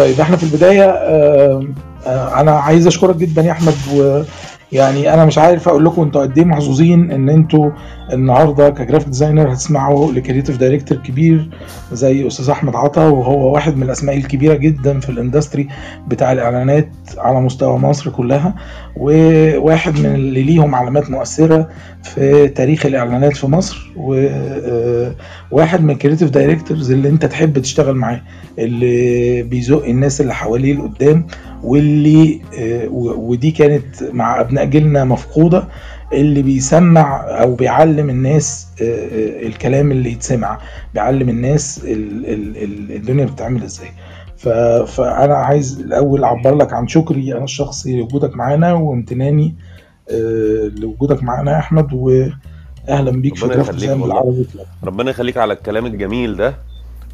طيب 0.00 0.20
إحنا 0.20 0.36
في 0.36 0.42
البداية 0.42 0.84
آه، 0.84 1.64
أنا 2.40 2.50
عايز 2.50 2.86
اشكرك 2.86 3.16
جدا 3.16 3.42
يا 3.42 3.52
احمد 3.52 3.74
ويعني 4.72 5.14
أنا 5.14 5.24
مش 5.24 5.38
عارف 5.38 5.68
أقول 5.68 5.84
لكم 5.84 6.02
أنتوا 6.02 6.22
قد 6.22 6.38
إيه 6.38 6.44
محظوظين 6.44 7.10
ان 7.10 7.28
أنتوا 7.28 7.70
النهارده 8.12 8.70
ك 8.70 8.75
graphic 8.75 9.08
designer 9.08 9.52
هتسمعوا 9.52 10.12
ل 10.12 10.17
creative 10.17 10.56
director 10.56 10.98
كبير 10.98 11.50
زي 11.92 12.26
أستاذ 12.26 12.50
أحمد 12.50 12.76
عطا 12.76 13.08
وهو 13.08 13.52
واحد 13.54 13.76
من 13.76 13.82
الأسماء 13.82 14.16
الكبيرة 14.16 14.54
جدا 14.54 15.00
في 15.00 15.08
ال 15.08 15.15
industry 15.15 15.68
بتاع 16.08 16.32
الإعلانات 16.32 16.88
على 17.18 17.40
مستوى 17.40 17.78
مصر 17.78 18.10
كلها 18.10 18.54
وواحد 18.96 19.98
من 19.98 20.14
اللي 20.14 20.42
ليهم 20.42 20.74
علامات 20.74 21.10
مؤثرة 21.10 21.68
في 22.02 22.48
تاريخ 22.48 22.86
الإعلانات 22.86 23.36
في 23.36 23.46
مصر 23.46 23.90
وواحد 25.52 25.82
من 25.82 25.90
ال 25.90 25.94
creative 25.94 26.30
directors 26.30 26.92
اللي 26.92 27.08
أنت 27.08 27.24
تحب 27.26 27.58
تشتغل 27.58 27.94
معاه 27.94 28.20
اللي 28.58 29.42
بيزق 29.42 29.84
الناس 29.84 30.20
اللي 30.20 30.34
حواليه 30.34 30.74
لقدام 30.74 31.26
واللي 31.64 32.40
آه، 32.58 32.88
ودي 32.92 33.50
كانت 33.50 33.84
مع 34.12 34.40
أبناء 34.40 34.64
جيلنا 34.64 35.04
مفقودة 35.04 35.68
اللي 36.12 36.42
بيسمع 36.42 37.20
أو 37.42 37.54
بيعلم 37.54 38.10
الناس 38.10 38.66
آه، 38.82 38.84
آه، 38.84 39.46
الكلام 39.46 39.92
اللي 39.92 40.12
يتسمع 40.12 40.58
بيعلم 40.94 41.28
الناس 41.28 41.84
ال- 41.84 42.26
ال- 42.26 42.56
ال- 42.64 42.92
الدنيا 42.92 43.24
بتتعمل 43.24 43.62
إزاي. 43.62 43.88
فأنا 44.86 45.34
عايز 45.34 45.80
الأول 45.80 46.24
أعبر 46.24 46.54
لك 46.54 46.72
عن 46.72 46.88
شكري 46.88 47.32
أنا 47.32 47.44
الشخصي 47.44 47.96
لوجودك 47.96 48.36
معانا 48.36 48.72
وامتناني 48.72 49.54
آه، 50.10 50.70
لوجودك 50.80 51.22
معانا 51.22 51.52
يا 51.52 51.58
أحمد 51.58 51.92
واهلا 51.92 53.10
بيك 53.10 53.34
في 53.36 53.40
كلاب. 54.54 54.66
ربنا 54.84 55.10
يخليك 55.10 55.36
على 55.36 55.52
الكلام 55.52 55.86
الجميل 55.86 56.36
ده. 56.36 56.54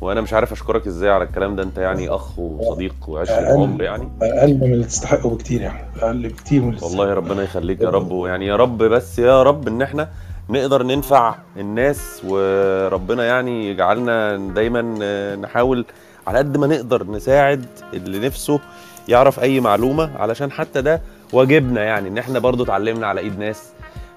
وأنا 0.01 0.21
مش 0.21 0.33
عارف 0.33 0.53
اشكرك 0.53 0.87
إزاي 0.87 1.11
على 1.11 1.25
الكلام 1.25 1.57
ده. 1.57 1.63
انت 1.63 1.79
يعني 1.79 2.09
اخ 2.09 2.39
وصديق 2.39 2.95
وعشره 3.09 3.35
أقل. 3.35 3.47
عمر 3.47 3.83
يعني. 3.83 4.09
أقل 4.23 4.55
من 4.55 4.73
اللي 4.73 4.85
تستحقه 4.85 5.31
بكتير 5.31 5.61
يعني. 5.61 5.81
أقل 6.03 6.29
بكتير 6.29 6.63
من 6.63 6.77
والله 6.83 7.15
ربنا 7.15 7.43
يخليك 7.43 7.81
يا 7.81 7.91
رب. 7.91 8.11
ويعني 8.11 8.47
يا 8.47 8.57
رب 8.57 8.79
بس 8.79 9.19
يا 9.19 9.43
رب 9.43 9.69
ان 9.69 9.83
إحنا 9.83 10.09
نقدر 10.51 10.83
ننفع 10.83 11.35
الناس 11.57 12.23
وربنا 12.29 13.25
يعني 13.25 13.71
يجعلنا 13.71 14.37
دايما 14.37 14.99
آه، 15.03 15.37
نحاول 15.37 15.85
على 16.27 16.39
قد 16.39 16.57
ما 16.57 16.67
نقدر 16.67 17.07
نساعد 17.11 17.67
اللي 17.95 18.27
نفسه 18.27 18.61
يعرف 19.09 19.41
أي 19.41 19.61
معلومة. 19.61 20.11
علشان 20.19 20.51
حتى 20.51 20.83
ده 20.83 21.01
واجبنا 21.33 21.85
يعني 21.85 22.09
إن 22.09 22.19
إحنا 22.19 22.39
برضو 22.39 22.65
اتعلمنا 22.65 23.07
على 23.07 23.21
إيد 23.21 23.39
ناس. 23.39 23.63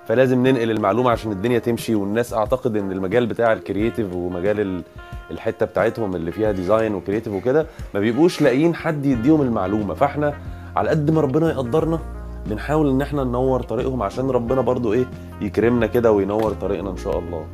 فلازم 0.09 0.47
ننقل 0.47 0.71
المعلومة 0.71 1.11
عشان 1.11 1.31
الدنيا 1.31 1.59
تمشي 1.59 1.95
والناس 1.95 2.33
أعتقد 2.33 2.77
إن 2.77 2.91
المجال 2.91 3.25
بتاع 3.25 3.53
ال 3.53 3.60
creative 3.60 4.13
ومجال 4.13 4.59
ال- 4.59 4.83
الحتة 5.31 5.65
بتاعتهم 5.65 6.15
اللي 6.15 6.31
فيها 6.31 6.51
design 6.51 6.95
و 6.95 6.99
creative 6.99 7.33
وكده 7.33 7.65
ما 7.93 7.99
بيبقوش 7.99 8.41
لاقيين 8.41 8.75
حد 8.75 9.05
يديهم 9.05 9.41
المعلومة. 9.41 9.93
فإحنا 9.93 10.33
على 10.75 10.89
قد 10.89 11.11
ما 11.11 11.21
ربنا 11.21 11.49
يقدرنا 11.51 11.99
بنحاول 12.45 12.89
إن 12.89 13.01
إحنا 13.01 13.23
ننور 13.23 13.61
طريقهم 13.61 14.03
عشان 14.03 14.29
ربنا 14.29 14.61
برضو 14.61 14.93
إيه 14.93 15.05
يكرمنا 15.41 15.87
كده 15.87 16.11
وينور 16.11 16.53
طريقنا 16.61 16.89
إن 16.89 16.97
شاء 16.97 17.19
الله. 17.19 17.45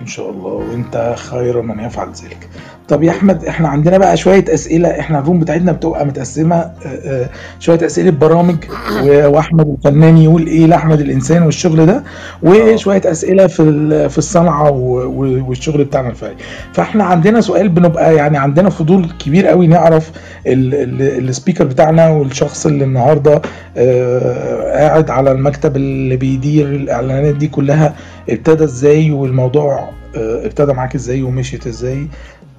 إن 0.00 0.06
شاء 0.06 0.30
الله. 0.30 0.52
وإنت 0.52 1.14
خير 1.18 1.62
من 1.62 1.80
يفعل 1.80 2.12
ذلك. 2.12 2.48
طب 2.88 3.02
يا 3.02 3.10
أحمد 3.10 3.44
إحنا 3.44 3.68
عندنا 3.68 3.98
بقى 3.98 4.16
شوية 4.16 4.44
أسئلة 4.48 4.88
إحنا 5.00 5.18
ال 5.18 5.22
room 5.22 5.38
بتاعتنا 5.40 5.72
بتبقى 5.72 6.06
متقسمة 6.06 6.56
آه، 6.56 6.72
آه، 6.86 7.28
شوية 7.60 7.86
أسئلة 7.86 8.10
برامج 8.10 8.56
وأحمد 9.32 9.68
الفنان 9.68 10.16
يقول 10.18 10.46
إيه 10.46 10.66
لأحمد 10.66 11.00
الإنسان 11.00 11.42
والشغل 11.42 11.86
ده 11.86 12.02
وشوية 12.42 13.00
أسئلة 13.04 13.46
في 13.46 14.08
في 14.08 14.18
الصنعة 14.18 14.70
والشغل 14.70 15.84
بتاعنا 15.84 16.08
الفني. 16.10 16.36
فإحنا 16.72 17.04
عندنا 17.04 17.40
سؤال 17.40 17.68
بنبقى 17.68 18.14
يعني 18.14 18.38
عندنا 18.38 18.70
فضول 18.70 19.08
كبير 19.18 19.46
قوي 19.46 19.66
نعرف 19.66 20.10
ال- 20.46 20.74
ال- 20.74 21.28
السبيكر 21.28 21.64
بتاعنا 21.64 22.08
والشخص 22.10 22.66
اللي 22.66 22.84
النهارده 22.84 23.42
آه، 23.76 24.72
قاعد 24.78 25.10
على 25.10 25.32
المكتب 25.32 25.76
اللي 25.76 26.16
بيدير 26.16 26.66
الإعلانات 26.66 27.34
دي 27.34 27.48
كلها 27.48 27.94
ابتدى 28.30 28.64
إزاي 28.64 29.10
والموضوع 29.10 29.88
آه، 30.16 30.46
ابتدى 30.46 30.72
معاك 30.72 30.94
إزاي 30.94 31.22
ومشيت 31.22 31.66
إزاي. 31.66 32.08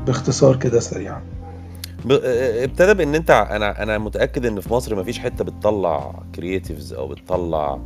باختصار 0.06 0.56
كده 0.56 0.80
سريعا. 0.80 1.22
ب... 2.06 2.12
آه، 2.12 2.64
ابتدى 2.64 2.94
بان 2.94 3.16
انت 3.16 3.32
أنا 3.32 3.84
أنا 3.84 3.98
متأكد 3.98 4.46
ان 4.46 4.60
في 4.60 4.74
مصر 4.74 4.96
مفيش 4.96 5.20
حتة 5.20 5.44
بتطلع 5.44 6.24
creatives 6.36 6.94
أو 6.94 7.08
بتطلع 7.08 7.80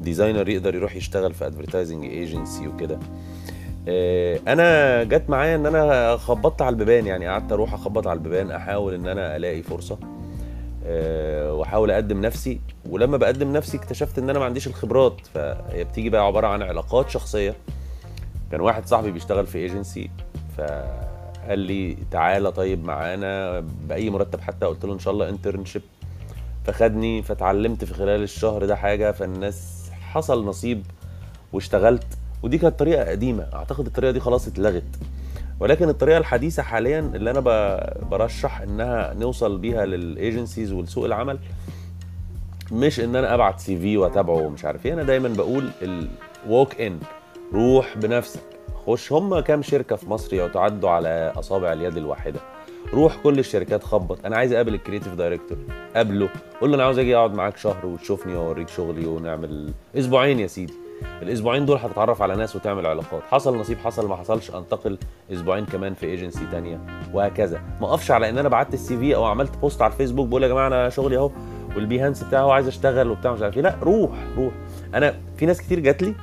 designer 0.00 0.48
يقدر 0.48 0.74
يروح 0.74 0.96
يشتغل 0.96 1.34
في 1.34 1.46
advertising 1.46 2.04
agency 2.04 2.68
وكده. 2.68 2.98
آه، 3.88 4.40
أنا 4.48 5.04
جت 5.04 5.30
معايا 5.30 5.56
ان 5.56 5.66
أنا 5.66 6.16
خبطت 6.16 6.62
على 6.62 6.72
البيبان 6.72 7.06
يعني 7.06 7.26
قعدت 7.26 7.52
أروح 7.52 7.74
اخبط 7.74 8.06
على 8.06 8.16
البيبان 8.16 8.50
احاول 8.50 8.94
ان 8.94 9.08
أنا 9.08 9.36
الاقي 9.36 9.62
فرصة 9.62 9.98
واحاول 11.50 11.90
اقدم 11.90 12.20
نفسي. 12.20 12.60
ولما 12.90 13.16
بقدم 13.16 13.52
نفسي 13.52 13.76
اكتشفت 13.76 14.18
ان 14.18 14.30
أنا 14.30 14.38
ما 14.38 14.44
عنديش 14.44 14.66
الخبرات. 14.66 15.16
فهي 15.34 15.84
بتيجي 15.84 16.10
بقى 16.10 16.26
عبارة 16.26 16.46
عن 16.46 16.62
علاقات 16.62 17.10
شخصية. 17.10 17.54
كان 18.52 18.60
واحد 18.60 18.86
صاحبي 18.86 19.10
بيشتغل 19.10 19.46
في 19.46 19.58
ايجنسي 19.58 20.10
فقال 21.48 21.58
لي 21.58 21.96
تعالى 22.10 22.52
طيب 22.52 22.84
معانا 22.84 23.60
بأي 23.60 24.10
مرتب 24.10 24.40
حتى 24.40 24.66
قلت 24.66 24.84
له 24.84 24.94
إن 24.94 24.98
شاء 24.98 25.12
الله 25.14 25.28
internship 25.28 25.82
فخدني 26.64 27.22
فتعلمت 27.22 27.84
في 27.84 27.94
خلال 27.94 28.22
الشهر 28.22 28.64
ده 28.64 28.76
حاجة 28.76 29.12
فالناس 29.12 29.90
حصل 30.00 30.44
نصيب 30.44 30.82
واشتغلت. 31.52 32.06
ودي 32.42 32.58
كانت 32.58 32.78
طريقة 32.78 33.04
قديمة. 33.10 33.46
أعتقد 33.54 33.86
الطريقة 33.86 34.10
دي 34.10 34.20
خلاص 34.20 34.48
اتلغت. 34.48 34.84
ولكن 35.60 35.88
الطريقة 35.88 36.18
الحديثة 36.18 36.62
حاليا 36.62 36.98
اللي 37.14 37.30
أنا 37.30 37.40
برشح 38.10 38.60
إنها 38.60 39.14
نوصل 39.14 39.58
بيها 39.58 39.86
لل 39.86 40.03
agencies 40.03 40.72
ولسوق 40.72 41.04
العمل 41.04 41.38
مش 42.72 43.00
إن 43.00 43.16
أنا 43.16 43.34
أبعت 43.34 43.60
CV 43.60 43.96
وأتابعه 43.96 44.34
ومش 44.34 44.64
عارف 44.64 44.86
إيه. 44.86 44.92
أنا 44.92 45.02
دايما 45.02 45.28
بقول 45.28 45.70
ال 45.82 46.02
walk 46.02 46.80
in 46.80 46.98
روح 47.54 47.96
بنفسك. 47.96 48.47
خش 48.88 49.12
هم 49.12 49.40
كام 49.40 49.62
شركة 49.62 49.96
في 49.96 50.10
مصر 50.10 50.34
يتعدوا 50.34 50.90
على 50.90 51.32
أصابع 51.36 51.72
اليد 51.72 51.96
الواحدة؟ 51.96 52.40
روح 52.94 53.16
كل 53.22 53.38
الشركات 53.38 53.84
خبط. 53.84 54.26
أنا 54.26 54.36
عايز 54.36 54.52
أقابل 54.52 54.74
ال 54.74 54.78
creative 54.78 55.14
director 55.14 55.58
قابله 55.96 56.28
قول 56.60 56.70
له 56.70 56.76
أنا 56.76 56.84
عاوز 56.84 56.98
أجي 56.98 57.16
أقعد 57.16 57.34
معاك 57.34 57.56
شهر 57.56 57.86
وتشوفني 57.86 58.36
وأوريك 58.36 58.68
شغلي 58.68 59.06
ونعمل 59.06 59.72
أسبوعين 59.98 60.40
يا 60.40 60.46
سيدي. 60.46 60.72
الأسبوعين 61.22 61.66
دول 61.66 61.76
هتتعرف 61.78 62.22
على 62.22 62.36
ناس 62.36 62.56
وتعمل 62.56 62.86
علاقات. 62.86 63.22
حصل 63.30 63.58
نصيب 63.58 63.78
حصل 63.78 64.08
ما 64.08 64.16
حصلش 64.16 64.50
أنتقل 64.50 64.98
أسبوعين 65.32 65.66
كمان 65.66 65.94
في 65.94 66.06
ايجنسي 66.06 66.46
تانية 66.50 66.80
وهكذا. 67.14 67.60
ما 67.80 67.86
أقفش 67.88 68.10
على 68.10 68.28
إن 68.28 68.38
أنا 68.38 68.48
بعت 68.48 68.74
ال 68.74 68.98
CV 68.98 69.16
أو 69.16 69.24
عملت 69.24 69.56
post 69.56 69.82
على 69.82 69.92
الفيسبوك 69.92 70.28
بقول 70.28 70.42
يا 70.42 70.48
جماعة 70.48 70.66
أنا 70.66 70.88
شغلي 70.88 71.16
أهو 71.16 71.30
وال 71.76 71.86
Behance 71.86 72.22
بتاعه 72.22 72.52
عايز 72.52 72.68
أشتغل 72.68 73.10
وبتاع 73.10 73.32
مش 73.32 73.42
عارف 73.42 73.56
إيه. 73.56 73.62
لا 73.62 73.76
روح 73.82 74.10
روح. 74.36 74.52
أنا 74.94 75.14
في 75.36 75.46
ناس 75.46 75.60
كتير 75.60 75.80
جات 75.80 76.02
لي 76.02 76.14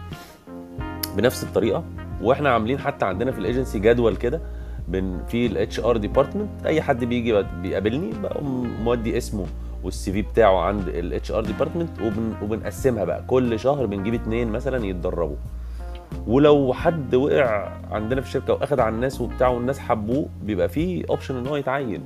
بنفس 1.17 1.43
الطريقة 1.43 1.83
وإحنا 2.25 2.49
عاملين 2.49 2.79
حتى 2.79 3.05
عندنا 3.05 3.31
في 3.31 3.39
الايجنسي 3.39 3.79
جدول 3.79 4.15
كده 4.15 4.41
بن 4.87 5.19
في 5.27 5.45
ال 5.45 5.79
HR 5.79 5.97
department 5.97 6.65
اي 6.65 6.81
حد 6.81 7.03
بيجي 7.03 7.43
بيقابلني 7.61 8.11
بقوم 8.23 8.75
مودي 8.83 9.17
اسمه 9.17 9.45
وال 9.83 10.11
CV 10.11 10.21
بتاعه 10.21 10.59
عند 10.59 10.87
ال 10.87 11.31
HR 11.31 11.43
department 11.45 12.01
وبن 12.01 12.33
وبنقسمها 12.43 13.03
بقى. 13.03 13.23
كل 13.27 13.59
شهر 13.59 13.85
بنجيب 13.85 14.13
اتنين 14.13 14.51
مثلا 14.51 14.85
يتدربوا. 14.85 15.35
ولو 16.27 16.73
حد 16.73 17.15
وقع 17.15 17.71
عندنا 17.91 18.21
في 18.21 18.27
الشركة 18.27 18.53
واخد 18.53 18.79
على 18.79 18.95
الناس 18.95 19.21
وبتاع 19.21 19.47
والناس 19.47 19.79
حبوه 19.79 20.25
بيبقى 20.43 20.69
فيه 20.69 21.03
option 21.09 21.35
إن 21.35 21.47
هو 21.47 21.55
يتعين. 21.55 22.03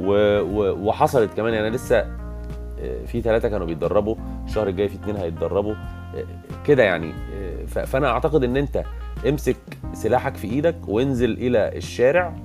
و... 0.00 0.12
و... 0.40 0.88
وحصلت 0.88 1.34
كمان 1.34 1.54
يعني 1.54 1.70
لسه 1.70 1.96
آه، 1.98 3.04
في 3.06 3.20
ثلاثة 3.20 3.48
كانوا 3.48 3.66
بيتدربوا 3.66 4.14
الشهر 4.46 4.68
الجاي 4.68 4.88
في 4.88 4.94
اتنين 4.94 5.16
هيتدربوا 5.16 5.74
آه، 6.14 6.24
كده 6.66 6.82
يعني 6.82 7.12
آه، 7.34 7.84
فأنا 7.84 8.08
أعتقد 8.08 8.44
إن 8.44 8.56
أنت 8.56 8.84
امسك 9.28 9.56
سلاحك 9.92 10.36
في 10.36 10.46
إيدك 10.50 10.76
وانزل 10.88 11.32
إلى 11.32 11.76
الشارع 11.76 12.36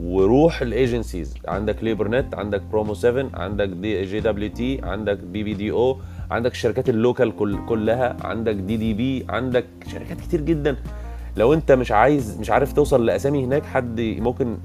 وروح 0.00 0.62
ال 0.62 0.69
agencies. 0.69 1.34
عندك 1.48 1.84
Leo 1.84 2.08
Burnett 2.08 2.34
عندك 2.34 2.60
برومو 2.62 2.94
7 2.94 3.30
عندك 3.34 3.68
دي 3.68 4.02
JWT 4.04 4.80
عندك 4.82 5.18
BBDO 5.18 5.98
عندك 6.30 6.52
الشركات 6.52 6.88
ال 6.88 6.96
local 6.96 7.36
كل 7.36 7.66
كلها 7.66 8.16
عندك 8.24 8.54
DDB 8.54 9.26
عندك 9.28 9.64
شركات 9.92 10.20
كتير 10.20 10.40
جدا. 10.40 10.76
لو 11.36 11.54
انت 11.54 11.72
مش 11.72 11.92
عايز 11.92 12.38
مش 12.40 12.50
عارف 12.50 12.72
توصل 12.72 13.06
لأسامي 13.06 13.44
هناك 13.44 13.66
حد 13.66 14.00
ممكن 14.00 14.58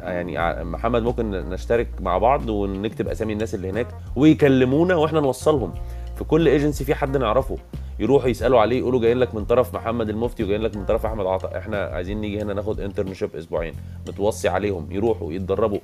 يعني 0.00 0.64
محمد 0.64 1.02
ممكن 1.02 1.30
نشترك 1.30 1.88
مع 2.00 2.18
بعض 2.18 2.48
ونكتب 2.48 3.08
أسامي 3.08 3.32
الناس 3.32 3.54
اللي 3.54 3.70
هناك 3.70 3.86
ويكلمونا 4.16 4.94
وإحنا 4.94 5.20
نوصلهم. 5.20 5.72
في 6.20 6.24
كل 6.24 6.48
ايجنسي 6.48 6.84
في 6.84 6.94
حد 6.94 7.16
نعرفه 7.16 7.56
يروحوا 7.98 8.28
يسألوا 8.28 8.60
عليه 8.60 8.78
يقولوا 8.78 9.00
جايين 9.00 9.18
لك 9.18 9.34
من 9.34 9.44
طرف 9.44 9.74
محمد 9.74 10.08
المفتي 10.08 10.44
وجايين 10.44 10.62
لك 10.62 10.76
من 10.76 10.84
طرف 10.84 11.06
أحمد 11.06 11.26
عطا. 11.26 11.58
إحنا 11.58 11.84
عايزين 11.84 12.20
نيجي 12.20 12.42
هنا 12.42 12.54
ناخد 12.54 12.80
internship 12.80 13.36
أسبوعين 13.36 13.74
نتوصي 14.08 14.48
عليهم 14.48 14.86
يروحوا 14.90 15.32
يتدربوا. 15.32 15.78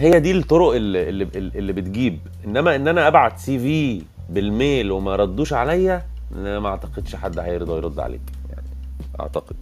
هي 0.00 0.20
دي 0.20 0.32
الطرق 0.32 0.72
اللي, 0.74 1.08
اللي, 1.08 1.28
اللي 1.34 1.72
بتجيب. 1.72 2.18
إنما 2.46 2.76
إن 2.76 2.88
أنا 2.88 3.08
أبعت 3.08 3.38
CV 3.38 3.58
بال 3.58 4.02
mail 4.30 4.90
وما 4.92 5.16
ردوش 5.16 5.52
عليا 5.52 6.02
ما 6.36 6.68
أعتقدش 6.68 7.16
حد 7.16 7.38
هيرضى 7.38 7.72
يرد 7.72 7.98
عليك. 7.98 8.20
يعني 8.50 8.66
أعتقد. 9.20 9.56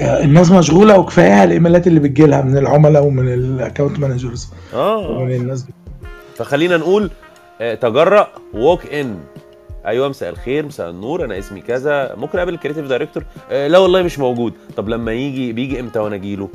آه، 0.00 0.24
الناس 0.24 0.50
مشغولة 0.50 0.98
وكفاية 0.98 1.44
الإيميلات 1.44 1.86
اللي 1.86 2.00
بتجيلها 2.00 2.42
من 2.42 2.56
العملاء 2.56 3.04
ومن 3.04 3.32
ال 3.32 3.40
account 3.40 3.98
managers 3.98 4.52
آه. 4.74 5.10
ومن 5.10 5.32
الناس 5.32 5.62
دي 5.62 5.72
فخلينا 6.36 6.76
نقول 6.76 7.10
آه، 7.60 7.74
تجرأ 7.74 8.28
و 8.54 8.60
walk 8.60 8.86
in 8.86 9.20
أيوه 9.86 10.08
مساء 10.08 10.30
الخير 10.30 10.66
مساء 10.66 10.90
النور 10.90 11.24
أنا 11.24 11.38
اسمي 11.38 11.60
كذا. 11.60 12.14
ممكن 12.16 12.38
أقابل 12.38 12.54
ال 12.54 12.58
creative 12.58 12.86
director 12.86 13.24
آه 13.50 13.68
لا 13.68 13.78
والله 13.78 14.02
مش 14.02 14.18
موجود. 14.18 14.52
طب 14.76 14.88
لما 14.88 15.12
يجي 15.12 15.52
بيجي 15.52 15.80
إمتى 15.80 15.98
وأنا 15.98 16.14
أجي 16.14 16.36
له؟ 16.36 16.48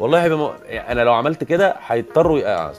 والله 0.00 0.24
هيبقى 0.24 0.38
مو... 0.38 0.50
يعني 0.66 0.92
أنا 0.92 1.00
لو 1.00 1.12
عملت 1.12 1.44
كده 1.44 1.74
هيضطروا 1.86 2.38
ي... 2.38 2.46
آه، 2.46 2.72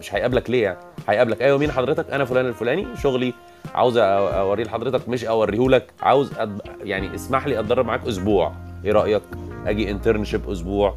مش 0.00 0.14
هيقابلك 0.14 0.50
ليه 0.50 0.62
يعني؟ 0.62 0.78
هيقابلك 1.08 1.42
أيوه 1.42 1.58
مين 1.58 1.70
حضرتك؟ 1.72 2.10
أنا 2.10 2.24
فلان 2.24 2.46
الفلاني 2.46 2.86
شغلي. 3.02 3.34
عاوز 3.74 3.96
أوريه 3.96 4.64
لحضرتك 4.64 5.08
مش 5.08 5.24
اوريهولك 5.24 5.86
عاوز 6.02 6.32
أد... 6.38 6.60
يعني 6.82 7.14
اسمح 7.14 7.46
لي 7.46 7.60
أتدرب 7.60 7.86
معاك 7.86 8.06
أسبوع. 8.08 8.52
إيه 8.84 8.92
رأيك؟ 8.92 9.22
أجي 9.66 9.90
internship 9.90 10.50
أسبوع. 10.50 10.96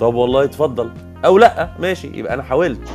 طب 0.00 0.14
والله 0.14 0.44
اتفضل. 0.44 0.90
أو 1.24 1.38
لأ 1.38 1.68
ماشي 1.78 2.08
يبقى 2.14 2.34
أنا 2.34 2.42
حاولت. 2.42 2.88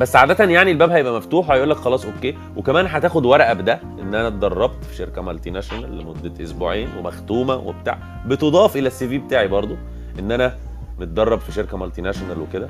بس 0.00 0.16
عادة 0.16 0.44
يعني 0.44 0.70
الباب 0.70 0.90
هيبقى 0.90 1.16
مفتوح 1.16 1.50
هيقول 1.50 1.70
لك 1.70 1.76
خلاص 1.76 2.04
okay. 2.04 2.34
وكمان 2.56 2.86
هتاخد 2.86 3.26
ورقة 3.26 3.52
بده 3.52 3.80
إن 4.02 4.14
أنا 4.14 4.28
اتدربت 4.28 4.84
في 4.84 4.96
شركة 4.96 5.22
multinational 5.22 5.98
لمدة 5.98 6.44
أسبوعين 6.44 6.88
ومختومة 6.98 7.54
وبتاع. 7.54 7.98
بتضاف 8.26 8.76
إلى 8.76 8.86
ال 8.86 9.08
CV 9.08 9.18
بتاعي 9.18 9.48
برضو 9.48 9.76
إن 10.18 10.32
أنا 10.32 10.54
متدرب 11.00 11.40
في 11.40 11.52
شركة 11.52 11.76
multinational 11.76 12.40
وكده. 12.40 12.68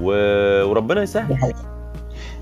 و... 0.00 0.12
وربنا 0.64 1.02
يسهل. 1.02 1.36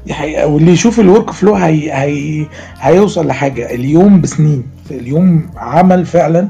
دي 0.07 0.15
حقيقة. 0.15 0.47
واللي 0.47 0.73
يشوف 0.73 1.01
الورك 1.01 1.31
فلو 1.31 1.55
هي 1.55 1.93
هي 1.93 2.47
هيوصل 2.79 3.27
لحاجة. 3.27 3.75
اليوم 3.75 4.21
بسنين. 4.21 4.71
اليوم 4.91 5.51
عمل 5.57 6.07
فعلا 6.07 6.49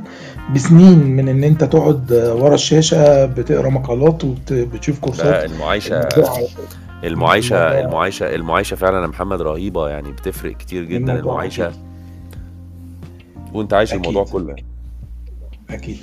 بسنين 0.55 0.99
من 0.99 1.29
إن 1.29 1.45
أنت 1.45 1.65
تقعد 1.65 2.13
ورا 2.13 2.55
الشاشة 2.55 3.27
بتقرأ 3.27 3.69
مقالات 3.69 4.25
وبتشوف 4.25 4.99
كورسات. 4.99 5.51
المعايشة. 5.51 6.09
الموضوع- 7.07 7.35
المعايشة 7.81 8.35
المعايشة 8.35 8.75
فعلا 8.75 9.03
يا 9.03 9.07
محمد 9.07 9.43
رهيبة 9.43 9.89
يعني 9.89 10.13
بتفرق 10.13 10.57
كتير 10.57 10.85
جدا 10.85 11.19
المعايشة. 11.19 11.73
وأنت 13.53 13.75
عايش 13.75 13.93
أكيد. 13.93 14.07
الموضوع 14.07 14.25
كله. 14.33 14.57
أكيد. 15.71 15.97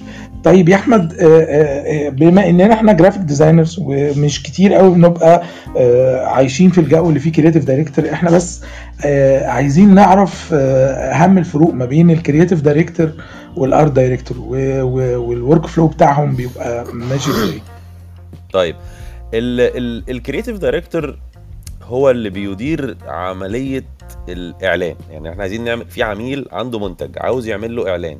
طيب 0.43 0.69
يا 0.69 0.75
أحمد 0.75 1.13
آه، 1.13 1.25
آه، 1.25 2.07
آه، 2.07 2.09
بما 2.09 2.49
إننا 2.49 2.73
إحنا 2.73 2.93
graphic 2.93 3.21
designers 3.21 3.75
ومش 3.81 4.43
كتير 4.43 4.73
قوي 4.73 4.93
بنبقى 4.95 5.43
عايشين 6.27 6.69
في 6.69 6.77
الجو 6.81 7.09
اللي 7.09 7.19
فيه 7.19 7.31
creative 7.31 7.65
director 7.65 8.09
إحنا 8.11 8.31
بس 8.31 8.63
عايزين 9.41 9.93
نعرف 9.95 10.49
أهم 10.53 11.37
الفروق 11.37 11.73
ما 11.73 11.85
بين 11.85 12.11
ال 12.11 12.17
creative 12.17 12.61
director 12.61 13.11
وال 13.57 13.71
art 13.71 13.91
director 13.91 14.37
وال 14.39 15.67
workflow 15.67 15.87
بتاعهم 15.87 16.35
بيبقى 16.35 16.85
ماشي 16.93 17.29
إزاي؟ 17.31 17.61
طيب 18.53 18.75
ال 19.33 19.47
creative 19.47 20.57
director 20.57 21.17
هو 21.83 22.09
اللي 22.09 22.29
بيدير 22.29 22.97
عملية 23.05 23.85
الإعلان. 24.29 24.95
يعني 25.09 25.29
إحنا 25.29 25.41
عايزين 25.41 25.63
نعمل 25.63 25.85
في 25.85 26.03
عميل 26.03 26.45
عنده 26.51 26.79
منتج 26.79 27.09
عاوز 27.17 27.47
يعمل 27.47 27.75
له 27.75 27.89
إعلان. 27.89 28.19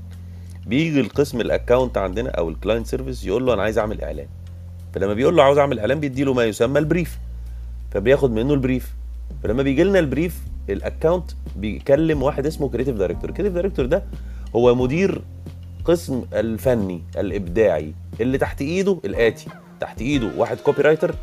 بيجي 0.68 1.00
القسم 1.00 1.42
ال 1.42 1.49
account 1.49 1.98
عندنا 1.98 2.30
أو 2.30 2.50
ال 2.50 2.55
client 2.55 2.88
service 2.88 3.25
يقول 3.25 3.45
له 3.45 3.54
أنا 3.54 3.62
عايز 3.62 3.77
أعمل 3.77 4.01
إعلان. 4.01 4.27
فلما 4.94 5.13
بيقول 5.13 5.36
له 5.36 5.44
عاوز 5.44 5.57
أعمل 5.57 5.80
إعلان 5.80 6.00
بيدي 6.00 6.24
له 6.24 6.33
ما 6.33 6.44
يسمى 6.45 6.80
ال 6.80 6.86
brief 6.86 7.18
فبياخد 7.92 8.31
منه 8.31 8.54
ال 8.54 8.60
brief 8.60 8.94
فلما 9.44 9.63
بيجي 9.63 9.83
لنا 9.83 10.00
ال 10.00 10.06
brief 10.06 10.42
ال 10.69 10.77
account 10.77 11.31
بيكلم 11.56 12.24
واحد 12.24 12.45
اسمه 12.45 12.69
creative 12.69 12.95
director 12.95 13.30
ال 13.30 13.32
creative 13.32 13.54
director 13.54 13.86
ده 13.86 14.04
هو 14.56 14.75
مدير 14.75 15.21
قسم 15.86 16.24
الفني 16.33 17.01
الإبداعي 17.18 17.94
اللي 18.21 18.38
تحت 18.38 18.62
إيده 18.62 19.00
الآتي. 19.06 19.48
تحت 19.83 20.01
ايده 20.01 20.30
واحد 20.38 20.57
copywriter 20.57 21.15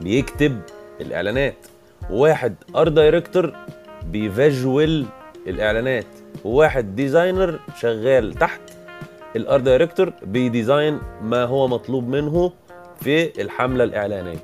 بيكتب 0.00 0.60
الإعلانات 1.00 1.54
وواحد 2.10 2.54
art 2.76 2.88
director 2.88 3.52
بي 4.06 4.31
visual 4.31 5.06
الإعلانات 5.46 6.06
وواحد 6.44 6.96
designer 6.96 7.58
شغال 7.80 8.34
تحت 8.34 8.60
ال 9.36 9.60
art 9.60 9.74
director 9.74 10.12
بي 10.22 10.41
design 10.41 10.98
ما 11.22 11.44
هو 11.44 11.68
مطلوب 11.68 12.08
منه 12.08 12.52
في 13.00 13.42
الحملة 13.42 13.84
الإعلانية. 13.84 14.38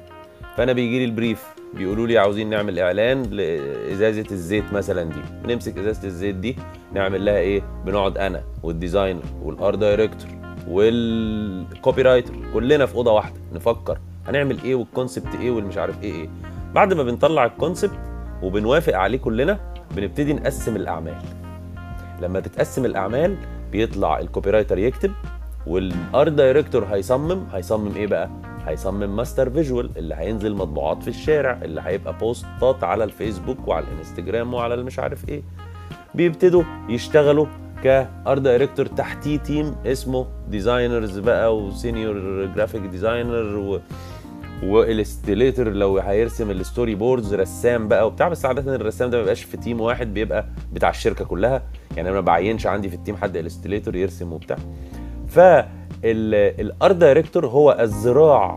فأنا 0.57 0.73
بيجي 0.73 0.99
لي 0.99 1.05
ال 1.05 1.11
brief 1.11 1.45
بيقولوا 1.75 2.07
لي 2.07 2.19
عاوزين 2.19 2.51
نعمل 2.51 2.79
إعلان 2.79 3.23
لإزازة 3.23 4.27
الزيت 4.31 4.73
مثلا 4.73 5.03
دي. 5.03 5.21
بنمسك 5.45 5.79
إزازة 5.79 6.07
الزيت 6.09 6.35
دي 6.35 6.57
نعمل 6.93 7.25
لها 7.25 7.39
إيه؟ 7.39 7.63
بنقعد 7.87 8.19
أنا 8.19 8.43
وال 8.63 8.75
designer 8.75 9.23
وال 9.43 9.75
art 9.75 9.93
director 9.93 10.44
وال 10.69 12.03
copywriter 12.03 12.33
كلنا 12.55 12.87
في 12.87 12.95
أوضة 12.95 13.13
واحدة. 13.13 13.41
نفكر 13.55 13.99
هنعمل 14.27 14.59
إيه 14.65 14.75
وال 14.75 14.88
concept 14.88 15.35
إيه 15.41 15.51
والمش 15.51 15.77
عارف 15.77 16.03
إيه 16.03 16.13
إيه. 16.13 16.29
بعد 16.75 16.93
ما 16.95 17.03
بنطلع 17.03 17.45
ال 17.45 17.51
concept 17.51 17.99
وبنوافق 18.43 18.97
عليه 18.97 19.19
كلنا 19.19 19.59
بنبتدي 19.97 20.33
نقسم 20.33 20.77
الأعمال. 20.77 21.17
لما 22.23 22.41
تتقسم 22.41 22.85
الأعمال 22.85 23.37
بيطلع 23.73 24.19
ال 24.19 24.51
copywriter 24.51 24.79
يكتب 24.79 25.13
وال 25.67 25.93
art 25.93 26.33
director 26.33 26.85
هيصمم. 26.85 27.45
هيصمم 27.53 27.97
إيه 27.97 28.07
بقى؟ 28.07 28.31
هيصمم 28.67 29.17
master 29.17 29.51
visual 29.51 29.91
اللي 29.97 30.15
هينزل 30.15 30.55
مطبوعات 30.55 31.03
في 31.03 31.09
الشارع 31.09 31.59
اللي 31.63 31.81
هيبقى 31.85 32.19
بوستات 32.19 32.85
على 32.85 33.05
الفيسبوك 33.05 33.69
وعلى 33.69 33.87
الإنستجرام 33.93 34.55
وعلى 34.55 34.75
المش 34.75 34.99
عارف 34.99 35.29
إيه. 35.29 35.43
بيبتدوا 36.15 36.63
يشتغلوا 36.89 37.47
ك 37.85 37.98
art 37.98 38.39
director 38.43 38.87
تحتيه 38.87 39.37
team 39.39 39.75
اسمه 39.87 40.27
designers 40.49 41.19
بقى 41.19 41.57
و 41.57 41.69
senior 41.69 42.47
graphic 42.47 42.83
designer 42.83 43.57
و 43.57 43.81
و 44.63 44.71
illustrator 44.71 45.69
لو 45.73 45.99
هيرسم 45.99 46.51
ال 46.51 46.95
storyboards 46.95 47.35
رسام 47.35 47.89
بقى 47.89 48.07
وبتاع. 48.07 48.29
بس 48.29 48.45
عادة 48.45 48.75
الرسام 48.75 49.11
ده 49.11 49.17
ما 49.17 49.23
بيبقاش 49.23 49.43
في 49.43 49.57
team 49.57 49.81
واحد 49.81 50.15
بيبقى 50.15 50.47
بتاع 50.73 50.91
الشركة 50.91 51.25
كلها. 51.25 51.63
يعني 51.97 52.09
أنا 52.09 52.17
ما 52.17 52.21
بعينش 52.21 52.67
عندي 52.67 52.89
في 52.89 52.95
ال 52.97 53.01
team 53.01 53.17
حد 53.17 53.37
illustrator 53.37 53.97
يرسم 53.97 54.33
وبتاع. 54.33 54.57
فال 55.29 55.96
art 55.96 56.97
director 56.97 57.47
هو 57.47 57.77
الذراع 57.81 58.57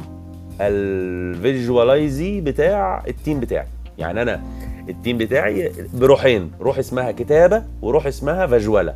ال 0.61 0.76
visualizing 0.76 2.41
بتاع 2.41 3.03
ال 3.07 3.13
team 3.13 3.39
بتاعي. 3.39 3.67
يعني 3.97 4.21
أنا 4.21 4.41
ال 4.89 4.95
team 4.95 5.17
بتاعي 5.17 5.71
بروحين 5.93 6.51
روح 6.61 6.77
اسمها 6.77 7.11
كتابة 7.11 7.63
وروح 7.81 8.05
اسمها 8.05 8.47
visual 8.47 8.93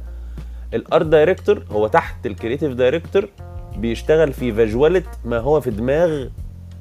ال 0.74 0.82
art 0.82 1.06
director 1.06 1.64
هو 1.72 1.88
تحت 1.88 2.26
ال 2.26 2.31
creative 2.31 2.74
director 2.74 3.30
بيشتغل 3.78 4.34
في 4.34 4.54
visual 4.54 5.04
ما 5.26 5.38
هو 5.40 5.62
في 5.62 5.72
دماغ 5.72 6.28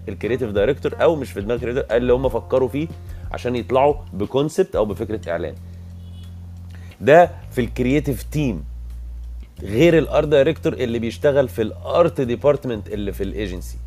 ال 0.09 0.13
creative 0.13 0.51
director 0.51 1.03
أو 1.03 1.17
مش 1.17 1.33
في 1.33 1.41
دماغ 1.41 1.57
ال 1.57 1.61
creative 1.61 1.93
اللي 1.93 2.13
هم 2.13 2.29
فكروا 2.29 2.69
فيه 2.69 2.89
عشان 3.33 3.57
يطلعوا 3.57 3.95
ب 4.13 4.21
concept 4.21 4.77
أو 4.77 4.85
بفكرة 4.85 5.31
إعلان. 5.31 5.55
ده 7.01 7.31
في 7.51 7.61
ال 7.61 7.67
creative 7.67 8.23
team 8.23 8.65
غير 9.63 9.99
ال 9.99 10.06
art 10.06 10.29
director 10.29 10.73
اللي 10.73 10.99
بيشتغل 10.99 11.49
في 11.49 11.63
ال 11.63 11.77
art 11.77 12.21
department 12.21 12.89
اللي 12.89 13.13
في 13.13 13.23
الايجنسي 13.25 13.79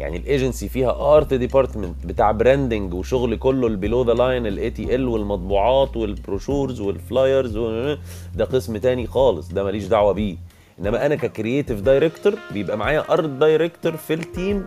يعني 0.00 0.16
الايجنسي 0.16 0.68
فيها 0.68 1.16
art 1.16 1.34
department 1.34 2.06
بتاع 2.06 2.30
branding 2.32 2.94
وشغل 2.94 3.36
كله 3.36 3.66
ال 3.66 3.72
below 3.72 4.02
the 4.02 4.12
line 4.12 4.46
ال 4.46 4.70
ATL 4.70 5.08
والمطبوعات 5.08 5.96
وال 5.96 6.11
brochures 6.11 6.80
وال 6.80 6.99
flyers 6.99 7.56
و... 7.56 7.96
ده 8.34 8.44
قسم 8.44 8.76
تاني 8.76 9.06
خالص 9.06 9.48
ده 9.52 9.64
ماليش 9.64 9.84
دعوة 9.86 10.12
بيه. 10.12 10.36
إنما 10.80 11.06
أنا 11.06 11.14
ك 11.14 11.21
creative 11.21 11.80
director 11.80 12.34
بيبقى 12.52 12.76
معايا 12.78 13.04
art 13.12 13.28
director 13.28 13.96
في 13.96 14.14
ال 14.14 14.24
team 14.24 14.66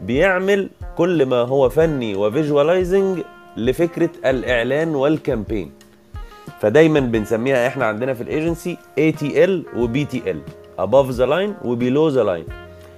بيعمل 0.00 0.70
كل 0.96 1.26
ما 1.26 1.36
هو 1.40 1.68
فني 1.68 2.14
و 2.14 2.23
visualizing 2.23 3.18
لفكرة 3.56 4.10
الإعلان 4.26 4.94
وال 4.94 5.09
campaign 5.09 5.70
فدايما 6.60 7.00
بنسميها 7.00 7.66
إحنا 7.66 7.84
عندنا 7.84 8.14
في 8.14 8.22
الإيجنسي 8.22 8.76
ATL 8.98 9.64
و 9.76 10.04
BTL 10.04 10.40
above 10.80 11.10
the 11.10 11.26
line 11.26 11.54
و 11.64 11.71
below 11.71 12.08
the 12.08 12.22
line 12.24 12.44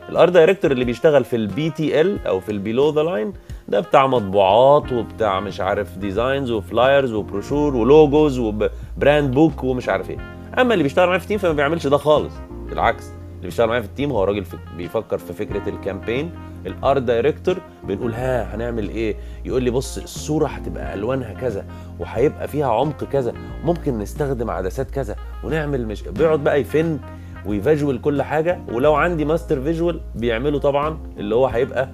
ال 0.08 0.14
art 0.14 0.32
director 0.32 0.70
اللي 0.72 0.84
بيشتغل 0.84 1.24
في 1.24 1.36
ال 1.36 1.70
BTL 1.70 2.26
أو 2.26 2.40
في 2.40 2.52
ال 2.52 2.59
below 2.59 2.90
the 2.90 3.02
line 3.02 3.32
ده 3.68 3.80
بتاع 3.80 4.06
مطبوعات 4.06 4.92
وبتاع 4.92 5.40
مش 5.40 5.60
عارف 5.60 5.98
designs 5.98 6.50
و 6.50 6.59
flyers 6.59 7.12
وبروشور 7.12 7.76
و 7.76 7.87
logos 7.87 8.38
و 8.38 8.54
brand 8.54 9.34
book 9.34 9.64
ومش 9.64 9.88
عارف 9.88 10.10
إيه. 10.10 10.18
أما 10.58 10.72
اللي 10.72 10.82
بيشتغل 10.82 11.06
معايا 11.06 11.18
في 11.18 11.24
ال 11.24 11.27
team 11.27 11.38
فما 11.38 11.52
بيعملش 11.52 11.86
ده 11.86 11.96
خالص 11.96 12.32
بالعكس. 12.70 13.04
اللي 13.06 13.44
بيشتغل 13.44 13.68
معايا 13.68 13.80
في 13.80 13.86
ال 13.88 13.93
team 13.93 14.10
هو 14.10 14.24
راجل 14.24 14.44
بيفكر 14.76 15.18
في 15.18 15.32
فكرة 15.32 15.68
ال 15.68 15.75
campaign 15.75 16.30
ال 16.66 16.75
art 16.75 17.02
director 17.02 17.56
بنقول 17.84 18.12
ها 18.14 18.54
هنعمل 18.54 18.88
إيه؟ 18.88 19.16
يقول 19.44 19.62
لي 19.62 19.70
بص 19.70 19.98
الصورة 19.98 20.46
هتبقى 20.46 20.94
ألوانها 20.94 21.32
كذا 21.32 21.64
وهيبقى 21.98 22.48
فيها 22.48 22.66
عمق 22.66 23.04
كذا 23.04 23.32
ممكن 23.64 23.98
نستخدم 23.98 24.50
عدسات 24.50 24.90
كذا 24.90 25.16
ونعمل 25.44 25.86
مش 25.86 26.02
بيقعد 26.02 26.44
بقى 26.44 26.60
يفن 26.60 26.98
وي 27.46 27.60
visual 27.60 28.00
كل 28.00 28.22
حاجة. 28.22 28.58
ولو 28.72 28.94
عندي 28.94 29.24
master 29.24 29.60
visual 29.62 30.00
بيعمله 30.14 30.58
طبعا 30.58 30.98
اللي 31.18 31.34
هو 31.34 31.46
هيبقى 31.46 31.88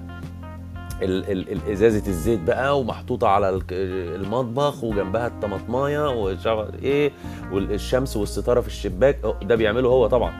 ال- 1.01 1.31
ال- 1.31 1.51
ال- 1.51 1.71
إزازة 1.71 2.07
الزيت 2.07 2.39
بقى 2.39 2.79
ومحطوطة 2.79 3.27
على 3.27 3.61
المطبخ 3.71 4.83
وجنبها 4.83 5.27
الطماطماية 5.27 6.27
عارف 6.45 6.83
إيه 6.83 7.11
والشمس 7.51 8.17
والستارة 8.17 8.61
في 8.61 8.67
الشباك. 8.67 9.19
ده 9.43 9.55
بيعمله 9.55 9.89
هو 9.89 10.07
طبعا 10.07 10.33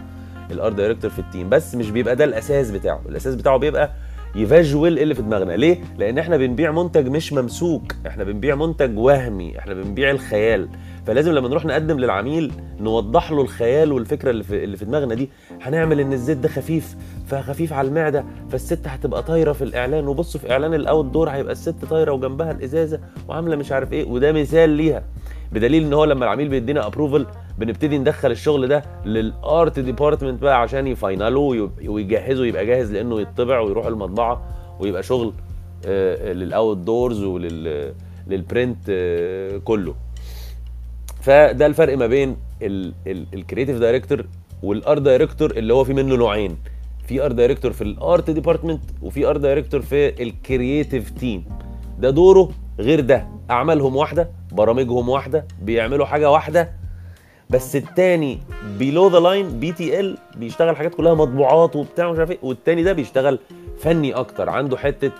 ال 0.52 0.58
art 0.58 0.75
director 0.75 1.10
في 1.12 1.20
ال 1.20 1.25
team. 1.25 1.50
بس 1.50 1.75
مش 1.75 1.91
بيبقى 1.91 2.15
ده 2.15 2.24
الأساس 2.24 2.72
بتاعه. 2.72 3.01
الأساس 3.10 3.36
بتاعه 3.36 3.58
بيبقى 3.58 3.91
ي 4.36 4.45
visual 4.45 5.00
اللي 5.00 5.15
في 5.15 5.22
دماغنا. 5.22 5.53
ليه؟ 5.53 5.82
لأن 5.98 6.17
إحنا 6.17 6.38
بنبيع 6.38 6.72
منتج 6.72 7.08
مش 7.08 7.34
ممسوك. 7.34 7.96
إحنا 8.08 8.24
بنبيع 8.24 8.55
منتج 8.55 8.98
وهمي. 8.98 9.60
إحنا 9.60 9.74
بنبيع 9.74 10.12
الخيال. 10.12 10.70
فلازم 11.08 11.32
لما 11.32 11.50
نروح 11.50 11.66
نقدم 11.66 12.00
للعميل 12.00 12.52
نوضح 12.80 13.32
له 13.32 13.42
الخيال 13.42 13.92
والفكرة 13.92 14.30
اللي 14.30 14.44
في, 14.44 14.64
اللي 14.64 14.78
في 14.78 14.86
دماغنا 14.86 15.16
دي 15.16 15.30
هنعمل 15.62 16.00
إن 16.00 16.14
الزيت 16.14 16.38
ده 16.38 16.50
خفيف 16.50 16.96
فخفيف 17.28 17.74
على 17.74 17.88
المعدة 17.88 18.26
فالست 18.50 18.88
هتبقى 18.88 19.24
طايرة 19.24 19.52
في 19.54 19.64
الإعلان 19.64 20.08
وبصوا 20.08 20.40
في 20.40 20.52
إعلان 20.52 20.74
ال 20.74 21.06
outdoor 21.06 21.30
هيبقى 21.30 21.52
الست 21.52 21.86
طايرة 21.86 22.12
وجنبها 22.12 22.52
الإزازة 22.52 23.00
وعاملة 23.28 23.56
مش 23.56 23.72
عارف 23.72 23.94
إيه 23.94 24.08
وده 24.10 24.32
مثال 24.32 24.70
ليها. 24.70 25.04
بدليل 25.52 25.84
إن 25.84 25.94
هو 25.94 26.06
لما 26.06 26.26
العميل 26.26 26.50
بيدينا 26.50 26.88
approval 26.88 27.25
بنبتدي 27.58 27.98
ندخل 27.98 28.32
الشغل 28.32 28.68
ده 28.68 28.84
لل 29.06 29.35
art 29.35 29.80
department 29.80 30.42
بقى 30.42 30.62
عشان 30.62 30.88
ي 30.88 30.95
finalize 30.95 31.55
وه 31.55 31.70
ويجهزه 31.88 32.46
يبقى 32.46 32.66
جاهز 32.66 32.92
لأنه 32.94 33.22
يطبع 33.22 33.60
ويروح 33.60 33.86
المطبعة 33.86 34.44
ويبقى 34.80 35.04
شغل 35.04 35.34
لل 36.36 36.78
outdoors 36.78 37.24
ولل 37.24 37.94
لل 38.28 38.42
print 38.42 38.78
كله. 39.64 39.96
فده 41.24 41.65
الفرق 41.65 41.98
ما 41.98 42.08
بين 42.08 42.36
ال 43.34 43.38
creative 43.38 43.78
director 43.78 44.25
وال 44.63 44.79
art 44.79 45.02
director 45.02 45.52
اللي 45.51 45.74
هو 45.74 45.84
في 45.84 45.94
منه 45.94 46.15
نوعين. 46.15 46.58
في 47.08 47.25
art 47.25 47.36
director 47.36 47.72
في 47.74 47.82
ال 47.82 47.94
art 47.94 48.30
department 48.30 48.82
وفي 49.01 49.25
art 49.25 49.40
director 49.40 49.82
في 49.82 50.24
ال 50.24 50.33
creative 50.33 51.10
team 51.10 51.46
ده 52.00 52.10
دوره 52.10 52.50
غير 52.80 53.00
ده. 53.00 53.27
أعمالهم 53.51 53.96
واحدة 53.96 54.30
برامجهم 54.51 55.10
واحدة 55.10 55.46
بيعملوا 55.62 56.06
حاجة 56.06 56.32
واحدة. 56.32 56.72
بس 57.50 57.75
التاني 57.75 58.39
below 58.80 59.08
the 59.08 59.20
line 59.20 59.60
BTL 59.60 60.18
بيشتغل 60.36 60.75
حاجات 60.77 60.96
كلها 60.96 61.13
مطبوعات 61.13 61.75
وبتاع 61.75 62.12
مش 62.12 62.20
عارف 62.20 62.32
إيه 62.32 62.38
والتاني 62.44 62.84
ده 62.84 62.94
بيشتغل 62.94 63.39
فني 63.80 64.13
أكتر 64.13 64.50
عنده 64.50 64.77
حتة 64.77 65.12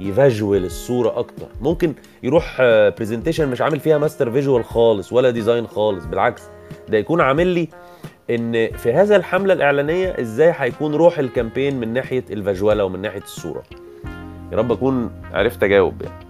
visual 0.00 0.64
الصورة 0.64 1.18
أكتر. 1.18 1.46
ممكن 1.60 1.94
يروح 2.22 2.56
presentation 2.98 3.48
مش 3.48 3.60
عامل 3.60 3.80
فيها 3.80 3.98
master 3.98 4.30
visual 4.30 4.64
خالص 4.64 5.12
ولا 5.12 5.30
design 5.30 5.66
خالص. 5.66 6.04
بالعكس 6.04 6.42
ده 6.88 6.98
يكون 6.98 7.20
عامل 7.20 7.46
لي 7.46 7.68
إن 8.30 8.68
في 8.76 8.92
هذا 8.92 9.16
الحملة 9.16 9.52
الإعلانية 9.54 10.16
إزاي 10.20 10.54
هيكون 10.56 10.94
روح 10.94 11.18
ال 11.18 11.25
campaign 11.25 11.80
من 11.80 11.92
ناحية 11.92 12.24
ال 12.30 12.38
visual 12.38 12.84
ومن 12.84 13.02
ناحية 13.02 13.22
الصورة. 13.22 13.62
يا 14.52 14.56
رب 14.56 14.72
أكون 14.72 15.10
عرفت 15.32 15.62
أجاوب 15.62 16.02
يعني. 16.02 16.24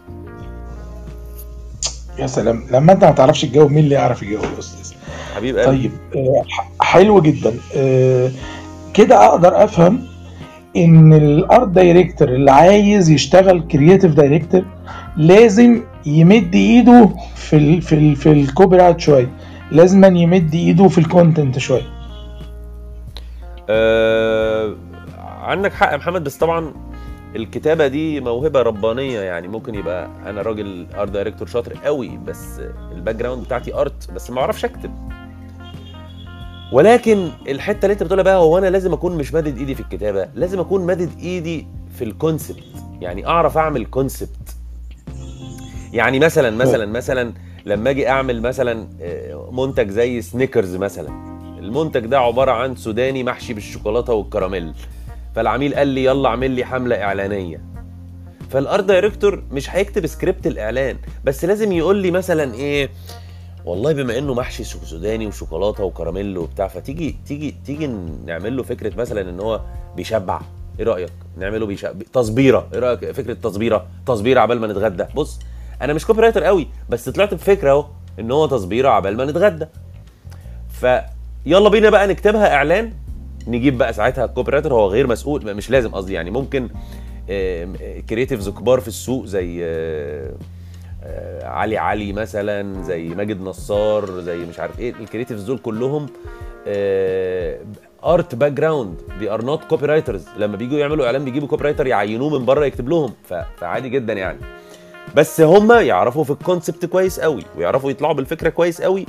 يا 2.18 2.26
سلام. 2.26 2.66
لما 2.70 2.92
أنت 2.92 3.04
ما 3.04 3.10
تعرفش 3.10 3.42
تجاوب 3.42 3.70
مين 3.70 3.84
اللي 3.84 3.94
يعرف 3.94 4.22
يجاوب 4.22 4.44
يا 4.54 4.58
أستاذ؟ 4.58 4.96
حبيب 5.36 5.58
قلبي. 5.58 5.90
طيب 6.14 6.26
آه، 6.26 6.44
حلو 6.80 7.20
جدا. 7.20 7.54
آه، 7.76 8.30
كده 8.94 9.26
أقدر 9.26 9.64
أفهم 9.64 10.06
إن 10.76 11.12
ال 11.12 11.26
art 11.26 11.68
director 11.68 12.28
اللي 12.28 12.50
عايز 12.50 13.10
يشتغل 13.10 13.60
creative 13.60 14.14
director 14.14 14.64
لازم 15.16 15.82
يمد 16.06 16.54
إيده 16.54 17.08
في 17.34 17.56
ال 17.56 17.82
في 17.82 17.94
ال 17.94 18.16
في 18.16 18.32
ال 18.32 18.76
copywrite 18.76 19.00
شوية. 19.00 19.28
لازم 19.70 20.16
يمد 20.16 20.54
إيده 20.54 20.88
في 20.88 20.98
ال 20.98 21.06
content 21.06 21.58
شوية. 21.58 21.86
آه 23.70 24.74
عندك 25.42 25.72
حق 25.72 25.92
يا 25.92 25.96
محمد 25.96 26.24
بس 26.24 26.36
طبعا 26.36 26.72
الكتابة 27.36 27.86
دي 27.86 28.20
موهبة 28.20 28.62
ربانية. 28.62 29.20
يعني 29.20 29.48
ممكن 29.48 29.74
يبقى 29.74 30.08
أنا 30.26 30.42
راجل 30.42 30.86
art 30.96 31.10
director 31.10 31.48
شاطر 31.48 31.72
قوي 31.84 32.18
بس 32.26 32.60
ال 32.92 33.14
background 33.14 33.44
بتاعتي 33.44 33.74
art 33.74 34.10
بس 34.14 34.30
ما 34.30 34.40
أعرفش 34.40 34.64
أكتب. 34.64 34.90
ولكن 36.74 37.28
الحتة 37.48 37.86
اللي 37.86 37.92
انت 37.92 38.02
بتقولها 38.02 38.24
بقى 38.24 38.36
هو 38.36 38.58
أنا 38.58 38.66
لازم 38.66 38.92
أكون 38.92 39.16
مش 39.16 39.34
مادد 39.34 39.58
إيدي 39.58 39.74
في 39.74 39.80
الكتابة 39.80 40.28
لازم 40.34 40.60
أكون 40.60 40.86
مادد 40.86 41.10
إيدي 41.20 41.66
في 41.98 42.04
ال 42.04 42.12
concept 42.12 42.62
يعني 43.00 43.26
أعرف 43.26 43.58
أعمل 43.58 43.86
concept 43.86 44.56
يعني 45.92 46.18
مثلا 46.18 46.50
مثلا 46.50 46.86
مثلا 46.86 47.32
لما 47.66 47.90
أجي 47.90 48.08
أعمل 48.08 48.42
مثلا 48.42 48.88
منتج 49.52 49.90
زي 49.90 50.22
سنيكرز 50.22 50.76
مثلا. 50.76 51.08
المنتج 51.58 52.06
ده 52.06 52.18
عبارة 52.18 52.52
عن 52.52 52.76
سوداني 52.76 53.24
محشي 53.24 53.54
بالشوكولاتة 53.54 54.12
والكراميل. 54.12 54.72
فالعميل 55.34 55.74
قال 55.74 55.88
لي 55.88 56.04
يلا 56.04 56.28
اعمل 56.28 56.50
لي 56.50 56.64
حملة 56.64 57.02
إعلانية. 57.02 57.60
فال 58.50 58.64
art 58.64 58.84
director 58.84 59.42
مش 59.50 59.70
هيكتب 59.70 60.06
سكريبت 60.06 60.46
الإعلان 60.46 60.96
بس 61.24 61.44
لازم 61.44 61.72
يقول 61.72 61.96
لي 61.96 62.10
مثلا 62.10 62.54
إيه 62.54 62.88
والله 63.64 63.92
بما 63.92 64.18
انه 64.18 64.34
محشي 64.34 64.64
سوداني 64.64 65.26
وشوكولاته 65.26 65.84
وكراميل 65.84 66.38
وبتاع 66.38 66.68
فتيجي 66.68 67.16
تيجي 67.26 67.54
تيجي 67.66 67.86
نعمل 68.26 68.56
له 68.56 68.62
فكرة 68.62 68.96
مثلا 68.96 69.30
إن 69.30 69.40
هو 69.40 69.60
بيشبع. 69.96 70.40
إيه 70.78 70.84
رأيك؟ 70.84 71.12
نعمله 71.38 71.66
بيشبع. 71.66 72.04
تصبيرة. 72.12 72.68
إيه 72.74 72.78
رأيك؟ 72.78 73.10
فكرة 73.10 73.34
تصبيرة. 73.34 73.86
تصبيرة 74.06 74.40
عبال 74.40 74.60
ما 74.60 74.66
نتغدى. 74.66 75.04
بص 75.14 75.38
أنا 75.82 75.92
مش 75.92 76.06
copywriter 76.06 76.44
قوي 76.44 76.68
بس 76.88 77.08
طلعت 77.08 77.34
بفكرة 77.34 77.70
أهو 77.70 77.86
إن 78.20 78.30
هو 78.30 78.46
تصبيرة 78.46 78.88
عبال 78.88 79.16
ما 79.16 79.24
نتغدى. 79.24 79.66
فيلا 80.80 81.68
بينا 81.68 81.90
بقى 81.90 82.06
نكتبها 82.06 82.54
إعلان. 82.54 82.92
نجيب 83.46 83.78
بقى 83.78 83.92
ساعتها 83.92 84.24
ال 84.24 84.50
copywriter 84.50 84.74
هو 84.74 84.86
غير 84.86 85.06
مسؤول 85.06 85.54
مش 85.54 85.70
لازم 85.70 85.90
قصدي 85.90 86.12
يعني 86.12 86.30
ممكن 86.30 86.68
creatives 88.08 88.48
كبار 88.48 88.80
في 88.80 88.88
السوق 88.88 89.24
زي 89.24 89.64
علي 91.42 91.78
علي 91.78 92.12
مثلا 92.12 92.82
زي 92.82 93.08
ماجد 93.08 93.40
نصار 93.40 94.20
زي 94.20 94.36
مش 94.38 94.60
عارف 94.60 94.78
إيه 94.80 94.94
ال 95.00 95.05
creatives 95.05 95.42
دول 95.42 95.58
كلهم 95.58 96.06
art 98.04 98.34
background 98.34 98.96
they 99.18 99.30
are 99.30 99.44
not 99.44 99.64
copywriters 99.64 100.26
لما 100.38 100.56
بيجوا 100.56 100.78
يعملوا 100.78 101.06
إعلان 101.06 101.24
بيجيبوا 101.24 101.48
copywriter 101.48 101.86
يعينوه 101.86 102.38
من 102.38 102.44
بره 102.44 102.64
يكتب 102.64 102.88
لهم 102.88 103.12
فعادي 103.58 103.88
جدا 103.88 104.12
يعني. 104.12 104.38
بس 105.16 105.40
هم 105.40 105.72
يعرفوا 105.72 106.24
في 106.24 106.30
ال 106.30 106.37
concept 106.37 106.86
كويس 106.86 107.20
قوي 107.20 107.42
ويعرفوا 107.56 107.90
يطلعوا 107.90 108.14
بالفكرة 108.14 108.48
كويس 108.48 108.82
قوي. 108.82 109.06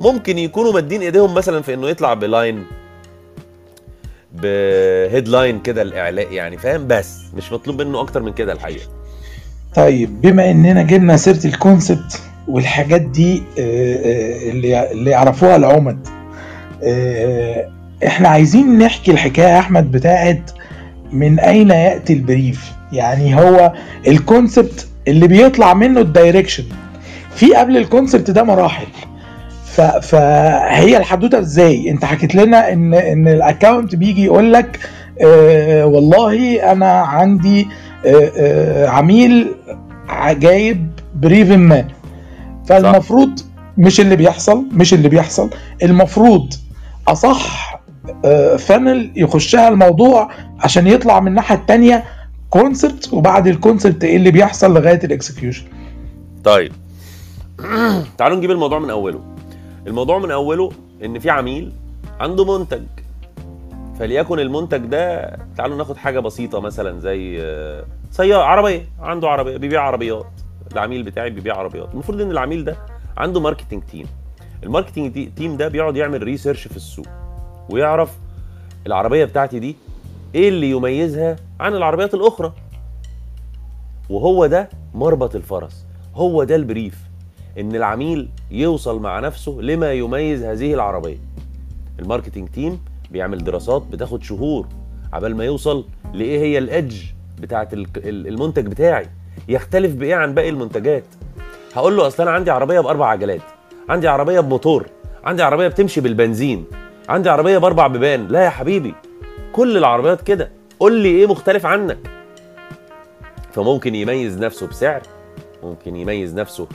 ممكن 0.00 0.38
يكونوا 0.38 0.72
مادين 0.72 1.02
إيديهم 1.02 1.34
مثلا 1.34 1.62
في 1.62 1.74
إنه 1.74 1.88
يطلع 1.88 2.14
ب 2.14 2.24
line 2.24 2.64
ب 4.32 4.46
headline 4.46 5.60
كده 5.60 5.82
الإعلان 5.82 6.32
يعني 6.32 6.58
فاهم؟ 6.58 6.86
بس 6.86 7.20
مش 7.36 7.52
مطلوب 7.52 7.82
منه 7.82 8.00
أكتر 8.00 8.22
من 8.22 8.32
كده 8.32 8.52
الحقيقة. 8.52 8.88
طيب 9.74 10.20
بما 10.20 10.50
إننا 10.50 10.82
جبنا 10.82 11.16
سيرة 11.16 11.40
ال 11.46 11.56
concept 11.56 12.22
والحاجات 12.48 13.00
دي 13.00 13.42
اللي 13.58 14.90
اللي 14.92 15.10
يعرفوها 15.10 15.56
العمد 15.56 16.08
إحنا 18.06 18.28
عايزين 18.28 18.78
نحكي 18.78 19.10
الحكاية 19.10 19.46
يا 19.48 19.58
أحمد 19.58 19.92
بتاعت 19.92 20.50
من 21.12 21.40
أين 21.40 21.70
يأتي 21.70 22.12
ال 22.12 22.21
brief؟ 22.21 22.72
يعني 22.92 23.34
هو 23.36 23.72
ال 24.06 24.16
concept 24.16 24.88
اللي 25.08 25.26
بيطلع 25.28 25.74
منه 25.74 26.00
ال 26.00 26.06
direction 26.06 26.64
في 27.34 27.54
قبل 27.54 27.76
ال 27.76 27.83
concept 27.83 28.30
ده 28.30 28.42
مراحل. 28.42 28.86
فهي 30.02 30.96
الحدوتة 30.96 31.38
إزاي؟ 31.38 31.90
أنت 31.90 32.04
حكيت 32.04 32.34
لنا 32.34 32.72
ان 32.72 32.94
إن 32.94 33.28
ال 33.28 33.36
account 33.36 33.94
بيجي 33.96 34.24
يقول 34.24 34.52
لك 34.52 34.78
آه 35.24 35.86
والله 35.86 36.72
أنا 36.72 36.90
عندي 37.00 37.60
آه 37.62 37.66
عميل 38.88 39.54
جايب 40.30 40.90
brief 41.14 41.50
ما. 41.50 41.88
فالمفروض 42.66 43.40
مش 43.78 44.00
اللي 44.00 44.16
بيحصل 44.16 44.66
مش 44.72 44.94
اللي 44.94 45.08
بيحصل 45.08 45.50
المفروض 45.82 46.54
أصح 47.08 47.80
funnel 48.58 49.10
يخشها 49.16 49.68
الموضوع 49.68 50.30
عشان 50.60 50.86
يطلع 50.86 51.20
من 51.20 51.28
الناحية 51.28 51.54
الثانية 51.54 52.04
concept 52.50 53.12
وبعد 53.12 53.46
ال 53.46 53.53
concept 53.53 54.04
إيه 54.04 54.16
اللي 54.16 54.30
بيحصل 54.30 54.74
لغاية 54.74 55.00
ال 55.04 55.10
execution 55.10 55.64
طيب. 56.44 56.72
تعالوا 58.18 58.36
نجيب 58.36 58.50
الموضوع 58.50 58.78
من 58.78 58.90
أوله. 58.90 59.20
الموضوع 59.86 60.18
من 60.18 60.30
أوله 60.30 60.70
إن 61.04 61.18
في 61.18 61.30
عميل 61.30 61.72
عنده 62.20 62.58
منتج. 62.58 62.82
فليكن 63.98 64.38
المنتج 64.38 64.78
ده 64.78 65.36
تعالوا 65.56 65.76
ناخد 65.76 65.96
حاجة 65.96 66.20
بسيطة 66.20 66.60
مثلا 66.60 67.00
زي 67.00 67.38
سيارة 68.10 68.42
عربية. 68.42 68.88
عنده 69.00 69.28
عربية 69.28 69.56
بيبيع 69.56 69.82
عربيات. 69.82 70.26
العميل 70.72 71.02
بتاعي 71.02 71.30
بيبيع 71.30 71.56
عربيات. 71.56 71.88
المفروض 71.92 72.20
إن 72.20 72.30
العميل 72.30 72.64
ده 72.64 72.76
عنده 73.16 73.40
marketing 73.40 73.82
team 73.82 74.06
ال 74.62 74.69
marketing 74.69 75.28
team 75.36 75.56
ده 75.56 75.68
بيقعد 75.68 75.96
يعمل 75.96 76.22
research 76.22 76.68
في 76.68 76.76
السوق 76.76 77.06
ويعرف 77.70 78.18
العربية 78.86 79.24
بتاعتي 79.24 79.58
دي 79.58 79.76
إيه 80.34 80.48
اللي 80.48 80.70
يميزها 80.70 81.36
عن 81.60 81.74
العربيات 81.74 82.14
الأخرى. 82.14 82.52
وهو 84.10 84.46
ده 84.46 84.68
مربط 84.94 85.34
الفرس. 85.34 85.86
هو 86.14 86.44
ده 86.44 86.56
ال 86.56 86.62
brief. 86.62 86.98
إن 87.58 87.76
العميل 87.76 88.28
يوصل 88.50 89.00
مع 89.00 89.20
نفسه 89.20 89.58
لما 89.60 89.92
يميز 89.92 90.42
هذه 90.42 90.74
العربية. 90.74 91.18
ال 91.98 92.03
marketing 92.03 92.48
team 92.48 92.80
بيعمل 93.14 93.44
دراسات 93.44 93.82
بتاخد 93.82 94.22
شهور 94.22 94.66
عبال 95.12 95.36
ما 95.36 95.44
يوصل 95.44 95.84
لإيه 96.14 96.38
هي 96.38 96.58
ال 96.58 96.67
edge 96.67 97.02
بتاعت 97.40 97.68
المنتج 98.06 98.66
بتاعي. 98.66 99.06
يختلف 99.48 99.94
بإيه 99.94 100.14
عن 100.14 100.34
باقي 100.34 100.48
المنتجات. 100.48 101.04
هقول 101.74 101.96
له 101.96 102.06
أصل 102.06 102.22
أنا 102.22 102.30
عندي 102.30 102.50
عربية 102.50 102.80
بأربع 102.80 103.06
عجلات 103.08 103.40
عندي 103.88 104.08
عربية 104.08 104.40
بموتور 104.40 104.86
عندي 105.24 105.42
عربية 105.42 105.68
بتمشي 105.68 106.00
بالبنزين 106.00 106.64
عندي 107.08 107.28
عربية 107.28 107.58
بأربع 107.58 107.86
بيبان. 107.86 108.28
لا 108.28 108.44
يا 108.44 108.50
حبيبي 108.50 108.94
كل 109.52 109.76
العربيات 109.76 110.22
كده. 110.22 110.50
قول 110.80 110.92
لي 110.92 111.08
إيه 111.08 111.26
مختلف 111.26 111.66
عنك. 111.66 111.98
فممكن 113.52 113.94
يميز 113.94 114.38
نفسه 114.38 114.66
بسعر 114.66 115.02
ممكن 115.62 115.96
يميز 115.96 116.34
نفسه 116.34 116.66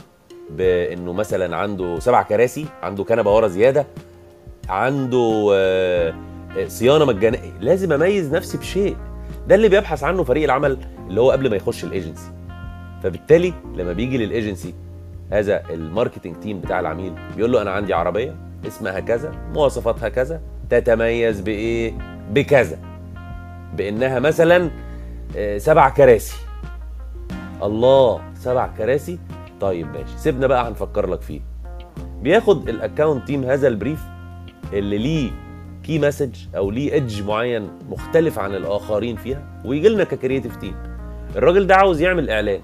بإنه 0.50 1.12
مثلا 1.12 1.56
عنده 1.56 1.98
سبع 1.98 2.22
كراسي 2.22 2.66
عنده 2.82 3.04
كنبة 3.04 3.34
ورا 3.36 3.48
زيادة 3.48 3.86
عنده 4.68 5.50
آه، 5.54 6.14
صيانة 6.66 7.04
مجانية. 7.04 7.52
لازم 7.60 7.92
أميز 7.92 8.34
نفسي 8.34 8.58
بشيء. 8.58 8.96
ده 9.48 9.54
اللي 9.54 9.68
بيبحث 9.68 10.04
عنه 10.04 10.24
فريق 10.24 10.44
العمل 10.44 10.78
اللي 11.08 11.20
هو 11.20 11.30
قبل 11.30 11.50
ما 11.50 11.56
يخش 11.56 11.84
الإيجنسي. 11.84 12.32
فبالتالي 13.02 13.54
لما 13.76 13.92
بيجي 13.92 14.18
للإيجنسي 14.18 14.74
هذا 15.32 15.62
ال 15.70 15.77
marketing 15.77 16.36
team 16.36 16.60
بتاع 16.60 16.80
العميل 16.80 17.12
بيقول 17.36 17.52
له 17.52 17.62
أنا 17.62 17.70
عندي 17.70 17.94
عربية 17.94 18.34
اسمها 18.66 19.00
كذا 19.00 19.32
مواصفاتها 19.54 20.08
كذا 20.08 20.40
تتميز 20.70 21.40
بإيه؟ 21.40 21.92
بكذا. 22.30 22.78
بإنها 23.76 24.18
مثلا 24.18 24.70
آه، 25.36 25.58
سبع 25.58 25.88
كراسي. 25.88 26.36
الله 27.62 28.20
سبع 28.34 28.66
كراسي؟ 28.66 29.18
طيب 29.60 29.86
ماشي. 29.86 30.18
سيبنا 30.18 30.46
بقى 30.46 30.68
هنفكر 30.68 31.06
لك 31.06 31.22
فيه. 31.22 31.40
بياخد 32.22 32.68
ال 32.68 32.75
account 32.75 33.26
team 33.26 33.44
هذا 33.44 33.68
ال 33.68 33.73
brief 33.73 34.00
اللي 34.72 34.98
ليه 34.98 35.30
key 35.82 35.98
message 35.98 36.36
أو 36.56 36.70
ليه 36.70 36.92
edge 36.92 37.22
معين 37.22 37.68
مختلف 37.90 38.38
عن 38.38 38.54
الآخرين 38.54 39.16
فيها 39.16 39.60
ويجي 39.64 39.88
لنا 39.88 40.04
ك 40.04 40.10
creative 40.10 40.56
team 40.56 40.74
الراجل 41.36 41.66
ده 41.66 41.76
عاوز 41.76 42.00
يعمل 42.00 42.30
إعلان. 42.30 42.60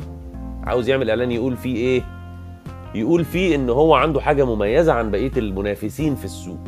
عاوز 0.65 0.89
يعمل 0.89 1.11
إعلان 1.11 1.33
يقول 1.33 1.57
فيه 1.57 1.77
إيه؟ 1.77 2.03
يقول 2.95 3.25
فيه 3.25 3.55
إن 3.55 3.71
هو 3.71 3.95
عنده 3.95 4.21
حاجة 4.21 4.45
مميزة 4.45 4.93
عن 4.93 5.11
بقية 5.11 5.33
المنافسين 5.37 6.15
في 6.15 6.25
السوق 6.25 6.59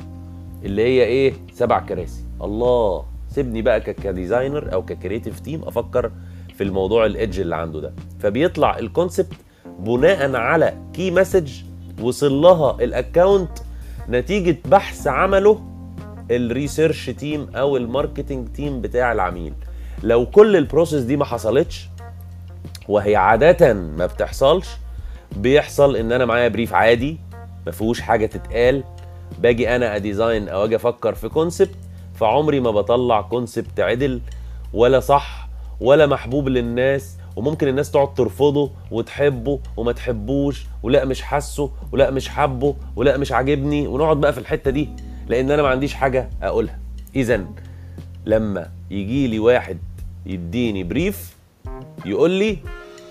اللي 0.65 0.83
هي 0.83 1.05
إيه؟ 1.05 1.33
سبع 1.53 1.81
كراسي. 1.81 2.23
الله 2.43 3.05
سيبني 3.29 3.63
بقى 3.63 3.81
ك 3.81 3.91
designer 3.91 4.73
أو 4.73 4.85
ك 4.85 4.91
creative 4.91 5.41
team 5.41 5.63
أفكر 5.63 6.11
في 6.55 6.65
الموضوع 6.65 7.07
ال 7.07 7.14
edge 7.14 7.41
اللي 7.41 7.57
عنده 7.57 7.81
ده. 7.81 7.93
فبيطلع 8.21 8.79
ال 8.79 8.85
concept 8.86 9.33
بناء 9.79 10.37
على 10.37 10.75
key 10.93 11.11
message 11.11 11.51
وصل 12.03 12.33
لها 12.33 12.77
ال 12.81 12.90
account 12.91 13.59
نتيجة 14.09 14.57
بحث 14.71 15.07
عمله 15.07 15.61
ال 16.31 16.40
research 16.40 17.11
team 17.11 17.49
أو 17.57 17.77
ال 17.77 17.84
marketing 17.84 18.49
team 18.49 18.81
بتاع 18.81 19.13
العميل. 19.13 19.53
لو 20.03 20.27
كل 20.27 20.57
ال 20.57 20.62
process 20.63 21.03
دي 21.03 21.17
ما 21.17 21.25
حصلتش 21.25 21.89
وهي 22.89 23.17
عادة 23.17 23.73
ما 23.75 24.07
بتحصلش 24.07 24.69
بيحصل 25.37 25.97
إن 25.97 26.13
أنا 26.13 26.25
معايا 26.25 26.49
brief 26.49 26.75
عادي 26.75 27.19
ما 27.67 27.73
فيهوش 27.73 28.01
حاجة 28.01 28.27
تتقال 28.27 28.85
باجي 29.39 29.77
أنا 29.77 29.97
أ 29.97 30.04
design 30.04 30.49
أو 30.49 30.65
أجي 30.65 30.77
أفكر 30.77 31.15
في 31.15 31.29
concept 31.29 31.75
فعمري 32.15 32.61
ما 32.61 32.71
بطلع 32.71 33.21
concept 33.21 33.81
عدل 33.81 34.21
ولا 34.73 35.01
صح 35.01 35.49
ولا 35.81 36.07
محبوب 36.07 36.49
للناس 36.49 37.17
وممكن 37.37 37.69
الناس 37.69 37.91
تقعد 37.91 38.15
ترفضه 38.15 38.71
وتحبه 38.91 39.61
وما 39.77 39.93
تحبوش 39.93 40.67
ولا 40.83 41.05
مش 41.05 41.23
حاسه 41.23 41.71
ولا 41.93 42.11
مش 42.11 42.29
حبه 42.29 42.75
ولا 42.97 43.17
مش 43.17 43.33
عاجبني 43.33 43.87
ونقعد 43.87 44.17
بقى 44.21 44.33
في 44.33 44.39
الحتة 44.39 44.71
دي. 44.71 44.89
لأن 45.29 45.51
أنا 45.51 45.63
ما 45.63 45.69
عنديش 45.69 45.95
حاجة 45.95 46.29
اقولها. 46.43 46.79
اذا 47.17 47.45
لما 48.27 48.69
يجي 48.91 49.27
لي 49.27 49.39
واحد 49.39 49.79
يديني 50.27 50.85
brief 50.85 51.37
يقول 52.07 52.31
لي 52.31 52.59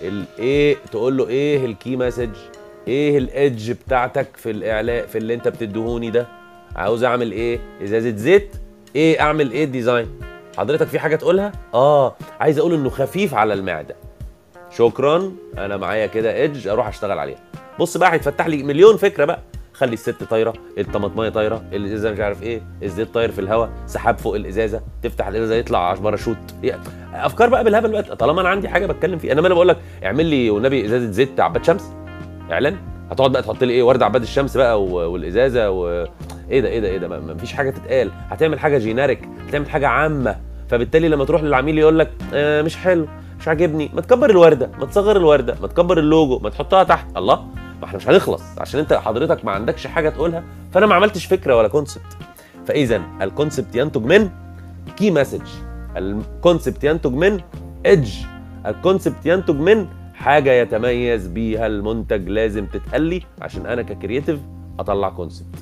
الايه 0.01 0.75
تقول 0.91 1.17
له 1.17 1.27
إيه 1.27 1.65
ال 1.65 1.73
key 1.73 1.95
message 1.95 2.30
إيه 2.88 3.17
ال 3.17 3.28
edge 3.28 3.71
بتاعتك 3.71 4.27
في 4.38 4.51
الإعلاء 4.51 5.06
في 5.08 5.17
اللي 5.17 5.34
أنت 5.34 5.47
بتديهوني 5.47 6.10
ده؟ 6.12 6.27
عاوز 6.75 7.03
أعمل 7.03 7.32
إيه؟ 7.32 7.60
ازازه 7.84 8.15
زيت 8.15 8.56
إيه 8.95 9.21
أعمل 9.21 9.51
إيه 9.51 9.65
design 9.65 10.08
حضرتك 10.58 10.88
في 10.88 10.99
حاجة 10.99 11.15
تقولها؟ 11.15 11.51
آه. 11.73 12.15
عايز 12.39 12.60
أقول 12.60 12.73
إنه 12.73 12.89
خفيف 12.89 13.34
على 13.34 13.53
المعدة. 13.53 13.95
شكرا. 14.71 15.32
أنا 15.58 15.77
معايا 15.77 16.06
كده 16.08 16.34
edge 16.36 16.67
أروح 16.67 16.88
أشتغل 16.88 17.19
عليها. 17.19 17.39
بص 17.80 17.97
بقى 17.97 18.13
هيتفتح 18.13 18.47
لي 18.47 18.63
مليون 18.63 18.97
فكرة 18.97 19.25
بقى. 19.25 19.39
خلي 19.78 19.94
الست 19.94 20.24
طايرة 20.24 20.54
الطماطميه 20.78 21.30
طايرة 21.30 21.62
الإزازة 21.74 22.12
مش 22.12 22.20
عارف 22.20 22.44
إيه 22.44 22.62
الزيت 22.84 23.13
طاير 23.13 23.32
في 23.32 23.42
الهواء 23.42 23.70
سحاب 23.86 24.18
فوق 24.18 24.36
الإزازة 24.36 24.82
تفتح 25.04 25.28
الإزازة 25.28 25.56
يطلع 25.56 25.94
باراشوت 25.94 26.38
أفكار 27.13 27.50
بقى 27.50 27.63
بالهبل 27.63 27.92
بقى 27.92 28.16
طالما 28.16 28.42
أنا 28.42 28.50
عندي 28.50 28.70
حاجة 28.70 28.86
بتكلم 28.86 29.18
فيها. 29.20 29.34
إنما 29.34 29.48
أنا 29.48 29.54
بقول 29.56 29.68
لك 29.68 29.78
اعمل 30.04 30.26
لي 30.26 30.50
والنبي 30.50 30.86
إزازة 30.86 31.12
زيت 31.12 31.40
عباد 31.40 31.63
شمس 31.66 31.94
إعلان. 32.52 32.78
هتقعد 33.12 33.32
بقى 33.32 33.42
تحط 33.42 33.63
لي 33.63 33.74
إيه؟ 33.74 33.84
ورد 33.84 34.04
عباد 34.04 34.22
الشمس 34.22 34.58
بقى 34.58 34.84
والإزازة 34.84 35.70
و... 35.70 36.06
إيه 36.52 36.62
ده 36.62 36.68
إيه 36.70 36.80
ده 36.80 36.88
إيه 36.88 36.98
ده؟ 36.98 37.08
ما- 37.08 37.20
ما 37.20 37.36
فيش 37.38 37.54
حاجة 37.54 37.70
تتقال. 37.70 38.12
هتعمل 38.30 38.60
حاجة 38.60 38.78
generic 38.78 39.30
هتعمل 39.48 39.70
حاجة 39.70 39.88
عامة. 39.88 40.36
فبالتالي 40.70 41.10
لما 41.10 41.26
تروح 41.26 41.44
للعميل 41.44 41.78
يقول 41.78 42.00
لك 42.00 42.12
آه 42.34 42.62
مش 42.62 42.76
حلو 42.78 43.08
مش 43.40 43.48
عاجبني. 43.48 43.92
ما 43.94 44.02
تكبر 44.02 44.30
الوردة 44.30 44.70
ما 44.80 44.86
تصغر 44.86 45.18
الوردة 45.18 45.56
ما 45.62 45.68
تكبر 45.68 46.00
اللوجو 46.00 46.40
ما 46.40 46.50
تحطها 46.50 46.84
تحت. 46.84 47.18
الله. 47.18 47.46
ما 47.82 47.86
إحنا 47.86 47.98
مش 47.98 48.08
هنخلص 48.10 48.42
عشان 48.58 48.80
انت 48.80 48.94
حضرتك 48.94 49.46
ما 49.46 49.52
عندكش 49.52 49.88
حاجة 49.88 50.10
تقولها 50.10 50.44
فأنا 50.72 50.86
ما 50.86 50.96
عملتش 50.96 51.26
فكرة 51.26 51.56
ولا 51.56 51.68
concept 51.67 52.17
فاذا 52.68 53.02
ال 53.21 53.28
concept 53.28 53.76
ينتج 53.76 54.04
من 54.06 54.30
key 54.97 55.12
message 55.12 55.41
ال 55.97 56.08
concept 56.08 56.84
ينتج 56.84 57.12
من 57.13 57.40
edge 57.86 58.13
ال 58.65 58.73
concept 58.73 59.26
ينتج 59.26 59.56
من 59.56 59.88
حاجة 60.16 60.52
يتميز 60.52 61.28
بيها 61.28 61.68
المنتج 61.68 62.30
لازم 62.30 62.66
تتقال 62.66 63.02
لي 63.02 63.22
عشان 63.42 63.66
أنا 63.66 63.82
ك 63.82 63.88
creative 63.88 64.39
أطلع 64.80 65.10
concept 65.10 65.56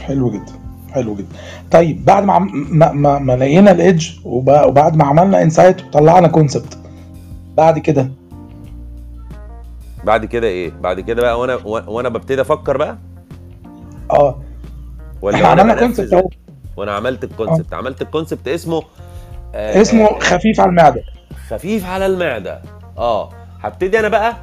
حلو 0.00 0.30
جدا 0.30 0.52
حلو 0.92 1.14
جدا. 1.14 1.28
طيب 1.70 2.04
بعد 2.04 2.24
ما 2.24 2.38
ما, 2.38 2.92
ما, 2.92 3.18
ما 3.18 3.36
لقينا 3.36 3.70
ال 3.72 3.79
edge 3.79 4.08
وب- 4.24 4.64
وبعد 4.66 4.96
ما 4.96 5.04
عملنا 5.04 5.42
insight 5.42 5.82
وطلعنا 5.84 6.28
concept 6.28 6.78
بعد 7.56 7.78
كده 7.78 8.10
بعد 10.04 10.24
كده 10.24 10.46
إيه؟ 10.46 10.70
بعد 10.80 11.00
كده 11.00 11.22
بقى 11.22 11.40
وأنا 11.40 11.54
وأنا 11.64 12.08
ببتدي 12.08 12.40
أفكر 12.40 12.76
بقى؟ 12.76 12.98
آه. 14.10 14.40
ولا 15.22 15.46
عملنا؟ 15.46 15.74
concept 15.74 16.12
أهو. 16.12 16.28
وأنا 16.76 16.92
عملت 16.92 17.24
ال 17.24 17.30
concept 17.30 17.74
عملت 17.74 18.02
ال 18.02 18.08
concept 18.08 18.48
اسمه 18.48 18.82
آه، 19.54 19.80
اسمه 19.82 20.04
آه، 20.06 20.18
خفيف 20.18 20.60
على 20.60 20.68
المعدة. 20.70 21.02
خفيف 21.50 21.86
على 21.86 22.06
المعدة. 22.06 22.62
آه. 22.98 23.30
هبتدي 23.60 23.98
أنا 24.00 24.08
بقى 24.08 24.36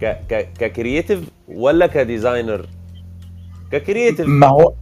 ك 0.00 0.04
ك 0.28 0.48
ك 0.58 0.65
creative 0.65 1.20
ولا 1.48 1.86
كديزاينر 1.86 2.66
ككرييتيف 3.72 4.26
ما 4.28 4.46
هو 4.46 4.72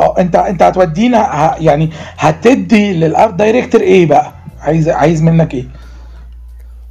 آه 0.00 0.14
أنت 0.18 0.36
أنت 0.36 0.62
هتودينا 0.62 1.18
ه... 1.18 1.56
يعني 1.60 1.90
هتدي 2.18 2.92
لل 2.92 3.09
art 3.09 3.34
director 3.34 3.80
إيه 3.80 4.06
بقى؟ 4.06 4.32
عايز 4.60 4.88
عايز 4.88 5.22
منك 5.22 5.54
إيه؟ 5.54 5.64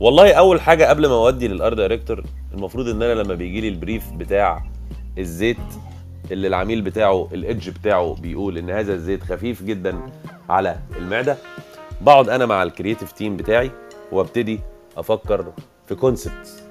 والله 0.02 0.34
أول 0.34 0.62
حاجة 0.62 0.90
قبل 0.90 1.08
ما 1.08 1.14
أودي 1.14 1.48
لل 1.48 1.74
art 1.74 1.87
director 1.87 2.24
المفروض 2.54 2.88
إن 2.90 3.04
أنا 3.04 3.22
لما 3.22 3.36
بيجي 3.36 3.62
لي 3.62 3.68
ال 3.68 3.75
brief 3.75 4.12
بتاع 4.12 4.64
الزيت 5.18 5.58
اللي 6.32 6.48
العميل 6.48 6.82
بتاعه 6.82 7.28
ال 7.34 7.41
edge 7.41 7.70
بتاعه 7.70 8.16
بيقول 8.22 8.58
إن 8.58 8.70
هذا 8.70 8.94
الزيت 8.94 9.24
خفيف 9.24 9.64
جدا 9.64 10.00
على 10.50 10.76
المعدة 10.98 11.38
بقعد 12.02 12.30
أنا 12.30 12.46
مع 12.46 12.64
ال 12.64 12.69
creative 12.69 13.12
team 13.12 13.38
بتاعي 13.38 13.72
وأبتدي 14.12 14.60
أفكر 14.98 15.46
في 15.88 15.96
concepts 15.96 16.64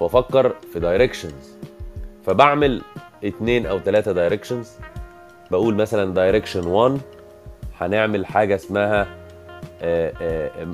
وأفكر 0.00 0.54
في 0.72 0.80
directions 0.80 1.56
فبعمل 2.26 2.82
اتنين 3.24 3.66
أو 3.66 3.78
ثلاثة 3.78 4.12
directions 4.12 4.72
بقول 5.50 5.74
مثلا 5.74 6.14
direction 6.14 6.66
1 6.66 7.00
هنعمل 7.80 8.26
حاجة 8.26 8.54
اسمها 8.54 9.25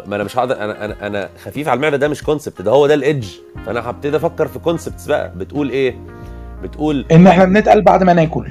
ما 0.07 0.17
أنا 0.17 0.25
مش 0.25 0.39
هقدر 0.39 0.57
أنا 0.57 0.85
أنا 0.85 1.07
أنا 1.07 1.29
خفيف 1.45 1.69
على 1.69 1.77
المعده 1.77 1.97
ده 1.97 2.09
مش 2.09 2.23
concept 2.23 2.63
ده 2.63 2.71
هو 2.71 2.87
ده 2.87 2.95
ال 2.95 3.02
edge 3.02 3.29
فانا 3.67 3.91
هبتدي 3.91 4.17
أفكر 4.17 4.49
في 4.49 4.59
concepts 4.59 5.07
بقى. 5.07 5.33
بتقول 5.37 5.71
إيه؟ 5.71 5.97
بتقول 6.63 7.07
إن 7.13 7.27
إحنا 7.27 7.45
بنتقل 7.45 7.83
بعد 7.83 8.03
ما 8.03 8.13
ناكل. 8.13 8.47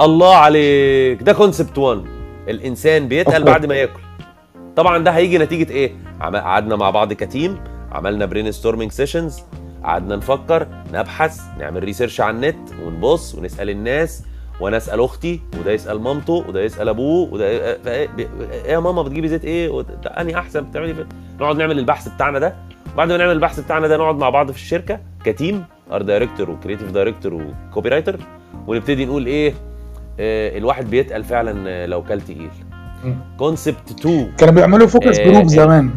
الله 0.00 0.34
عليك 0.36 1.22
ده 1.22 1.32
concept 1.32 1.78
1 1.78 2.04
الإنسان 2.48 3.08
بيتقل. 3.08 3.44
بعد 3.44 3.66
ما 3.66 3.74
ياكل. 3.74 4.00
طبعا 4.76 4.98
ده 4.98 5.10
هيجي 5.10 5.38
نتيجة 5.38 5.70
إيه؟ 5.72 5.92
قعدنا 6.20 6.76
مع 6.76 6.90
بعض 6.90 7.12
ك 7.12 7.21
team 7.21 7.58
عملنا 7.92 8.26
brainstorming 8.26 8.92
sessions 8.92 9.40
قعدنا 9.84 10.16
نفكر 10.16 10.66
نبحث 10.92 11.40
نعمل 11.58 11.84
research 11.84 12.20
على 12.20 12.30
النت 12.36 12.70
ونبص 12.82 13.34
ونسأل 13.34 13.70
الناس. 13.70 14.22
وأنا 14.60 14.76
اسال 14.76 15.00
أختي 15.00 15.40
وده 15.60 15.72
يسال 15.72 16.00
مامته 16.02 16.32
وده 16.48 16.62
يسال 16.62 16.88
ابوه 16.88 17.32
وده 17.32 17.74
ب- 17.76 17.86
إيه 17.88 18.72
يا 18.72 18.78
ماما 18.78 19.02
بتجيبي 19.02 19.28
زيت 19.28 19.44
إيه؟ 19.44 19.84
انهي 20.06 20.38
احسن 20.38 20.60
بتعملي 20.60 20.94
فين 20.94 21.06
نقعد 21.40 21.56
نعمل 21.56 21.78
البحث 21.78 22.08
بتاعنا 22.08 22.38
ده. 22.38 22.54
بعد 22.96 23.08
ما 23.08 23.16
نعمل 23.16 23.32
البحث 23.32 23.60
بتاعنا 23.60 23.86
ده 23.88 23.96
نقعد 23.96 24.16
مع 24.16 24.30
بعض 24.30 24.50
في 24.50 24.56
الشركة 24.56 25.00
ك 25.24 25.32
team 25.32 25.64
art 25.92 26.02
director 26.02 26.50
و 26.50 26.54
creative 26.54 26.90
director 26.90 27.34
و 27.70 27.88
copywriter 27.88 28.16
ونبتدي 28.66 29.06
نقول 29.06 29.26
إيه 29.26 29.54
آه، 30.20 30.58
الواحد 30.58 30.90
بيتقل 30.90 31.24
فعلا 31.24 31.86
لو 31.86 32.02
كل 32.02 32.20
تقيل. 32.20 32.50
concept 33.38 33.90
2 34.00 34.32
كانوا 34.38 34.54
بيعملوا 34.54 34.86
focus 34.86 35.20
group 35.20 35.42
آه. 35.44 35.46
زمان. 35.46 35.90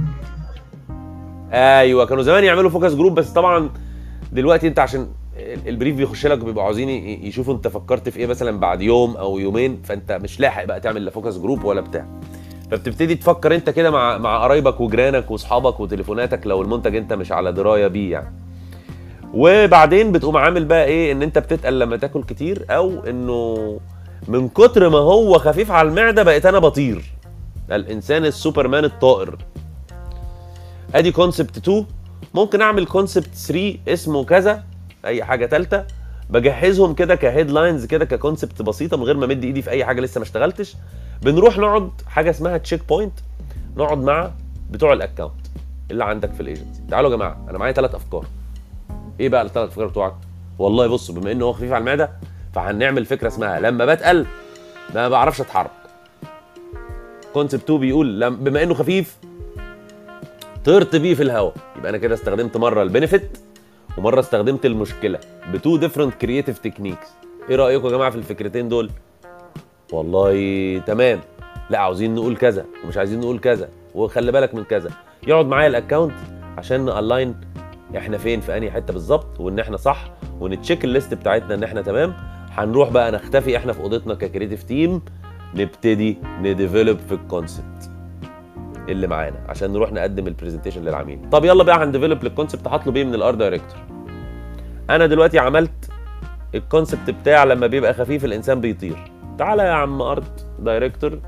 أيوه 1.54 2.06
كانوا 2.06 2.24
زمان 2.24 2.44
يعملوا 2.44 2.70
focus 2.70 2.94
group 2.94 3.16
بس 3.16 3.30
طبعا 3.30 3.70
دلوقتي 4.32 4.68
انت 4.68 4.80
عشان 4.80 5.08
ال 5.68 5.73
brief 5.73 5.96
بيخش 5.96 6.28
لك 6.28 6.38
بيبقوا 6.38 6.64
عاوزين 6.66 6.90
يشوفوا 7.26 7.54
انت 7.54 7.68
فكرت 7.68 8.10
في 8.10 8.20
إيه 8.20 8.28
مثلا 8.28 8.60
بعد 8.60 8.82
يوم 8.82 9.18
أو 9.18 9.40
يومين 9.40 9.82
فأنت 9.84 10.12
مش 10.12 10.40
لاحق 10.40 10.64
بقى 10.64 10.80
تعمل 10.80 11.06
لا 11.06 11.12
focus 11.12 11.38
group 11.38 11.64
ولا 11.64 11.82
بتاع. 11.82 12.06
فبتبتدي 12.72 13.16
تفكر 13.16 13.56
انت 13.56 13.70
كده 13.70 13.92
مع 13.92 14.18
مع 14.18 14.44
قرايبك 14.44 14.82
وجيرانك 14.82 15.32
واصحابك 15.32 15.80
وتليفوناتك 15.80 16.48
لو 16.48 16.62
المنتج 16.62 16.96
انت 16.96 17.14
مش 17.14 17.32
على 17.32 17.52
دراية 17.52 17.88
بيه 17.88 18.12
يعني. 18.12 18.34
وبعدين 19.34 20.12
بتقوم 20.12 20.38
عامل 20.38 20.66
بقى 20.66 20.86
إيه 20.86 21.12
ان 21.12 21.22
انت 21.22 21.38
بتتقل 21.40 21.80
لما 21.80 21.98
تاكل 21.98 22.24
كتير 22.24 22.66
أو 22.70 23.04
إنه 23.04 23.80
من 24.28 24.50
كتر 24.50 24.90
ما 24.90 24.98
هو 24.98 25.40
خفيف 25.40 25.72
على 25.72 25.90
المعدة 25.90 26.24
بقيت 26.24 26.46
أنا 26.46 26.60
بطير. 26.60 27.04
الإنسان 27.72 28.26
السوبرمان 28.26 28.86
الطائر. 28.86 29.38
أدي 30.96 31.12
concept 31.12 31.58
2 31.58 31.86
ممكن 32.34 32.62
أعمل 32.62 32.86
concept 32.86 33.36
3 33.36 33.78
اسمه 33.88 34.24
كذا. 34.26 34.64
أي 35.10 35.24
حاجة 35.24 35.46
ثالثه 35.46 35.86
بجهزهم 36.30 36.94
كده 36.94 37.16
ك 37.16 37.23
headlines 37.23 37.86
كده 37.86 38.06
ك 38.06 38.13
concept 38.13 38.62
بسيطة 38.62 38.98
من 38.98 39.04
غير 39.04 39.18
ما 39.18 39.26
أمد 39.26 39.44
إيدي 39.44 39.62
في 39.62 39.70
أي 39.70 39.86
حاجة 39.86 40.02
لسه 40.02 40.20
ما 40.20 40.24
اشتغلتش. 40.24 40.76
بنروح 41.22 41.58
نقعد 41.58 41.90
حاجة 42.08 42.30
اسمها 42.30 42.58
check 42.58 42.88
point 42.90 43.14
نقعد 43.78 43.98
مع 43.98 44.32
بتوع 44.72 44.94
ال 44.94 44.99
account 44.99 45.32
اللي 45.92 46.04
عندك 46.06 46.34
في 46.34 46.42
الايجنسي 46.42 46.82
تعالوا 46.90 47.12
يا 47.12 47.16
جماعة 47.16 47.46
أنا 47.50 47.58
معايا 47.58 47.74
ثلاث 47.74 47.96
أفكار. 47.96 48.26
إيه 49.20 49.30
بقى 49.30 49.42
الثلاث 49.42 49.70
أفكار 49.70 49.88
بتوعك؟ 49.88 50.14
والله 50.60 50.88
بص 50.88 51.12
بما 51.12 51.32
إنه 51.32 51.46
هو 51.46 51.54
خفيف 51.54 51.72
على 51.72 51.82
المعدة 51.82 52.10
فهنعمل 52.54 53.06
فكرة 53.06 53.28
اسمها 53.28 53.60
لما 53.60 53.86
بتقل 53.86 54.26
ما 54.96 55.10
بعرفش 55.10 55.42
أتحرك. 55.42 55.72
concept 57.34 57.64
2 57.64 57.80
بيقول 57.80 58.20
لم 58.22 58.36
بما 58.36 58.64
إنه 58.64 58.74
خفيف 58.74 59.18
طرت 60.66 60.96
بيه 60.96 61.16
في 61.16 61.24
الهواء. 61.24 61.54
يبقى 61.78 61.90
أنا 61.90 61.98
كده 61.98 62.14
استخدمت 62.16 62.58
مرة 62.58 62.84
ال 62.84 62.91
benefit 62.91 63.38
ومرة 63.98 64.20
استخدمت 64.20 64.66
المشكلة 64.66 65.20
ب 65.54 65.60
two 65.60 65.78
different 65.78 66.14
creative 66.14 66.58
techniques 66.60 67.08
إيه 67.50 67.56
رايكم 67.56 67.86
يا 67.86 67.92
جماعة 67.92 68.10
في 68.10 68.16
الفكرتين 68.18 68.70
دول؟ 68.70 68.90
والله 69.92 70.78
تمام. 70.80 71.20
لا 71.70 71.80
عاوزين 71.80 72.16
نقول 72.16 72.36
كذا 72.38 72.66
ومش 72.86 72.98
عايزين 72.98 73.20
نقول 73.20 73.40
كذا 73.40 73.70
وخلي 73.96 74.32
بالك 74.32 74.56
من 74.56 74.64
كذا. 74.64 74.90
يقعد 75.28 75.46
معايا 75.46 75.68
ال 75.68 75.74
account 75.74 76.14
عشان 76.58 76.86
ن 76.86 76.94
align 76.94 77.36
إحنا 77.98 78.18
فين 78.18 78.42
في 78.42 78.58
أنهي 78.58 78.72
حتة 78.72 78.94
بالظبط 78.94 79.40
وإن 79.40 79.60
إحنا 79.60 79.78
صح 79.78 80.12
ون 80.40 80.52
check 80.52 80.84
ال 80.84 80.90
list 80.90 81.14
بتاعتنا 81.14 81.54
إن 81.56 81.64
إحنا 81.64 81.82
تمام. 81.82 82.14
هنروح 82.52 82.90
بقى 82.90 83.12
نختفي 83.12 83.58
إحنا 83.58 83.74
في 83.74 83.80
أوضتنا 83.80 84.14
ك 84.14 84.19
creative 84.19 84.64
team 84.64 85.02
نبتدي 85.56 86.18
ن 86.42 86.49
develop 86.49 86.98
في 87.00 87.12
ال 87.14 87.23
concept 87.23 87.89
اللي 88.92 89.08
معانا 89.08 89.38
عشان 89.50 89.74
نروح 89.74 89.92
نقدم 89.92 90.28
ال 90.28 90.32
presentation 90.32 90.82
للعميل. 90.82 91.20
طب 91.32 91.46
يلا 91.46 91.64
بقى 91.64 91.84
هن 91.84 91.93
develop 91.93 92.24
لل 92.24 92.34
concept 92.34 92.68
هطلب 92.68 92.96
إيه 92.98 93.04
من 93.04 93.16
ال 93.16 93.36
art 93.36 93.47
director 93.47 93.78
أنا 94.90 95.06
دلوقتي 95.06 95.40
عملت 95.40 95.92
ال 96.56 96.63
concept 96.63 97.10
بتاع 97.10 97.44
لما 97.44 97.68
بيبقى 97.68 97.94
خفيف 97.94 98.26
الإنسان 98.26 98.62
بيطير. 98.62 98.98
تعالى 99.38 99.64
يا 99.64 99.72
عم 99.72 100.02
art 100.02 100.46
director 100.60 101.20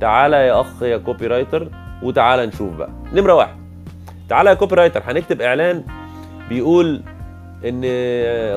تعالى 0.00 0.36
يا 0.36 0.60
أخ 0.60 0.82
يا 0.82 0.96
copywriter 0.96 1.68
وتعالى 2.02 2.46
نشوف 2.46 2.72
بقى. 2.72 2.90
نمرة 3.12 3.34
واحد. 3.34 3.56
تعالى 4.28 4.50
يا 4.50 4.54
copywriter 4.54 5.02
هنكتب 5.04 5.42
إعلان 5.42 5.84
بيقول 6.48 7.02
إن 7.68 7.84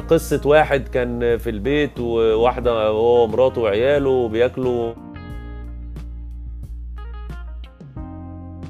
قصة 0.09 0.41
واحد 0.45 0.87
كان 0.87 1.37
في 1.37 1.49
البيت 1.49 1.99
وواحدة 1.99 2.87
هو 2.87 3.23
ومراته 3.23 3.61
وعياله 3.61 4.29
بياكلوا. 4.29 4.93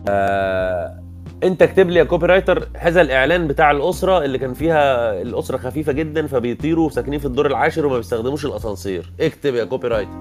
آه 0.09 0.99
انت 1.43 1.61
اكتب 1.61 1.89
لي 1.89 1.99
يا 1.99 2.03
copywriter 2.03 2.67
هذا 2.77 3.01
الإعلان 3.01 3.47
بتاع 3.47 3.71
الأسرة 3.71 4.25
اللي 4.25 4.37
كان 4.37 4.53
فيها 4.53 5.13
الأسرة 5.21 5.57
خفيفة 5.57 5.91
جدا 5.91 6.27
فبيطيروا 6.27 6.89
ساكنين 6.89 7.19
في 7.19 7.25
الدور 7.25 7.47
العاشر 7.47 7.85
وما 7.85 7.97
بيستخدموش 7.97 8.45
الأسانسير. 8.45 9.13
اكتب 9.21 9.55
يا 9.55 9.63
copywriter 9.63 10.11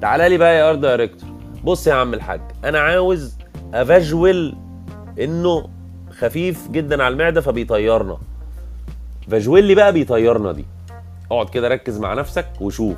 تعالى 0.00 0.28
لي 0.28 0.36
بقى 0.38 0.56
يا 0.58 0.70
art 0.70 0.80
director 0.80 1.28
بص 1.64 1.86
يا 1.86 1.94
عم 1.94 2.14
الحاج 2.14 2.40
أنا 2.64 2.78
عاوز 2.78 3.36
a 3.74 3.85
visual 3.85 4.54
إنه 5.20 5.68
خفيف 6.18 6.68
جدا 6.70 7.02
على 7.02 7.12
المعدة 7.12 7.40
فبيطيرنا. 7.40 8.18
visual 9.30 9.64
لي 9.64 9.74
بقى 9.74 9.92
بيطيرنا 9.92 10.52
دي. 10.52 10.64
اقعد 11.30 11.48
كده 11.48 11.68
ركز 11.68 11.98
مع 11.98 12.14
نفسك 12.14 12.46
وشوف. 12.60 12.96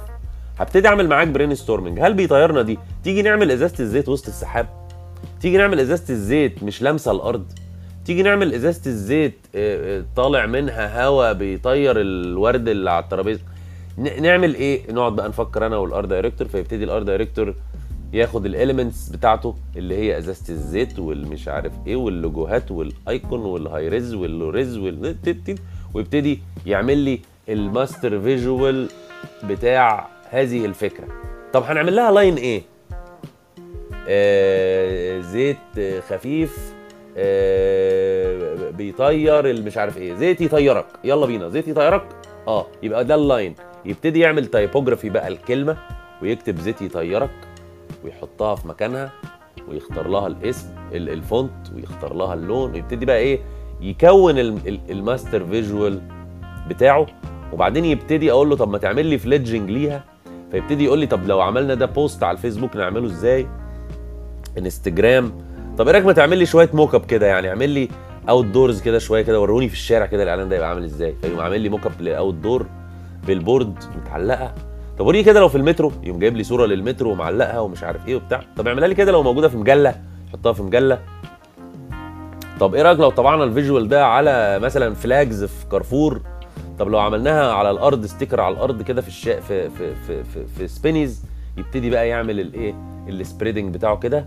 هبتدي 0.58 0.88
أعمل 0.88 1.08
معاك 1.08 1.28
brainstorming 1.28 2.00
هل 2.00 2.14
بيطيرنا 2.14 2.62
دي؟ 2.62 2.78
تيجي 3.04 3.22
نعمل 3.22 3.50
إزازة 3.50 3.74
الزيت 3.80 4.08
وسط 4.08 4.28
السحاب؟ 4.28 4.79
تيجي 5.40 5.56
نعمل 5.56 5.80
إزازة 5.80 6.04
الزيت 6.14 6.62
مش 6.62 6.82
لامسه 6.82 7.10
الأرض. 7.12 7.44
تيجي 8.04 8.22
نعمل 8.22 8.54
إزازة 8.54 8.80
الزيت 8.86 9.34
آه، 9.54 9.98
آه، 9.98 10.04
طالع 10.16 10.46
منها 10.46 11.04
هواء 11.06 11.32
بيطير 11.32 12.00
الورد 12.00 12.68
اللي 12.68 12.90
على 12.90 13.04
الترابيزة. 13.04 13.40
نعمل 13.98 14.54
إيه؟ 14.54 14.92
نقعد 14.92 15.16
بقى 15.16 15.28
نفكر 15.28 15.66
أنا 15.66 15.76
وال 15.76 16.04
art 16.04 16.16
director 16.16 16.48
فيبتدي 16.48 16.84
ال 16.84 17.02
art 17.02 17.16
director 17.16 17.54
ياخد 18.12 18.46
ال 18.46 18.53
elements 18.53 19.08
بتاعته 19.08 19.54
اللي 19.76 19.94
هي 19.96 20.18
إزازة 20.18 20.52
الزيت 20.52 20.98
والمش 20.98 21.48
عارف 21.48 21.72
إيه 21.86 21.96
واللوجوهات 21.96 22.70
وال 22.70 22.93
icon 22.93 23.40
والهايريز 23.40 24.14
واللوريز 24.14 24.76
وال 24.76 25.16
ويبتدي 25.94 26.38
يعمل 26.66 26.98
لي 26.98 27.20
ال 27.48 27.58
master 27.58 28.20
visual 28.20 28.88
بتاع 29.44 30.08
هذه 30.30 30.64
الفكرة. 30.64 31.06
طب 31.52 31.62
هنعمل 31.62 31.96
لها 31.96 32.10
line 32.10 32.34
إيه؟ 32.34 32.62
زيت 35.20 35.56
آه، 35.78 36.00
خفيف 36.00 36.72
آه 37.16 38.70
بيطير 38.70 39.50
المش 39.50 39.78
عارف 39.78 39.98
إيه. 39.98 40.14
زيت 40.14 40.40
يطيرك. 40.40 40.86
يلا 41.04 41.26
بينا. 41.26 41.48
زيت 41.48 41.68
يطيرك؟ 41.68 42.02
آه. 42.48 42.66
يبقى 42.82 43.04
ده 43.04 43.14
ال 43.14 43.21
line. 43.21 43.54
يبتدي 43.84 44.20
يعمل 44.20 44.46
typography 44.46 45.10
بقى 45.10 45.28
الكلمة 45.28 45.76
ويكتب 46.22 46.58
زيت 46.58 46.82
يطيرك 46.82 47.30
ويحطها 48.04 48.54
في 48.54 48.68
مكانها 48.68 49.10
ويختار 49.68 50.08
لها 50.08 50.26
الاسم 50.26 50.68
ال- 50.92 51.08
ال 51.10 51.18
font 51.18 51.50
ويختار 51.76 52.14
لها 52.14 52.34
اللون 52.34 52.72
ويبتدي 52.72 53.06
بقى 53.06 53.18
إيه؟ 53.18 53.38
يكون 53.80 54.38
ال- 54.38 54.68
ال- 54.68 54.80
ال 54.90 54.98
master 54.98 55.44
visual 55.46 56.00
بتاعه. 56.68 57.06
وبعدين 57.52 57.84
يبتدي 57.84 58.30
أقول 58.30 58.50
له 58.50 58.56
طب 58.56 58.68
ما 58.70 58.78
تعمل 58.78 59.06
لي 59.06 59.18
فليدجنج 59.18 59.70
ليها. 59.70 60.04
فيبتدي 60.50 60.84
يقول 60.84 60.98
لي 60.98 61.06
طب 61.06 61.26
لو 61.26 61.40
عملنا 61.40 61.74
ده 61.74 61.86
post 61.86 62.22
على 62.22 62.36
الفيسبوك 62.36 62.76
نعمله 62.76 63.06
إزاي؟ 63.06 63.46
انستجرام. 64.58 65.32
طب 65.78 65.86
إيه 65.86 65.92
رأيك 65.94 66.06
ما 66.06 66.12
تعمل 66.12 66.38
لي 66.38 66.46
شوية 66.46 66.70
mock 66.72 66.94
up 66.94 67.04
كده 67.04 67.26
يعني؟ 67.26 67.48
اعمل 67.48 67.70
لي 67.70 67.88
outdoors 68.28 68.80
كده 68.82 68.98
شوية 68.98 69.22
كده 69.22 69.40
وروني 69.40 69.68
في 69.68 69.74
الشارع 69.74 70.06
كده 70.06 70.22
الإعلان 70.22 70.48
ده 70.48 70.56
يبقى 70.56 70.68
عامل 70.68 70.84
إزاي؟ 70.84 71.14
فيقوم 71.22 71.40
عامل 71.40 71.60
لي 71.60 71.68
mock 71.68 71.86
up 71.86 72.00
ل 72.00 72.34
outdoor 72.34 72.66
billboard 73.26 73.74
متعلقة. 73.96 74.54
طب 74.98 75.06
وريني 75.06 75.24
كده 75.24 75.40
لو 75.40 75.48
في 75.48 75.56
المترو 75.56 75.92
يقوم 76.02 76.18
جايب 76.18 76.36
لي 76.36 76.44
صورة 76.44 76.66
للمترو 76.66 77.10
ومعلقها 77.12 77.60
ومش 77.60 77.82
عارف 77.82 78.08
إيه 78.08 78.16
وبتاع. 78.16 78.40
طب 78.56 78.68
اعملها 78.68 78.88
لي 78.88 78.94
كده 78.94 79.12
لو 79.12 79.22
موجودة 79.22 79.48
في 79.48 79.56
مجلة 79.56 79.94
حطها 80.32 80.52
في 80.52 80.62
مجلة. 80.62 80.98
طب 82.60 82.74
إيه 82.74 82.82
رأيك 82.82 82.98
لو 82.98 83.10
طبعنا 83.10 83.44
ال 83.44 83.50
visual 83.50 83.88
ده 83.88 84.06
على 84.06 84.58
مثلا 84.58 84.94
flags 84.94 85.44
في 85.44 85.66
كارفور؟ 85.70 86.20
طب 86.78 86.88
لو 86.88 86.98
عملناها 86.98 87.52
على 87.52 87.70
الأرض 87.70 88.06
sticker 88.06 88.40
على 88.40 88.54
الأرض 88.54 88.82
كده 88.82 89.02
في 89.02 89.08
الشا... 89.08 89.40
في 89.40 89.70
في 89.70 89.94
في 90.06 90.24
في, 90.24 90.46
في 90.58 90.68
سبينيز 90.68 91.24
يبتدي 91.56 91.90
بقى 91.90 92.08
يعمل 92.08 92.40
الإيه؟ 92.40 92.74
ال 93.08 93.15
spreading 93.15 93.74
بتاعه 93.74 93.96
كده. 93.98 94.26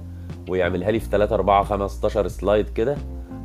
ويعملها 0.49 0.91
لي 0.91 0.99
في 0.99 1.10
3 1.10 1.36
4 1.36 1.63
15 1.63 2.27
slide 2.28 2.69
كده 2.69 2.97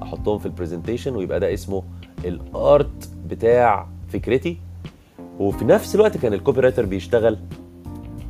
أحطهم 0.02 0.38
في 0.38 0.46
ال 0.46 0.52
presentation 0.52 1.16
ويبقى 1.16 1.40
ده 1.40 1.54
اسمه 1.54 1.82
ال 2.24 2.45
art 2.45 3.08
بتاع 3.26 3.86
فكرتي. 4.08 4.56
وفي 5.38 5.64
نفس 5.64 5.94
الوقت 5.94 6.16
كان 6.16 6.32
ال 6.32 6.60
copywriter 6.60 6.84
بيشتغل 6.86 7.38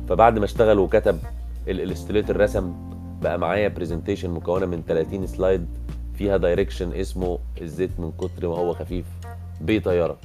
فبعد 0.09 0.39
ما 0.39 0.45
اشتغل 0.45 0.79
وكتب 0.79 1.19
ال 1.67 1.73
illustrator 1.73 2.37
رسم 2.37 2.73
بقى 3.21 3.39
معايا 3.39 3.67
presentation 3.67 4.29
مكونة 4.29 4.65
من 4.65 4.83
30 4.87 5.27
slide 5.27 5.65
فيها 6.15 6.37
direction 6.37 6.93
اسمه 6.93 7.39
الزيت 7.61 7.99
من 7.99 8.11
كتر 8.11 8.47
ما 8.49 8.55
هو 8.57 8.73
خفيف 8.73 9.05
بيطيرك. 9.61 10.17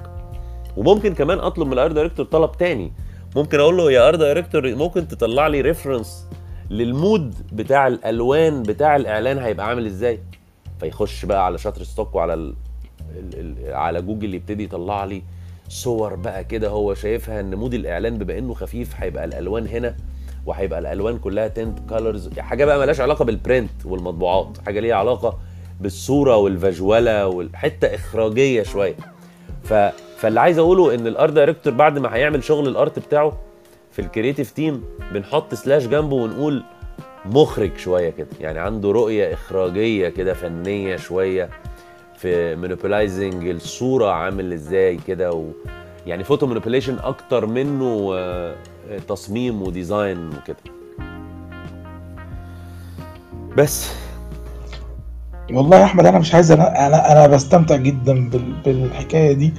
وممكن 0.77 1.13
كمان 1.13 1.39
أطلب 1.39 1.67
من 1.67 1.73
ال 1.73 1.91
art 1.91 2.00
director 2.00 2.25
طلب 2.25 2.51
تاني. 2.51 2.91
ممكن 3.35 3.59
أقول 3.59 3.77
له 3.77 3.91
يا 3.91 4.07
art 4.07 4.15
director 4.15 4.75
ممكن 4.75 5.07
تطلع 5.07 5.47
لي 5.47 5.61
reference 5.61 6.27
لل 6.69 6.91
mood 6.91 7.35
بتاع 7.53 7.87
الألوان 7.87 8.63
بتاع 8.63 8.95
الإعلان 8.95 9.37
هيبقى 9.37 9.67
عامل 9.67 9.85
إزاي؟ 9.85 10.19
فيخش 10.79 11.25
بقى 11.25 11.45
على 11.45 11.57
Shutterstock 11.57 12.15
وعلى 12.15 12.33
ال... 12.33 12.53
ال... 13.19 13.29
ال... 13.67 13.73
على 13.73 14.01
جوجل 14.01 14.33
يبتدي 14.33 14.63
يطلع 14.63 15.05
لي 15.05 15.21
صور 15.69 16.15
بقى 16.15 16.43
كده 16.43 16.69
هو 16.69 16.93
شايفها 16.93 17.39
إن 17.39 17.55
mood 17.55 17.73
الإعلان 17.73 18.17
بما 18.17 18.37
إنه 18.37 18.53
خفيف 18.53 18.93
هيبقى 18.97 19.25
الألوان 19.25 19.67
هنا 19.67 19.95
وهيبقى 20.45 20.79
الألوان 20.79 21.17
كلها 21.17 21.47
tint 21.47 21.79
colors 21.89 22.39
حاجة 22.39 22.65
بقى 22.65 22.79
ملهاش 22.79 22.99
علاقة 22.99 23.25
بال 23.25 23.42
print 23.42 23.85
والمطبوعات 23.85 24.57
حاجة 24.65 24.79
ليها 24.79 24.95
علاقة 24.95 25.39
بالصورة 25.81 26.35
وال 26.37 26.60
visual 26.60 27.27
والحته 27.27 27.95
إخراجية 27.95 28.63
شوية. 28.63 28.95
ف... 29.63 29.73
فاللي 30.17 30.39
عايز 30.39 30.57
أقوله 30.57 30.95
إن 30.95 31.07
ال 31.07 31.13
art 31.13 31.33
director 31.33 31.73
بعد 31.73 31.99
ما 31.99 32.15
هيعمل 32.15 32.43
شغل 32.43 32.67
ال 32.67 32.75
art 32.75 32.99
بتاعه 32.99 33.37
في 33.95 34.01
ال 34.01 34.07
creative 34.07 34.51
team 34.51 34.83
بنحط 35.13 35.53
slash 35.53 35.87
جنبه 35.87 36.15
ونقول 36.15 36.63
مخرج 37.25 37.77
شوية 37.77 38.09
كده. 38.09 38.27
يعني 38.41 38.59
عنده 38.59 38.91
رؤية 38.91 39.33
إخراجية 39.33 40.09
كده 40.09 40.33
فنية 40.33 40.95
شوية 40.95 41.49
في 42.17 42.55
manipulizing 42.55 43.47
الصورة 43.47 44.11
عامل 44.11 44.53
إزاي 44.53 44.99
كده 45.07 45.31
و 45.31 45.45
يعني 46.07 46.23
photo 46.23 46.47
manipulation 46.47 46.97
أكتر 46.99 47.45
منه 47.45 48.11
آه، 48.13 48.55
تصميم 49.07 49.61
و 49.61 49.71
design 49.71 50.29
وكده. 50.29 50.57
بس. 53.57 53.91
والله 55.51 55.77
يا 55.79 55.83
أحمد 55.83 56.05
أنا 56.05 56.19
مش 56.19 56.35
عايز 56.35 56.51
أنا 56.51 56.87
أنا, 56.87 57.11
أنا 57.11 57.27
بستمتع 57.27 57.75
جدا 57.75 58.29
بال- 58.29 58.53
بالحكاية 58.65 59.33
دي 59.33 59.53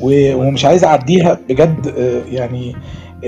ومش 0.00 0.64
عايز 0.64 0.84
أعديها 0.84 1.38
بجد 1.48 1.86
آه، 1.98 2.22
يعني 2.34 2.76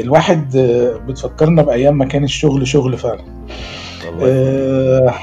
الواحد 0.01 0.57
آه، 0.57 0.97
بتفكرنا 1.09 1.63
بأيام 1.63 1.99
ما 1.99 2.05
كان 2.05 2.25
الشغل 2.25 2.67
شغل 2.67 2.99
فعلا. 2.99 3.25
آه، 4.23 5.15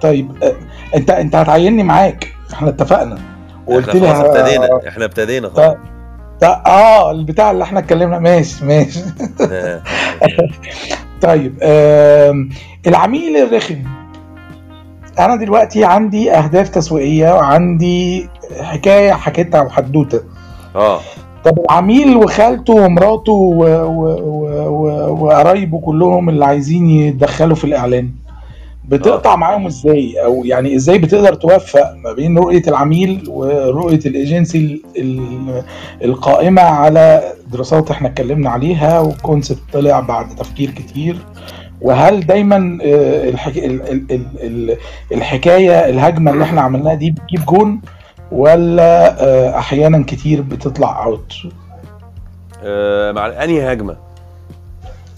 طيب 0.00 0.32
آه، 0.42 0.52
انت 0.96 1.10
انت 1.10 1.36
هتعيني 1.36 1.82
معاك. 1.82 2.28
إحنا 2.54 2.68
اتفقنا. 2.68 3.18
وقلت 3.66 3.88
إحنا 3.88 4.00
لي 4.00 4.06
ه- 4.08 4.20
ابتدينا. 4.20 4.88
إحنا 4.88 5.04
ابتدينا 5.04 5.48
خلاص. 5.48 5.76
آه 6.66 7.10
البتاع 7.10 7.50
اللي 7.50 7.64
إحنا 7.64 7.78
اتكلمنا. 7.80 8.18
ماشي 8.18 8.64
ماشي. 8.64 9.00
آه. 9.50 9.82
طيب 11.22 11.58
آم، 11.62 12.48
العميل 12.86 13.36
الرخم. 13.36 13.76
أنا 15.18 15.36
دلوقتي 15.36 15.84
عندي 15.84 16.32
اهداف 16.32 16.68
تسويقية 16.68 17.34
وعندي 17.34 18.28
حكاية 18.60 19.12
حكيتها 19.12 19.60
وحدوتة. 19.60 20.20
آه. 20.76 21.00
طب 21.44 21.58
العميل 21.58 22.16
وخالته 22.16 22.72
ومراته 22.74 23.32
وقرايبه 25.20 25.78
كلهم 25.80 26.28
اللي 26.28 26.44
عايزين 26.44 26.90
يتدخلوا 26.90 27.56
في 27.56 27.64
الإعلان 27.64 28.10
بتقطع 28.88 29.36
معاهم 29.36 29.66
إزاي؟ 29.66 30.24
أو 30.24 30.44
يعني 30.44 30.76
إزاي 30.76 30.98
بتقدر 30.98 31.34
توفق 31.34 31.94
ما 32.04 32.12
بين 32.12 32.38
رؤية 32.38 32.62
العميل 32.68 33.24
ورؤية 33.28 33.98
الإيجنسي 34.06 34.58
ال- 34.58 34.82
ال- 34.96 35.62
القائمة 36.04 36.62
على 36.62 37.22
دراسات 37.52 37.90
إحنا 37.90 38.08
اتكلمنا 38.08 38.50
عليها 38.50 39.00
وكونسبت 39.00 39.58
طلع 39.72 40.00
بعد 40.00 40.28
تفكير 40.36 40.70
كتير؟ 40.70 41.16
وهل 41.80 42.26
دايما 42.26 42.78
آه، 42.84 43.28
الحك... 43.28 43.58
ال- 43.58 43.90
ال- 43.90 44.04
ال- 44.10 44.26
ال- 44.42 44.76
الحكاية 45.12 45.88
الهجمة 45.88 46.30
اللي 46.30 46.44
إحنا 46.44 46.60
عملناها 46.60 46.94
دي 46.94 47.10
بتجيب 47.10 47.44
جون؟ 47.46 47.80
ولا 48.32 49.22
آه، 49.24 49.58
أحيانا 49.58 50.04
كتير 50.06 50.40
بتطلع 50.42 51.04
out 51.04 51.32
آه، 52.64 53.12
مع 53.12 53.26
أنهي 53.26 53.72
هجمة؟ 53.72 53.96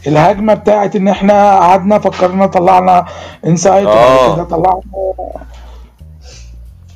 الهجمة 0.07 0.55
بتاعت 0.55 0.97
إن 0.97 1.09
إحنا 1.09 1.59
قعدنا 1.59 1.99
فكرنا 1.99 2.47
طلعنا 2.47 3.07
insight 3.47 3.87
آه. 3.87 4.25
وبعد 4.27 4.37
كده 4.37 4.45
طلعنا. 4.45 4.83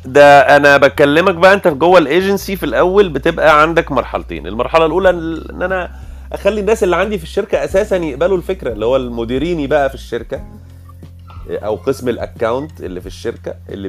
ده 0.05 0.57
أنا 0.57 0.77
بكلمك 0.77 1.35
بقى 1.35 1.55
أنت 1.55 1.69
جوه 1.69 1.99
الايجنسي 1.99 2.57
في 2.57 2.67
الأول 2.67 3.09
بتبقى 3.09 3.63
عندك 3.63 3.93
مرحلتين. 3.93 4.47
المرحلة 4.47 4.87
الأولى 4.87 5.11
إن 5.11 5.63
أنا 5.63 5.91
أخلي 6.33 6.61
الناس 6.61 6.83
اللي 6.85 6.97
عندي 6.97 7.19
في 7.19 7.25
الشركة 7.25 7.65
أساسا 7.65 7.97
يقبلوا 7.97 8.37
الفكرة 8.37 8.73
اللي 8.73 8.87
هو 8.87 8.97
المديرين 8.97 9.67
بقى 9.67 9.89
في 9.89 9.95
الشركة. 9.95 10.41
أو 11.51 11.77
قسم 11.77 12.09
ال 12.09 12.18
account 12.18 12.81
اللي 12.81 13.01
في 13.01 13.07
الشركة 13.07 13.55
اللي 13.69 13.89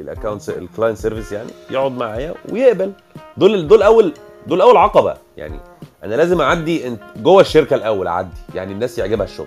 ال 0.00 0.06
account 0.06 0.48
ال 0.48 0.55
client 0.55 0.98
service 0.98 1.32
يعني 1.32 1.50
يقعد 1.70 1.92
معايا 1.92 2.34
ويقبل. 2.52 2.92
دول 3.36 3.68
دول 3.68 3.82
أول 3.82 4.14
دول 4.46 4.60
أول 4.60 4.76
عقبة. 4.76 5.14
يعني 5.36 5.60
أنا 6.04 6.14
لازم 6.14 6.40
أعدي 6.40 6.96
جوه 7.16 7.40
الشركة 7.40 7.76
الأول 7.76 8.06
أعدي. 8.06 8.36
يعني 8.54 8.72
الناس 8.72 8.98
يعجبها 8.98 9.24
الشغل. 9.26 9.46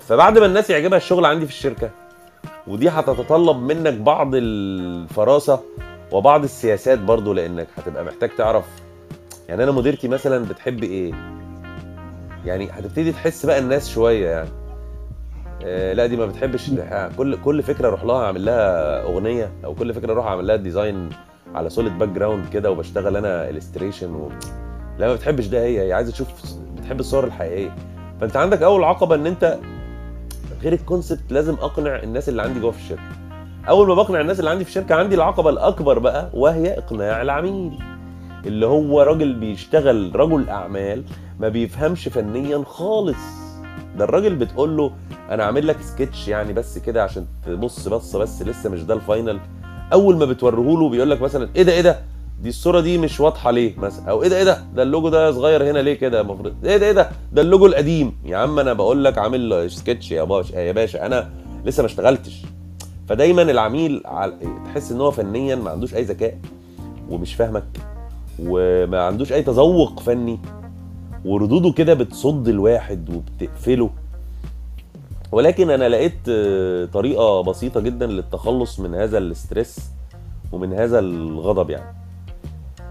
فبعد 0.00 0.38
ما 0.38 0.46
الناس 0.46 0.70
يعجبها 0.70 0.98
الشغل 0.98 1.24
عندي 1.24 1.46
في 1.46 1.52
الشركة 1.52 1.90
ودي 2.66 2.88
هتتطلب 2.88 3.56
منك 3.56 3.92
بعض 3.94 4.30
الفراسة 4.34 5.60
وبعض 6.12 6.44
السياسات 6.44 6.98
برضو 6.98 7.32
لأنك 7.32 7.66
هتبقى 7.76 8.04
محتاج 8.04 8.30
تعرف 8.38 8.64
يعني 9.48 9.64
أنا 9.64 9.72
مديرتي 9.72 10.08
مثلا 10.08 10.44
بتحب 10.44 10.82
إيه؟ 10.82 11.12
يعني 12.44 12.70
هتبتدي 12.70 13.12
تحس 13.12 13.46
بقى 13.46 13.58
الناس 13.58 13.88
شوية 13.90 14.28
يعني. 14.28 14.48
لا 15.94 16.06
دي 16.06 16.16
ما 16.16 16.26
بتحبش. 16.26 16.70
كل 17.18 17.36
كل 17.36 17.62
فكرة 17.62 17.88
أروح 17.88 18.04
لها 18.04 18.24
أعمل 18.26 18.44
لها 18.44 19.02
أغنية 19.02 19.52
أو 19.64 19.74
كل 19.74 19.94
فكرة 19.94 20.12
أروح 20.12 20.26
أعمل 20.26 20.46
لها 20.46 20.56
design 20.56 21.08
على 21.54 21.70
solid 21.70 21.98
background 21.98 22.48
كده 22.48 22.70
وبشتغل 22.70 23.16
أنا 23.16 23.50
illustration 23.50 24.14
و... 24.14 24.28
لا 24.98 25.06
ما 25.06 25.14
بتحبش 25.14 25.46
ده 25.46 25.62
هي 25.62 25.80
هي 25.88 25.92
عايزة 25.92 26.12
تشوف 26.12 26.28
بتحب 26.76 27.00
الصور 27.00 27.24
الحقيقية. 27.24 27.74
فأنت 28.20 28.36
عندك 28.36 28.62
أول 28.62 28.84
عقبة 28.84 29.14
إن 29.14 29.26
أنت 29.26 29.58
غير 30.62 30.72
ال 30.72 30.80
concept 30.80 31.32
لازم 31.32 31.54
أقنع 31.54 32.02
الناس 32.02 32.28
اللي 32.28 32.42
عندي 32.42 32.60
جوه 32.60 32.70
في 32.70 32.78
الشركة. 32.78 33.02
أول 33.68 33.88
ما 33.88 33.94
بقنع 33.94 34.20
الناس 34.20 34.38
اللي 34.40 34.50
عندي 34.50 34.64
في 34.64 34.70
الشركة 34.70 34.94
عندي 34.94 35.14
العقبة 35.14 35.50
الأكبر 35.50 35.98
بقى 35.98 36.30
وهي 36.34 36.78
إقناع 36.78 37.22
العميل 37.22 37.78
اللي 38.46 38.66
هو 38.66 39.02
راجل 39.02 39.34
بيشتغل 39.34 40.12
رجل 40.16 40.48
أعمال 40.48 41.04
ما 41.40 41.48
بيفهمش 41.48 42.08
فنيا 42.08 42.62
خالص. 42.66 43.43
ده 43.98 44.04
الراجل 44.04 44.34
بتقول 44.36 44.76
له 44.76 44.90
أنا 45.30 45.44
عامل 45.44 45.66
لك 45.66 45.76
سكتش 45.80 46.28
يعني 46.28 46.52
بس 46.52 46.78
كده 46.78 47.02
عشان 47.04 47.26
تبص 47.46 47.88
بص 47.88 48.16
بس 48.16 48.42
لسه 48.42 48.70
مش 48.70 48.82
ده 48.82 48.94
ال 48.94 49.01
final. 49.01 49.40
أول 49.92 50.16
ما 50.16 50.24
بتوريه 50.24 50.78
له 50.78 50.88
بيقول 50.88 51.10
لك 51.10 51.22
مثلا 51.22 51.48
إيه 51.56 51.62
ده 51.62 51.72
إيه 51.72 51.80
ده؟ 51.80 52.00
دي 52.42 52.48
الصورة 52.48 52.80
دي 52.80 52.98
مش 52.98 53.20
واضحة 53.20 53.50
ليه 53.50 53.78
مثلا؟ 53.78 54.10
أو 54.10 54.22
إيه 54.22 54.28
ده 54.28 54.36
إيه 54.38 54.44
ده؟ 54.44 54.64
ده 54.74 54.82
اللوجو 54.82 55.08
ده 55.08 55.32
صغير 55.32 55.70
هنا 55.70 55.78
ليه 55.78 55.94
كده؟ 55.94 56.20
المفروض 56.20 56.54
إيه 56.64 56.76
ده 56.76 56.86
إيه 56.86 56.92
ده؟ 56.92 57.10
ده 57.32 57.42
اللوجو 57.42 57.66
القديم. 57.66 58.16
يا 58.24 58.36
عم 58.36 58.58
أنا 58.58 58.72
بقول 58.72 59.04
لك 59.04 59.18
عامل 59.18 59.70
سكتش 59.70 60.10
يا 60.10 60.24
باشا 60.24 60.56
يا 60.56 60.72
باشا 60.72 61.06
أنا 61.06 61.30
لسه 61.64 61.80
ما 61.82 61.86
اشتغلتش. 61.86 62.42
فدايما 63.08 63.42
العميل 63.42 64.02
تحس 64.64 64.92
إن 64.92 65.00
هو 65.00 65.10
فنيا 65.10 65.56
ما 65.56 65.70
عندوش 65.70 65.94
أي 65.94 66.02
ذكاء 66.02 66.38
ومش 67.10 67.34
فاهمك 67.34 67.64
وما 68.38 69.02
عندوش 69.02 69.32
أي 69.32 69.42
تذوق 69.42 70.00
فني. 70.00 70.40
وردوده 71.24 71.72
كده 71.72 71.94
بتصد 71.94 72.48
الواحد 72.48 73.10
وبتقفله. 73.10 73.90
ولكن 75.32 75.70
أنا 75.70 75.88
لقيت 75.88 76.28
آه، 76.28 76.84
طريقة 76.84 77.42
بسيطة 77.42 77.80
جدا 77.80 78.06
للتخلص 78.06 78.80
من 78.80 78.94
هذا 78.94 79.18
ال 79.18 79.28
stress 79.28 79.90
ومن 80.52 80.72
هذا 80.72 80.98
الغضب 80.98 81.70
يعني. 81.70 81.96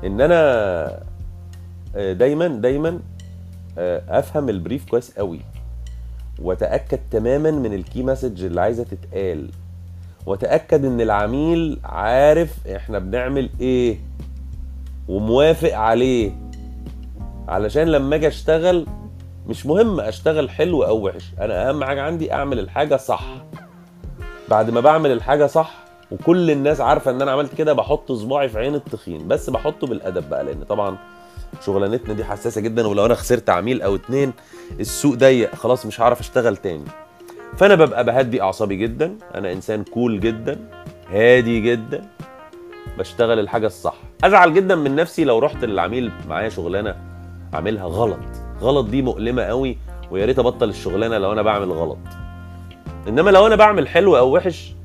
إن 0.03 0.21
أنا 0.21 0.39
آه، 1.95 2.13
دايما 2.13 2.47
دايما 2.47 2.99
آه، 3.77 4.19
أفهم 4.19 4.49
ال 4.49 4.55
brief 4.55 4.85
كويس 4.89 5.11
قوي 5.17 5.39
وأتأكد 6.39 6.99
تماما 7.11 7.51
من 7.51 7.73
ال 7.73 7.81
key 7.81 8.03
message 8.03 8.43
اللي 8.43 8.61
عايزة 8.61 8.83
تتقال 8.83 9.49
وأتأكد 10.25 10.85
إن 10.85 11.01
العميل 11.01 11.79
عارف 11.83 12.67
إحنا 12.67 12.99
بنعمل 12.99 13.49
إيه 13.61 13.97
وموافق 15.07 15.73
عليه. 15.73 16.31
علشان 17.47 17.87
لما 17.87 18.15
أجي 18.15 18.27
اشتغل 18.27 18.85
مش 19.47 19.65
مهم 19.65 19.99
اشتغل 19.99 20.49
حلو 20.49 20.83
أو 20.83 21.05
وحش. 21.07 21.23
أنا 21.41 21.69
اهم 21.69 21.83
حاجة 21.83 22.01
عندي 22.01 22.33
اعمل 22.33 22.59
الحاجة 22.59 22.95
صح. 22.95 23.23
بعد 24.49 24.69
ما 24.69 24.79
بعمل 24.81 25.11
الحاجة 25.11 25.45
صح 25.45 25.71
وكل 26.11 26.51
الناس 26.51 26.81
عارفة 26.81 27.11
ان 27.11 27.21
أنا 27.21 27.31
عملت 27.31 27.53
كده 27.53 27.73
بحط 27.73 28.11
صباعي 28.11 28.49
في 28.49 28.59
عين 28.59 28.75
التخين. 28.75 29.27
بس 29.27 29.49
بحطه 29.49 29.87
بالأدب 29.87 30.29
بقى 30.29 30.43
لأن 30.43 30.63
طبعا 30.63 30.97
شغلانتنا 31.65 32.13
دي 32.13 32.23
حساسة 32.23 32.61
جدا 32.61 32.87
ولو 32.87 33.05
أنا 33.05 33.15
خسرت 33.15 33.49
عميل 33.49 33.81
أو 33.81 33.95
اتنين 33.95 34.33
السوق 34.79 35.15
ضيق 35.15 35.55
خلاص 35.55 35.85
مش 35.85 36.01
هعرف 36.01 36.19
أشتغل 36.19 36.57
تاني. 36.57 36.85
فأنا 37.57 37.75
ببقى 37.75 38.03
بهدي 38.03 38.41
أعصابي 38.41 38.75
جدا. 38.75 39.17
أنا 39.35 39.51
إنسان 39.51 39.83
كول 39.83 40.19
جدا 40.19 40.69
هادي 41.09 41.59
جدا 41.61 42.01
بشتغل 42.97 43.39
الحاجة 43.39 43.67
الصح. 43.67 43.95
أزعل 44.23 44.53
جدا 44.53 44.75
من 44.75 44.95
نفسي 44.95 45.23
لو 45.23 45.39
رحت 45.39 45.65
للعميل 45.65 46.11
معايا 46.29 46.49
شغلانة 46.49 47.12
عاملها 47.53 47.85
غلط. 47.85 48.19
غلط 48.61 48.85
دي 48.85 49.01
مؤلمة 49.01 49.41
قوي 49.41 49.77
ويا 50.11 50.25
ريت 50.25 50.39
أبطل 50.39 50.69
الشغلانة 50.69 51.17
لو 51.17 51.31
أنا 51.31 51.41
بعمل 51.41 51.71
غلط. 51.71 51.97
إنما 53.07 53.31
لو 53.31 53.47
أنا 53.47 53.55
بعمل 53.55 53.87
حلو 53.87 54.17
أو 54.17 54.35
وحش 54.35 54.75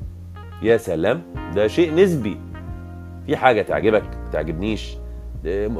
يا 0.62 0.76
سلام 0.76 1.22
ده 1.54 1.68
شيء 1.68 1.94
نسبي. 1.94 2.37
في 3.26 3.37
حاجة 3.37 3.62
تعجبك 3.62 4.04
تعجبنيش. 4.33 4.96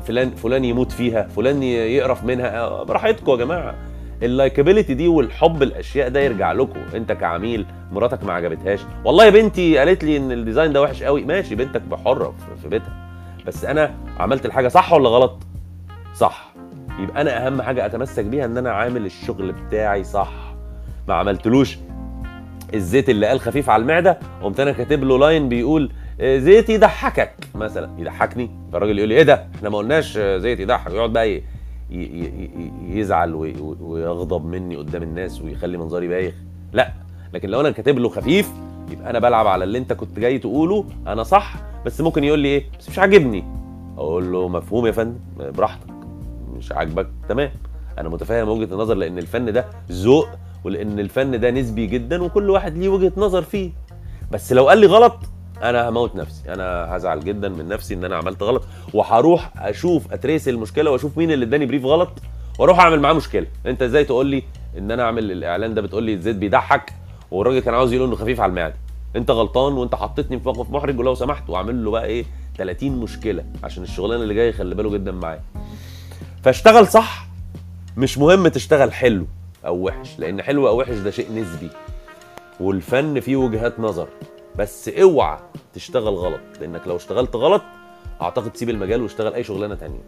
فلان 0.03 0.31
فلان 0.31 0.65
يموت 0.65 0.93
فيها 0.93 1.23
فلان 1.23 1.63
يقرف 1.63 2.25
منها 2.25 2.59
آه، 2.59 2.83
براحتكم 2.83 3.33
يا 3.33 3.37
جماعة. 3.37 3.75
ال 4.23 4.29
likability 4.29 4.95
دي 4.95 5.09
والحب 5.09 5.63
الأشياء 5.63 6.09
ده 6.09 6.21
يرجع 6.21 6.53
لكم. 6.53 6.81
أنت 6.95 7.13
كعميل 7.13 7.67
مراتك 7.93 8.25
ما 8.25 8.33
عجبتهاش. 8.33 8.81
والله 9.05 9.25
يا 9.25 9.31
بنتي 9.31 9.79
قالت 9.79 10.05
لي 10.05 10.17
إن 10.17 10.33
ال 10.33 10.38
design 10.38 10.73
ده 10.73 10.83
وحش 10.83 11.03
قوي. 11.03 11.25
ماشي 11.25 11.55
بنتك 11.55 11.83
حره 11.83 12.35
في 12.63 12.69
بيتها. 12.69 13.09
بس 13.47 13.65
أنا 13.65 13.95
عملت 14.19 14.47
الحاجة 14.47 14.69
صح 14.69 14.93
ولا 14.93 15.09
غلط؟ 15.09 15.43
صح. 16.15 16.49
يبقى 16.99 17.21
أنا 17.21 17.47
أهم 17.47 17.63
حاجة 17.63 17.87
أتمسك 17.87 18.25
بيها 18.25 18.45
إن 18.45 18.59
أنا 18.59 18.71
عامل 18.71 19.07
الشغل 19.07 19.53
بتاعي 19.53 20.05
صح. 20.05 20.33
ما 21.09 21.15
عملتلوش 21.15 21.79
الزيت 22.75 23.09
اللي 23.11 23.27
قال 23.27 23.41
خفيف 23.41 23.71
على 23.71 23.81
المعدة 23.83 24.19
قمت 24.43 24.61
أنا 24.61 24.73
كاتب 24.73 25.05
له 25.05 25.19
line 25.19 25.49
بيقول 25.49 25.91
آه، 26.21 26.39
زيت 26.39 26.71
يضحكك 26.71 27.33
مثلا. 27.55 27.91
يضحكني؟ 27.99 28.51
فالراجل 28.73 28.99
يقول 28.99 29.09
لي 29.09 29.15
إيه 29.17 29.23
ده؟ 29.23 29.47
إحنا 29.57 29.69
ما 29.69 29.79
قلناش 29.79 30.17
آه، 30.17 30.39
زيت 30.39 30.61
يضحك. 30.61 30.91
يقعد 30.93 31.13
بقى 31.13 31.43
يزعل 32.89 33.35
وي- 33.35 33.61
وي- 33.61 33.77
ويغضب 33.81 34.45
مني 34.47 34.77
قدام 34.77 35.03
الناس 35.03 35.43
ويخلي 35.43 35.79
منظري 35.79 36.09
بايخ. 36.09 36.35
لا 36.73 36.93
لكن 37.35 37.49
لو 37.49 37.61
أنا 37.61 37.71
كاتب 37.71 37.99
له 37.99 38.09
خفيف 38.09 38.51
يبقى 38.91 39.11
أنا 39.11 39.19
بلعب 39.19 39.47
على 39.47 39.65
اللي 39.65 39.79
أنت 39.79 39.93
كنت 39.93 40.19
جاي 40.19 40.39
تقوله. 40.39 40.85
أنا 41.07 41.23
صح 41.23 41.55
بس 41.87 42.01
ممكن 42.01 42.25
يقول 42.25 42.39
لي 42.39 42.49
إيه؟ 42.49 42.65
بس 42.81 42.89
مش 42.89 42.99
عاجبني. 42.99 43.45
أقول 43.99 44.33
له 44.33 44.49
مفهوم 44.49 44.87
يا 44.87 44.93
فندم 44.93 45.17
براحتك. 45.39 45.87
مش 46.59 46.73
عاجبك 46.73 47.09
تمام. 47.29 47.51
أنا 47.99 48.09
متفاهم 48.09 48.49
وجهة 48.49 48.75
النظر 48.75 48.95
لأن 48.95 49.19
الفن 49.19 49.53
ده 49.53 49.65
ذوق 49.93 50.29
ولأن 50.65 50.99
الفن 51.01 51.41
ده 51.41 51.51
نسبي 51.51 51.87
جدا 51.87 52.23
وكل 52.23 52.51
واحد 52.51 52.79
ليه 52.79 52.89
وجهة 52.89 53.13
نظر 53.17 53.43
فيه. 53.43 53.71
بس 54.31 54.53
لو 54.53 54.69
قال 54.69 54.79
لي 54.79 54.87
غلط 54.87 55.17
أنا 55.63 55.89
هموت 55.89 56.17
نفسي. 56.17 56.53
أنا 56.53 56.97
هزعل 56.97 57.21
جدا 57.25 57.49
من 57.49 57.69
نفسي 57.69 57.95
إن 57.95 58.05
أنا 58.05 58.17
عملت 58.17 58.43
غلط 58.43 58.63
وهروح 58.95 59.53
أشوف 59.57 60.13
أتريس 60.13 60.49
المشكلة 60.49 60.91
وأشوف 60.91 61.19
مين 61.19 61.31
اللي 61.31 61.45
إداني 61.45 61.67
بريف 61.67 61.85
غلط 61.85 62.09
وأروح 62.59 62.81
أعمل 62.81 63.01
معاه 63.01 63.13
مشكلة. 63.13 63.47
أنت 63.67 63.83
إزاي 63.83 64.05
تقول 64.05 64.27
لي 64.27 64.43
إن 64.79 64.91
أنا 64.91 65.03
أعمل 65.03 65.33
الإعلان 65.33 65.75
ده 65.75 65.83
بتقول 65.83 66.03
لي 66.03 66.15
الزيت 66.15 66.37
بيضحك 66.37 66.93
والراجل 67.31 67.59
كان 67.59 67.75
عاوز 67.75 67.93
يقول 67.93 68.07
إنه 68.09 68.17
خفيف 68.17 68.41
على 68.41 68.51
المعدة. 68.51 68.75
أنت 69.17 69.31
غلطان 69.31 69.73
وأنت 69.73 69.95
حطيتني 69.95 70.39
في 70.39 70.45
موقف 70.49 70.71
محرج 70.71 70.99
ولو 70.99 71.15
سمحت 71.15 71.51
وأعمل 71.51 71.85
له 71.85 71.91
بقى 71.91 72.05
إيه 72.05 72.25
30 72.57 72.91
مشكلة 73.01 73.45
عشان 73.65 73.83
الشغلانة 73.83 74.23
اللي 74.23 74.35
جاية 74.35 74.53
خلي 74.53 74.75
باله 74.75 74.91
جدا 74.91 75.13
معايا. 75.13 75.41
فاشتغل 76.49 76.89
صح 76.89 77.27
مش 77.97 78.19
مهم 78.19 78.49
تشتغل 78.49 78.93
حلو 78.93 79.27
أو 79.67 79.77
وحش 79.87 80.19
لأن 80.19 80.43
حلو 80.43 80.69
أو 80.69 80.81
وحش 80.81 80.95
ده 80.95 81.11
شيء 81.11 81.33
نسبي. 81.33 81.71
والفن 82.61 83.21
فيه 83.21 83.37
وجهات 83.37 83.81
نظر 83.81 84.09
بس 84.57 84.89
اوعى 84.89 85.39
تشتغل 85.75 86.15
غلط 86.15 86.41
لأنك 86.61 86.81
لو 86.87 86.97
اشتغلت 86.97 87.37
غلط 87.37 87.63
أعتقد 88.23 88.51
تسيب 88.51 88.71
المجال 88.71 89.03
واشتغل 89.03 89.35
أي 89.35 89.45
شغلانة 89.45 89.75
تانية 89.75 90.01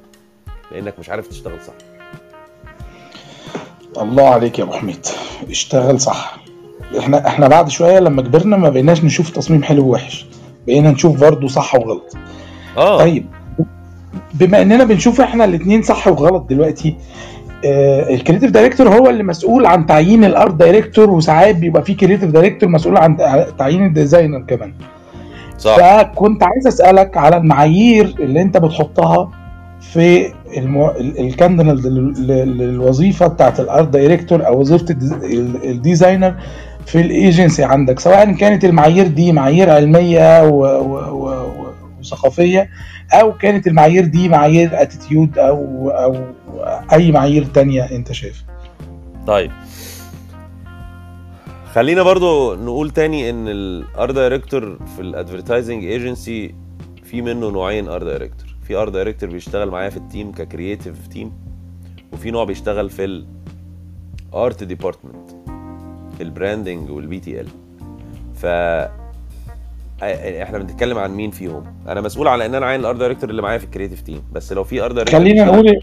لأنك 0.72 0.98
مش 0.98 1.10
عارف 1.10 1.26
تشتغل 1.26 1.58
صح. 1.62 1.74
الله 4.02 4.28
عليك 4.28 4.58
يا 4.58 4.64
أبو 4.64 4.72
حميد. 4.72 5.06
اشتغل 5.50 6.00
صح. 6.00 6.36
إحنا 6.98 7.26
إحنا 7.26 7.48
بعد 7.48 7.68
شوية 7.68 7.98
لما 7.98 8.22
كبرنا 8.22 8.56
ما 8.56 8.68
بقيناش 8.68 9.04
نشوف 9.04 9.30
تصميم 9.30 9.62
حلو 9.62 9.86
ووحش 9.86 10.26
بقينا 10.66 10.90
نشوف 10.90 11.20
برضه 11.20 11.48
صح 11.48 11.74
وغلط. 11.74 12.16
آه. 12.76 12.98
طيب 12.98 13.39
بما 14.34 14.62
اننا 14.62 14.84
بنشوف 14.84 15.20
إحنا 15.20 15.44
الاثنين 15.44 15.82
صح 15.82 16.08
وغلط 16.08 16.46
دلوقتي 16.50 16.96
آه 17.64 18.14
ال 18.14 18.18
creative 18.18 18.50
director 18.50 18.88
هو 18.88 19.10
اللي 19.10 19.22
مسؤول 19.22 19.66
عن 19.66 19.86
تعيين 19.86 20.24
ال 20.24 20.32
art 20.32 20.54
director 20.54 21.10
وساعات 21.10 21.56
بيبقى 21.56 21.82
في 21.84 21.94
creative 21.94 22.30
director 22.30 22.68
مسؤول 22.68 22.96
عن 22.96 23.16
تع- 23.16 23.46
تعيين 23.58 23.84
ال 23.86 23.92
designer 23.92 24.40
كمان. 24.48 24.72
صح. 25.58 25.76
فكنت 25.76 26.42
عايز 26.42 26.66
أسألك 26.66 27.16
على 27.16 27.36
المعايير 27.36 28.14
اللي 28.20 28.42
انت 28.42 28.56
بتحطها 28.56 29.30
في 29.80 30.26
المو... 30.56 30.90
ال- 30.90 31.18
ال 31.20 31.27
candidate 31.27 31.84
لل- 31.84 32.14
لل- 32.26 32.58
للوظيفة 32.58 33.26
بتاعت 33.26 33.60
ال 33.60 33.67
art 33.67 33.88
director 33.88 34.46
أو 34.46 34.60
وظيفة 34.60 34.86
ال 34.90 34.95
des- 34.95 35.12
ال- 35.12 35.70
ال 35.70 35.77
designer 35.77 36.34
في 36.86 37.00
الايجنسي 37.00 37.64
عندك 37.64 38.00
سواء 38.00 38.32
كانت 38.32 38.64
المعايير 38.64 39.06
دي 39.06 39.32
معايير 39.32 39.70
علمية 39.70 40.44
و... 40.48 40.58
و... 40.64 40.96
و... 41.26 41.29
وثقافيه 42.00 42.70
أو 43.12 43.32
كانت 43.32 43.66
المعايير 43.66 44.04
دي 44.04 44.28
معايير 44.28 44.82
attitude 44.82 45.38
أو 45.38 45.90
أو 45.90 46.24
أي 46.92 47.12
معايير 47.12 47.44
تانية 47.44 47.82
أنت 47.82 48.12
شايف؟ 48.12 48.44
طيب. 49.26 49.50
خلينا 51.74 52.02
برضو 52.02 52.54
نقول 52.54 52.90
تاني 52.90 53.30
إن 53.30 53.48
ال 53.48 54.10
art 54.10 54.29
director 54.29 54.78
في 54.96 55.02
ال 55.02 55.09
advertising 55.09 55.84
agency 55.84 56.54
في 57.04 57.22
منه 57.22 57.50
نوعين 57.50 57.88
art 57.88 58.02
director 58.02 58.46
في 58.62 58.76
art 58.76 58.88
director 58.88 59.30
بيشتغل 59.30 59.70
معايا 59.70 59.90
في 59.90 59.96
ال 59.96 60.03
team 60.03 60.32
ك 60.32 60.40
creative 60.40 61.06
team 61.06 61.32
وفي 62.12 62.30
نوع 62.30 62.44
بيشتغل 62.44 62.90
في 62.90 63.24
ال 64.32 64.40
art 64.40 64.64
department 64.64 65.30
ال 66.20 66.28
branding 66.28 66.90
وال 66.90 67.20
BTL 67.20 67.48
ف 68.34 68.46
إحنا 70.02 70.58
بنتكلم 70.58 70.98
عن 70.98 71.10
مين 71.10 71.30
فيهم 71.30 71.64
أنا 71.88 72.00
مسؤول 72.00 72.28
على 72.28 72.46
إن 72.46 72.54
أنا 72.54 72.66
عين 72.66 72.80
ال 72.80 72.96
art 72.96 73.05
director 73.05 73.30
اللي 73.30 73.42
معايا 73.42 73.58
في 73.58 73.64
ال 73.64 73.68
creative 73.68 74.00
team 74.00 74.22
بس 74.32 74.52
لو 74.52 74.64
في 74.64 74.84
art 74.84 74.92
director 74.92 75.20
خلينا 75.20 75.44
نقول 75.44 75.80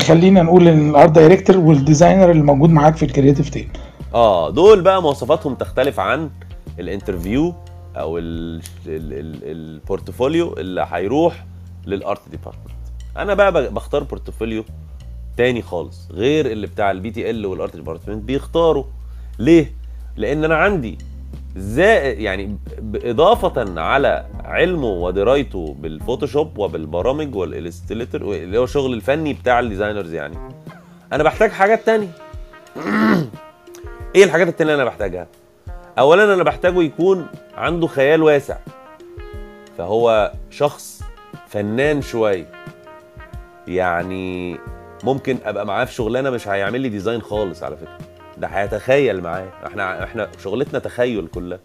خلينا 0.00 0.42
نقول 0.42 0.68
إن 0.68 0.90
ال 0.90 0.95
art 0.95 1.10
director 1.10 1.56
وال 1.58 1.72
designer 1.72 2.30
اللي 2.30 2.42
موجود 2.42 2.70
معاك 2.70 2.96
في 2.96 3.04
ال 3.04 3.09
creative 3.09 3.48
team 3.50 3.68
آه 4.14 4.50
دول 4.50 4.80
بقى 4.82 5.02
مواصفاتهم 5.02 5.54
تختلف 5.54 6.00
عن 6.00 6.30
ال 6.78 6.86
interview 6.86 7.54
أو 7.96 8.18
ال- 8.18 8.62
ال- 8.86 9.12
ال- 9.12 9.40
ال 9.50 9.60
portfolio 9.60 10.52
اللي 10.58 10.86
هيروح 10.90 11.44
لل 11.86 12.00
art 12.00 12.20
department 12.30 12.70
أنا 13.16 13.34
بقى 13.34 13.72
بختار 13.72 14.02
portfolio 14.02 14.64
تاني 15.36 15.62
خالص 15.62 16.08
غير 16.12 16.46
اللي 16.46 16.66
بتاع 16.66 16.90
ال 16.90 17.46
BTL 17.46 17.57
وال 17.57 17.65
art 17.65 17.76
department 17.76 18.22
بيختاروا. 18.24 18.84
ليه؟ 19.38 19.72
لأن 20.16 20.44
أنا 20.44 20.56
عندي 20.56 20.98
زائد 21.56 22.20
يعني 22.20 22.56
إضافة 22.94 23.80
على 23.80 24.26
علمه 24.44 24.88
ودرايته 24.88 25.76
بال 25.78 25.92
Photoshop 25.92 26.58
وبالبرامج 26.58 27.34
وال 27.34 27.47
Illustrator 27.47 28.20
اللي 28.20 28.58
هو 28.58 28.64
الشغل 28.64 28.94
الفني 28.94 29.32
بتاع 29.32 29.60
ال 29.60 29.65
designers 29.65 30.14
يعني 30.14 30.38
أنا 31.12 31.22
بحتاج 31.22 31.50
حاجات 31.50 31.86
تانية. 31.86 32.08
إيه 34.16 34.24
الحاجات 34.24 34.48
التانية 34.48 34.72
اللي 34.72 34.82
أنا 34.82 34.90
بحتاجها؟ 34.90 35.26
اولا 35.98 36.34
أنا 36.34 36.42
بحتاجه 36.42 36.82
يكون 36.82 37.26
عنده 37.54 37.86
خيال 37.86 38.22
واسع. 38.22 38.56
فهو 39.78 40.32
شخص 40.50 41.02
فنان 41.48 42.02
شوية. 42.02 42.46
يعني 43.68 44.58
ممكن 45.04 45.38
أبقى 45.44 45.66
معاه 45.66 45.84
في 45.84 45.92
شغلانة 45.92 46.30
مش 46.30 46.48
هيعمل 46.48 46.80
لي 46.80 46.88
design 46.88 47.22
خالص 47.22 47.62
على 47.62 47.76
فكرة. 47.76 48.09
ده 48.40 48.46
هيتخيل 48.46 49.20
معايا 49.22 49.50
إحنا 49.66 50.04
إحنا 50.04 50.28
شغلتنا 50.38 50.78
تخيل 50.78 51.26
كلها. 51.26 51.58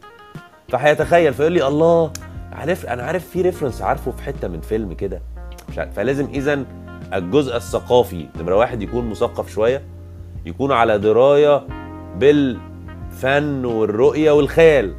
فهيتخيل 0.70 1.34
فيقول 1.34 1.52
لي 1.52 1.68
الله 1.68 2.12
عارف 2.52 2.86
أنا 2.86 3.04
عارف 3.04 3.30
في 3.30 3.42
reference 3.42 3.82
عارفه 3.82 4.12
في 4.12 4.24
حتة 4.24 4.48
من 4.48 4.62
فيلم 4.62 4.94
كده. 4.94 5.22
مش 5.70 5.80
عارف 5.80 5.94
فلازم 5.94 6.26
اذا 6.34 6.64
الجزء 7.14 7.56
الثقافي 7.56 8.26
نمرة 8.40 8.56
واحد 8.56 8.82
يكون 8.82 9.10
مثقف 9.10 9.52
شوية 9.52 9.82
يكون 10.46 10.72
على 10.72 10.98
دراية 11.00 11.68
بالفن 12.18 13.66
والرؤية 13.66 14.32
والخيال. 14.32 14.94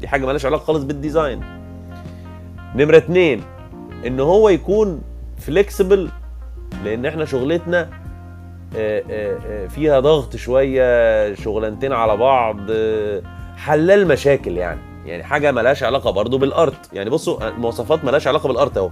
دي 0.00 0.08
حاجة 0.08 0.26
مالهاش 0.26 0.46
علاقة 0.46 0.62
خالص 0.64 0.84
بال 0.84 0.96
design. 0.96 1.40
نمرة 2.74 2.96
اتنين 2.96 3.42
إن 4.06 4.20
هو 4.20 4.48
يكون 4.48 5.02
flexible 5.38 6.08
لأن 6.84 7.06
إحنا 7.06 7.24
شغلتنا 7.24 7.90
فيها 9.68 10.00
ضغط 10.00 10.36
شوية 10.36 11.34
شغلانتين 11.34 11.92
على 11.92 12.16
بعض 12.16 12.56
آه، 12.70 13.22
حلال 13.56 14.08
مشاكل 14.08 14.56
يعني. 14.56 14.80
يعني 15.06 15.22
حاجة 15.24 15.52
ملهاش 15.52 15.82
علاقة 15.82 16.10
برضو 16.10 16.38
بال 16.38 16.56
art. 16.56 16.92
يعني 16.92 17.10
بصوا 17.10 17.48
المواصفات 17.48 18.04
ملهاش 18.04 18.26
علاقة 18.26 18.46
بال 18.48 18.59
art 18.59 18.76
أهو. 18.76 18.90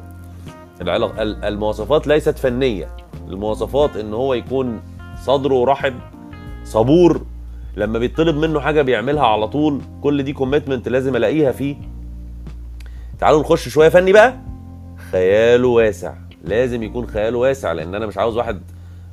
العلاقة 0.80 1.22
ال- 1.22 1.44
المواصفات 1.44 2.06
ليست 2.06 2.38
فنية. 2.38 2.88
المواصفات 3.28 3.96
إن 3.96 4.14
هو 4.14 4.34
يكون 4.34 4.80
صدره 5.24 5.64
رحب 5.64 5.94
صبور. 6.64 7.20
لما 7.76 7.98
بيطلب 7.98 8.36
منه 8.36 8.60
حاجة 8.60 8.82
بيعملها 8.82 9.26
على 9.26 9.48
طول. 9.48 9.80
كل 10.02 10.22
دي 10.22 10.32
commitment 10.32 10.88
لازم 10.88 11.16
ألاقيها 11.16 11.52
فيه. 11.52 11.76
تعالوا 13.20 13.40
نخش 13.40 13.68
شوية 13.68 13.88
فني 13.88 14.12
بقى. 14.12 14.36
خياله 15.12 15.68
واسع. 15.68 16.14
لازم 16.44 16.82
يكون 16.82 17.06
خياله 17.06 17.38
واسع 17.38 17.72
لأن 17.72 17.94
أنا 17.94 18.06
مش 18.06 18.18
عاوز 18.18 18.36
واحد 18.36 18.62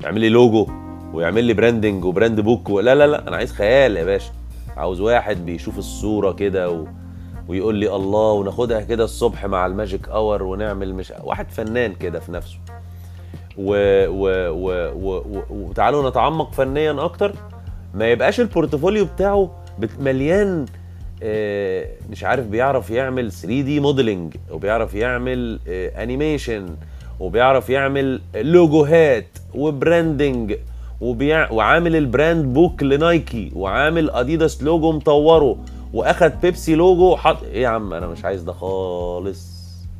يعمل 0.03 0.21
لي 0.21 0.29
لوجو 0.29 0.67
ويعمل 1.13 1.43
لي 1.43 1.53
branding 1.53 2.05
و 2.05 2.11
brand 2.11 2.39
book 2.39 2.69
و... 2.69 2.79
لا 2.79 2.95
لا 2.95 3.07
لا 3.07 3.27
أنا 3.27 3.35
عايز 3.35 3.51
خيال 3.53 3.97
يا 3.97 4.03
باشا. 4.05 4.31
عاوز 4.77 5.01
واحد 5.01 5.45
بيشوف 5.45 5.77
الصورة 5.77 6.31
كده 6.31 6.69
و... 6.71 6.85
ويقول 7.47 7.75
لي 7.75 7.95
الله 7.95 8.31
وناخدها 8.31 8.81
كده 8.81 9.03
الصبح 9.03 9.45
مع 9.45 9.65
ال 9.65 9.73
magic 9.73 10.09
hour 10.09 10.43
ونعمل 10.43 10.93
مش 10.95 11.13
واحد 11.23 11.51
فنان 11.51 11.93
كده 11.93 12.19
في 12.19 12.31
نفسه. 12.31 12.57
و... 13.57 13.73
و... 14.07 14.49
و... 14.49 14.91
و... 14.93 15.17
و... 15.17 15.43
وتعالوا 15.49 16.09
نتعمق 16.09 16.51
فنيا 16.53 17.05
أكتر. 17.05 17.33
ما 17.93 18.07
يبقاش 18.11 18.39
ال 18.39 18.46
portfolio 18.46 19.05
بتاعه 19.05 19.51
بت- 19.79 19.99
مليان 19.99 20.65
آه، 21.23 21.85
مش 22.09 22.23
عارف 22.23 22.45
بيعرف 22.47 22.89
يعمل 22.89 23.31
3D 23.31 23.79
modeling 23.79 24.35
وبيعرف 24.51 24.93
يعمل 24.93 25.59
animation 25.67 26.75
وبيعرف 27.19 27.69
يعمل 27.69 28.21
لوجوهات 28.35 29.27
و 29.55 29.66
branding 29.66 30.55
وبيع... 31.01 31.51
وعامل 31.51 31.95
ال 31.95 32.05
brand 32.05 32.53
book 32.53 32.83
ل 32.83 32.97
Nike 32.97 33.51
وعامل 33.55 34.09
Adidas 34.09 34.63
logo 34.63 34.91
مطوره 34.91 35.57
وأخد 35.93 36.31
Pepsi 36.41 36.75
logo 36.75 37.15
حط 37.15 37.43
إيه 37.43 37.61
يا 37.61 37.67
عم 37.67 37.93
أنا 37.93 38.07
مش 38.07 38.25
عايز 38.25 38.41
ده 38.43 38.53
خالص. 38.53 39.47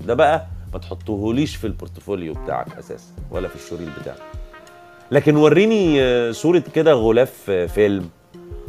ده 0.08 0.14
بقى 0.14 0.46
ما 0.74 0.80
تحطهوليش 0.80 1.56
في 1.56 1.68
ال 1.68 1.74
portfolio 1.74 2.34
بتاعك 2.34 2.78
أساسا 2.80 3.12
ولا 3.32 3.48
في 3.48 3.56
ال 3.56 3.59
showreel 3.59 3.90
بتاعك. 4.02 4.18
لكن 5.12 5.36
وريني 5.36 6.02
آه، 6.02 6.32
صورة 6.32 6.64
كده 6.76 6.94
غلاف 6.94 7.46
آه، 7.50 7.66
فيلم. 7.66 8.10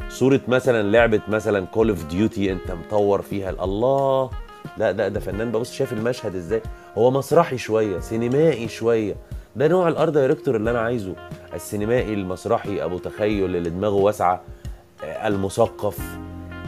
صورة 0.09 0.41
مثلا 0.49 0.83
لعبة 0.91 1.21
مثلا 1.29 1.67
Call 1.67 1.89
of 1.89 2.05
Duty 2.07 2.53
أنت 2.53 2.71
مطور 2.71 3.23
فيها 3.23 3.51
الله 3.65 4.31
لا 4.79 4.93
ده 4.93 5.09
ده 5.09 5.21
فنان 5.21 5.53
ببص 5.53 5.73
شايف 5.73 5.93
المشهد 5.93 6.35
إزاي؟ 6.35 6.63
هو 6.99 7.11
مسرحي 7.11 7.59
شوية 7.59 7.99
سينمائي 7.99 8.69
شوية. 8.69 9.15
ده 9.57 9.69
نوع 9.69 9.89
ال 9.89 9.95
art 9.95 10.13
director 10.13 10.57
اللي 10.57 10.71
أنا 10.71 10.81
عايزه. 10.81 11.15
السينمائي 11.55 12.15
المسرحي 12.15 12.85
أبو 12.85 12.99
تخيل 12.99 13.57
اللي 13.57 13.71
دماغه 13.71 13.95
واسعة 13.95 14.41
آه، 15.05 15.29
المثقف 15.29 15.99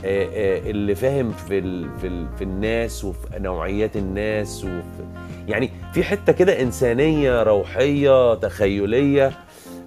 آه، 0.04 0.24
آه، 0.24 0.70
اللي 0.70 0.94
فاهم 0.94 1.32
في 1.32 1.58
ال 1.58 1.98
في 2.00 2.06
ال 2.06 2.26
في 2.38 2.44
الناس 2.44 3.04
وفي 3.04 3.38
نوعيات 3.38 3.96
الناس 3.96 4.64
وفي 4.64 5.04
يعني 5.48 5.70
في 5.92 6.04
حتة 6.04 6.32
كده 6.32 6.62
إنسانية 6.62 7.42
روحية 7.42 8.34
تخيلية 8.34 9.32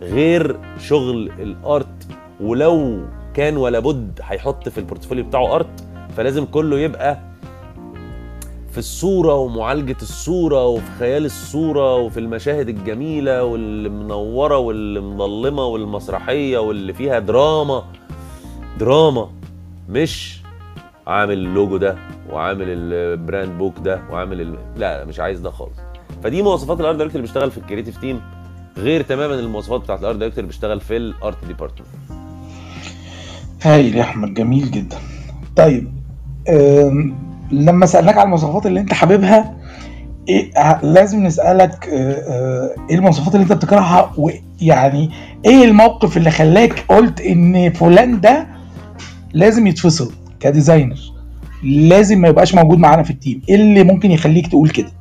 غير 0.02 0.60
شغل 0.80 1.32
الأرت. 1.40 2.08
ولو 2.42 3.06
كان 3.34 3.58
ولا 3.58 3.80
بد 3.80 4.20
هيحط 4.24 4.70
في 4.70 4.78
البورتفوليو 4.78 5.24
بتاعه 5.26 5.56
أرت 5.56 5.86
فلازم 6.18 6.46
كله 6.46 6.80
يبقى 6.80 7.20
في 8.74 8.80
الصورة 8.80 9.36
ومعالجة 9.36 9.96
الصورة 10.02 10.66
وفي 10.68 10.92
خيال 11.00 11.26
الصورة 11.26 11.96
وفي 11.96 12.20
المشاهد 12.20 12.70
الجميلة 12.70 13.44
واللي 13.44 13.90
منورة 13.90 14.58
واللي 14.58 15.00
مظلمة 15.00 15.66
والمسرحية 15.66 16.58
واللي 16.58 16.94
فيها 16.94 17.20
دراما. 17.20 17.84
دراما 18.80 19.30
مش 19.90 20.42
عامل 21.08 21.34
اللوجو 21.34 21.78
ده 21.78 21.96
وعامل 22.32 22.66
ال 22.68 22.83
brand 22.83 23.58
book 23.58 23.74
ده 23.80 24.02
وعامل 24.12 24.42
ال... 24.42 24.58
لا 24.78 25.06
مش 25.06 25.20
عايز 25.20 25.40
ده 25.40 25.50
خالص. 25.52 25.78
فدي 26.24 26.42
مواصفات 26.42 26.80
ال 26.80 26.84
art 26.84 26.96
director 26.98 27.20
اللي 27.22 27.28
بيشتغل 27.28 27.52
في 27.52 27.58
ال 27.58 27.62
creative 27.62 27.98
team 27.98 28.22
غير 28.78 29.02
تماما 29.02 29.36
المواصفات 29.40 29.82
بتاعت 29.82 30.00
ال 30.00 30.04
art 30.04 30.16
director 30.18 30.40
اللي 30.40 30.52
بيشتغل 30.52 30.80
في 30.80 30.98
ال 30.98 31.10
art 31.10 31.46
department 31.46 31.88
هايل 33.62 33.96
يا 33.96 34.02
أحمد 34.02 34.34
جميل 34.34 34.72
جدا. 34.72 34.98
طيب 35.56 35.94
لما 37.54 37.86
سألناك 37.86 38.18
على 38.18 38.24
المواصفات 38.26 38.66
اللي 38.66 38.80
انت 38.80 38.94
حاببها 38.94 39.56
إيه 40.30 40.52
لازم 40.82 41.24
نسألك 41.24 41.90
آه، 41.90 42.14
آه، 42.14 42.76
إيه 42.90 42.96
المواصفات 42.96 43.36
اللي 43.36 43.44
انت 43.44 43.54
بتكرهها؟ 43.54 44.12
ويعني 44.18 45.12
إيه 45.46 45.64
الموقف 45.64 46.18
اللي 46.18 46.32
خلاك 46.32 46.86
قلت 46.90 47.22
إن 47.22 47.74
فلان 47.74 48.22
ده 48.22 48.48
لازم 49.34 49.68
يتفصل 49.68 50.14
ك 50.40 50.45
designer؟ 50.45 50.98
لازم 51.64 52.22
ما 52.22 52.28
يبقاش 52.28 52.56
موجود 52.56 52.78
معانا 52.78 53.04
في 53.04 53.10
ال 53.10 53.15
team. 53.15 53.42
إيه 53.50 53.56
اللي 53.56 53.84
ممكن 53.84 54.12
يخليك 54.12 54.48
تقول 54.48 54.70
كده؟ 54.70 54.92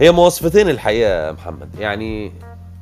هي 0.00 0.12
مواصفتين 0.12 0.68
الحقيقة 0.68 1.26
يا 1.26 1.32
محمد. 1.32 1.68
يعني 1.78 2.32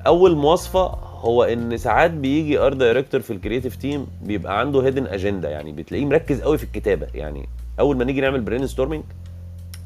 أول 0.06 0.36
مواصفة 0.36 0.94
هو 1.22 1.42
إن 1.44 1.76
ساعات 1.76 2.10
بيجي 2.10 2.58
art 2.58 2.76
director 2.76 3.20
في 3.20 3.32
ال 3.32 3.37
creative 3.37 3.76
team 3.76 4.06
بيبقى 4.22 4.60
عنده 4.60 4.80
hidden 4.80 5.06
agenda 5.06 5.48
يعني 5.48 5.72
بتلاقيه 5.72 6.04
مركز 6.04 6.40
قوي 6.40 6.58
في 6.58 6.64
الكتابة. 6.64 7.06
يعني 7.14 7.48
أول 7.80 7.96
ما 7.96 8.04
نيجي 8.04 8.20
نعمل 8.20 8.40
brainstorming 8.40 9.02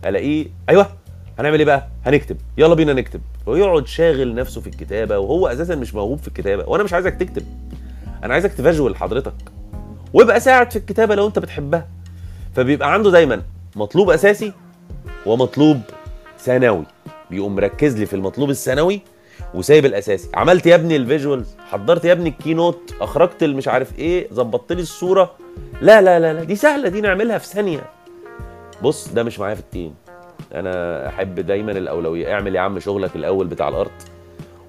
ألاقيه 0.07 0.47
أيوه 0.69 0.87
هنعمل 1.39 1.59
إيه 1.59 1.67
بقى؟ 1.67 1.89
هنكتب. 2.07 2.37
يلا 2.59 2.75
بينا 2.75 2.93
نكتب. 2.93 3.21
ويقعد 3.47 3.87
شاغل 3.87 4.35
نفسه 4.35 4.61
في 4.61 4.67
الكتابة 4.67 5.19
وهو 5.19 5.47
أساسا 5.47 5.75
مش 5.75 5.95
موهوب 5.95 6.19
في 6.19 6.29
الكتابة. 6.29 6.69
وأنا 6.69 6.83
مش 6.85 6.93
عايزك 6.93 7.15
تكتب. 7.15 7.43
أنا 8.25 8.35
عايزك 8.35 8.53
ت 8.53 8.59
visual 8.59 8.97
حضرتك. 8.97 9.35
وابقى 10.13 10.41
ساعد 10.41 10.71
في 10.71 10.77
الكتابة 10.77 11.15
لو 11.15 11.27
أنت 11.27 11.39
بتحبها. 11.39 11.89
فبيبقى 12.55 12.93
عنده 12.93 13.11
دايما 13.11 13.43
مطلوب 13.77 14.11
أساسي 14.11 14.53
ومطلوب 15.27 15.81
ثانوي. 16.39 16.85
بيقوم 17.31 17.57
مركز 17.57 17.97
لي 17.97 18.07
في 18.07 18.17
المطلوب 18.17 18.51
الثانوي 18.51 19.01
وسايب 19.57 19.87
الاساسي 19.87 20.29
عملت 20.35 20.67
يا 20.67 20.75
ابني 20.75 20.97
ال 20.97 21.04
visuals 21.04 21.57
حضرت 21.71 22.05
يا 22.05 22.13
ابني 22.13 22.29
ال 22.29 22.55
keynote 22.55 22.95
اخرجت 23.01 23.45
مش 23.45 23.69
عارف 23.69 23.99
إيه 23.99 24.29
ظبطت 24.33 24.73
لي 24.73 24.83
الصورة. 24.83 25.31
لا 25.81 26.01
لا 26.03 26.21
لا 26.21 26.33
لا 26.33 26.45
دي 26.45 26.57
سهلة 26.57 26.89
دي 26.89 27.01
نعملها 27.01 27.39
في 27.39 27.47
ثانية. 27.47 27.81
بص 28.83 29.09
ده 29.09 29.23
مش 29.23 29.41
معايا 29.41 29.55
في 29.55 29.61
ال 29.61 29.66
team. 29.66 29.95
أنا 30.55 31.09
أحب 31.09 31.35
دايما 31.35 31.73
الأولوية. 31.73 32.33
اعمل 32.35 32.55
يا 32.55 32.61
عم 32.61 32.79
شغلك 32.79 33.17
الأول 33.17 33.47
بتاع 33.47 33.69
ال 33.69 33.79
art 33.79 34.11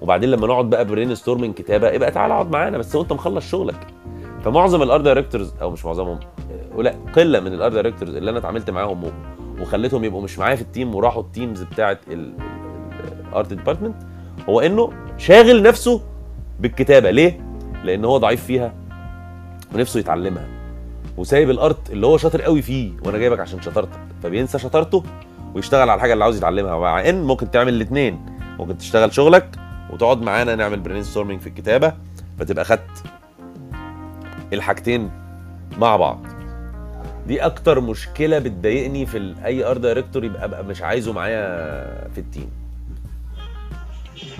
وبعدين 0.00 0.30
لما 0.30 0.46
نقعد 0.46 0.70
بقى 0.70 0.84
brainstorming 0.84 1.54
كتابة 1.54 1.96
ابقى 1.96 2.10
تعالى 2.10 2.34
اقعد 2.34 2.50
معانا 2.50 2.78
بس 2.78 2.94
وانت 2.94 3.12
مخلص 3.12 3.50
شغلك. 3.50 3.86
فمعظم 4.44 4.82
ال 4.82 4.88
art 4.88 5.04
directors 5.04 5.54
أو 5.62 5.70
مش 5.70 5.84
معظمهم 5.84 6.20
آه، 6.78 6.82
لا 6.82 6.94
قلة 7.16 7.40
من 7.40 7.52
ال 7.52 7.57
art 7.57 7.72
directors 7.72 8.14
اللي 8.16 8.30
أنا 8.30 8.38
اتعاملت 8.38 8.70
معاهم 8.70 9.12
وخليتهم 9.60 10.04
يبقوا 10.04 10.22
مش 10.22 10.38
معايا 10.38 10.56
في 10.56 10.62
ال 10.62 10.68
team 10.68 10.94
وراحوا 10.94 11.22
ال 11.22 11.29
teams 11.29 11.62
بتاعه 11.62 11.98
ال 12.08 12.43
art 12.43 13.48
department 13.52 13.96
هو 14.48 14.60
إنه 14.60 14.92
شاغل 15.18 15.62
نفسه 15.62 16.00
بالكتابة. 16.60 17.10
ليه؟ 17.10 17.40
لأن 17.84 18.04
هو 18.04 18.18
ضعيف 18.18 18.44
فيها 18.44 18.74
ونفسه 19.74 20.00
يتعلمها. 20.00 20.46
وسايب 21.16 21.50
ال 21.50 21.60
art 21.60 21.90
اللي 21.90 22.06
هو 22.06 22.16
شاطر 22.16 22.42
قوي 22.42 22.62
فيه 22.62 22.92
وأنا 23.04 23.18
جايبك 23.18 23.40
عشان 23.40 23.62
شطارتك 23.62 24.00
فبينسى 24.22 24.58
شطارته 24.58 25.02
ويشتغل 25.54 25.80
على 25.80 25.94
الحاجة 25.94 26.12
اللي 26.12 26.24
عاوز 26.24 26.36
يتعلمها. 26.36 26.78
مع 26.78 27.08
إن 27.08 27.22
ممكن 27.22 27.50
تعمل 27.50 27.74
الاثنين 27.74 28.26
ممكن 28.58 28.78
تشتغل 28.78 29.12
شغلك 29.12 29.56
وتقعد 29.90 30.22
معانا 30.22 30.54
نعمل 30.54 30.80
brainstorming 30.80 31.40
في 31.40 31.46
الكتابة 31.46 31.92
فتبقى 32.38 32.64
خدت 32.64 33.02
الحاجتين 34.52 35.10
مع 35.78 35.96
بعض. 35.96 36.26
دي 37.26 37.40
أكتر 37.40 37.80
مشكلة 37.80 38.38
بتضايقني 38.38 39.06
في 39.06 39.34
اي 39.44 39.64
art 39.64 39.80
director 39.80 40.24
يبقى 40.24 40.64
مش 40.64 40.82
عايزه 40.82 41.12
معايا 41.12 41.38
في 42.08 42.18
ال 42.18 42.24
team 42.24 42.50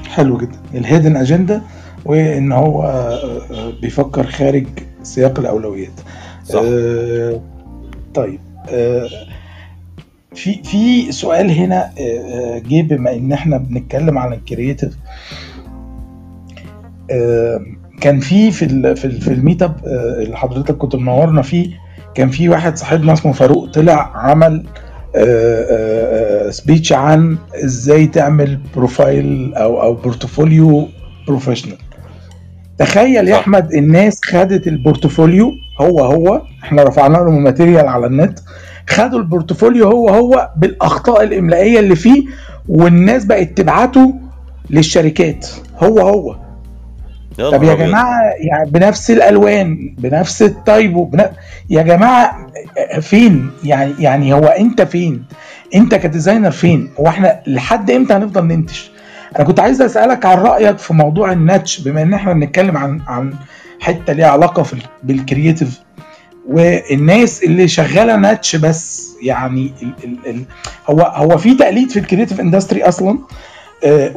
حلو 0.09 0.39
جدا. 0.39 0.59
ال 0.75 0.81
hidden 0.81 1.17
agenda 1.17 1.63
وإن 2.05 2.53
هو 2.53 2.83
آه، 2.83 3.41
آه، 3.51 3.73
بيفكر 3.83 4.27
خارج 4.27 4.67
سياق 5.03 5.39
الأولويات. 5.39 6.01
صح. 6.45 6.61
آه، 6.65 7.41
طيب 8.15 8.41
آه، 8.71 9.09
في 10.35 10.63
في 10.63 11.13
سؤال 11.13 11.51
هنا 11.51 11.85
آه، 11.85 12.01
آه، 12.01 12.59
جه 12.69 12.83
بما 12.83 13.15
إن 13.15 13.33
إحنا 13.33 13.57
بنتكلم 13.59 14.19
عن 14.19 14.33
ال 14.33 14.40
creative 14.40 14.97
آه، 17.11 17.61
كان 18.01 18.21
في 18.21 18.51
في 18.51 18.65
ال 18.65 18.97
في, 18.97 19.05
ال 19.05 19.21
في 19.21 19.33
ال 19.33 19.39
meet 19.39 19.63
up 19.63 19.77
آه، 19.87 20.23
اللي 20.23 20.37
حضرتك 20.37 20.77
كنت 20.77 20.97
منورنا 20.97 21.43
فيه 21.43 21.71
كان 22.15 22.29
في 22.29 22.49
واحد 22.49 22.77
صاحبنا 22.77 23.13
اسمه 23.13 23.33
فاروق 23.33 23.71
طلع 23.71 24.13
عمل 24.17 24.67
speech 26.51 26.93
عن 26.93 27.39
إزاي 27.65 28.07
تعمل 28.07 28.59
profile 28.77 29.55
أو 29.55 29.83
أو 29.83 29.95
portfolio 29.95 30.89
professional 31.27 31.77
تخيل 32.79 33.29
يا. 33.29 33.37
أحمد 33.37 33.73
الناس 33.73 34.21
خدت 34.25 34.67
ال 34.67 34.75
portfolio 34.75 35.53
هو 35.81 36.01
هو 36.05 36.43
إحنا 36.65 36.83
رفعنا 36.83 37.19
لهم 37.19 37.43
material 37.45 37.87
على 37.89 38.07
النت 38.07 38.39
خدوا 38.89 39.19
البورتفوليو 39.19 39.89
هو 39.91 40.09
هو 40.09 40.51
بالأخطاء 40.57 41.23
الإملائية 41.23 41.79
اللي 41.81 41.97
فيه 41.97 42.25
والناس 42.69 43.25
بقت 43.25 43.49
تبعته 43.59 44.15
للشركات 44.71 45.47
هو 45.83 45.99
هو 46.01 46.37
طب 47.51 47.63
يا. 47.63 47.75
جماعة 47.87 48.21
يعني 48.39 48.71
بنفس 48.71 49.11
الألوان 49.11 49.95
بنفس 49.99 50.43
ال 50.43 50.55
typo 50.55 51.05
بن... 51.05 51.25
يا 51.71 51.83
جماعة 51.83 52.47
فين؟ 53.01 53.51
يعني 53.65 53.93
يعني 53.99 54.33
هو 54.33 54.45
أنت 54.47 54.83
فين؟ 54.83 55.25
أنت 55.75 55.95
ك 55.95 56.01
designer 56.01 56.51
فين؟ 56.51 56.91
هو 57.01 57.09
إحنا 57.09 57.41
لحد 57.47 57.91
إمتى 57.91 58.15
هنفضل 58.15 58.45
ننتج 58.47 58.77
أنا 59.37 59.45
كنت 59.45 59.61
عايز 59.61 59.83
أسألك 59.83 60.27
عن 60.27 60.39
رأيك 60.39 60.79
في 60.79 60.95
موضوع 60.95 61.33
النتش 61.33 61.81
بما 61.81 62.03
إن 62.03 62.15
إحنا 62.15 62.33
بنتكلم 62.33 62.77
عن 62.77 63.01
عن 63.09 63.35
حتة 63.81 64.13
ليها 64.13 64.27
علاقة 64.29 64.63
في 64.63 64.73
ال- 64.73 64.83
بال 65.03 65.18
creative 65.18 65.81
والناس 66.49 67.43
اللي 67.43 67.69
شغالة 67.69 68.17
نتش 68.17 68.57
بس 68.57 69.09
يعني 69.23 69.73
ال 69.83 69.93
ال 70.05 70.17
ال 70.31 70.43
هو 70.91 71.01
هو 71.03 71.39
في 71.39 71.55
تقليد 71.55 71.91
في 71.91 71.99
ال 71.99 72.04
creative 72.04 72.41
industry 72.41 72.83
أصلا؟ 72.83 73.19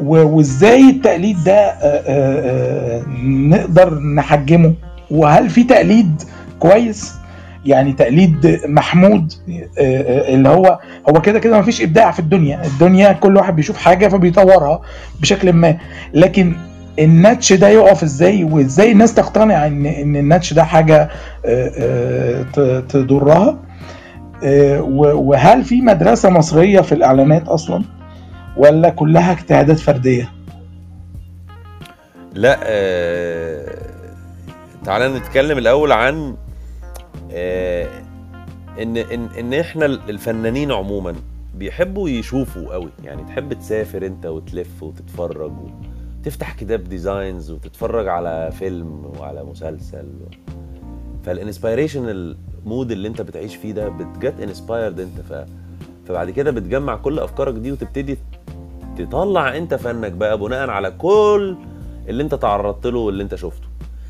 وازاي 0.04 0.90
التقليد 0.90 1.44
ده 1.44 1.54
آه، 1.54 1.76
آه، 1.84 2.98
آه، 2.98 3.04
نقدر 3.26 4.00
نحجمه؟ 4.00 4.74
وهل 5.12 5.50
في 5.50 5.64
تقليد 5.64 6.22
كويس؟ 6.60 7.14
يعني 7.66 7.94
تقليد 7.94 8.60
محمود 8.66 9.34
آه، 9.50 9.62
آه، 9.80 10.34
اللي 10.34 10.50
هو 10.50 10.80
هو 11.10 11.22
كده 11.22 11.40
كده 11.40 11.60
مفيش 11.60 11.82
إبداع 11.82 12.12
في 12.12 12.20
الدنيا. 12.20 12.62
الدنيا 12.66 13.12
كل 13.12 13.36
واحد 13.38 13.56
بيشوف 13.56 13.78
حاجة 13.78 14.08
فبيطورها 14.08 14.82
بشكل 15.22 15.54
ما. 15.54 15.78
لكن 16.14 16.54
الناتش 17.00 17.54
ده 17.54 17.68
يقف 17.70 18.04
إزاي؟ 18.04 18.44
وازاي 18.44 18.92
الناس 18.92 19.14
تقتنع 19.14 19.68
إن 19.68 19.86
إن 19.86 20.16
الناتش 20.16 20.54
ده 20.54 20.64
حاجة 20.64 21.10
آه، 21.46 22.46
آه، 22.58 22.80
تضرها؟ 22.80 23.58
آه، 24.44 24.82
وهل 25.16 25.64
في 25.64 25.82
مدرسة 25.82 26.30
مصرية 26.30 26.82
في 26.82 26.92
الإعلانات 26.92 27.48
أصلا؟ 27.48 27.84
ولا 28.58 28.90
كلها 28.90 29.32
اجتهادات 29.32 29.80
فردية؟ 29.80 30.32
لا 32.34 32.60
آه... 32.64 33.82
تعالى 34.84 35.08
نتكلم 35.18 35.58
الأول 35.58 35.92
عن 35.92 36.36
آه... 37.32 37.88
إن 38.82 38.98
إن 38.98 39.26
إن 39.40 39.54
إحنا 39.54 39.86
الفنانين 39.86 40.72
عموما 40.72 41.16
بيحبوا 41.56 42.10
يشوفوا 42.10 42.74
قوي. 42.74 42.90
يعني 43.04 43.24
تحب 43.24 43.54
تسافر 43.54 44.06
أنت 44.06 44.26
وتلف 44.26 44.84
وتتفرج 44.84 45.52
وتفتح 46.20 46.54
كتاب 46.54 46.84
designs 46.84 47.52
وتتفرج 47.52 48.08
على 48.08 48.52
فيلم 48.60 49.12
وعلى 49.20 49.44
مسلسل 49.44 50.08
فال 51.24 51.37
inspiration 51.37 52.10
ال 52.10 52.26
mood 52.26 52.92
اللي 52.92 53.08
أنت 53.08 53.22
بتعيش 53.22 53.56
فيه 53.56 53.72
ده 53.72 53.90
بت 53.90 54.10
get 54.10 54.40
inspired 54.40 55.00
أنت. 55.00 55.22
ف... 55.22 55.46
فبعد 56.08 56.30
كده 56.30 56.52
بتجمع 56.52 56.96
كل 56.96 57.20
أفكارك 57.20 57.54
دي 57.54 57.72
وتبتدي 57.72 58.18
تطلع 59.06 59.58
انت 59.58 59.74
فنك 59.74 60.12
بقى 60.12 60.38
بناء 60.38 60.70
على 60.70 60.92
كل 60.92 61.56
اللي 62.08 62.24
انت 62.24 62.36
تعرضت 62.36 62.88
له 62.88 63.00
واللي 63.00 63.24
انت 63.24 63.36
شفته 63.36 63.68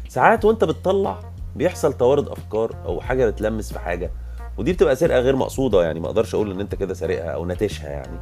ساعات 0.09 0.45
وانت 0.45 0.63
بتطلع 0.63 1.19
بيحصل 1.55 1.93
توارد 1.93 2.27
افكار 2.27 2.75
أو 2.85 3.01
حاجة 3.01 3.29
بتلمس 3.29 3.73
في 3.73 3.79
حاجة 3.79 4.11
ودي 4.57 4.73
بتبقى 4.73 4.95
سرقة 4.95 5.19
غير 5.19 5.35
مقصودة 5.35 5.83
يعني 5.83 5.99
ما 5.99 6.05
أقدرش 6.07 6.35
أقول 6.35 6.51
ان 6.51 6.59
انت 6.59 6.75
كده 6.75 6.93
سارقها 6.93 7.29
أو 7.29 7.45
ناتشها 7.45 7.89
يعني 7.89 8.19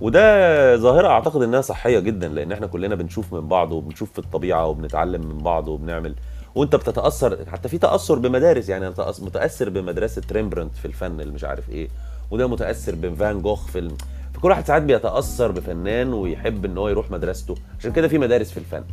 وده 0.00 0.76
ظاهرة 0.76 1.08
اعتقد 1.08 1.42
انها 1.42 1.60
صحية 1.60 1.98
جدا 1.98 2.28
لأن 2.28 2.52
إحنا 2.52 2.66
كلنا 2.66 2.94
بنشوف 2.94 3.32
من 3.34 3.48
بعض 3.48 3.72
وبنشوف 3.72 4.12
في 4.12 4.18
الطبيعة 4.18 4.66
وبنتعلم 4.66 5.26
من 5.26 5.38
بعض 5.38 5.68
وبنعمل 5.68 6.14
وانت 6.54 6.76
بتتأثر 6.76 7.38
حتى 7.52 7.68
في 7.68 7.78
تأثر 7.78 8.18
بمدارس 8.18 8.68
يعني 8.68 8.86
أنا 8.86 8.94
متأثر 9.22 9.68
بمدرسة 9.70 10.22
ريمبرانت 10.32 10.76
في 10.76 10.84
الفن 10.84 11.20
اللي 11.20 11.32
مش 11.32 11.44
عارف 11.44 11.70
إيه 11.70 11.88
وده 12.30 12.46
متأثر 12.46 12.94
بفان 12.94 13.42
جوخ 13.42 13.66
في. 13.66 13.88
فكل 14.36 14.48
واحد 14.50 14.66
ساعات 14.66 14.82
بيتأثر 14.82 15.50
بفنان 15.52 16.12
ويحب 16.12 16.64
إن 16.64 16.78
هو 16.78 16.88
يروح 16.88 17.10
مدرسته. 17.10 17.54
عشان 17.78 17.92
كده 17.92 18.08
في 18.08 18.18
مدارس 18.18 18.50
في 18.50 18.56
الفن. 18.56 18.84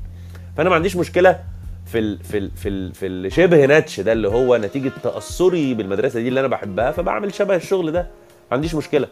فأنا 0.58 0.70
ما 0.70 0.76
عنديش 0.76 0.96
مشكلة 0.96 1.39
في 1.86 2.00
ال 2.00 2.24
في 2.24 2.38
ال 2.38 2.52
في 2.56 2.70
ال 2.70 2.94
في 2.94 3.08
الشبه 3.08 3.66
ناتش 3.66 4.00
ده 4.00 4.12
اللي 4.14 4.28
هو 4.28 4.58
نتيجة 4.58 4.91
تأثري 5.04 5.74
بالمدرسة 5.74 6.20
دي 6.20 6.28
اللي 6.28 6.39
أنا 6.39 6.48
بحبها 6.48 6.91
فبعمل 6.91 7.34
شبه 7.34 7.56
الشغل 7.56 7.91
ده. 7.91 8.02
ما 8.02 8.08
عنديش 8.52 8.76
مشكلة. 8.76 9.08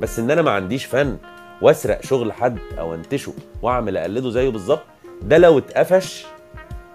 بس 0.00 0.18
إن 0.18 0.30
أنا 0.30 0.42
ما 0.42 0.50
عنديش 0.50 0.84
فن 0.84 1.16
وأسرق 1.62 2.02
شغل 2.04 2.32
حد 2.32 2.58
أو 2.78 2.94
أنتشه 2.94 3.32
وأعمل 3.62 3.96
أقلده 3.96 4.30
زيه 4.30 4.48
بالظبط 4.48 4.82
ده 5.22 5.38
لو 5.38 5.58
اتقفش 5.58 6.26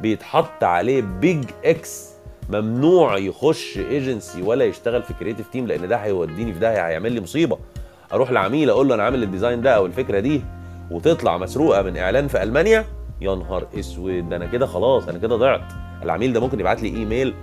بيتحط 0.02 0.64
عليه 0.64 1.02
بيج 1.02 1.44
إكس 1.66 2.10
ممنوع 2.50 3.18
يخش 3.18 3.78
ايجنسي 3.78 4.42
ولا 4.42 4.66
يشتغل 4.66 5.04
في 5.04 5.14
creative 5.14 5.48
team 5.48 5.68
لأن 5.68 5.88
ده 5.88 5.96
هيوديني 5.96 6.54
في 6.54 6.60
داهيه 6.60 6.88
هيعمل 6.88 7.12
لي 7.12 7.22
مصيبة. 7.22 7.58
أروح 8.14 8.32
لعميل 8.32 8.70
أقول 8.70 8.88
له 8.90 8.96
أنا 8.96 9.04
عامل 9.04 9.24
ال 9.24 9.29
design 9.29 9.62
ده 9.62 9.76
أو 9.76 9.86
الفكرة 9.86 10.20
دي 10.20 10.42
وتطلع 10.92 11.38
مسروقه 11.38 11.82
من 11.82 11.98
اعلان 11.98 12.28
في 12.28 12.44
المانيا؟ 12.44 12.86
يا 13.22 13.36
نهار 13.36 13.68
اسود 13.80 14.30
ده 14.30 14.36
أنا 14.36 14.46
كده 14.46 14.66
خلاص 14.66 15.08
أنا 15.08 15.18
كده 15.18 15.36
ضعت. 15.36 15.62
العميل 16.04 16.34
ده 16.34 16.40
ممكن 16.40 16.60
يبعت 16.60 16.82
لي 16.84 16.90
ايميل 16.90 17.34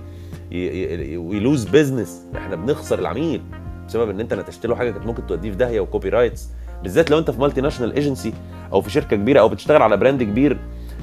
وي 1.19 1.34
lose 1.34 1.65
business 1.65 2.23
إحنا 2.37 2.57
بنخسر 2.57 2.99
العميل 2.99 3.43
بسبب 3.89 4.11
ان 4.11 4.21
انت 4.21 4.35
نتجت 4.35 4.67
له 4.67 4.77
حاجة 4.77 4.91
كانت 4.91 5.07
ممكن 5.07 5.27
توديه 5.27 5.51
في 5.51 5.57
داهيه 5.57 5.81
و 5.81 6.09
copyrights 6.09 6.49
بالذات 6.83 7.11
لو 7.11 7.19
انت 7.19 7.31
في 7.31 7.41
multinational 7.41 7.93
agency 7.93 8.33
أو 8.73 8.81
في 8.81 8.91
شركه 8.91 9.17
كبيره 9.17 9.41
أو 9.41 9.49
بتشتغل 9.49 9.83
على 9.83 9.97
brand 9.97 10.23
كبير 10.23 10.59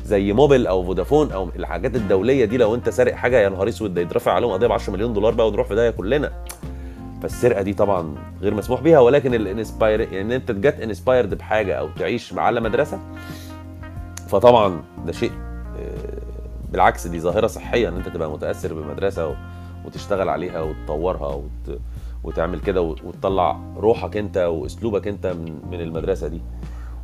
زي 0.06 0.34
Mobil 0.34 0.68
أو 0.68 0.84
فودافون 0.84 1.32
أو 1.32 1.50
الحاجات 1.56 1.96
الدوليه 1.96 2.46
دي 2.46 2.58
لو 2.58 2.76
انت 2.76 2.90
سارق 2.90 3.14
حاجة 3.14 3.40
يا 3.40 3.50
نهار 3.50 3.70
اسود 3.70 3.94
ده 3.94 4.02
يترفع 4.02 4.32
عليهم 4.32 4.52
قضيه 4.52 4.68
ب 4.68 4.72
10 4.72 4.94
مليون 4.94 5.14
دولار 5.14 5.34
بقى 5.34 5.48
ونروح 5.48 5.68
في 5.68 5.76
داهيه 5.76 5.90
كلنا. 5.90 6.32
فالسرقة 7.24 7.62
دي 7.62 7.74
طبعا 7.74 8.16
غير 8.42 8.54
مسموح 8.54 8.82
بيها 8.82 9.00
ولكن 9.00 9.34
ال 9.34 9.42
inspire 9.42 10.00
يعني 10.02 10.22
إن 10.22 10.32
أنت 10.32 10.52
ت 10.52 10.59
get 10.59 10.80
inspired 10.80 11.34
بحاجة 11.34 11.74
أو 11.76 11.90
تعيش 12.00 12.34
على 12.38 12.60
مدرسة 12.62 13.00
فطبعا 14.28 14.82
ده 15.06 15.12
شيء 15.12 15.32
آه، 15.80 16.20
بالعكس 16.72 17.08
دي 17.08 17.20
ظاهرة 17.20 17.48
صحية 17.48 17.90
إن 17.90 17.96
أنت 17.96 18.10
تبقى 18.10 18.32
متأثر 18.32 18.74
بمدرسة 18.74 19.36
وتشتغل 19.86 20.30
عليها 20.30 20.62
وتطورها 20.62 21.28
وت... 21.36 21.80
وتعمل 22.24 22.60
كده 22.60 22.82
وت- 22.82 23.04
وتطلع 23.04 23.60
روحك 23.78 24.18
أنت 24.18 24.38
وأسلوبك 24.38 25.08
أنت 25.08 25.28
من 25.28 25.60
من 25.72 25.82
المدرسة 25.82 26.28
دي. 26.28 26.42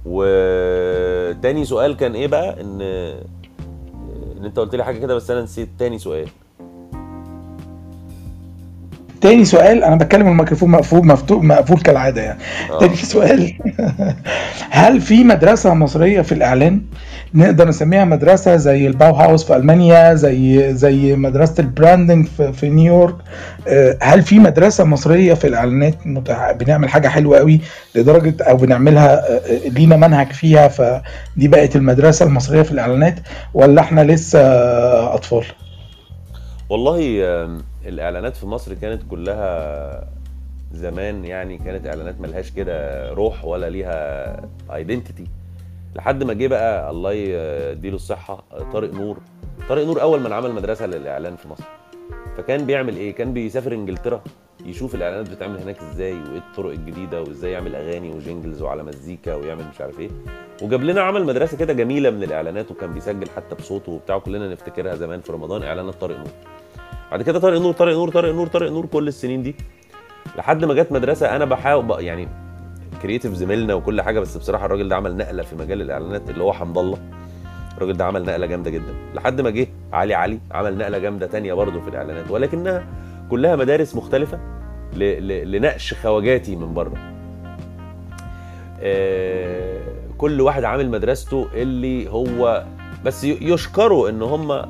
وتاني 0.05 1.65
سؤال 1.65 1.97
كان 1.97 2.15
إيه 2.15 2.28
بقى؟ 2.28 2.61
إن 2.61 2.82
إن 4.38 4.45
أنت 4.45 4.59
قلت 4.59 4.76
لي 4.76 4.84
حاجة 4.84 4.99
كده 4.99 5.15
بس 5.15 5.32
أنا 5.32 5.41
نسيت. 5.41 5.70
تاني 5.80 5.99
سؤال. 5.99 6.28
تاني 9.22 9.45
سؤال 9.45 9.84
أنا 9.84 9.95
بتكلم 9.95 10.28
الميكروفون 10.28 10.70
مقفول 10.70 11.07
مفتوح 11.07 11.43
مقفول 11.43 11.80
كالعادة 11.82 12.22
يعني. 12.22 12.39
آه. 12.72 12.80
تاني 12.80 12.95
سؤال. 12.95 13.53
هل 14.70 15.01
في 15.01 15.24
مدرسة 15.24 15.74
مصرية 15.74 16.22
في 16.22 16.32
الإعلان؟ 16.32 16.82
نقدر 17.34 17.67
نسميها 17.67 18.05
مدرسة 18.05 18.55
زي 18.55 18.88
ال 18.88 19.14
Bauhaus 19.14 19.43
في 19.43 19.55
ألمانيا 19.55 20.13
زي 20.13 20.74
زي 20.74 21.15
مدرسة 21.15 21.55
ال 21.60 21.67
branding 21.67 22.28
في, 22.28 22.53
في 22.53 22.70
نيويورك. 22.70 23.15
آه، 23.67 23.97
هل 24.01 24.22
في 24.22 24.39
مدرسة 24.39 24.84
مصرية 24.84 25.34
في 25.34 25.47
الإعلانات. 25.47 25.95
بنعمل 26.59 26.89
حاجة 26.89 27.07
حلوة 27.07 27.38
قوي 27.38 27.61
لدرجه 27.95 28.43
أو 28.43 28.57
بنعملها 28.57 29.36
آه، 29.36 29.67
لينا 29.70 29.97
منهج 29.97 30.32
فيها 30.32 30.67
فدي 30.67 31.47
بقت 31.47 31.76
المدرسة 31.76 32.26
المصرية 32.26 32.61
في 32.61 32.72
الإعلانات 32.72 33.15
ولا 33.53 33.82
إحنا 33.82 34.01
لسه 34.01 34.39
أطفال؟ 35.13 35.45
والله 36.70 36.99
الإعلانات 37.86 38.36
في 38.36 38.45
مصر 38.45 38.74
كانت 38.74 39.01
كلها 39.09 40.09
زمان 40.72 41.26
يعني 41.26 41.57
كانت 41.57 41.88
إعلانات 41.88 42.22
ملهاش 42.22 42.51
كده 42.51 43.09
روح 43.13 43.45
ولا 43.45 43.70
ليها 43.70 44.41
ايدنتيتي 44.76 45.28
لحد 45.95 46.24
ما 46.24 46.34
جه 46.34 46.47
بقى 46.47 46.91
الله 46.91 47.13
يديله 47.13 47.95
الصحة 47.95 48.43
طارق 48.74 48.93
نور. 48.93 49.17
طارق 49.70 49.86
نور 49.86 50.01
أول 50.01 50.20
من 50.22 50.34
عمل 50.34 50.51
مدرسة 50.51 50.86
للإعلان 50.86 51.36
في 51.36 51.47
مصر. 51.47 51.63
فكان 52.38 52.65
بيعمل 52.65 52.95
إيه؟ 52.95 53.15
كان 53.15 53.34
بيسافر 53.34 53.74
إنجلترا 53.74 54.22
يشوف 54.65 54.95
الإعلانات 54.95 55.30
بتتعمل 55.30 55.59
هناك 55.59 55.78
إزاي 55.80 56.13
وإيه 56.13 56.38
الطرق 56.38 56.72
الجديدة 56.72 57.22
وإزاي 57.22 57.51
يعمل 57.51 57.76
أغاني 57.76 58.09
و 58.10 58.16
jingles 58.16 58.62
وعلى 58.61 58.84
مزيكا 58.84 59.36
ويعمل 59.36 59.63
مش 59.74 59.82
عارف 59.82 59.99
إيه. 59.99 60.09
وجاب 60.61 60.84
لنا 60.84 61.01
عمل 61.01 61.26
مدرسة 61.26 61.57
كده 61.57 61.74
جميلة 61.74 62.09
من 62.09 62.24
الإعلانات 62.24 62.72
وكان 62.72 62.93
بيسجل 62.93 63.30
حتى 63.30 63.55
بصوته 63.55 63.91
وبتاع 63.91 64.20
كلنا 64.20 64.47
نفتكرها 64.51 64.95
زمان 64.95 65.22
في 65.22 65.32
رمضان 65.32 65.63
إعلانات 65.63 65.95
طارق 65.95 66.17
نور. 66.17 66.28
بعد 67.12 67.22
كده 67.22 67.39
طارق 67.39 67.60
نور 67.62 67.74
طارق 67.74 67.93
نور 67.93 68.10
طارق 68.10 68.34
نور 68.34 68.47
طارق 68.47 68.72
نور 68.72 68.86
كل 68.86 69.07
السنين 69.07 69.43
دي. 69.43 69.55
لحد 70.38 70.66
ما 70.66 70.74
جت 70.74 70.91
مدرسة 70.91 71.36
أنا 71.36 71.45
بحاول 71.45 72.03
يعني 72.03 72.28
creative 73.01 73.34
زميلنا 73.34 73.74
وكل 73.74 74.01
حاجة 74.01 74.20
بس 74.20 74.38
بصراحة 74.38 74.66
الراجل 74.66 74.89
ده 74.89 74.95
عمل 74.95 75.18
نقلة 75.18 75.43
في 75.43 75.55
مجال 75.55 75.82
الإعلانات 75.82 76.30
اللي 76.30 76.43
هو 76.43 76.53
حمد 76.53 76.78
الله. 76.78 76.97
الراجل 77.78 77.93
ده 77.97 78.05
عمل 78.05 78.24
نقلة 78.26 78.45
جامدة 78.45 78.72
جدا. 78.72 78.93
لحد 79.16 79.41
ما 79.41 79.49
جه 79.49 79.68
علي 79.93 80.14
علي 80.14 80.39
عمل 80.51 80.78
نقلة 80.78 80.97
جامدة 80.97 81.28
تانية 81.28 81.53
برضه 81.53 81.80
في 81.82 81.88
الإعلانات 81.89 82.32
ولكنها 82.32 82.84
كلها 83.30 83.55
مدارس 83.55 83.95
مختلفة 83.95 84.39
ل... 84.95 84.99
ل... 85.28 85.51
لنقش 85.51 85.93
خواجاتي 85.93 86.55
من 86.55 86.74
بره. 86.74 86.93
آه... 88.82 89.80
كل 90.18 90.41
واحد 90.41 90.64
عامل 90.64 90.89
مدرسته 90.89 91.47
اللي 91.53 92.10
هو 92.10 92.66
بس 93.05 93.24
يشكروا 93.24 94.10
إن 94.10 94.22
هم 94.22 94.62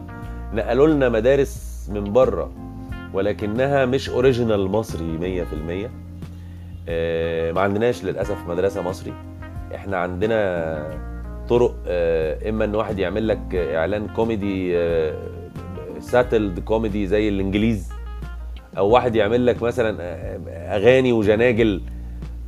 نقلوا 0.54 0.88
لنا 0.88 1.10
مدارس 1.10 1.69
من 1.90 2.14
بره 2.14 2.52
ولكنها 3.14 3.86
مش 3.86 4.10
اوريجينال 4.10 4.68
مصري 4.68 5.18
100% 5.18 5.90
آه، 6.90 7.52
ما 7.52 7.62
عندناش 7.62 8.04
للأسف 8.04 8.38
مدرسة 8.48 8.82
مصري. 8.82 9.14
إحنا 9.76 9.98
عندنا 9.98 11.00
طرق 11.50 11.76
آه، 11.88 12.50
إما 12.50 12.66
إن 12.66 12.76
واحد 12.76 13.00
يعمل 13.00 13.28
لك 13.28 13.56
إعلان 13.56 14.08
كوميدي 14.08 14.74
subtle 16.00 16.60
comedy 16.60 17.08
زي 17.08 17.30
الإنجليز 17.30 17.90
أو 18.78 18.90
واحد 18.90 19.16
يعمل 19.16 19.46
لك 19.46 19.62
مثلا 19.64 19.98
آه، 20.02 20.40
أغاني 20.76 21.12
و 21.14 21.23
jingle 21.23 21.82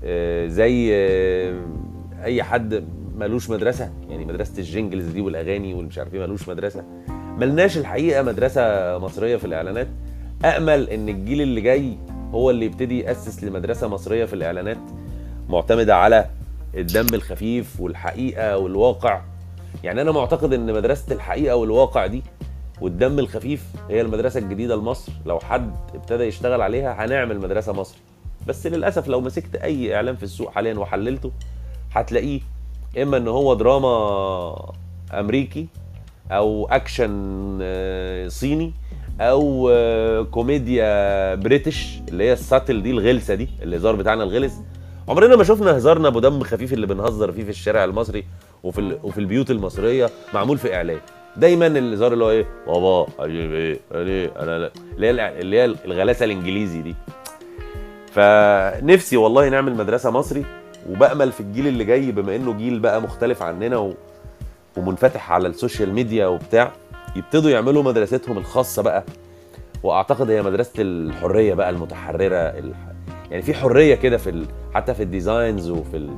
آه، 0.03 0.47
زي 0.47 0.89
آه، 0.93 1.61
أي 2.23 2.43
حد 2.43 2.83
ملوش 3.15 3.49
مدرسة. 3.49 3.91
يعني 4.09 4.25
مدرسة 4.25 4.57
ال 4.59 4.65
jingles 4.65 5.07
دي 5.07 5.21
والأغاني 5.21 5.73
والمش 5.73 5.97
عارف 5.97 6.13
إيه 6.13 6.19
ملوش 6.19 6.49
مدرسة. 6.49 6.83
ملناش 7.37 7.77
الحقيقة 7.77 8.23
مدرسة 8.23 8.97
مصرية 8.97 9.37
في 9.37 9.45
الإعلانات. 9.45 9.87
امل 10.45 10.89
إن 10.89 11.09
الجيل 11.09 11.41
اللي 11.41 11.61
جاي 11.61 11.97
هو 12.31 12.49
اللي 12.49 12.65
يبتدي 12.65 12.99
يأسس 12.99 13.43
لمدرسة 13.43 13.87
مصرية 13.87 14.25
في 14.25 14.33
الإعلانات 14.33 14.77
معتمدة 15.49 15.95
على 15.95 16.25
الدم 16.77 17.07
الخفيف 17.13 17.79
والحقيقة 17.79 18.57
والواقع. 18.57 19.21
يعني 19.83 20.01
أنا 20.01 20.11
معتقد 20.11 20.53
إن 20.53 20.73
مدرسة 20.73 21.13
الحقيقة 21.13 21.55
والواقع 21.55 22.05
دي 22.07 22.23
والدم 22.81 23.19
الخفيف 23.19 23.63
هي 23.89 24.01
المدرسة 24.01 24.39
الجديدة 24.39 24.75
لمصر. 24.75 25.11
لو 25.25 25.39
حد 25.39 25.71
ابتدى 25.95 26.23
يشتغل 26.23 26.61
عليها 26.61 27.05
هنعمل 27.05 27.39
مدرسة 27.39 27.73
مصري 27.73 27.99
بس 28.47 28.67
للأسف 28.67 29.07
لو 29.07 29.21
مسكت 29.21 29.55
أي 29.55 29.95
إعلان 29.95 30.15
في 30.15 30.23
السوق 30.23 30.51
حاليا 30.51 30.73
وحللته 30.79 31.31
هتلاقيه 31.91 32.39
إما 33.01 33.17
إن 33.17 33.27
هو 33.27 33.53
دراما 33.53 34.71
أمريكي 35.13 35.67
أو 36.31 36.67
أكشن 36.71 37.11
آه، 37.61 38.27
صيني 38.27 38.73
أو 39.21 39.69
آه، 39.73 40.21
كوميديا 40.21 41.35
British 41.35 41.99
اللي 42.09 42.23
هي 42.23 42.33
ال 42.33 42.41
subtle 42.41 42.83
دي 42.83 42.91
الغلسة 42.91 43.35
دي 43.35 43.49
الهزار 43.63 43.95
بتاعنا 43.95 44.23
الغلس. 44.23 44.53
عمرنا 45.07 45.35
ما 45.35 45.43
شفنا 45.43 45.77
هزارنا 45.77 46.07
أبو 46.07 46.19
دم 46.19 46.43
خفيف 46.43 46.73
اللي 46.73 46.87
بنهزر 46.87 47.31
فيه 47.31 47.43
في 47.43 47.49
الشارع 47.49 47.83
المصري 47.83 48.23
وفي. 48.63 48.97
وفي 49.03 49.17
البيوت 49.17 49.51
المصرية 49.51 50.09
معمول 50.33 50.57
في 50.57 50.75
اعلان 50.75 50.99
دايما 51.37 51.67
الهزار 51.67 52.13
اللي 52.13 52.23
هو 52.23 52.29
إيه؟ 52.29 52.45
بابا 52.67 53.07
أجيب 53.19 53.51
أنا 53.91 54.09
إيه؟ 54.09 54.31
أنا 54.39 54.59
لا. 54.59 54.71
اللي 54.95 55.07
هي 55.07 55.41
اللي 55.41 55.59
هي 55.59 55.65
الغلاسة 55.65 56.25
الإنجليزي 56.25 56.81
دي. 56.81 56.95
فنفسي 58.11 59.17
والله 59.17 59.49
نعمل 59.49 59.75
مدرسة 59.75 60.11
مصري 60.11 60.45
وبأمل 60.89 61.31
في 61.31 61.39
الجيل 61.39 61.67
اللي 61.67 61.83
جاي 61.83 62.11
بما 62.11 62.35
إنه 62.35 62.53
جيل 62.53 62.79
بقى 62.79 63.01
مختلف 63.01 63.41
عننا 63.43 63.77
و... 63.77 63.93
ومنفتح 64.77 65.31
على 65.31 65.47
ال 65.47 65.54
social 65.54 65.93
media 65.93 66.27
وبتاع 66.27 66.71
يبتدوا 67.15 67.49
يعملوا 67.49 67.83
مدرستهم 67.83 68.37
الخاصة 68.37 68.81
بقى. 68.81 69.03
وأعتقد 69.83 70.29
هي 70.29 70.41
مدرسة 70.41 70.73
الحرية 70.79 71.53
بقى 71.53 71.69
المتحررة 71.69 72.35
الح... 72.35 72.77
يعني 73.31 73.43
في 73.43 73.53
حرية 73.53 73.95
كده 73.95 74.17
في 74.17 74.29
ال... 74.29 74.45
حتى 74.73 74.93
في 74.93 75.03
ال 75.03 75.12
designs 75.12 75.69
وفي 75.69 75.97
ال... 75.97 76.09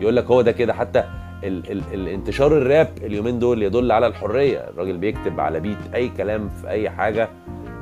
يقول 0.00 0.16
لك 0.16 0.24
هو 0.24 0.42
ده 0.42 0.52
كده 0.52 0.72
حتى 0.74 1.04
ال... 1.44 1.72
ال... 1.72 1.82
الانتشار 1.94 2.58
الراب 2.58 2.88
اليومين 3.02 3.38
دول 3.38 3.62
يدل 3.62 3.92
على 3.92 4.06
الحرية. 4.06 4.58
الراجل 4.58 4.96
بيكتب 4.98 5.40
على 5.40 5.60
beat 5.60 5.78
أي 5.94 6.08
كلام 6.08 6.48
في 6.48 6.68
أي 6.68 6.90
حاجة 6.90 7.28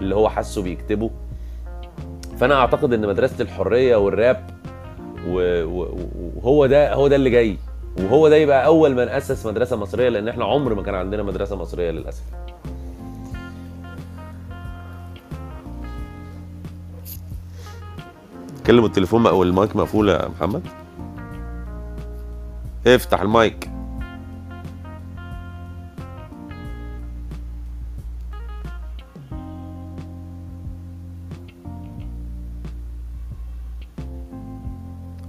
اللي 0.01 0.15
هو 0.15 0.29
حاسه 0.29 0.63
بيكتبه. 0.63 1.11
فأنا 2.39 2.55
أعتقد 2.55 2.93
إن 2.93 3.07
مدرسة 3.09 3.43
الحرية 3.43 3.97
والراب 3.97 4.51
وهو 5.27 6.67
ده 6.67 6.95
هو 6.95 7.09
ده 7.09 7.17
اللي 7.17 7.31
جاي. 7.31 7.57
وهو 7.99 8.29
ده 8.29 8.37
يبقى 8.37 8.67
أول 8.67 8.95
من 8.95 9.09
أسس 9.09 9.47
مدرسة 9.47 9.77
مصرية 9.77 10.09
لأن 10.09 10.29
إحنا 10.29 10.45
عمر 10.45 10.75
ما 10.75 10.83
كان 10.83 10.95
عندنا 10.95 11.23
مدرسة 11.23 11.57
مصرية 11.57 11.91
للأسف. 11.91 12.23
كلم 18.67 18.85
التليفون 18.85 19.27
أو 19.27 19.43
المايك 19.43 19.77
مقفول 19.77 20.09
يا 20.09 20.29
محمد؟ 20.29 20.63
افتح 22.87 23.21
المايك. 23.21 23.71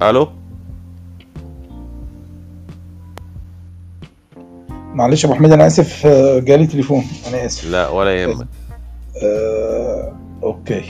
ألو؟ 0.01 0.38
معلش 4.93 5.23
يا 5.23 5.29
أبو 5.29 5.37
حميد 5.37 5.53
أنا 5.53 5.67
آسف 5.67 6.05
آه، 6.05 6.39
جالي 6.39 6.67
تليفون. 6.67 7.03
أنا 7.29 7.45
آسف. 7.45 7.65
لا 7.71 7.89
ولا 7.89 8.11
يهمك. 8.15 8.47
آه، 9.23 10.13
أوكي. 10.43 10.81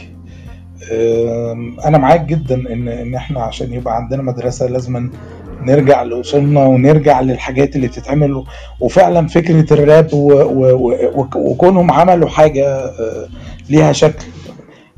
آم، 0.92 1.80
أنا 1.80 1.98
معاك 1.98 2.26
جدا 2.26 2.56
إن 2.74 2.88
إن 2.88 3.16
إحنا 3.16 3.42
عشان 3.44 3.74
يبقى 3.74 3.96
عندنا 3.96 4.22
مدرسة 4.24 4.66
لازم 4.68 5.10
نرجع 5.62 6.04
لأصولنا 6.04 6.66
ونرجع 6.66 7.22
للحاجات 7.22 7.76
اللي 7.76 7.88
بتتعمل. 7.88 8.44
وفعلا 8.80 9.28
فكرة 9.28 9.74
الراب 9.74 10.10
وكونهم 11.36 11.92
عملوا 11.92 12.30
حاجة 12.30 12.66
آه، 12.68 13.28
ليها 13.70 13.92
شكل. 13.92 14.26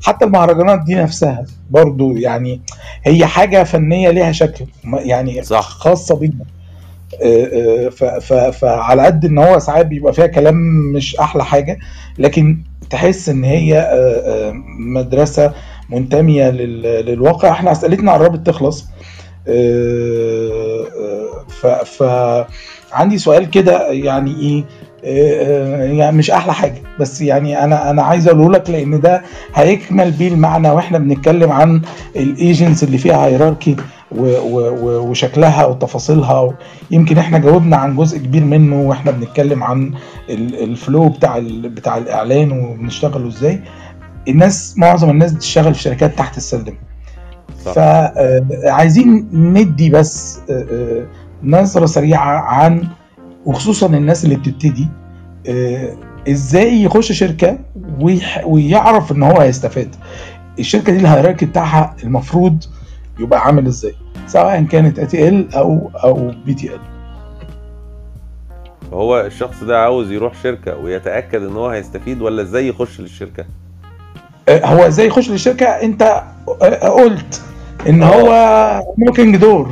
حتى 0.02 0.24
المهرجانات 0.24 0.80
دي 0.86 0.94
نفسها 0.94 1.44
برضو 1.70 2.16
يعني 2.16 2.60
هي 3.04 3.26
حاجة 3.26 3.62
فنية 3.64 4.10
ليها 4.10 4.32
شكل. 4.32 4.64
يعني 4.84 5.42
صح. 5.42 5.60
خاصة 5.68 6.14
بينا. 6.16 6.34
آه، 6.34 6.44
آه، 6.44 6.61
فعلى 8.52 9.02
قد 9.02 9.24
إن 9.24 9.38
هو 9.38 9.58
ساعات 9.58 9.86
بيبقى 9.86 10.12
فيها 10.12 10.26
كلام 10.26 10.54
مش 10.94 11.16
أحلى 11.16 11.44
حاجة 11.44 11.78
لكن 12.18 12.58
تحس 12.90 13.28
إن 13.28 13.44
هي 13.44 13.78
آه، 13.78 13.84
آه، 14.48 14.52
مدرسة 14.78 15.52
منتمية 15.90 16.50
لل- 16.50 17.06
للواقع. 17.06 17.50
إحنا 17.50 17.72
أسئلتنا 17.72 18.12
قربت 18.12 18.46
تخلص. 18.46 18.86
آه، 19.48 20.86
آه، 20.86 21.44
ف 21.48 21.66
ف- 21.66 22.46
عندي 22.92 23.18
سؤال 23.18 23.50
كده 23.50 23.90
يعني 23.92 24.30
إيه 24.40 24.64
آه، 25.04 25.44
آه، 25.82 25.92
يعني 25.92 26.16
مش 26.16 26.30
أحلى 26.30 26.52
حاجة 26.54 26.82
بس 27.00 27.20
يعني 27.22 27.64
أنا 27.64 27.90
أنا 27.90 28.02
عايز 28.02 28.28
أقوله 28.28 28.50
لك 28.50 28.70
لأن 28.70 29.00
ده 29.00 29.22
هيكمل 29.54 30.10
بيه 30.10 30.28
المعنى 30.28 30.70
وإحنا 30.70 30.98
بنتكلم 30.98 31.52
عن 31.52 31.80
الايجنتس 32.16 32.84
اللي 32.84 32.98
فيها 32.98 33.26
هيراركي 33.26 33.76
وشكلها 34.18 35.66
وتفاصيلها. 35.66 36.54
يمكن 36.90 37.18
إحنا 37.18 37.38
جاوبنا 37.38 37.76
عن 37.76 37.96
جزء 37.96 38.18
كبير 38.18 38.44
منه 38.44 38.80
وإحنا 38.82 39.10
بنتكلم 39.10 39.62
عن 39.64 39.94
ال- 40.30 40.62
الفلو 40.62 41.08
بتاع 41.08 41.38
بتاع 41.64 41.98
الإعلان 41.98 42.52
وبنشتغله 42.52 43.28
إزاي. 43.28 43.60
الناس 44.28 44.74
معظم 44.78 45.10
الناس 45.10 45.32
بتشتغل 45.32 45.74
في 45.74 45.82
شركات 45.82 46.18
تحت 46.18 46.36
السلم. 46.36 46.74
فعايزين 47.74 49.28
ندي 49.32 49.90
بس 49.90 50.38
آه، 50.50 50.66
آه، 50.72 51.06
نظرة 51.42 51.86
سريعة 51.86 52.38
عن 52.40 52.88
وخصوصا 53.46 53.86
الناس 53.86 54.24
اللي 54.24 54.36
بتبتدي 54.36 54.88
آه، 55.48 55.88
إزاي 56.28 56.82
يخش 56.82 57.12
شركة 57.12 57.58
ويح- 58.00 58.46
ويعرف 58.46 59.12
إن 59.12 59.22
هو 59.22 59.40
هيستفاد. 59.40 59.88
الشركة 60.58 60.92
دي 60.92 60.98
ال 60.98 61.03
hierarchy 61.03 61.46
بتاعها 61.46 61.96
المفروض 62.04 62.64
يبقى 63.18 63.40
عامل 63.46 63.66
إزاي؟ 63.66 63.94
سواء 64.26 64.62
كانت 64.62 64.98
اي 64.98 65.06
تي 65.06 65.28
ال 65.28 65.54
أو 65.54 65.90
أو 66.04 66.32
بي 66.46 66.54
تي 66.54 66.74
ال 66.74 66.80
هو 68.92 69.20
الشخص 69.20 69.64
ده 69.64 69.82
عاوز 69.82 70.10
يروح 70.10 70.32
شركة 70.42 70.76
ويتأكد 70.76 71.42
إن 71.42 71.56
هو 71.56 71.68
هيستفيد 71.68 72.22
ولا 72.22 72.42
إزاي 72.42 72.68
يخش 72.68 73.00
للشركة؟ 73.00 73.44
هو 74.48 74.86
إزاي 74.86 75.06
يخش 75.06 75.30
للشركة؟ 75.30 75.66
أنت 75.66 76.22
آه، 76.62 76.88
قلت 76.88 77.40
إن 77.88 78.02
هو 78.02 78.30
نوكينج 78.98 79.36
دور 79.36 79.70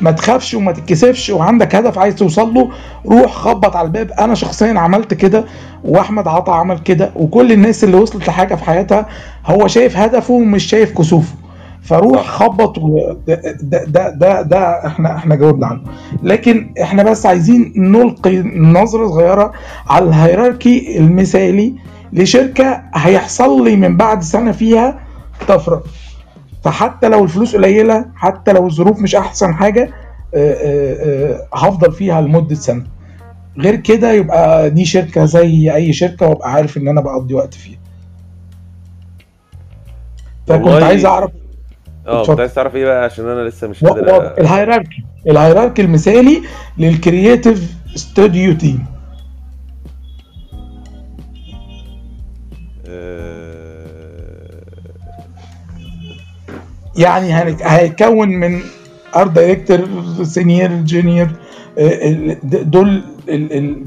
ما 0.00 0.10
تخافش 0.10 0.54
وما 0.54 0.72
تتكسفش 0.72 1.30
وعندك 1.30 1.74
هدف 1.74 1.98
عايز 1.98 2.14
توصل 2.14 2.54
له 2.54 2.70
روح 3.06 3.32
خبط 3.32 3.76
على 3.76 3.86
الباب. 3.86 4.10
أنا 4.10 4.34
شخصيا 4.34 4.78
عملت 4.78 5.14
كده 5.14 5.44
وأحمد 5.84 6.28
عطا 6.28 6.54
عمل 6.54 6.78
كده 6.78 7.10
وكل 7.16 7.52
الناس 7.52 7.84
اللي 7.84 7.96
وصلت 7.96 8.28
لحاجة 8.28 8.54
في 8.54 8.64
حياتها 8.64 9.06
هو 9.46 9.66
شايف 9.66 9.96
هدفه 9.96 10.34
ومش 10.34 10.64
شايف 10.64 10.98
كسوفه. 10.98 11.34
فروح 11.82 12.26
خبط 12.26 12.78
و... 12.78 13.12
ده, 13.26 13.42
ده 13.62 14.10
ده 14.10 14.42
ده 14.42 14.86
إحنا 14.86 15.16
إحنا 15.16 15.34
جاوبنا 15.34 15.66
عنه. 15.66 15.82
لكن 16.22 16.74
إحنا 16.82 17.02
بس 17.02 17.26
عايزين 17.26 17.72
نلقي 17.76 18.38
نظرة 18.58 19.06
صغيرة 19.08 19.52
على 19.86 20.04
الهيراركي 20.04 20.98
المثالي 20.98 21.74
لشركة 22.12 22.82
هيحصل 22.94 23.64
لي 23.64 23.76
من 23.76 23.96
بعد 23.96 24.22
سنة 24.22 24.52
فيها 24.52 25.00
طفرة. 25.48 25.82
فحتى 26.64 27.08
لو 27.08 27.24
الفلوس 27.24 27.56
قليلة 27.56 28.04
حتى 28.14 28.52
لو 28.52 28.66
الظروف 28.66 28.98
مش 28.98 29.14
أحسن 29.14 29.54
حاجة 29.54 29.82
آه، 30.34 30.52
آه، 30.52 31.32
آه، 31.32 31.46
هفضل 31.54 31.92
فيها 31.92 32.20
لمدة 32.20 32.54
سنة. 32.54 32.84
غير 33.58 33.76
كده 33.76 34.12
يبقى 34.12 34.70
دي 34.70 34.84
شركة 34.84 35.24
زي 35.24 35.74
أي 35.74 35.92
شركة 35.92 36.26
وأبقى 36.26 36.52
عارف 36.52 36.76
إن 36.76 36.88
أنا 36.88 37.00
بقضي 37.00 37.34
وقت 37.34 37.54
فيها. 37.54 37.78
فكنت 40.46 40.82
عايز 40.82 41.04
أعرف 41.06 41.30
آه. 42.06 42.26
كنت 42.26 42.40
عايز 42.40 42.54
تعرف 42.54 42.76
إيه 42.76 42.84
بقى؟ 42.84 43.04
عشان 43.04 43.28
أنا 43.28 43.48
لسه 43.48 43.68
مش 43.68 43.84
قادر 43.84 44.38
ال 44.38 44.44
hierarchy. 44.44 45.04
ال 45.26 45.32
hierarchy 45.32 45.82
المثالي 45.82 46.42
لل 46.78 46.97
creative 46.97 47.74
studio 47.94 48.54
team. 48.54 48.84
يعني 56.96 57.34
هيتكون 57.62 58.28
من 58.28 58.60
art 59.16 59.30
director 59.30 59.88
senior 60.22 60.70
junior 60.70 61.28
دول 62.44 63.02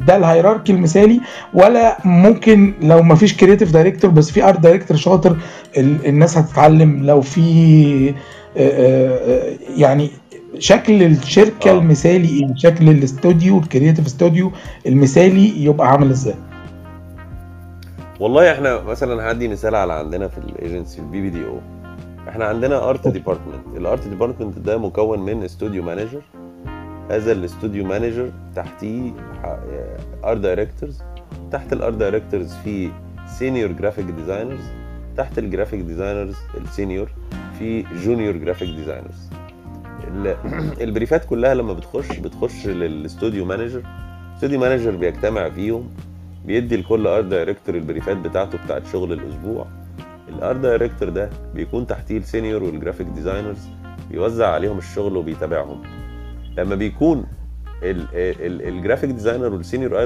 ده 0.08 0.16
ال 0.18 0.23
hierarchy 0.23 0.72
المثالي 0.74 1.22
ولا 1.54 1.98
ممكن 2.06 2.74
لو 2.82 3.02
ما 3.04 3.16
فيش 3.16 3.38
creative 3.38 3.72
director 3.72 4.12
بس 4.12 4.32
في 4.32 4.44
art 4.50 4.60
director 4.60 4.98
شاطر 4.98 5.38
ال- 5.78 6.06
الناس 6.08 6.38
هتتعلم 6.38 7.06
لو 7.06 7.22
في 7.22 8.10
آه، 8.10 8.14
آه، 8.58 9.54
يعني 9.78 10.10
شكل 10.60 11.04
الشركة 11.04 11.72
آه. 11.72 11.74
المثالي 11.80 12.28
إيه؟ 12.30 12.56
شكل 12.56 12.90
الاستوديو 12.90 13.58
ال 13.60 13.65
creative 13.65 14.06
studio 14.06 14.52
المثالي 14.88 15.64
يبقى 15.64 15.92
عامل 15.92 16.10
إزاي؟ 16.10 16.36
والله 18.20 18.52
إحنا 18.52 18.82
مثلا 18.82 19.32
هدي 19.32 19.48
مثال 19.48 19.76
على 19.76 19.94
عندنا 19.94 20.28
في 20.28 20.38
ال 20.38 20.47
agency 20.47 21.00
ال 21.00 21.22
BBDO 21.22 21.60
إحنا 22.30 22.46
عندنا 22.46 22.90
art 22.90 23.08
department 23.08 23.78
ال 23.78 23.85
art 23.85 24.08
department 24.08 24.60
ده 24.60 24.78
مكون 24.78 25.20
من 25.20 25.44
studio 25.44 25.84
manager 25.84 26.22
هذا 27.12 27.32
ال 27.32 27.39
studio 27.39 27.86
manager 27.86 28.32
تحتيه 28.56 29.12
art 30.24 30.38
directors 30.38 31.02
تحت 31.52 31.74
ال 31.74 31.79
art 31.79 31.94
directors 31.94 32.54
في 32.54 32.90
senior 33.28 33.72
graphic 33.72 34.06
designers 34.06 34.64
تحت 35.18 35.40
ال 35.40 35.45
graphic 35.45 35.80
designers 35.82 36.36
ال 36.58 36.65
senior 36.65 37.10
في 37.60 37.82
junior 38.04 38.38
graphic 38.38 38.70
designers 38.70 39.30
ال 40.82 40.88
brief 40.88 41.20
ات 41.20 41.26
كلها 41.26 41.54
لما 41.54 41.74
بتخش 41.74 42.20
بتخش 42.20 42.68
لل 42.68 42.87
studio 42.87 43.46
manager 43.46 43.82
ال 44.32 44.36
studio 44.36 44.60
manager 44.60 44.96
بيجتمع 44.96 45.50
فيهم 45.50 45.90
بيدي 46.46 46.78
لكل 46.78 47.08
art 47.08 47.26
director 47.26 47.76
ال 47.76 47.82
brief 47.82 48.12
ات 48.12 48.18
بتاعته 48.18 48.58
بتاعت 48.66 48.88
شغل 48.88 49.14
الأسبوع. 49.14 49.68
ال 50.30 50.37
art 50.37 50.60
director 50.60 51.10
ده 51.10 51.30
بيكون 51.56 51.88
تحتيه 51.88 52.18
ال 52.18 52.24
senior 52.24 52.64
وال 52.64 52.74
graphic 52.74 53.08
designers 53.08 53.68
بيوزع 54.12 54.48
عليهم 54.48 54.78
الشغل 54.78 55.18
وبيتابعهم. 55.18 55.84
لما 56.58 56.76
بيكون 56.76 57.26
ال- 57.84 58.08
ال- 58.14 58.68
ال 58.68 58.73
graphic 58.73 59.10
designer 59.10 59.54
وال 59.54 59.67
senior 59.67 60.06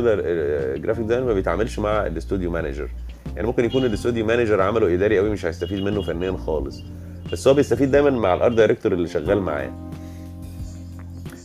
graphic 0.78 1.04
designer 1.04 1.26
ما 1.26 1.34
بيتعاملش 1.34 1.80
مع 1.80 2.06
ال 2.08 2.14
studio 2.14 2.52
manager 2.52 2.90
يعني 3.36 3.48
ممكن 3.48 3.66
يكون 3.66 3.86
ال 3.86 3.91
studio 3.91 4.26
manager 4.26 4.62
عمله 4.62 4.94
إداري 4.94 5.18
قوي 5.18 5.30
مش 5.30 5.46
هيستفيد 5.46 5.84
منه 5.84 6.02
فنيا 6.02 6.32
خالص. 6.32 6.84
بس 7.32 7.48
هو 7.48 7.54
بيستفيد 7.54 7.92
دايما 7.92 8.10
مع 8.10 8.34
ال 8.34 8.39
art 8.39 8.56
director 8.56 8.92
اللي 8.94 9.08
شغال 9.08 9.42
معاه. 9.42 9.72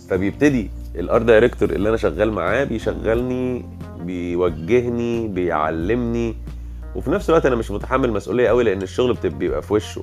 فبيبتدي 0.08 0.70
ال 0.96 1.03
art 1.03 1.24
director 1.24 1.70
اللي 1.70 1.88
أنا 1.88 1.96
شغال 1.96 2.32
معاه 2.32 2.64
بيشغلني 2.64 3.64
بيوجهني 4.00 5.28
بيعلمني. 5.28 6.34
وفي 6.96 7.10
نفس 7.10 7.28
الوقت 7.30 7.46
أنا 7.46 7.56
مش 7.56 7.70
متحمل 7.70 8.12
مسؤولية 8.12 8.48
قوي 8.48 8.64
لأن 8.64 8.82
الشغل 8.82 9.14
بيبقى 9.24 9.62
في 9.62 9.72
وشه. 9.74 10.02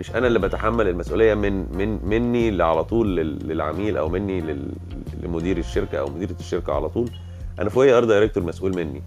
مش 0.00 0.10
أنا 0.10 0.26
اللي 0.26 0.38
بتحمل 0.38 0.88
المسؤولية 0.88 1.34
من 1.34 1.76
من 1.78 1.98
مني 2.08 2.48
اللي 2.48 2.64
على 2.64 2.84
طول 2.84 3.16
لل- 3.16 3.48
للعميل 3.48 3.96
أو 3.96 4.08
مني 4.08 4.56
لمدير 5.22 5.58
الشركة 5.58 5.98
أو 5.98 6.06
مديرة 6.10 6.36
الشركة 6.40 6.72
على 6.72 6.88
طول. 6.88 7.10
أنا 7.58 7.70
فوقي 7.70 7.92
art 7.92 8.06
director 8.08 8.42
مسؤول 8.42 8.76
مني. 8.76 9.02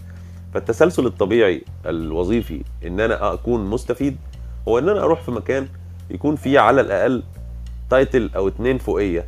فالتسلسل 0.54 1.06
الطبيعي 1.06 1.64
الوظيفي 1.86 2.64
إن 2.86 3.00
أنا 3.00 3.34
أكون 3.34 3.66
مستفيد 3.66 4.18
هو 4.68 4.80
إن 4.80 4.90
أنا 4.90 5.04
أروح 5.04 5.22
في 5.22 5.32
مكان 5.32 5.68
يكون 6.10 6.36
فيه 6.36 6.60
على 6.60 6.82
الأقل 6.82 7.24
title 7.90 8.30
أو 8.36 8.48
اتنين 8.48 8.78
فوقية 8.78 9.26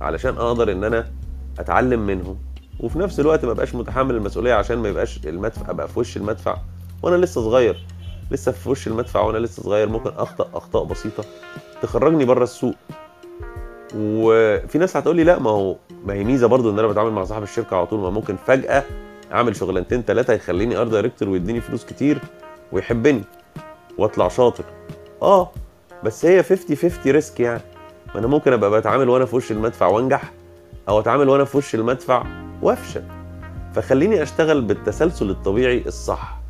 علشان 0.00 0.34
أقدر 0.36 0.72
إن 0.72 0.84
أنا 0.84 1.06
أتعلم 1.58 2.06
منهم. 2.06 2.36
وفي 2.80 2.98
نفس 2.98 3.20
الوقت 3.20 3.44
ما 3.44 3.52
بقاش 3.52 3.74
متحمل 3.74 4.14
المسؤولية 4.14 4.54
عشان 4.54 4.78
ما 4.78 4.88
يبقاش 4.88 5.20
المدفع 5.26 5.70
أبقى 5.70 5.88
في 5.88 5.98
وش 6.00 6.16
المدفع 6.16 6.56
وأنا 7.02 7.16
لسه 7.16 7.40
صغير. 7.40 7.86
لسه 8.30 8.52
في 8.52 8.68
وش 8.68 8.86
المدفع 8.86 9.20
وأنا 9.20 9.38
لسه 9.38 9.62
صغير 9.62 9.88
ممكن 9.88 10.10
أخطأ 10.16 10.48
أخطاء 10.54 10.84
بسيطة. 10.84 11.24
تخرجني 11.82 12.24
بره 12.24 12.44
السوق. 12.44 12.74
وفي 13.94 14.78
ناس 14.78 14.96
هتقول 14.96 15.16
لي 15.16 15.24
لا 15.24 15.38
ما 15.38 15.50
هو 15.50 15.76
ما 16.04 16.14
هي 16.14 16.24
ميزة 16.24 16.46
برضو 16.46 16.70
إن 16.70 16.78
أنا 16.78 16.88
بتعامل 16.88 17.10
مع 17.10 17.24
صاحب 17.24 17.42
الشركة 17.42 17.76
على 17.76 17.86
طول 17.86 18.00
ما 18.00 18.10
ممكن 18.10 18.36
فجأة 18.36 18.84
أعمل 19.32 19.56
شغلانتين 19.56 20.02
ثلاثة 20.02 20.32
يخليني 20.32 20.76
art 20.76 20.88
director 20.88 21.28
ويديني 21.28 21.60
فلوس 21.60 21.84
كتير 21.84 22.18
ويحبني 22.72 23.22
وأطلع 23.98 24.28
شاطر. 24.28 24.64
آه 25.22 25.50
بس 26.04 26.24
هي 26.24 26.42
50 26.42 26.76
50 26.76 27.12
risk 27.12 27.40
يعني. 27.40 27.62
ما 28.14 28.18
أنا 28.20 28.26
ممكن 28.26 28.52
أبقى 28.52 28.70
بتعامل 28.70 29.08
وأنا 29.08 29.24
في 29.24 29.36
وش 29.36 29.52
المدفع 29.52 29.86
وأنجح 29.86 30.32
أو 30.88 31.00
أتعامل 31.00 31.28
وأنا 31.28 31.44
في 31.44 31.56
وش 31.56 31.74
المدفع 31.74 32.24
وأفشل. 32.62 33.02
فخليني 33.74 34.22
أشتغل 34.22 34.62
بالتسلسل 34.62 35.30
الطبيعي 35.30 35.82
الصح 35.86 36.40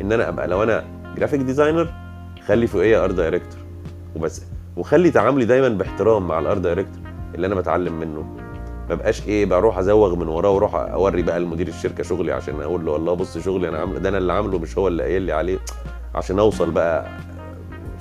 إن 0.00 0.12
أنا 0.12 0.28
أبقى 0.28 0.48
لو 0.48 0.62
أنا 0.62 1.01
graphic 1.16 1.40
designer 1.40 1.88
خلي 2.46 2.66
فوقية 2.66 3.04
art 3.04 3.10
director 3.10 3.58
وبس. 4.16 4.42
وخلي 4.76 5.10
تعاملي 5.10 5.44
دايما 5.44 5.68
باحترام 5.68 6.28
مع 6.28 6.38
ال 6.38 6.58
art 6.58 6.70
director 6.70 7.02
اللي 7.34 7.46
أنا 7.46 7.54
بتعلم 7.54 8.00
منه. 8.00 8.24
ما 8.88 8.94
بقاش 8.94 9.26
إيه 9.28 9.46
بروح 9.46 9.78
أزوغ 9.78 10.14
من 10.16 10.28
وراه 10.28 10.50
وأروح 10.50 10.74
أوري 10.74 11.22
بقى 11.22 11.40
لمدير 11.40 11.68
الشركة 11.68 12.02
شغلي 12.02 12.32
عشان 12.32 12.60
أقول 12.60 12.84
له 12.86 12.92
والله 12.92 13.14
بص 13.14 13.38
شغلي 13.38 13.68
أنا 13.68 13.78
عامله 13.78 13.98
ده 13.98 14.08
أنا 14.08 14.18
اللي 14.18 14.32
عامله 14.32 14.58
مش 14.58 14.78
هو 14.78 14.88
اللي 14.88 15.02
قايل 15.02 15.22
لي 15.22 15.32
عليه 15.32 15.58
عشان 16.14 16.38
أوصل 16.38 16.70
بقى 16.70 17.06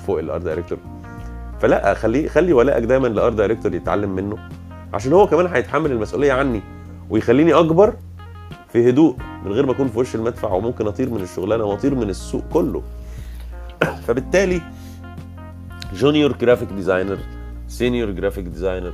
فوق 0.08 0.20
ال 0.20 0.38
art 0.42 0.51
director 0.51 0.78
فلا 1.60 1.94
خلي 1.94 2.30
خلي 2.30 2.54
ولائك 2.54 2.84
دايما 2.84 3.08
ل 3.08 3.34
art 3.34 3.44
director 3.44 3.74
يتعلم 3.74 4.16
منه. 4.16 4.38
عشان 4.94 5.14
هو 5.14 5.28
كمان 5.28 5.48
هيتحمل 5.48 5.92
المسؤولية 5.92 6.34
عني 6.34 6.62
ويخليني 7.10 7.54
أكبر 7.54 7.94
في 8.74 8.90
هدوء 8.90 9.16
من 9.46 9.52
غير 9.52 9.66
ما 9.66 9.72
أكون 9.72 9.88
في 9.88 10.00
وش 10.00 10.16
المدفع 10.16 10.52
وممكن 10.54 10.88
أطير 10.88 11.10
من 11.10 11.22
الشغلانة 11.22 11.64
وأطير 11.64 11.96
من 11.96 12.10
السوق 12.10 12.44
كله. 12.54 12.82
فبالتالي 14.12 14.62
junior 15.94 16.38
graphic 16.38 16.70
designer 16.70 17.18
senior 17.68 18.12
graphic 18.12 18.46
designer 18.46 18.94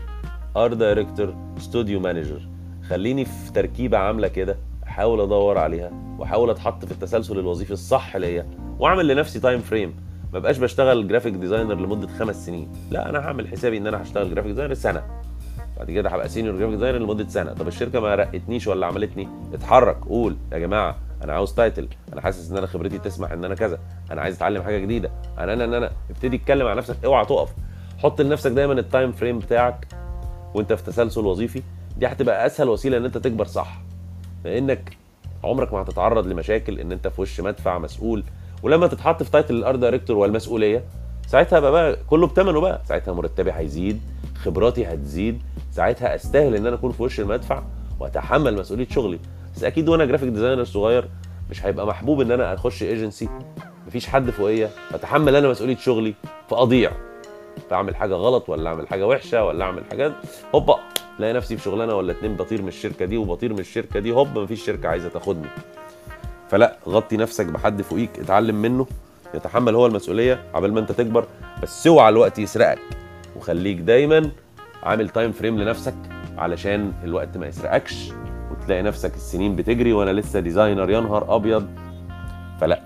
art 0.57 0.73
director 0.73 1.35
studio 1.59 1.99
manager 1.99 2.47
خليني 2.89 3.25
في 3.25 3.51
تركيبة 3.51 3.97
عاملة 3.97 4.27
كده 4.27 4.57
أحاول 4.83 5.21
أدور 5.21 5.57
عليها 5.57 5.91
وأحاول 6.19 6.49
أتحط 6.49 6.85
في 6.85 6.91
التسلسل 6.91 7.39
الوظيفي 7.39 7.71
الصح 7.71 8.15
ليا 8.15 8.45
وأعمل 8.79 9.07
لنفسي 9.07 9.39
time 9.39 9.59
frame 9.59 9.95
ما 10.33 10.39
بقاش 10.39 10.57
بشتغل 10.57 11.07
graphic 11.07 11.33
designer 11.33 11.75
لمدة 11.75 12.07
خمس 12.07 12.45
سنين. 12.45 12.69
لا 12.91 13.09
أنا 13.09 13.19
هعمل 13.19 13.47
حسابي 13.47 13.77
إن 13.77 13.87
أنا 13.87 14.01
هشتغل 14.01 14.29
graphic 14.29 14.51
designer 14.51 14.73
سنة. 14.73 15.03
بعد 15.77 15.91
كده 15.91 16.09
هبقى 16.09 16.29
senior 16.29 16.55
graphic 16.55 16.73
designer 16.73 16.97
لمدة 16.97 17.27
سنة. 17.27 17.53
طب 17.53 17.67
الشركة 17.67 17.99
ما 17.99 18.15
رقتنيش 18.15 18.67
ولا 18.67 18.87
عملتني؟ 18.87 19.27
اتحرك 19.53 20.05
قول. 20.05 20.37
يا 20.51 20.59
جماعة 20.59 21.06
أنا 21.23 21.33
عاوز 21.33 21.53
title 21.53 21.87
أنا 22.13 22.21
حاسس 22.21 22.51
إن 22.51 22.57
أنا 22.57 22.67
خبرتي 22.67 22.97
تسمح 22.99 23.31
إن 23.31 23.45
أنا 23.45 23.55
كذا 23.55 23.79
أنا 24.11 24.21
عايز 24.21 24.35
أتعلم 24.35 24.61
حاجة 24.63 24.77
جديدة. 24.77 25.11
أنا 25.37 25.53
أنا 25.53 25.63
أنا, 25.65 25.77
أنا. 25.77 25.91
ابتدي 26.09 26.35
اتكلم 26.35 26.65
مع 26.65 26.73
نفسك 26.73 26.95
اوعى 27.05 27.25
تقف. 27.25 27.49
حط 27.97 28.21
لنفسك 28.21 28.51
دايما 28.51 28.73
ال 28.73 28.81
time 28.81 29.11
frame 29.11 29.39
بتاعك 29.39 29.87
وأنت 30.53 30.73
في 30.73 30.83
تسلسل 30.83 31.25
وظيفي. 31.25 31.61
دي 31.97 32.07
هتبقى 32.07 32.45
أسهل 32.45 32.69
وسيلة 32.69 32.97
إن 32.97 33.05
أنت 33.05 33.17
تكبر 33.17 33.45
صح؟ 33.45 33.81
لأنك 34.45 34.97
عمرك 35.43 35.73
ما 35.73 35.81
هتتعرض 35.81 36.27
لمشاكل 36.27 36.79
إن 36.79 36.91
أنت 36.91 37.07
في 37.07 37.21
وش 37.21 37.41
مدفع 37.41 37.77
مسؤول. 37.77 38.23
ولما 38.63 38.87
تتحط 38.87 39.23
في 39.23 39.31
title 39.31 39.55
ال 39.55 39.75
art 39.75 39.87
director 39.87 40.17
والمسؤولية 40.17 40.83
ساعتها 41.27 41.59
بقى, 41.59 41.71
بقى 41.71 41.97
كله 42.07 42.27
بثمنه 42.27 42.61
بقى. 42.61 42.81
ساعتها 42.85 43.13
مرتبي 43.13 43.51
هيزيد 43.51 44.01
خبراتي 44.35 44.85
هتزيد. 44.85 45.41
ساعتها 45.71 46.15
أستاهل 46.15 46.55
إن 46.55 46.67
أنا 46.67 46.75
أكون 46.75 46.91
في 46.91 47.03
وش 47.03 47.19
المدفع 47.19 47.63
وأتحمل 47.99 48.55
مسؤولية 48.55 48.87
شغلي. 48.89 49.19
بس 49.57 49.63
أكيد 49.63 49.89
وأنا 49.89 50.05
graphic 50.05 50.29
designer 50.29 50.63
صغير 50.63 51.09
مش 51.49 51.65
هيبقى 51.65 51.87
محبوب 51.87 52.21
إن 52.21 52.31
أنا 52.31 52.53
أخش 52.53 52.83
ايجنسي 52.83 53.29
مفيش 53.87 54.07
حد 54.07 54.29
فوقيا. 54.29 54.69
اتحمل 54.93 55.35
أنا 55.35 55.47
مسؤولية 55.47 55.75
شغلي 55.77 56.13
فأضيع. 56.49 56.91
فاعمل 57.69 57.95
حاجة 57.95 58.13
غلط 58.13 58.49
ولا 58.49 58.69
أعمل 58.69 58.87
حاجة 58.87 59.07
وحشة 59.07 59.43
ولا 59.43 59.65
أعمل 59.65 59.83
حاجات 59.89 60.11
هوبا 60.55 60.79
الاقي 61.19 61.33
نفسي 61.33 61.57
في 61.57 61.63
شغلانة 61.63 61.95
ولا 61.95 62.11
اتنين 62.11 62.35
بطير 62.35 62.61
من 62.61 62.67
الشركة 62.67 63.05
دي 63.05 63.17
وبطير 63.17 63.53
من 63.53 63.59
الشركة 63.59 63.99
دي 63.99 64.11
هوب 64.11 64.39
مفيش 64.39 64.65
شركة 64.65 64.89
عايزة 64.89 65.09
تاخدني. 65.09 65.47
فلا 66.49 66.77
غطي 66.87 67.17
نفسك 67.17 67.45
بحد 67.45 67.81
فوقيك 67.81 68.19
اتعلم 68.19 68.55
منه 68.61 68.87
يتحمل 69.33 69.75
هو 69.75 69.85
المسؤولية 69.85 70.43
عبال 70.53 70.73
ما 70.73 70.79
أنت 70.79 70.91
تكبر 70.91 71.25
بس 71.63 71.87
اوعى 71.87 72.09
الوقت 72.09 72.39
يسرقك. 72.39 72.79
وخليك 73.35 73.77
دايما 73.77 74.31
عامل 74.83 75.09
time 75.09 75.31
frame 75.31 75.59
لنفسك 75.59 75.95
علشان 76.37 76.93
الوقت 77.03 77.37
ما 77.37 77.47
يسرقكش. 77.47 78.11
وتلاقي 78.67 78.83
نفسك 78.83 79.15
السنين 79.15 79.55
بتجري 79.55 79.93
وأنا 79.93 80.11
لسه 80.11 80.39
designer 80.39 80.89
يا 80.89 80.99
نهار 80.99 81.35
أبيض. 81.35 81.67
فلا 82.61 82.81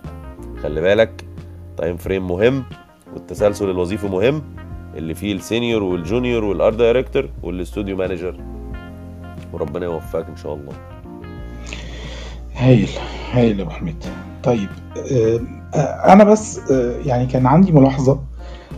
خلي 0.63 0.81
بالك 0.81 1.25
time 1.77 1.97
frame 1.97 2.27
مهم 2.27 2.63
والتسلسل 3.13 3.69
الوظيفي 3.69 4.07
مهم. 4.07 4.43
اللي 4.97 5.13
فيه 5.13 5.33
السينيور 5.33 5.83
والجونيور 5.83 6.43
والار 6.43 6.73
دايركتور 6.73 7.29
والاستوديو 7.43 7.97
مانجر 7.97 8.39
وربنا 9.53 9.85
يوفقك 9.85 10.25
إن 10.29 10.35
شاء 10.35 10.53
الله. 10.53 10.73
هايل 12.55 12.89
هايل 13.31 13.59
يا 13.59 13.63
أبو 13.63 13.71
حميد. 13.71 14.03
طيب 14.43 14.69
آه 15.75 16.13
أنا 16.13 16.23
بس 16.23 16.71
آه 16.71 16.95
يعني 17.05 17.25
كان 17.25 17.47
عندي 17.47 17.71
ملاحظة 17.71 18.19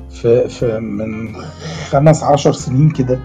في, 0.10 0.50
في 0.50 0.80
من 0.80 1.36
خمس 1.90 2.24
عشر 2.24 2.52
سنين 2.52 2.90
كده. 2.90 3.20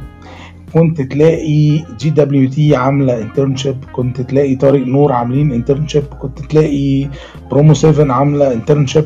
كنت 0.75 1.01
تلاقي 1.01 1.85
JWT 1.99 2.77
عاملة 2.77 3.23
internship 3.23 3.85
كنت 3.93 4.21
تلاقي 4.21 4.57
طارق 4.57 4.87
نور 4.87 5.12
عاملين 5.12 5.53
internship 5.53 6.05
كنت 6.05 6.39
تلاقي 6.39 7.09
برومو 7.51 7.75
7 7.75 8.14
عاملة 8.14 8.53
internship 8.53 9.05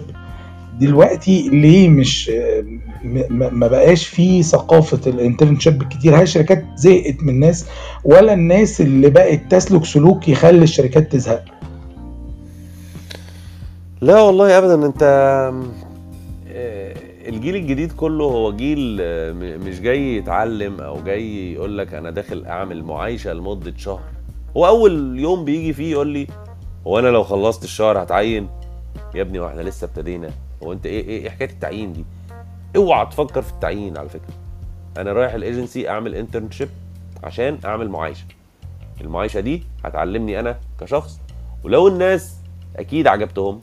دلوقتي 0.81 1.49
ليه 1.49 1.89
مش 1.89 2.31
ما 3.31 3.67
بقاش 3.67 4.07
في 4.07 4.43
ثقافة 4.43 5.11
ال 5.11 5.17
internship 5.17 5.83
كتير؟ 5.83 6.17
هل 6.17 6.23
الشركات 6.23 6.65
زهقت 6.77 7.23
من 7.23 7.29
الناس؟ 7.29 7.67
ولا 8.05 8.33
الناس 8.33 8.81
اللي 8.81 9.11
بقت 9.11 9.41
تسلك 9.51 9.85
سلوك 9.85 10.29
يخلي 10.29 10.65
الشركات 10.65 11.13
تزهق؟ 11.13 11.45
لا 14.01 14.21
والله 14.21 14.59
ابدا 14.59 14.87
أنت 14.87 15.03
الجيل 17.29 17.57
الجديد 17.57 17.93
كله 17.93 18.25
هو 18.25 18.53
جيل 18.53 18.97
مش 19.59 19.81
جاي 19.81 20.17
يتعلم 20.17 20.81
أو 20.81 21.03
جاي 21.03 21.53
يقول 21.53 21.79
لك 21.79 21.95
أنا 21.95 22.11
داخل 22.11 22.47
أعمل 22.47 22.85
معايشة 22.85 23.33
لمدة 23.33 23.75
شهر. 23.77 24.03
هو 24.57 24.67
أول 24.67 25.19
يوم 25.19 25.45
بيجي 25.45 25.73
فيه 25.73 25.91
يقول 25.91 26.09
لي 26.09 26.27
هو 26.87 26.99
أنا 26.99 27.09
لو 27.09 27.25
خلصت 27.25 27.65
الشهر 27.65 28.03
هتعين؟ 28.03 28.49
يا 29.15 29.23
ابني 29.23 29.39
وإحنا 29.39 29.61
لسه 29.61 29.85
ابتدينا. 29.85 30.31
هو 30.63 30.73
أنت 30.73 30.87
إيه 30.87 31.09
إيه 31.09 31.31
حكاية 31.31 31.51
التعيين 31.51 31.93
دي؟ 31.93 32.05
اوعى 32.77 33.07
تفكر 33.07 33.43
في 33.43 33.53
التعيين 33.53 33.99
على 33.99 34.09
فكرة. 34.09 34.35
أنا 34.99 35.13
رايح 35.13 35.35
الإيجنسي 35.35 35.89
أعمل 35.89 36.15
انترنشيب 36.15 36.69
عشان 37.25 37.59
أعمل 37.65 37.89
معايشة. 37.89 38.25
المعايشة 39.01 39.41
دي 39.41 39.63
هتعلمني 39.85 40.41
أنا 40.41 40.59
كشخص 40.81 41.21
ولو 41.65 41.89
الناس 41.89 42.37
أكيد 42.77 43.07
عجبتهم. 43.07 43.61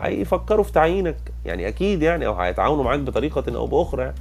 هيفكروا 0.00 0.64
في 0.64 0.72
تعيينك. 0.72 1.16
يعني 1.44 1.68
أكيد 1.68 2.02
يعني 2.02 2.26
أو 2.26 2.34
هيتعاونوا 2.34 2.84
معاك 2.84 3.00
بطريقة 3.00 3.56
أو 3.56 3.66
بأخرى. 3.66 4.02
يعني 4.02 4.14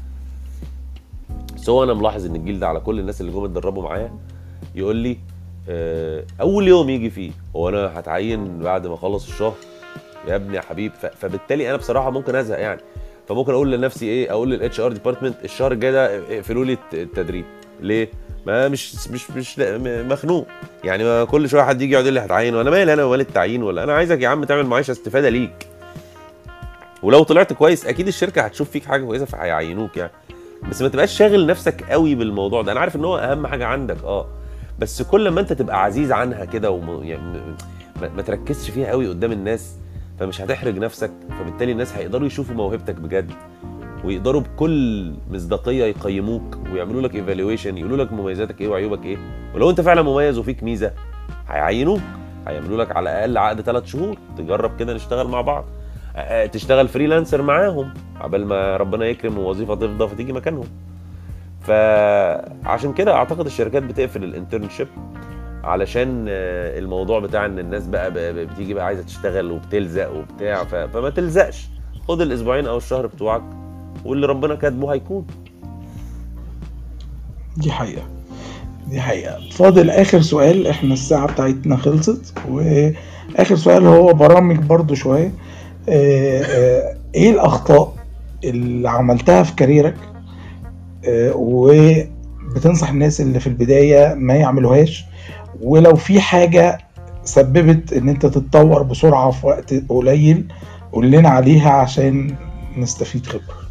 أنا 1.70 1.94
ملاحظ 1.94 2.26
إن 2.26 2.36
الجيل 2.36 2.60
ده 2.60 2.68
على 2.68 2.80
كل 2.80 3.00
الناس 3.00 3.22
اللي 3.22 3.32
جم 3.32 3.44
اتدربوا 3.44 3.84
معايا 3.84 4.12
يقول 4.76 4.96
لي 4.96 5.18
آه 5.70 6.24
أول 6.42 6.68
يوم 6.68 6.90
يجي 6.90 7.10
فيه 7.10 7.32
هو 7.56 7.70
أنا 7.70 8.00
هتعين 8.00 8.60
بعد 8.60 8.88
ما 8.88 8.94
أخلص 8.94 9.28
الشهر؟ 9.28 9.56
يا 10.28 10.36
ابني 10.36 10.56
يا 10.56 10.62
حبيب 10.62 10.92
فبالتالي 10.94 11.70
أنا 11.70 11.78
بصراحة 11.78 12.10
ممكن 12.10 12.36
أزهق 12.36 12.60
يعني. 12.60 12.82
فممكن 13.28 13.54
أقول 13.54 13.72
لنفسي 13.72 14.06
إيه 14.06 14.32
أقول 14.32 14.50
لل 14.52 14.80
HR 14.80 14.92
department 14.92 15.36
الشهر 15.46 15.72
الجاي 15.72 15.92
ده 15.92 16.18
اقفلوا 16.18 16.66
لي 16.66 16.78
التدريب. 16.94 17.46
ليه؟ 17.82 18.10
ما 18.50 18.68
مش 18.68 19.08
مش 19.08 19.32
مش 19.32 19.60
مخنوق. 19.86 20.48
يعني 20.84 21.04
ما 21.04 21.24
كل 21.24 21.50
شوية 21.50 21.62
حد 21.64 21.82
يجي 21.82 21.94
يقعد 21.94 22.04
يقول 22.06 22.14
لي 22.14 22.20
هتعين 22.20 22.56
وأنا 22.56 22.70
مالي 22.70 22.94
أنا 22.94 23.04
ومال 23.04 23.20
التعيين 23.22 23.64
ولا؟ 23.64 23.84
أنا 23.84 23.94
عايزك 23.94 24.22
يا 24.22 24.28
عم 24.28 24.44
تعمل 24.44 24.66
معايشه 24.66 24.92
استفادة 24.92 25.30
ليك. 25.30 25.68
ولو 27.04 27.24
طلعت 27.24 27.54
كويس 27.54 27.86
أكيد 27.86 28.08
الشركة 28.08 28.42
هتشوف 28.42 28.70
فيك 28.70 28.86
حاجة 28.86 29.06
كويسة 29.06 29.26
فهيعينوك 29.26 29.98
يعني. 29.98 30.12
بس 30.70 30.82
ما 30.82 30.88
تبقاش 30.88 31.18
شاغل 31.18 31.46
نفسك 31.46 31.84
قوي 31.90 32.16
بالموضوع 32.16 32.62
ده. 32.62 32.72
أنا 32.72 32.80
عارف 32.80 32.96
إن 32.96 33.06
هو 33.06 33.18
أهم 33.18 33.48
حاجة 33.48 33.66
عندك 33.66 34.04
آه. 34.04 34.28
بس 34.80 35.02
كل 35.02 35.30
ما 35.30 35.42
أنت 35.42 35.54
تبقى 35.54 35.84
عزيز 35.84 36.12
عنها 36.12 36.46
كده 36.46 36.72
وم... 36.72 37.04
يعني. 37.04 37.42
ما 38.16 38.22
تركزش 38.22 38.70
فيها 38.70 38.90
قوي 38.90 39.08
قدام 39.08 39.32
الناس 39.32 39.72
فمش 40.20 40.42
هتحرج 40.42 40.78
نفسك. 40.78 41.12
فبالتالي 41.40 41.72
الناس 41.72 41.94
هيقدروا 41.94 42.28
يشوفوا 42.28 42.56
موهبتك 42.56 42.96
بجد. 42.96 43.32
ويقدروا 44.06 44.42
بكل 44.42 45.14
مصداقية 45.32 45.86
يقيموك 45.86 46.58
ويعملوا 46.74 47.02
لك 47.02 47.16
ايفالويشن 47.16 47.78
يقولوا 47.78 47.98
لك 47.98 48.14
مميزاتك 48.14 48.62
إيه 48.62 48.68
وعيوبك 48.68 49.06
إيه. 49.06 49.18
ولو 49.56 49.70
أنت 49.70 49.82
فعلا 49.82 50.02
مميز 50.02 50.38
وفيك 50.38 50.64
ميزة 50.64 50.92
هيعينوك 51.50 52.02
هيعملوا 52.48 52.78
لك 52.84 52.96
على 52.96 53.10
الأقل 53.10 53.38
عقد 53.38 53.62
ثلاث 53.62 53.86
شهور 53.86 54.18
تجرب 54.38 54.80
كده 54.80 54.94
نشتغل 54.94 55.28
مع 55.28 55.42
بعض. 55.42 55.66
تشتغل 56.52 56.88
freelancer 56.88 57.42
معاهم 57.42 57.94
عبال 58.22 58.46
ما 58.46 58.78
ربنا 58.78 59.06
يكرم 59.06 59.38
ووظيفة 59.38 59.76
تفضى 59.76 60.08
فتيجي 60.08 60.34
مكانهم. 60.34 60.68
فعشان 61.62 62.94
كده 62.94 63.14
أعتقد 63.14 63.46
الشركات 63.46 63.84
بتقفل 63.84 64.24
ال 64.24 64.29
internship 64.29 64.88
علشان 65.64 66.26
آه، 66.30 66.80
الموضوع 66.80 67.20
بتاع 67.20 67.46
إن 67.46 67.60
الناس 67.60 67.88
بقى 67.88 68.12
بتيجي 68.46 68.74
بقى 68.74 68.86
عايزة 68.86 69.04
تشتغل 69.04 69.52
وبتلزق 69.52 70.12
وبتاع 70.12 70.64
فما 70.64 71.10
تلزقش. 71.10 71.68
خد 72.08 72.22
الأسبوعين 72.22 72.68
أو 72.68 72.78
الشهر 72.78 73.08
بتوعك 73.08 73.42
واللي 74.06 74.28
ربنا 74.28 74.56
كاتبه 74.56 74.94
هيكون. 74.94 75.26
دي 77.58 77.72
حقيقة. 77.72 78.02
دي 78.90 79.02
حقيقة. 79.02 79.50
فاضل 79.52 79.90
آخر 79.90 80.22
سؤال 80.22 80.68
إحنا 80.68 80.94
الساعة 80.94 81.28
بتاعتنا 81.28 81.78
خلصت 81.78 82.34
وآخر 82.50 83.56
سؤال 83.56 83.86
هو 83.86 84.14
برامج 84.14 84.58
برضو 84.58 84.96
شوية. 84.96 85.32
آه، 85.90 86.42
آه، 86.42 86.96
إيه 87.16 87.30
الأخطاء 87.30 87.94
اللي 88.44 88.90
عملتها 88.90 89.44
في 89.44 89.56
كاريرك؟ 89.56 89.96
آه، 91.06 91.34
وبتنصح 91.36 92.90
الناس 92.90 93.22
اللي 93.22 93.40
في 93.40 93.48
البداية 93.48 94.14
ما 94.14 94.34
يعملوهاش؟ 94.36 95.06
ولو 95.62 95.96
في 95.96 96.22
حاجة 96.22 96.78
سببت 97.24 97.94
إن 97.94 98.10
أنت 98.10 98.26
تتطور 98.26 98.84
بسرعة 98.84 99.32
في 99.32 99.48
وقت 99.48 99.74
قليل 99.90 100.46
قول 100.92 101.12
لنا 101.12 101.30
عليها 101.30 101.70
عشان 101.72 102.36
نستفيد 102.78 103.26
خبرة. 103.26 103.69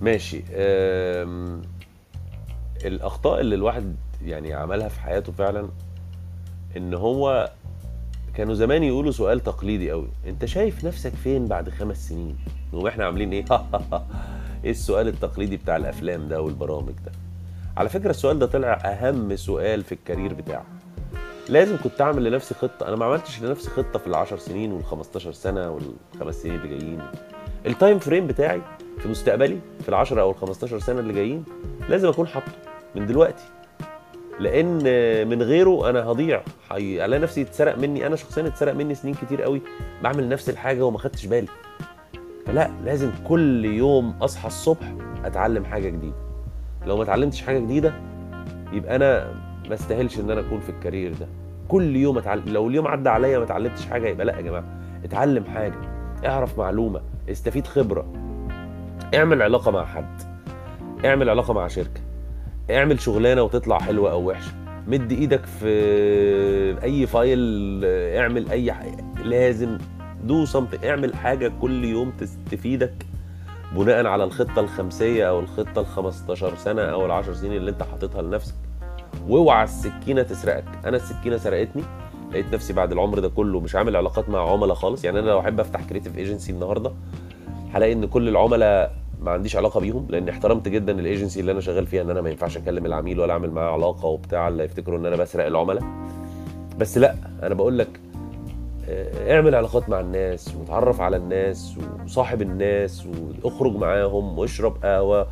ماشي. 0.00 0.42
أم... 0.54 1.62
الأخطاء 2.84 3.40
اللي 3.40 3.54
الواحد 3.54 3.96
يعني 4.24 4.52
عملها 4.52 4.88
في 4.88 5.00
حياته 5.00 5.32
فعلا 5.32 5.68
إن 6.76 6.94
هو 6.94 7.50
كانوا 8.34 8.54
زمان 8.54 8.82
يقولوا 8.82 9.12
سؤال 9.12 9.40
تقليدي 9.40 9.90
قوي. 9.90 10.08
أنت 10.26 10.44
شايف 10.44 10.84
نفسك 10.84 11.12
فين 11.14 11.46
بعد 11.46 11.68
خمس 11.68 12.08
سنين؟ 12.08 12.36
وإحنا 12.72 13.04
عاملين 13.04 13.32
إيه؟ 13.32 13.44
إيه 14.64 14.70
السؤال 14.70 15.08
التقليدي 15.08 15.56
بتاع 15.56 15.76
الأفلام 15.76 16.28
ده 16.28 16.42
والبرامج 16.42 16.92
ده؟ 17.06 17.12
على 17.76 17.88
فكرة 17.88 18.10
السؤال 18.10 18.38
ده 18.38 18.46
طلع 18.46 18.72
أهم 18.72 19.36
سؤال 19.36 19.82
في 19.84 19.92
الكارير 19.92 20.34
بتاعي 20.34 20.62
لازم 21.48 21.76
كنت 21.84 22.00
أعمل 22.00 22.24
لنفسي 22.24 22.54
خطة. 22.54 22.88
أنا 22.88 22.96
ما 22.96 23.04
عملتش 23.04 23.42
لنفسي 23.42 23.70
خطة 23.70 23.98
في 23.98 24.06
العشر 24.06 24.38
سنين 24.38 24.82
وال15 24.82 25.18
سنة 25.18 25.70
والخمس 25.70 26.34
سنين 26.34 26.54
اللي 26.54 26.68
جايين. 26.68 27.00
ال 27.66 27.72
time 27.72 27.98
frame 27.98 28.26
بتاعي 28.26 28.60
في 29.02 29.08
مستقبلي 29.08 29.58
في 29.82 29.88
العشرة 29.88 30.20
أو 30.20 30.34
ال15 30.34 30.52
سنة 30.64 31.00
اللي 31.00 31.12
جايين 31.12 31.44
لازم 31.88 32.08
أكون 32.08 32.26
حاطه 32.26 32.52
من 32.96 33.06
دلوقتي. 33.06 33.44
لأن 34.40 34.78
من 35.28 35.42
غيره 35.42 35.90
أنا 35.90 36.04
هضيع. 36.04 36.42
هي- 36.72 37.04
الاقي 37.04 37.20
نفسي 37.22 37.42
اتسرق 37.42 37.78
مني 37.78 38.06
أنا 38.06 38.16
شخصيا 38.16 38.46
اتسرق 38.46 38.72
مني 38.74 38.94
سنين 38.94 39.14
كتير 39.14 39.42
قوي 39.42 39.62
بعمل 40.02 40.28
نفس 40.28 40.50
الحاجة 40.50 40.84
وما 40.86 40.98
خدتش 40.98 41.26
بالي. 41.26 41.48
فلا 42.46 42.70
لازم 42.84 43.10
كل 43.28 43.64
يوم 43.64 44.14
أصحى 44.22 44.46
الصبح 44.46 44.94
أتعلم 45.24 45.64
حاجة 45.64 45.88
جديدة. 45.88 46.16
لو 46.86 46.96
ما 46.96 47.02
اتعلمتش 47.02 47.42
حاجة 47.42 47.58
جديدة 47.58 47.92
يبقى 48.72 48.96
أنا 48.96 49.34
ما 49.68 49.74
استاهلش 49.74 50.18
إن 50.20 50.30
أنا 50.30 50.40
أكون 50.40 50.60
في 50.60 50.68
ال 50.70 50.76
career 50.76 51.12
ده. 51.20 51.26
كل 51.68 51.96
يوم 51.96 52.18
أتعلم. 52.18 52.42
لو 52.46 52.68
اليوم 52.68 52.86
عدى 52.88 53.08
عليا 53.08 53.38
ما 53.38 53.44
اتعلمتش 53.44 53.86
حاجة 53.86 54.08
يبقى 54.08 54.26
لا 54.26 54.36
يا 54.36 54.40
جماعة. 54.40 54.64
اتعلم 55.04 55.44
حاجة 55.44 55.74
اعرف 56.26 56.58
معلومة 56.58 57.00
استفيد 57.30 57.66
خبرة. 57.66 58.06
اعمل 59.14 59.42
علاقة 59.42 59.70
مع 59.70 59.84
حد. 59.84 60.22
اعمل 61.04 61.30
علاقة 61.30 61.54
مع 61.54 61.68
شركة. 61.68 62.00
اعمل 62.70 63.00
شغلانة 63.00 63.42
وتطلع 63.42 63.78
حلوة 63.78 64.12
أو 64.12 64.30
وحشة. 64.30 64.52
مد 64.86 65.12
إيدك 65.12 65.46
في 65.46 66.82
أي 66.82 67.06
file 67.06 67.84
اعمل 68.16 68.50
أي 68.50 68.72
حاجة 68.72 69.04
لازم 69.24 69.78
do 70.24 70.46
something. 70.46 70.84
اعمل 70.84 71.14
حاجة 71.14 71.52
كل 71.60 71.84
يوم 71.84 72.12
تفيدك 72.50 73.06
بناء 73.76 74.06
على 74.06 74.24
الخطة 74.24 74.60
الخمسية 74.60 75.28
أو 75.28 75.40
الخطة 75.40 75.80
ال 75.80 75.86
15 75.86 76.56
سنة 76.56 76.82
أو 76.82 77.06
ال 77.06 77.10
10 77.10 77.32
سنين 77.32 77.52
اللي 77.52 77.70
أنت 77.70 77.82
حاططها 77.82 78.22
لنفسك. 78.22 78.54
واوعى 79.28 79.64
السكينة 79.64 80.22
تسرقك. 80.22 80.64
أنا 80.84 80.96
السكينة 80.96 81.36
سرقتني. 81.36 81.82
لقيت 82.30 82.54
نفسي 82.54 82.72
بعد 82.72 82.92
العمر 82.92 83.18
ده 83.18 83.28
كله 83.28 83.60
مش 83.60 83.76
عامل 83.76 83.96
علاقات 83.96 84.28
مع 84.28 84.52
عملاء 84.52 84.74
خالص. 84.74 85.04
يعني 85.04 85.18
أنا 85.18 85.26
لو 85.26 85.40
أحب 85.40 85.60
أفتح 85.60 85.82
creative 85.82 86.18
agency 86.18 86.52
النهارده 86.52 86.92
هلاقي 87.72 87.92
إن 87.92 88.06
كل 88.06 88.28
العملاء 88.28 88.94
ما 89.20 89.30
عنديش 89.30 89.56
علاقة 89.56 89.80
بيهم 89.80 90.06
لأن 90.10 90.28
احترمت 90.28 90.68
جدا 90.68 90.92
الايجنسي 90.92 91.40
اللي 91.40 91.52
أنا 91.52 91.60
شغال 91.60 91.86
فيها 91.86 92.02
إن 92.02 92.10
أنا 92.10 92.20
ما 92.20 92.30
ينفعش 92.30 92.56
أكلم 92.56 92.86
العميل 92.86 93.20
ولا 93.20 93.32
أعمل 93.32 93.50
معاه 93.50 93.72
علاقة 93.72 94.06
وبتاع 94.06 94.48
اللي 94.48 94.64
يفتكروا 94.64 94.98
إن 94.98 95.06
أنا 95.06 95.16
بسرق 95.16 95.46
العملاء. 95.46 95.84
بس 96.78 96.98
لأ 96.98 97.14
أنا 97.42 97.54
بقول 97.54 97.78
لك 97.78 97.88
آه، 98.88 99.34
اعمل 99.36 99.54
علاقات 99.54 99.88
مع 99.88 100.00
الناس 100.00 100.54
وتعرف 100.56 101.00
على 101.00 101.16
الناس 101.16 101.74
وصاحب 102.04 102.42
الناس 102.42 103.06
واخرج 103.44 103.76
معاهم 103.76 104.38
واشرب 104.38 104.76
قهوة 104.84 105.26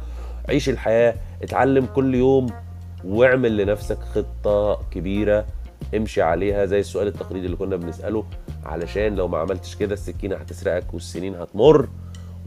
عيش 0.48 0.68
الحياة 0.68 1.14
اتعلم 1.42 1.86
كل 1.86 2.14
يوم 2.14 2.46
واعمل 3.04 3.56
لنفسك 3.56 3.98
خطة 3.98 4.80
كبيرة 4.90 5.44
امشي 5.96 6.22
عليها 6.22 6.64
زي 6.66 6.80
السؤال 6.80 7.06
التقليدي 7.06 7.46
اللي 7.46 7.56
كنا 7.56 7.76
بنسأله 7.76 8.24
علشان 8.66 9.14
لو 9.14 9.28
ما 9.28 9.38
عملتش 9.38 9.76
كده 9.76 9.94
السكينة 9.94 10.36
هتسرقك 10.36 10.94
والسنين 10.94 11.34
هتمر. 11.34 11.88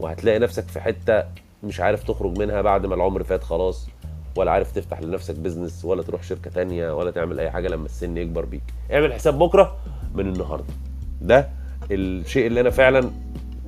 وهتلاقي 0.02 0.38
نفسك 0.38 0.68
في 0.68 0.80
حتة 0.80 1.24
مش 1.62 1.80
عارف 1.80 2.04
تخرج 2.04 2.38
منها 2.38 2.62
بعد 2.62 2.86
ما 2.86 2.94
العمر 2.94 3.22
فات 3.22 3.44
خلاص 3.44 3.88
ولا 4.36 4.50
عارف 4.50 4.72
تفتح 4.72 5.00
لنفسك 5.00 5.34
بيزنس 5.34 5.84
ولا 5.84 6.02
تروح 6.02 6.22
شركة 6.22 6.50
تانية 6.50 6.96
ولا 6.96 7.10
تعمل 7.10 7.40
أي 7.40 7.50
حاجة 7.50 7.68
لما 7.68 7.86
السن 7.86 8.16
يكبر 8.16 8.44
بيك. 8.44 8.62
اعمل 8.92 9.12
حساب 9.12 9.38
بكرة 9.38 9.76
من 10.14 10.26
النهارده. 10.26 10.74
ده 11.20 11.48
الشيء 11.90 12.46
اللي 12.46 12.60
أنا 12.60 12.70
فعلا 12.70 13.10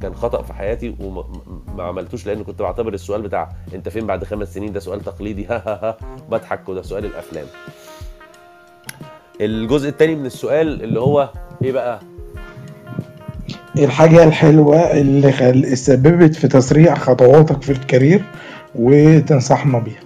كان 0.02 0.14
خطأ 0.14 0.42
في 0.42 0.52
حياتي 0.52 0.94
وما 1.00 1.24
ما 1.76 1.82
عملتوش 1.82 2.26
لأن 2.26 2.44
كنت 2.44 2.62
بعتبر 2.62 2.94
السؤال 2.94 3.22
بتاع 3.22 3.52
أنت 3.74 3.88
فين 3.88 4.06
بعد 4.06 4.24
خمس 4.24 4.54
سنين؟ 4.54 4.72
ده 4.72 4.80
سؤال 4.80 5.00
تقليدي. 5.00 5.46
ها 5.46 5.56
ها 5.66 5.88
ها 5.88 5.96
بضحك 6.30 6.68
وده 6.68 6.82
سؤال 6.82 7.04
الأفلام. 7.04 7.46
الجزء 9.40 9.88
الثاني 9.88 10.14
من 10.14 10.26
السؤال 10.26 10.82
اللي 10.82 11.00
هو 11.00 11.30
إيه 11.64 11.72
بقى؟ 11.72 12.00
الحاجة 13.78 14.24
الحلوة 14.24 14.76
اللي 14.76 15.32
خل... 15.32 15.76
سببت 15.76 16.34
في 16.34 16.48
تسريع 16.48 16.94
خطواتك 16.94 17.62
في 17.62 17.72
الكارير 17.72 18.24
وتنصحنا 18.74 19.78
بيها. 19.78 20.00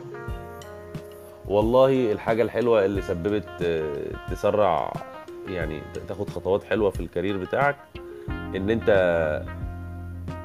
والله 1.48 2.12
الحاجة 2.12 2.42
الحلوة 2.42 2.84
اللي 2.84 3.02
سببت 3.02 3.44
آه، 3.62 3.92
تسرع 4.30 4.92
يعني 5.48 5.80
تاخد 6.08 6.30
خطوات 6.30 6.64
حلوة 6.64 6.90
في 6.90 7.00
الكارير 7.00 7.36
بتاعك 7.36 7.76
إن 8.28 8.70
أنت 8.70 8.90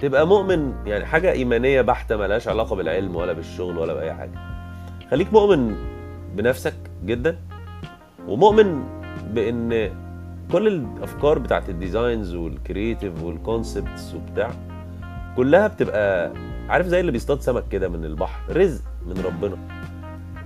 تبقى 0.01 0.27
مؤمن 0.27 0.73
يعني 0.85 1.05
حاجة 1.05 1.31
إيمانية 1.31 1.81
بحتة 1.81 2.17
ملهاش 2.17 2.47
علاقة 2.47 2.75
بالعلم 2.75 3.15
ولا 3.15 3.33
بالشغل 3.33 3.77
ولا 3.77 3.93
بأي 3.93 4.13
حاجة. 4.13 4.31
خليك 5.11 5.33
مؤمن 5.33 5.75
بنفسك 6.35 6.73
جدا 7.05 7.37
ومؤمن 8.27 8.83
بإن 9.33 9.91
كل 10.51 10.67
الأفكار 10.67 11.39
بتاعت 11.39 11.69
ال 11.69 11.78
designs 11.78 12.36
وال 12.36 12.53
creative 12.53 13.23
وال 13.23 13.42
concepts 13.42 14.15
وبتاع 14.15 14.51
كلها 15.35 15.67
بتبقى 15.67 16.31
عارف 16.69 16.87
زي 16.87 16.99
اللي 16.99 17.11
بيصطاد 17.11 17.41
سمك 17.41 17.63
كده 17.71 17.89
من 17.89 18.05
البحر 18.05 18.57
رزق 18.57 18.81
من 19.05 19.21
ربنا. 19.25 19.57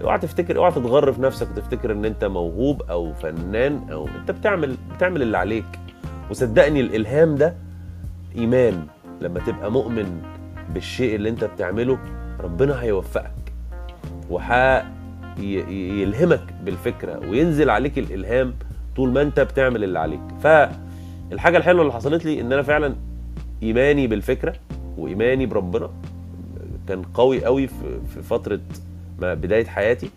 اوعى 0.02 0.20
تفتكر 0.20 0.58
اوعى 0.58 0.72
تتغر 0.72 1.12
في 1.12 1.22
نفسك 1.22 1.48
وتفتكر 1.52 1.92
إن 1.92 2.06
أنت 2.06 2.26
موهوب 2.26 2.82
أو 2.82 3.14
فنان 3.14 3.90
أو 3.92 4.08
أنت 4.08 4.32
بتعمل 4.32 4.78
بتعمل 4.96 5.22
اللي 5.22 5.38
عليك. 5.38 5.66
وصدقني 6.30 6.82
الإلهام 6.82 7.36
ده 7.36 7.54
إيمان. 8.36 8.88
لما 9.22 9.40
تبقى 9.40 9.72
مؤمن 9.72 10.22
بالشيء 10.74 11.16
اللي 11.16 11.30
أنت 11.30 11.44
بتعمله 11.44 11.98
ربنا 12.40 12.82
هيوفقك. 12.82 13.54
وهيلهمك 15.38 16.54
بالفكرة 16.64 17.20
وينزل 17.30 17.70
عليك 17.70 18.00
الإلهام 18.00 18.54
طول 18.98 19.10
ما 19.12 19.22
انت 19.22 19.40
بتعمل 19.40 19.84
اللي 19.84 20.00
عليك. 20.00 20.22
فالحاجة 20.42 21.58
الحلوة 21.58 21.82
اللي 21.82 21.94
حصلت 21.94 22.26
لي 22.26 22.42
إن 22.42 22.54
أنا 22.54 22.62
فعلا 22.62 22.96
إيماني 23.64 24.08
بالفكرة 24.08 24.56
وإيماني 24.98 25.46
بربنا 25.46 25.90
كان 26.88 27.02
قوي 27.02 27.46
قوي 27.46 27.68
في 27.68 28.22
فترة 28.30 28.60
ما 29.20 29.34
بداية 29.34 29.66
حياتي 29.66 30.10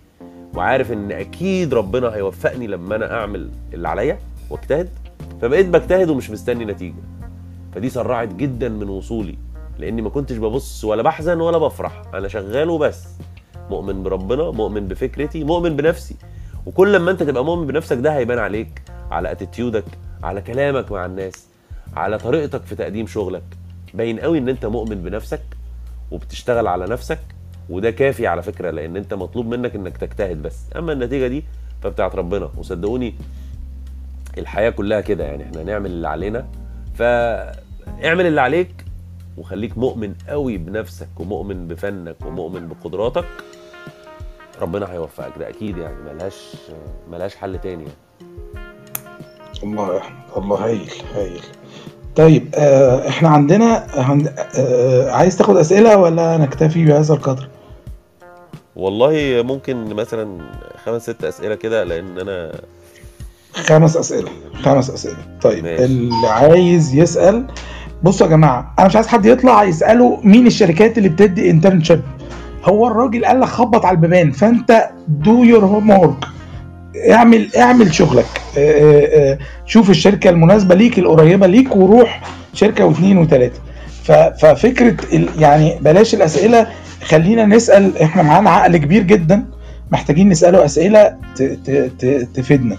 وعارف 0.55 0.93
إن 0.93 1.12
أكيد 1.12 1.74
ربنا 1.74 2.14
هيوفقني 2.14 2.66
لما 2.66 2.97
أنا 2.97 3.12
أعمل 3.12 3.51
اللي 3.74 3.89
عليا 3.89 4.18
واجتهد. 4.51 4.89
فبقيت 5.43 5.66
بجتهد 5.66 6.11
ومش 6.11 6.31
مستني 6.31 6.64
نتيجة. 6.64 7.03
فدي 7.74 7.89
سرعت 7.89 8.35
جدا 8.35 8.68
من 8.68 8.89
وصولي 8.89 9.39
لأني 9.78 10.03
ما 10.03 10.11
كنتش 10.11 10.37
ببص 10.37 10.85
ولا 10.85 11.03
بحزن 11.03 11.41
ولا 11.41 11.59
بفرح. 11.59 12.03
أنا 12.14 12.28
شغال 12.28 12.70
وبس. 12.70 13.09
مؤمن 13.70 14.03
بربنا 14.03 14.51
مؤمن 14.51 14.89
بفكرتي 14.89 15.45
مؤمن 15.45 15.76
بنفسي. 15.76 16.16
وكل 16.67 16.93
لما 16.93 17.11
انت 17.11 17.23
تبقى 17.23 17.45
مؤمن 17.45 17.67
بنفسك 17.67 17.97
ده 17.97 18.17
هيبان 18.17 18.39
عليك 18.39 18.83
على 19.11 19.33
attitude 19.33 19.79
ك 19.79 19.85
على 20.23 20.41
كلامك 20.41 20.93
مع 20.93 21.07
الناس 21.07 21.47
على 21.97 22.19
طريقتك 22.19 22.63
في 22.63 22.75
تقديم 22.75 23.07
شغلك. 23.07 23.43
باين 23.95 24.21
قوي 24.21 24.39
ان 24.39 24.49
انت 24.49 24.67
مؤمن 24.67 25.03
بنفسك 25.03 25.43
وبتشتغل 26.11 26.67
على 26.67 26.87
نفسك 26.87 27.19
وده 27.71 27.91
كافي 27.91 28.27
على 28.27 28.43
فكرة 28.43 28.71
لأن 28.71 28.97
انت 28.97 29.15
مطلوب 29.15 29.47
منك 29.47 29.75
إنك 29.75 29.97
تجتهد 29.97 30.43
بس. 30.43 30.57
أما 30.77 30.93
النتيجة 30.93 31.27
دي 31.27 31.45
فبتاعت 31.83 32.15
ربنا. 32.15 32.51
وصدقوني 32.57 33.15
الحياة 34.39 34.71
كلها 34.71 35.01
كده 35.01 35.25
يعني 35.25 35.43
إحنا 35.45 35.63
نعمل 35.63 35.91
اللي 35.91 36.09
علينا. 36.09 36.47
فاعمل 36.95 38.27
اللي 38.27 38.41
عليك 38.41 38.85
وخليك 39.39 39.79
مؤمن 39.79 40.15
قوي 40.29 40.57
بنفسك 40.57 41.09
ومؤمن 41.21 41.69
بفنك 41.69 42.17
ومؤمن 42.27 42.69
بقدراتك. 42.69 43.25
ربنا 44.63 44.93
هيوفقك. 44.93 45.33
ده 45.39 45.49
أكيد 45.49 45.79
يعني 45.79 45.95
ملهاش 46.15 46.57
ملهاش 47.11 47.37
حل 47.37 47.59
تاني 47.59 47.83
يعني. 47.83 47.95
الله 49.63 49.95
يا 49.95 49.99
احمد 49.99 50.17
الله 50.37 50.65
هايل 50.65 50.91
هايل. 51.15 51.43
طيب 52.17 52.49
آه 52.55 53.09
إحنا 53.09 53.29
عندنا 53.29 53.87
هن... 53.95 54.35
آه 54.59 55.11
عايز 55.11 55.37
تاخد 55.37 55.57
أسئلة 55.57 55.97
ولا 55.97 56.37
نكتفي 56.37 56.85
بهذا 56.85 57.15
القدر؟ 57.15 57.49
والله 58.77 59.43
ممكن 59.43 59.95
مثلا 59.95 60.39
خمس 60.85 61.03
ست 61.03 61.25
أسئلة 61.25 61.55
كده 61.55 61.85
لأن 61.85 62.19
أنا 62.19 62.53
خمس 63.53 63.97
أسئلة 63.97 64.31
خمس 64.63 64.91
أسئلة. 64.91 65.17
طيب 65.43 65.65
ماشي. 65.65 65.85
اللي 65.85 66.27
عايز 66.29 66.95
يسأل 66.95 67.47
بصوا 68.03 68.27
يا 68.27 68.31
جماعة 68.31 68.75
أنا 68.79 68.87
مش 68.87 68.97
عايز 68.97 69.07
حد 69.07 69.27
يطلع 69.27 69.65
يسأله 69.65 70.21
مين 70.25 70.47
الشركات 70.47 70.99
اللي 70.99 71.09
بتدي 71.09 71.51
internship 71.51 72.03
هو 72.65 72.87
الراجل 72.87 73.25
قال 73.25 73.41
لك 73.41 73.49
خبط 73.49 73.85
على 73.85 73.95
البيبان 73.95 74.31
فانت 74.31 74.91
do 75.09 75.45
your 75.45 75.64
homework 75.64 76.25
اعمل 77.11 77.49
اعمل 77.57 77.95
شغلك. 77.95 78.41
آه، 78.59 78.71
آه، 78.71 79.33
آه، 79.33 79.39
شوف 79.67 79.91
الشركة 79.91 80.31
المناسبة 80.31 80.75
ليك 80.75 80.99
القريبة 80.99 81.47
ليك 81.47 81.77
وروح 81.77 82.23
شركة 82.55 82.85
واثنين 82.85 83.19
وثلاثة. 83.19 83.61
ففكرة 84.41 84.97
يعني 85.39 85.79
بلاش 85.81 86.15
الأسئلة. 86.15 86.67
خلينا 87.05 87.47
نسأل 87.47 87.99
إحنا 87.99 88.23
معانا 88.23 88.51
عقل 88.51 88.77
كبير 88.77 89.03
جدا 89.03 89.45
محتاجين 89.93 90.29
نسأله 90.29 90.65
أسئلة 90.65 91.17
تفيدنا. 92.35 92.77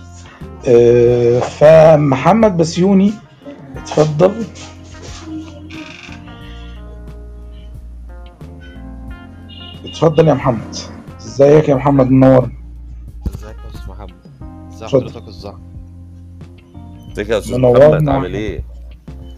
فمحمد 1.60 2.58
بسيوني 2.58 3.14
اتفضل. 3.78 4.32
اتفضل 10.02 10.28
يا 10.28 10.34
محمد. 10.34 10.76
ازيك 11.20 11.70
يا 11.70 11.76
محمد 11.76 12.12
منور؟ 12.12 12.52
ازيك 13.36 13.56
يا 13.58 13.70
أستاذ 13.70 13.90
محمد؟ 13.90 14.14
ازي. 14.74 14.88
حضرتك 14.88 15.28
الزهر 15.28 15.60
ازيك 17.12 17.30
يا 17.30 17.38
أستاذ 17.38 17.58
منورنا. 17.58 17.90
محمد 17.90 18.10
عامل 18.10 18.34
إيه؟ 18.34 18.64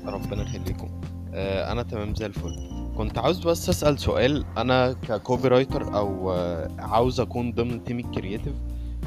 ربنا 0.05 0.41
يخليكم. 0.41 0.89
آه 1.33 1.71
أنا 1.71 1.83
تمام 1.83 2.15
زي 2.15 2.25
الفل. 2.25 2.55
كنت 2.97 3.17
عاوز 3.17 3.47
بس 3.47 3.69
أسأل 3.69 3.99
سؤال. 3.99 4.45
أنا 4.57 4.95
ك 5.07 5.47
copywriter 5.47 5.95
أو 5.97 6.31
آه 6.31 6.69
عاوز 6.79 7.19
أكون 7.19 7.51
ضمن 7.51 7.83
team 7.83 7.99
ال 7.99 8.05
creative 8.05 8.53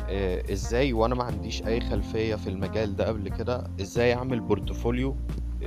آه 0.08 0.52
إزاي 0.52 0.92
وأنا 0.92 1.14
ما 1.14 1.24
عنديش 1.24 1.66
أي 1.66 1.80
خلفية 1.80 2.34
في 2.34 2.50
المجال 2.50 2.96
ده 2.96 3.08
قبل 3.08 3.28
كده 3.28 3.64
إزاي 3.80 4.14
أعمل 4.14 4.40
portfolio 4.40 5.16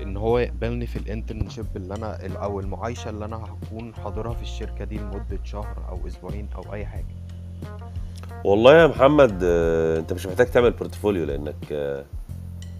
إن 0.03 0.17
هو 0.17 0.37
يقبلني 0.39 0.87
في 0.87 0.95
ال 0.95 1.02
internship 1.02 1.65
اللي 1.75 1.95
أنا 1.95 2.17
أو 2.43 2.59
المعايشة 2.59 3.09
اللي 3.09 3.25
أنا 3.25 3.35
هكون 3.35 3.95
حاضرها 3.95 4.33
في 4.33 4.41
الشركة 4.41 4.85
دي 4.85 4.97
لمدة 4.97 5.39
شهر 5.43 5.85
أو 5.89 6.07
أسبوعين 6.07 6.49
أو 6.55 6.73
أي 6.73 6.85
حاجة. 6.85 7.05
والله 8.45 8.81
يا 8.81 8.87
محمد 8.87 9.39
آه، 9.43 9.99
أنت 9.99 10.13
مش 10.13 10.25
محتاج 10.25 10.47
تعمل 10.47 10.71
بورتفوليو 10.71 11.25
لأنك 11.25 11.55
آه، 11.71 12.05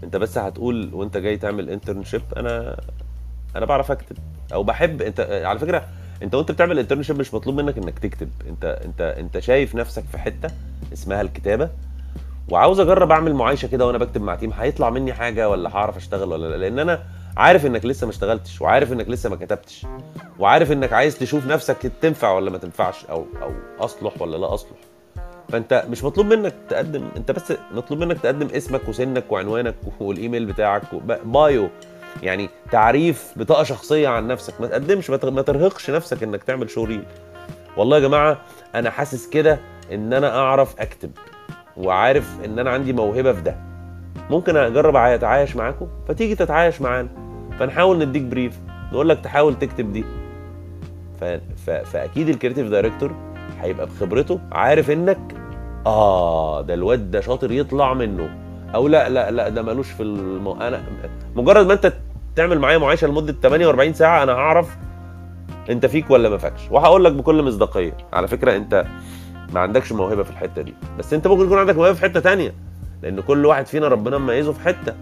أنت 0.03 0.15
بس 0.15 0.37
هتقول 0.37 0.93
وأنت 0.93 1.17
جاي 1.17 1.37
تعمل 1.37 1.69
internship 1.69 2.21
أنا 2.37 2.79
أنا 3.55 3.65
بعرف 3.65 3.91
أكتب 3.91 4.17
أو 4.53 4.63
بحب 4.63 5.01
أنت 5.01 5.19
على 5.45 5.59
فكرة 5.59 5.87
أنت 6.23 6.35
وأنت 6.35 6.51
بتعمل 6.51 6.79
internship 6.79 7.19
مش 7.19 7.33
مطلوب 7.33 7.55
منك 7.55 7.77
إنك 7.77 7.99
تكتب 7.99 8.29
أنت 8.49 8.65
أنت 8.85 9.01
أنت 9.01 9.39
شايف 9.39 9.75
نفسك 9.75 10.03
في 10.11 10.17
حتة 10.17 10.49
اسمها 10.93 11.21
الكتابة 11.21 11.69
وعاوز 12.51 12.79
اجرب 12.79 13.11
اعمل 13.11 13.33
معايشة 13.33 13.67
كده 13.67 13.85
وأنا 13.87 13.97
بكتب 13.97 14.21
مع 14.21 14.35
team 14.35 14.51
هيطلع 14.53 14.89
مني 14.89 15.13
حاجة 15.13 15.49
ولا 15.49 15.69
هعرف 15.75 15.97
اشتغل 15.97 16.29
ولا 16.33 16.47
لا؟ 16.47 16.55
لأن 16.55 16.79
أنا 16.79 17.03
عارف 17.37 17.65
انك 17.65 17.85
لسه 17.85 18.05
ما 18.07 18.11
اشتغلتش 18.11 18.61
وعارف 18.61 18.91
انك 18.93 19.09
لسه 19.09 19.29
ما 19.29 19.35
كتبتش 19.35 19.85
وعارف 20.39 20.71
انك 20.71 20.93
عايز 20.93 21.17
تشوف 21.17 21.47
نفسك 21.47 21.91
تنفع 22.01 22.31
ولا 22.31 22.51
ما 22.51 22.57
تنفعش 22.57 23.05
أو 23.05 23.25
أو 23.41 23.51
اصلح 23.79 24.21
ولا 24.21 24.37
لا 24.37 24.53
اصلح. 24.53 24.77
فانت 25.49 25.85
مش 25.89 26.03
مطلوب 26.03 26.25
منك 26.25 26.53
تقدم 26.69 27.03
انت 27.17 27.31
بس 27.31 27.53
مطلوب 27.73 27.99
منك 27.99 28.19
تقدم 28.21 28.47
اسمك 28.55 28.89
وسنك 28.89 29.31
وعنوانك 29.31 29.75
والإيميل 29.99 30.45
بتاعك 30.45 30.81
بايو 31.25 31.69
يعني 32.23 32.49
تعريف 32.71 33.33
بطاقة 33.35 33.63
شخصية 33.63 34.07
عن 34.07 34.27
نفسك. 34.27 34.61
ما 34.61 34.67
تقدمش 34.67 35.09
ما 35.09 35.17
تر- 35.17 35.31
ما 35.31 35.41
ترهقش 35.41 35.89
نفسك 35.89 36.23
انك 36.23 36.43
تعمل 36.43 36.69
شو 36.69 36.87
والله 37.77 37.97
يا 37.97 38.01
جماعة 38.01 38.37
أنا 38.75 38.89
حاسس 38.89 39.29
كده 39.29 39.59
إن 39.91 40.13
أنا 40.13 40.37
أعرف 40.39 40.79
أكتب. 40.79 41.11
وعارف 41.79 42.37
إن 42.45 42.59
أنا 42.59 42.69
عندي 42.69 42.93
موهبة 42.93 43.33
في 43.33 43.41
ده. 43.41 43.55
ممكن 44.29 44.57
أجرب 44.57 44.95
أتعايش 44.95 45.55
معاكم؟ 45.55 45.87
فتيجي 46.07 46.35
تتعايش 46.35 46.81
معانا. 46.81 47.09
فنحاول 47.59 47.99
نديك 47.99 48.21
بريف 48.21 48.59
نقول 48.93 49.09
لك 49.09 49.19
تحاول 49.19 49.59
تكتب 49.59 49.93
دي. 49.93 50.05
ف... 51.21 51.23
ف... 51.65 51.69
فأكيد 51.69 52.29
ال 52.29 52.33
creative 52.33 52.67
director 52.67 53.11
هيبقى 53.61 53.85
بخبرته 53.85 54.39
عارف 54.51 54.91
إنك 54.91 55.19
آه 55.85 56.61
ده 56.61 56.73
الواد 56.73 57.11
ده 57.11 57.21
شاطر 57.21 57.51
يطلع 57.51 57.93
منه. 57.93 58.29
أو 58.75 58.87
لأ 58.87 59.09
لأ 59.09 59.31
لأ 59.31 59.49
ده 59.49 59.61
ملوش 59.61 59.91
في 59.91 60.03
الم... 60.03 60.47
أنا 60.47 60.81
مجرد 61.35 61.65
ما 61.65 61.73
أنت 61.73 61.93
تعمل 62.35 62.59
معايا 62.59 62.77
معايشه 62.77 63.07
لمدة 63.07 63.35
48 63.43 63.93
ساعة 63.93 64.23
أنا 64.23 64.31
هعرف 64.31 64.77
أنت 65.69 65.85
فيك 65.85 66.11
ولا 66.11 66.29
ما 66.29 66.37
فاكش 66.37 66.61
وهقول 66.71 67.03
لك 67.05 67.11
بكل 67.11 67.43
مصداقية. 67.43 67.97
على 68.13 68.27
فكرة 68.27 68.55
أنت 68.55 68.85
ما 69.53 69.59
عندكش 69.59 69.91
موهبة 69.91 70.23
في 70.23 70.29
الحتة 70.29 70.61
دي. 70.61 70.73
بس 70.99 71.13
انت 71.13 71.27
ممكن 71.27 71.45
يكون 71.45 71.57
عندك 71.57 71.75
موهبة 71.75 71.93
في 71.93 72.01
حتة 72.01 72.19
تانية 72.19 72.53
لأن 73.03 73.21
كل 73.21 73.45
واحد 73.45 73.67
فينا 73.67 73.87
ربنا 73.87 74.17
مميزه 74.17 74.51
في 74.53 74.59
حتة. 74.59 74.93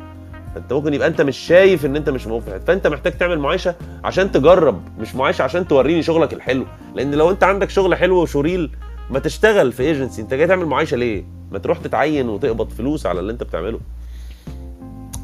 فأنت 0.56 0.74
ممكن 0.74 0.94
يبقى 0.94 1.08
أنت 1.08 1.22
مش 1.22 1.38
شايف 1.38 1.86
إن 1.86 1.96
أنت 1.96 2.10
مش 2.10 2.28
موهوب 2.28 2.42
في 2.44 2.52
حتة. 2.54 2.66
فأنت 2.66 2.88
محتاج 2.88 3.18
تعمل 3.18 3.40
معايشه 3.40 3.76
عشان 4.04 4.32
تجرب 4.32 4.82
مش 5.00 5.16
معايشه 5.16 5.42
عشان 5.44 5.68
توريني 5.68 6.04
شغلك 6.04 6.34
الحلو. 6.34 6.66
لأن 6.96 7.12
لو 7.16 7.32
أنت 7.32 7.44
عندك 7.44 7.70
شغل 7.70 7.96
حلو 7.96 8.22
و 8.22 8.27
showreel 8.27 8.72
ما 9.10 9.20
تشتغل 9.20 9.72
في 9.72 9.84
ايجنسي 9.84 10.22
أنت 10.22 10.34
جاي 10.34 10.48
تعمل 10.48 10.66
معايشه 10.66 10.98
ليه؟ 10.98 11.24
ما 11.52 11.60
تروح 11.60 11.78
تتعين 11.78 12.30
وتقبض 12.30 12.70
فلوس 12.70 13.06
على 13.06 13.20
اللي 13.20 13.32
أنت 13.32 13.44
بتعمله. 13.44 13.80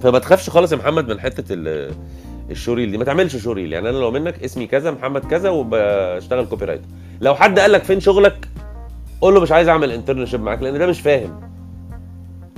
فما 0.03 0.19
تخافش 0.19 0.49
خالص 0.49 0.71
يا 0.71 0.77
محمد 0.77 1.07
من 1.07 1.19
حتة 1.19 1.43
ال- 1.53 1.93
ال 2.51 2.56
showreel 2.56 2.91
دي. 2.91 2.97
ما 2.97 3.03
تعملش 3.03 3.35
showreel 3.35 3.73
يعني 3.73 3.89
أنا 3.89 3.97
لو 3.97 4.11
منك 4.11 4.43
اسمي 4.43 4.67
كذا 4.67 4.91
محمد 4.91 5.25
كذا 5.25 5.49
وبشتغل 5.49 6.45
copywriter 6.45 6.83
لو 7.21 7.35
حد 7.35 7.59
قال 7.59 7.71
لك 7.71 7.83
فين 7.83 7.99
شغلك 7.99 8.47
قول 9.23 9.33
له 9.33 9.41
مش 9.41 9.51
عايز 9.51 9.67
اعمل 9.67 9.91
internship 9.91 10.41
معاك 10.41 10.61
لأن 10.61 10.79
ده 10.79 10.87
مش 10.87 11.01
فاهم. 11.01 11.51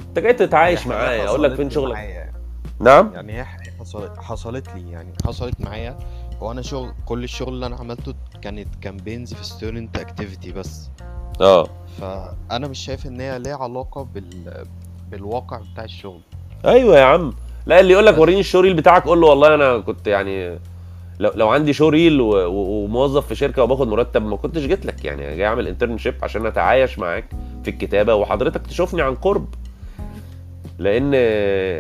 أنت 0.08 0.20
جاي 0.20 0.34
تتعايش 0.34 0.88
معايا 0.88 1.28
أقول 1.28 1.44
لك 1.44 1.54
فين 1.56 1.70
شغلك. 1.70 1.94
معايا. 1.94 2.34
نعم؟ 2.80 3.12
يعني 3.14 3.40
هي 3.40 3.46
حصلت 3.80 4.18
حصلت 4.18 4.76
لي 4.76 4.92
يعني 4.92 5.14
حصلت 5.26 5.62
معايا. 5.62 5.98
هو 6.42 6.52
أنا 6.52 6.62
شغل 6.62 6.92
كل 7.06 7.24
الشغل 7.24 7.54
اللي 7.54 7.66
أنا 7.66 7.76
عملته 7.76 8.14
كانت 8.42 8.68
campaigns 8.82 9.34
في 9.34 9.46
student 9.46 9.98
activity 9.98 10.52
بس. 10.52 10.90
آه. 11.42 11.68
فأنا 12.00 12.68
مش 12.68 12.80
شايف 12.80 13.06
إن 13.06 13.22
هي 13.22 13.40
ليها 13.40 13.58
علاقة 13.58 14.04
بال 14.14 14.66
بالواقع 15.12 15.62
بتاع 15.74 15.84
الشغل. 15.84 16.22
أيوه 16.66 16.98
يا 17.00 17.04
عم. 17.04 17.34
لا 17.66 17.80
اللي 17.80 17.94
يقول 17.94 18.06
لك 18.06 18.18
وريني 18.18 18.40
ال 18.40 18.60
showreel 18.60 18.74
بتاعك 18.74 19.04
قول 19.04 19.22
له 19.22 19.28
والله 19.28 19.56
أنا 19.56 19.78
كنت 19.78 20.08
يعني 20.08 20.60
لو 21.20 21.32
لو 21.36 21.50
عندي 21.50 21.74
showreel 21.74 22.18
وموظف 22.22 23.28
في 23.28 23.36
شركة 23.36 23.64
وباخد 23.64 23.88
مرتب 23.88 24.26
ما 24.26 24.36
كنتش 24.38 24.62
جيت 24.62 24.86
لك 24.86 25.06
يعني 25.06 25.28
أنا 25.28 25.36
جاي 25.36 25.48
أعمل 25.48 25.68
internship 25.68 26.16
عشان 26.24 26.46
أتعايش 26.46 27.00
معاك 27.00 27.26
في 27.64 27.70
الكتابة 27.70 28.16
وحضرتك 28.16 28.68
تشوفني 28.68 29.02
عن 29.02 29.16
قرب. 29.16 29.48
لأن 30.80 31.12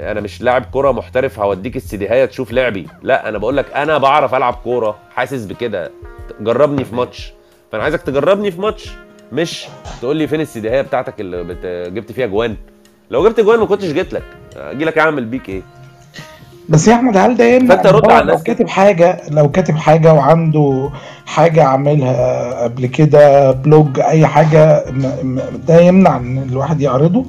أنا 0.09 0.21
مش 0.21 0.41
لاعب 0.41 0.65
كورة 0.65 0.91
محترف 0.91 1.39
هوديك 1.39 1.75
السيديهايه 1.75 2.25
تشوف 2.25 2.51
لعبي. 2.51 2.88
لا 3.03 3.29
أنا 3.29 3.38
بقول 3.38 3.57
لك 3.57 3.73
أنا 3.73 3.97
بعرف 3.97 4.36
ألعب 4.36 4.53
كورة 4.53 4.97
حاسس 5.15 5.45
بكده. 5.45 5.91
جربني 6.39 6.86
في 6.86 6.95
ماتش. 6.95 7.33
فأنا 7.71 7.83
عايزك 7.83 8.01
تجربني 8.01 8.51
في 8.51 8.61
ماتش 8.61 8.89
مش 9.31 9.67
تقول 10.01 10.17
لي 10.17 10.27
فين 10.27 10.41
السيديهايه 10.41 10.81
بتاعتك 10.81 11.21
اللي 11.21 11.43
بت... 11.43 11.65
جبت 11.93 12.11
فيها 12.11 12.25
جوان. 12.25 12.55
لو 13.11 13.29
جبت 13.29 13.39
جوان 13.39 13.59
ما 13.59 13.65
كنتش 13.65 13.91
جيت 13.91 14.13
لك. 14.13 14.23
أجي 14.55 14.86
لك 14.86 14.97
أعمل 14.97 15.25
بيك 15.25 15.49
إيه؟ 15.49 15.61
بس 16.70 16.88
يا 16.88 16.93
أحمد 16.93 17.18
هل 17.18 17.38
ده 17.38 17.57
إن 17.57 17.72
رد 17.72 18.11
على 18.11 18.32
لو. 18.32 18.38
كاتب 18.38 18.68
حاجة 18.68 19.22
لو 19.32 19.51
كاتب 19.51 19.76
حاجة 19.76 20.13
وعنده 20.13 20.89
حاجة 21.26 21.63
عاملها 21.63 22.63
قبل 22.63 22.86
كده 22.86 23.51
بلوج 23.51 23.99
أي 23.99 24.28
حاجة 24.28 24.84
ده 25.68 25.80
يمنع 25.80 26.18
إن 26.18 26.38
الواحد 26.51 26.82
يعرضه؟ 26.82 27.26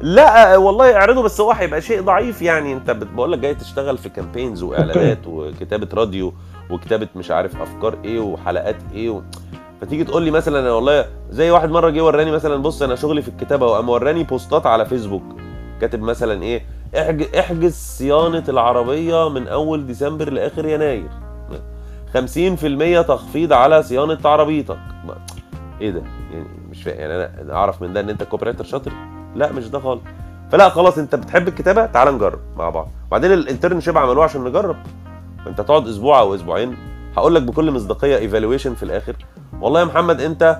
لا 0.00 0.56
والله 0.56 0.96
اعرضه 0.96 1.22
بس 1.22 1.40
هو 1.40 1.52
هيبقى 1.52 1.80
شيء 1.80 2.02
ضعيف. 2.02 2.42
يعني 2.42 2.72
أنت 2.72 2.90
بقول 2.90 3.32
لك 3.32 3.38
جاي 3.38 3.54
تشتغل 3.54 3.98
في 3.98 4.08
campaigns 4.08 4.62
وإعلانات 4.62 5.18
وكتابة 5.26 5.88
راديو 5.94 6.32
وكتابة 6.70 7.08
مش 7.16 7.30
عارف 7.30 7.62
أفكار 7.62 7.94
إيه 8.04 8.20
وحلقات 8.20 8.76
إيه 8.94 9.10
و... 9.10 9.20
فتيجي 9.80 10.04
تقول 10.04 10.22
لي 10.22 10.30
مثلا 10.30 10.72
والله 10.72 11.04
زي 11.30 11.50
واحد 11.50 11.70
مرة 11.70 11.90
جه 11.90 12.04
وراني 12.04 12.30
مثلا 12.30 12.56
بص 12.56 12.82
أنا 12.82 12.94
شغلي 12.94 13.22
في 13.22 13.28
الكتابة 13.28 13.66
وقام 13.66 13.88
وراني 13.88 14.22
posts 14.24 14.59
ات 14.59 14.66
على 14.66 14.86
فيسبوك 14.86 15.22
كاتب 15.80 16.00
مثلا 16.02 16.42
إيه 16.42 16.62
احج- 16.96 17.36
احجز 17.36 17.74
صيانة 17.74 18.44
العربية 18.48 19.28
من 19.28 19.48
أول 19.48 19.86
ديسمبر 19.86 20.30
لآخر 20.32 20.66
يناير. 20.66 21.08
50% 22.14 23.02
تخفيض 23.02 23.52
على 23.52 23.82
صيانة 23.82 24.18
عربيتك. 24.24 24.78
إيه 25.80 25.90
ده؟ 25.90 26.02
يعني 26.32 26.46
مش 26.70 26.82
فاهم. 26.82 26.98
يعني 27.00 27.14
أنا 27.42 27.54
أعرف 27.54 27.82
من 27.82 27.92
ده 27.92 28.00
إن 28.00 28.10
أنت 28.10 28.22
copywriter 28.22 28.64
شاطر؟ 28.64 28.92
لا 29.34 29.52
مش 29.52 29.68
ده 29.68 29.78
خالص. 29.80 30.02
فلا 30.52 30.68
خلاص 30.68 30.98
أنت 30.98 31.14
بتحب 31.14 31.48
الكتابة؟ 31.48 31.86
تعال 31.86 32.14
نجرب 32.14 32.38
مع 32.56 32.70
بعض. 32.70 32.88
وبعدين 33.08 33.32
ال 33.32 33.38
internship 33.38 33.98
عملوه 33.98 34.24
عشان 34.24 34.44
نجرب. 34.44 34.76
أنت 35.46 35.60
تقعد 35.60 35.88
أسبوع 35.88 36.20
أو 36.20 36.34
أسبوعين. 36.34 36.76
هقول 37.16 37.34
لك 37.34 37.42
بكل 37.42 37.70
مصداقية 37.70 38.16
evaluation 38.16 38.74
في 38.74 38.82
الآخر. 38.82 39.16
والله 39.60 39.80
يا 39.80 39.84
محمد 39.84 40.20
أنت 40.20 40.58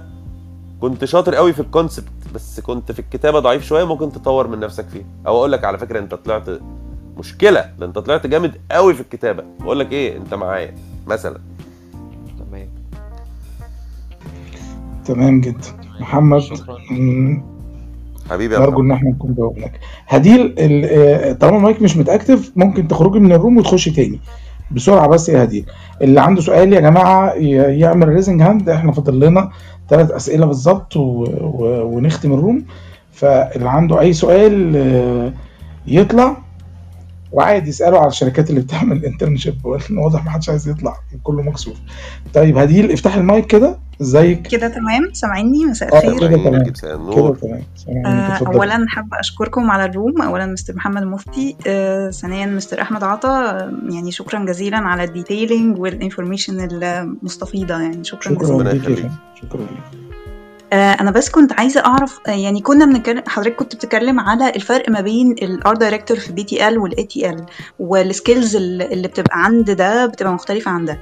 كنت 0.88 1.04
شاطر 1.04 1.34
قوي 1.34 1.52
في 1.52 1.60
ال 1.60 1.67
concept 1.67 2.12
بس 2.34 2.60
كنت 2.60 2.92
في 2.92 2.98
الكتابة 2.98 3.38
ضعيف 3.38 3.64
شوية 3.64 3.84
ممكن 3.84 4.12
تطور 4.12 4.46
من 4.48 4.60
نفسك 4.60 4.88
فيه. 4.88 5.02
أو 5.26 5.36
أقول 5.38 5.52
لك 5.52 5.64
على 5.64 5.78
فكرة 5.78 5.98
أنت 5.98 6.14
طلعت 6.14 6.44
مشكلة 7.18 7.64
ده 7.78 7.86
أنت 7.86 7.98
طلعت 7.98 8.26
جامد 8.26 8.54
قوي 8.70 8.94
في 8.94 9.00
الكتابة. 9.00 9.44
بقول 9.60 9.78
لك 9.80 9.92
إيه 9.92 10.16
أنت 10.16 10.34
معايا 10.34 10.74
مثلا. 11.06 11.38
تمام. 12.38 12.68
تمام 15.04 15.40
جدا. 15.40 15.58
محمد 16.00 16.38
شكرا. 16.38 16.76
حبيبي 18.30 18.54
يا 18.54 18.60
نرجو 18.60 18.80
إن 18.82 18.90
إحنا 18.90 19.10
نكون 19.10 19.34
جاوبناك 19.34 19.80
هديل 20.06 20.54
آه، 20.58 21.32
طالما 21.32 21.56
المايك 21.56 21.82
مش 21.82 21.96
متأكتف 21.96 22.52
ممكن 22.56 22.88
تخرجي 22.88 23.18
من 23.18 23.32
ال 23.32 23.37
room 23.37 23.56
وتخشي 23.56 23.90
تاني. 23.90 24.20
بسرعة 24.70 25.08
بس 25.08 25.28
يا 25.28 25.44
هديل. 25.44 25.66
اللي 26.02 26.20
عنده 26.20 26.40
سؤال 26.40 26.72
يا 26.72 26.80
جماعة 26.80 27.32
ي- 27.34 27.78
يعمل 27.80 28.08
raising 28.08 28.42
hand 28.42 28.68
إحنا 28.68 28.92
فاضل 28.92 29.20
لنا 29.20 29.50
ثلاث 29.88 30.10
أسئلة 30.10 30.46
بالظبط 30.46 30.96
و... 30.96 31.00
و... 31.40 31.82
ونختم 31.96 32.32
ال 32.32 32.38
room. 32.38 32.64
فاللي 33.12 33.68
عنده 33.68 34.00
أي 34.00 34.12
سؤال 34.12 34.76
آه، 34.76 35.32
يطلع. 35.86 36.36
وعادي 37.32 37.68
يسالوا 37.68 37.98
على 37.98 38.08
الشركات 38.08 38.50
اللي 38.50 38.60
بتعمل 38.60 39.04
internship 39.04 39.66
واضح 39.66 40.24
ما 40.24 40.30
حدش 40.30 40.48
عايز 40.48 40.68
يطلع 40.68 40.96
كله 41.22 41.42
مكسوف. 41.42 41.76
طيب 42.34 42.58
هديل 42.58 42.92
افتح 42.92 43.14
المايك 43.16 43.46
كده؟ 43.46 43.78
ازيك؟ 44.00 44.42
كده 44.42 44.68
تمام. 44.68 45.10
سامعيني؟ 45.12 45.66
مساء 45.66 45.94
آه 45.94 45.98
الخير. 45.98 46.28
كده 46.28 46.36
تمام. 46.36 46.62
كده 46.64 46.72
تمام. 46.72 47.62
آه، 48.06 48.38
اولا 48.46 48.86
حابة 48.88 49.20
أشكركم 49.20 49.70
على 49.70 49.84
ال 49.84 49.91
room. 49.91 50.22
اولا 50.22 50.46
مستر 50.46 50.74
محمد 50.76 51.02
مفتي. 51.02 51.56
آه، 51.66 52.10
ثانيا 52.10 52.46
مستر 52.46 52.80
أحمد 52.82 53.04
عطا. 53.04 53.28
آه، 53.50 53.72
يعني 53.90 54.12
شكرا 54.12 54.44
جزيلا 54.44 54.76
على 54.78 55.04
ال 55.04 55.12
detailing 55.12 55.78
وال 55.78 55.92
information 55.92 56.68
المستفيضة 56.72 57.80
يعني 57.80 58.04
شكرا 58.04 58.32
جزيلا. 58.34 58.44
شكرا 58.44 58.56
ربنا 58.56 58.72
يخليك. 58.72 58.98
فندم. 58.98 59.10
شكرا 59.42 59.60
آه، 59.60 60.05
أنا 60.72 61.10
بس 61.10 61.30
كنت 61.30 61.52
عايزة 61.52 61.80
أعرف 61.86 62.18
آه، 62.26 62.30
يعني 62.30 62.60
كنا 62.60 62.84
بنتكلم 62.84 63.22
حضرتك 63.26 63.56
كنت 63.56 63.74
بتتكلم 63.74 64.20
على 64.20 64.48
الفرق 64.48 64.90
ما 64.90 65.00
بين 65.00 65.32
ال 65.32 65.44
art 65.44 65.80
director 65.80 66.16
في 66.18 66.32
BTL 66.32 66.78
وال 66.78 67.04
ATL 67.04 67.46
وال 67.78 67.98
skills 67.98 68.56
اللي 68.56 69.08
بتبقى 69.08 69.44
عند 69.44 69.70
ده 69.70 70.06
بتبقى 70.06 70.32
مختلفة 70.32 70.70
عن 70.70 70.84
ده 70.84 70.92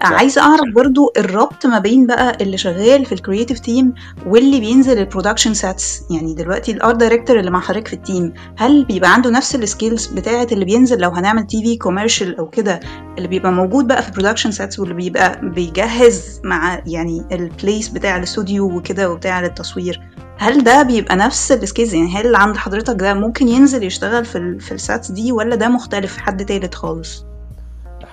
آه،. 0.00 0.06
عايزة 0.06 0.42
أعرف 0.42 0.74
برضو 0.74 1.12
الربط 1.16 1.66
ما 1.66 1.78
بين 1.78 2.06
بقى 2.06 2.36
اللي 2.40 2.58
شغال 2.58 3.04
في 3.04 3.12
ال 3.12 3.17
creative 3.17 3.58
team 3.58 3.94
واللي 4.26 4.60
بينزل 4.60 4.98
ال 4.98 5.03
production 5.03 5.54
sets 5.54 6.02
يعني 6.10 6.34
دلوقتي 6.34 6.72
ال 6.72 6.78
art 6.78 6.96
director 6.96 7.38
اللي 7.38 7.50
مع 7.50 7.60
حضرتك 7.60 7.88
في 7.88 7.94
ال 7.94 8.02
team 8.02 8.32
هل 8.56 8.84
بيبقى 8.84 9.14
عنده 9.14 9.30
نفس 9.30 9.54
ال 9.54 9.61
skills 9.61 10.06
بتاعة 10.06 10.46
اللي 10.52 10.64
بينزل 10.64 10.98
لو 10.98 11.10
هنعمل 11.10 11.46
TV 11.46 11.76
commercial 11.76 12.38
أو 12.38 12.50
كده 12.50 12.80
اللي 13.18 13.28
بيبقى 13.28 13.52
موجود 13.52 13.86
بقى 13.86 14.02
في 14.02 14.10
production 14.10 14.50
sets 14.50 14.78
واللي 14.78 14.94
بيبقى 14.94 15.40
بيجهز 15.42 16.40
مع 16.44 16.82
يعني 16.86 17.24
ال 17.32 17.41
place 17.41 17.88
بتاع 17.88 18.16
الاستوديو 18.16 18.76
وكده 18.76 19.13
وبتاع 19.14 19.40
للتصوير. 19.40 20.00
هل 20.38 20.64
ده 20.64 20.82
بيبقى 20.82 21.16
نفس 21.16 21.52
ال 21.52 21.58
skills 21.58 21.94
يعني 21.94 22.16
هل 22.16 22.26
اللي 22.26 22.38
عند 22.38 22.56
حضرتك 22.56 22.94
ده 22.94 23.14
ممكن 23.14 23.48
ينزل 23.48 23.82
يشتغل 23.82 24.24
في 24.24 24.38
ال 24.38 24.60
في 24.60 24.72
ال 24.72 24.80
sets 24.80 25.10
دي 25.10 25.32
ولا 25.32 25.56
ده 25.56 25.68
مختلف 25.68 26.16
حد 26.16 26.44
تالت 26.44 26.74
خالص؟ 26.74 27.24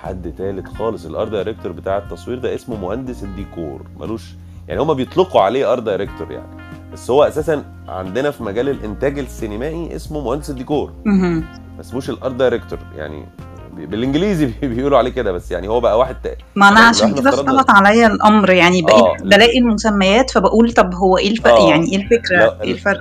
حد 0.02 0.34
تالت 0.38 0.68
خالص. 0.68 1.06
ال 1.06 1.12
art 1.12 1.30
director 1.30 1.72
بتاع 1.72 1.98
التصوير 1.98 2.38
ده 2.38 2.54
اسمه 2.54 2.76
مهندس 2.76 3.22
الديكور. 3.22 3.86
ملوش 4.00 4.22
يعني 4.68 4.80
هما 4.80 4.94
بيطلقوا 4.94 5.40
عليه 5.40 5.72
art 5.72 5.82
director 5.82 6.32
يعني. 6.32 6.62
بس 6.92 7.10
هو 7.10 7.22
أساسا 7.22 7.64
عندنا 7.88 8.30
في 8.30 8.42
مجال 8.42 8.68
الإنتاج 8.68 9.18
السينمائي 9.18 9.96
اسمه 9.96 10.20
مهندس 10.24 10.50
الديكور. 10.50 10.92
ما 11.04 11.80
اسموش 11.80 12.10
ال 12.10 12.16
art 12.16 12.34
director 12.34 12.78
يعني 12.96 13.26
بالإنجليزي 13.72 14.46
بي- 14.60 14.68
بيقولوا 14.68 14.98
عليه 14.98 15.10
كده 15.10 15.32
بس 15.32 15.50
يعني 15.50 15.68
هو 15.68 15.80
بقى 15.80 15.98
واحد 15.98 16.16
تا- 16.22 16.36
ما 16.56 16.68
أنا 16.68 16.80
عشان 16.80 17.14
كده 17.14 17.30
اختلط 17.30 17.70
عليا 17.70 18.06
الأمر 18.06 18.50
يعني 18.50 18.82
بقيت 18.82 18.94
آه. 19.04 19.16
بلاقي 19.24 19.58
المسميات 19.58 20.30
فبقول 20.30 20.72
طب 20.72 20.94
هو 20.94 21.18
إيه 21.18 21.30
الفرق 21.30 21.52
آه. 21.60 21.70
يعني 21.70 21.86
إيه 21.92 21.96
الفكرة 21.96 22.44
لو- 22.44 22.52
إيه 22.62 22.72
الفرق 22.72 23.00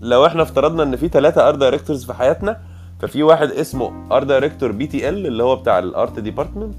لو 0.00 0.26
إحنا 0.26 0.42
افترضنا 0.42 0.82
إن 0.82 0.96
في 0.96 1.08
ثلاثة 1.08 1.48
art 1.48 1.58
directors 1.58 2.04
في 2.04 2.14
حياتنا 2.14 2.56
ففي 3.00 3.22
واحد 3.22 3.50
اسمه 3.50 3.92
art 4.12 4.26
director 4.26 4.72
BTL 4.72 5.26
اللي 5.26 5.42
هو 5.42 5.56
بتاع 5.56 5.78
ال 5.78 5.88
art 5.88 6.18
department 6.20 6.74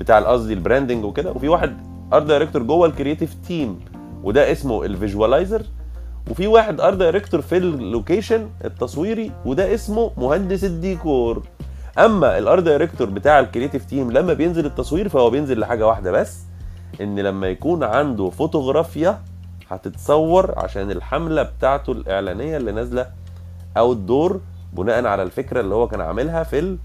بتاع 0.00 0.18
قصدي 0.20 0.52
ال 0.54 0.60
branding 0.60 1.04
وكده 1.04 1.30
وفي 1.32 1.48
واحد 1.48 1.76
art 2.12 2.22
director 2.26 2.62
جوه 2.62 2.86
ال 2.86 2.91
creative 2.91 3.34
team 3.48 3.80
وده 4.24 4.52
اسمه 4.52 4.84
ال 4.84 4.91
visualizer 4.91 5.62
وفي 6.30 6.46
واحد 6.46 6.80
art 6.80 6.96
director 6.96 7.40
في 7.40 7.56
ال 7.56 7.66
location 7.66 8.48
التصويري 8.64 9.30
وده 9.44 9.74
اسمه 9.74 10.10
مهندس 10.16 10.64
الديكور 10.64 11.42
أما 11.98 12.38
ال 12.38 12.44
art 12.44 12.62
director 12.62 13.10
بتاع 13.10 13.40
ال 13.40 13.45
creative 13.45 13.84
team 13.84 14.10
لما 14.12 14.32
بينزل 14.32 14.66
التصوير 14.66 15.08
فهو 15.08 15.30
بينزل 15.30 15.58
لحاجة 15.60 15.86
واحدة 15.86 16.10
بس 16.12 16.38
إن 17.00 17.18
لما 17.18 17.46
يكون 17.48 17.84
عنده 17.84 18.30
فوتوغرافيا 18.30 19.18
هتتصور 19.70 20.58
عشان 20.58 20.90
الحملة 20.90 21.42
بتاعته 21.42 21.92
الإعلانية 21.92 22.56
اللي 22.56 22.72
نازلة 22.72 23.06
outdoor 23.76 24.40
بناء 24.72 25.06
على 25.06 25.22
الفكرة 25.22 25.60
اللي 25.60 25.74
هو 25.74 25.88
كان 25.88 26.00
عاملها 26.00 26.42
في 26.42 26.76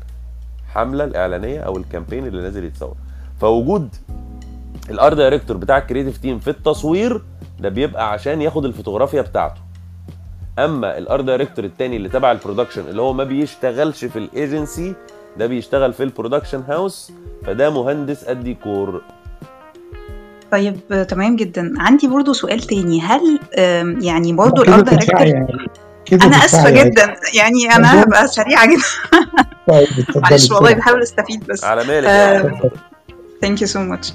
الحملة 0.70 1.04
الإعلانية 1.04 1.60
أو 1.60 1.78
ال 1.78 1.83
campaign 1.83 2.28
اللي 2.28 2.42
نازل 2.42 2.64
يتصور. 2.64 2.96
فوجود 3.42 3.96
ال 4.90 4.97
art 4.97 5.18
director 5.18 5.58
بتاع 5.58 5.78
ال 5.78 5.82
creative 5.82 6.18
team 6.18 6.40
في 6.40 6.50
التصوير 6.50 7.22
ده 7.60 7.70
بيبقى 7.70 8.12
عشان 8.12 8.42
ياخد 8.42 8.66
الفوتوغرافيا 8.66 9.22
بتاعته. 9.22 9.62
أما 10.60 10.98
ال 10.98 11.04
art 11.04 11.24
director 11.24 11.66
التاني 11.66 11.98
اللي 11.98 12.10
تبع 12.10 12.32
ال 12.32 12.36
production 12.36 12.82
اللي 12.88 13.02
هو 13.02 13.14
ما 13.14 13.24
بيشتغلش 13.24 14.06
في 14.06 14.20
الايجنسي 14.20 14.94
ده 15.38 15.46
بيشتغل 15.48 15.94
في 15.94 16.04
ال 16.04 16.09
production 16.09 16.64
house 16.70 17.12
فده 17.46 17.70
مهندس 17.70 18.24
الديكور. 18.24 19.02
طيب 20.52 21.06
تمام 21.10 21.36
جدا. 21.36 21.74
عندي 21.78 22.08
برضو 22.08 22.34
سؤال 22.34 22.60
تاني. 22.60 23.02
هل 23.02 23.40
يعني 24.04 24.34
برضو 24.34 24.64
تدفعي 24.64 24.82
director 24.82 25.22
يعني. 25.22 26.24
أنا 26.24 26.36
آسفة 26.46 26.70
يعني. 26.70 26.90
جدا. 26.90 27.16
يعني 27.34 27.76
أنا 27.76 27.88
موضوع- 27.94 28.04
هبقى 28.04 28.28
سريعة 28.28 28.66
جدا. 28.66 28.84
طيب 29.68 29.88
معلش 30.16 30.52
والله. 30.52 30.74
بحاول 30.74 31.02
أستفيد 31.02 31.48
بس. 31.48 31.64
على 31.64 31.84
مالك 31.84 32.08
آه،. 32.08 32.70
thank 33.46 33.62
you 33.62 33.68
so 33.68 33.80
much 33.84 34.14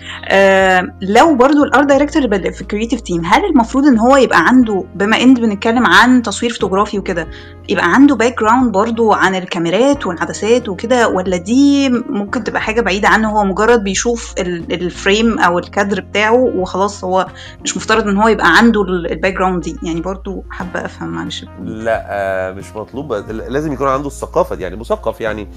لو 1.02 1.34
برضو 1.34 1.64
ال 1.64 1.70
art 1.70 1.86
director 1.86 2.22
اللي 2.22 2.52
في 2.52 2.60
ال 2.62 2.67
creative 2.67 3.00
team 3.00 3.24
هل 3.24 3.44
المفروض 3.44 3.86
إن 3.86 3.98
هو 3.98 4.16
يبقى 4.16 4.38
عنده 4.46 4.84
بما 4.94 5.22
إن 5.22 5.34
بنتكلم 5.34 5.86
عن 5.86 6.22
تصوير 6.22 6.52
فوتوغرافي 6.52 6.98
وكده 6.98 7.28
يبقى 7.68 7.94
عنده 7.94 8.14
background 8.16 8.72
برضو 8.72 9.12
عن 9.12 9.34
الكاميرات 9.34 10.06
والعدسات 10.06 10.68
وكده 10.68 11.08
ولا 11.08 11.36
دي 11.36 11.88
ممكن 11.88 12.44
تبقى 12.44 12.60
حاجة 12.60 12.80
بعيدة 12.80 13.08
عنه؟ 13.08 13.30
هو 13.30 13.44
مجرد 13.44 13.84
بيشوف 13.84 14.34
ال- 14.38 14.72
ال 14.72 14.83
frame 14.83 15.38
أو 15.38 15.58
الكادر 15.58 16.00
بتاعه 16.00 16.32
وخلاص 16.56 17.04
هو 17.04 17.26
مش 17.64 17.76
مفترض 17.76 18.08
إن 18.08 18.16
هو 18.16 18.28
يبقى 18.28 18.56
عنده 18.58 18.82
ال- 18.82 19.10
ال 19.12 19.32
background 19.34 19.62
دي. 19.62 19.76
يعني 19.82 20.00
برضو 20.00 20.44
حابة 20.50 20.84
أفهم 20.84 21.08
معلش. 21.08 21.44
لا 21.64 22.06
آه، 22.08 22.52
مش 22.52 22.64
مطلوب. 22.76 23.12
لازم 23.48 23.72
يكون 23.72 23.88
عنده 23.88 24.06
الثقافة 24.06 24.54
دي 24.56 24.62
يعني 24.62 24.76
مثقف 24.76 25.20
يعني. 25.20 25.48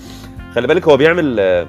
خلي 0.56 0.68
بالك 0.68 0.88
هو 0.88 0.98
بيعمل 0.98 1.40
آه، 1.40 1.68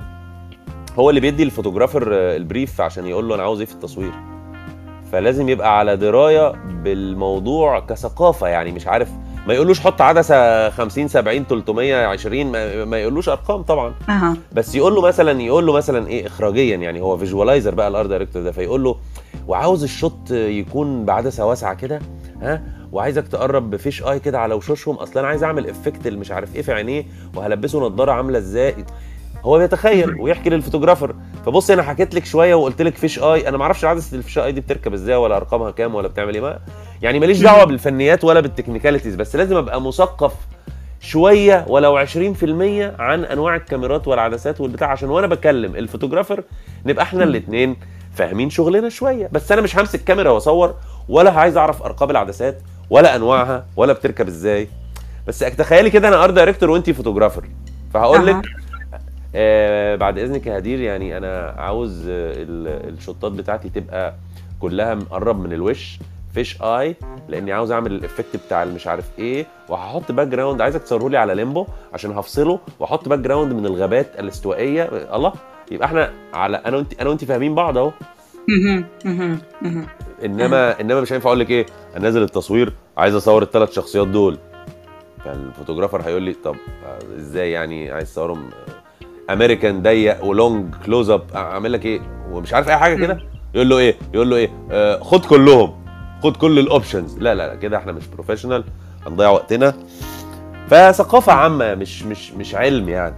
هو 0.99 1.11
اللي 1.11 1.21
بيدي 1.21 1.43
ال 1.43 1.48
photographer 1.48 2.09
ال 2.13 2.24
brief 2.24 2.81
عشان 2.81 3.07
يقول 3.07 3.29
له 3.29 3.35
أنا 3.35 3.43
عاوز 3.43 3.59
إيه 3.59 3.67
في 3.67 3.73
التصوير. 3.75 4.13
فلازم 5.13 5.49
يبقى 5.49 5.79
على 5.79 5.97
دراية 5.97 6.53
بالموضوع 6.83 7.81
كثقافة 7.81 8.49
يعني 8.49 8.73
مش 8.73 8.87
عارف 8.87 9.09
ما 9.47 9.55
يقولوش 9.55 9.81
حط 9.81 10.01
عدسة 10.01 10.71
50 10.71 11.09
70 11.09 11.45
320 11.45 12.47
ما, 12.47 12.85
ما 12.85 12.99
يقولوش 12.99 13.29
أرقام 13.29 13.63
طبعا. 13.63 13.95
أها. 14.09 14.37
بس 14.53 14.75
يقول 14.75 14.95
له 14.95 15.01
مثلا 15.03 15.43
يقول 15.43 15.67
له 15.67 15.73
مثلا 15.73 16.09
إيه 16.09 16.27
اخراجيا 16.27 16.77
يعني 16.77 17.01
هو 17.01 17.17
visualizer 17.17 17.75
بقى 17.75 17.89
ال 17.89 17.94
art 17.94 18.09
director 18.09 18.43
ده 18.43 18.53
فيقول 18.53 18.85
له 18.85 18.97
وعاوز 19.49 19.83
ال 19.83 19.92
shot 19.92 20.31
يكون 20.31 21.05
بعدسة 21.05 21.47
واسعة 21.47 21.75
كده 21.75 21.99
ها 22.43 22.63
وعايزك 22.93 23.29
تقرب 23.29 23.71
ب 23.71 23.77
fish 23.77 24.03
eye 24.03 24.21
كده 24.21 24.39
على 24.41 24.55
وشوشهم 24.55 24.95
أصلا 24.95 25.21
أنا 25.21 25.29
عايز 25.29 25.45
أعمل 25.45 25.67
effect 25.71 26.07
اللي 26.07 26.19
مش 26.19 26.31
عارف 26.31 26.57
إيه 26.57 26.63
في 26.63 26.73
عينيه 26.73 27.05
وهلبسه 27.37 27.81
نضارة 27.87 28.13
عاملة 28.13 28.39
إزاي. 28.39 28.75
هو 29.45 29.59
بيتخيل 29.59 30.21
ويحكي 30.21 30.51
لل 30.51 30.59
photographer. 30.59 31.15
فبص 31.47 31.71
أنا 31.71 31.83
حكيت 31.83 32.15
لك 32.15 32.25
شوية 32.25 32.55
وقلت 32.55 32.83
لك 32.83 32.97
fish 32.97 33.19
eye. 33.19 33.49
أنا 33.49 33.57
ما 33.57 33.63
أعرفش 33.63 33.85
عدسه 33.85 34.17
ال 34.17 34.21
fish 34.21 34.39
eye 34.39 34.53
دي 34.53 34.61
بتركب 34.61 34.93
إزاي 34.93 35.17
ولا 35.17 35.37
أرقامها 35.37 35.71
كام 35.71 35.95
ولا 35.95 36.09
بتعمل 36.09 36.35
إيه. 36.35 36.41
ما 36.41 36.59
يعني 37.03 37.19
ماليش 37.21 37.41
دعوة 37.41 37.65
بالفنيات 37.65 38.25
ولا 38.25 38.41
بال 38.41 38.50
technicalities 38.50 39.15
بس 39.15 39.37
لازم 39.37 39.57
أبقى 39.57 39.81
مثقف 39.81 40.33
شوية 41.01 41.65
ولو 41.69 42.07
20% 42.07 42.11
عن 42.99 43.25
أنواع 43.25 43.57
الكاميرات 43.57 44.09
والعدسات 44.09 44.61
والبتاع 44.61 44.91
عشان 44.91 45.11
وأنا 45.11 45.27
بكلم 45.27 45.77
ال 45.77 45.82
photographer 45.82 46.43
نبقى 46.87 47.03
إحنا 47.03 47.25
الاثنين 47.25 47.77
فاهمين 48.15 48.51
شغلنا 48.51 48.89
شوية. 48.89 49.29
بس 49.33 49.53
أنا 49.53 49.61
مش 49.61 49.79
همسك 49.79 50.05
كاميرا 50.05 50.31
وأصور 50.31 50.75
ولا 51.09 51.31
عايز 51.31 51.57
أعرف 51.57 51.83
أرقام 51.83 52.11
العدسات 52.11 52.63
ولا 52.91 53.17
أنواعها 53.17 53.67
ولا 53.77 53.93
بتركب 53.93 54.27
إزاي. 54.27 54.69
بس 55.27 55.39
تخيلي 55.39 55.91
كده 55.91 56.09
أنا 56.09 56.25
art 56.25 56.35
director 56.35 56.71
وأنتي 56.71 56.95
photographer. 56.95 57.45
فهقول 57.95 58.27
لك. 58.27 58.64
آه 59.35 59.97
بعد 59.97 60.19
إذنك 60.19 60.47
يا 60.47 60.59
هدير 60.59 60.81
يعني 60.81 61.17
أنا 61.17 61.55
عاوز 61.59 62.09
آه 62.09 62.33
ال- 62.33 62.95
الشوتات 62.95 63.33
بتاعتي 63.33 63.69
تبقى 63.69 64.15
كلها 64.61 64.95
مقرب 64.95 65.41
من 65.41 65.53
الوش 65.53 65.99
fish 66.35 66.63
eye 66.63 66.97
لأني 67.29 67.53
عاوز 67.53 67.71
أعمل 67.73 67.93
ال 67.93 67.99
effect 67.99 68.37
بتاع 68.47 68.63
المش 68.63 68.87
عارف 68.87 69.05
إيه 69.19 69.47
وهحط 69.69 70.13
background 70.13 70.61
عايزك 70.61 70.83
تصوره 70.83 71.09
لي 71.09 71.17
على 71.17 71.35
ليمبو 71.35 71.67
عشان 71.95 72.11
هفصله 72.11 72.59
وأحط 72.81 73.09
background 73.09 73.53
من 73.53 73.67
الغابات 73.67 74.21
الاستوائية. 74.21 74.83
الله 75.17 75.33
يبقى 75.71 75.87
إحنا 75.87 76.13
على 76.35 76.57
أنا 76.57 76.77
وأنت 76.77 77.01
أنا 77.01 77.11
وأنت 77.11 77.25
فاهمين 77.25 77.55
بعض 77.55 77.79
أهو. 77.79 77.93
إنما 80.25 80.81
إنما 80.81 81.01
مش 81.01 81.13
هينفع 81.13 81.29
أقول 81.29 81.41
لك 81.41 81.51
إيه 81.51 81.67
أنا 81.97 82.03
نازل 82.05 82.23
التصوير 82.23 82.73
عايز 82.97 83.15
أصور 83.15 83.43
الثلاث 83.43 83.73
شخصيات 83.73 84.07
دول. 84.09 84.39
فال 85.25 85.36
photographer 85.36 86.01
هيقول 86.03 86.23
لي 86.23 86.33
طب 86.45 86.57
آه، 86.87 87.17
إزاي 87.17 87.51
يعني 87.51 87.91
عايز 87.91 88.11
تصورهم؟ 88.13 88.51
امريكان 89.31 89.83
ضيق 89.83 90.25
و 90.25 90.35
long 90.35 90.75
close 90.87 91.11
up 91.11 91.23
أعمل 91.35 91.73
لك 91.73 91.87
إيه؟ 91.87 92.01
ومش 92.31 92.55
عارف 92.55 92.69
أي 92.69 92.77
حاجة 92.77 92.95
كده؟ 92.97 93.19
يقول 93.55 93.69
له 93.69 93.79
إيه؟ 93.79 93.95
يقول 94.15 94.31
له 94.31 94.37
إيه؟ 94.37 94.51
آه 94.71 95.01
خد 95.03 95.25
كلهم. 95.25 95.85
خد 96.23 96.37
كل 96.37 96.59
ال 96.59 96.66
options 96.66 97.19
لا 97.19 97.35
لا 97.35 97.47
لا 97.47 97.55
كده 97.55 97.77
إحنا 97.77 97.93
مش 97.93 98.07
professional 98.07 98.65
هنضيع 99.07 99.31
وقتنا. 99.31 99.75
فثقافة 100.69 101.33
عامة 101.33 101.75
مش 101.75 102.03
مش 102.03 102.33
مش 102.33 102.55
علم 102.55 102.89
يعني. 102.89 103.15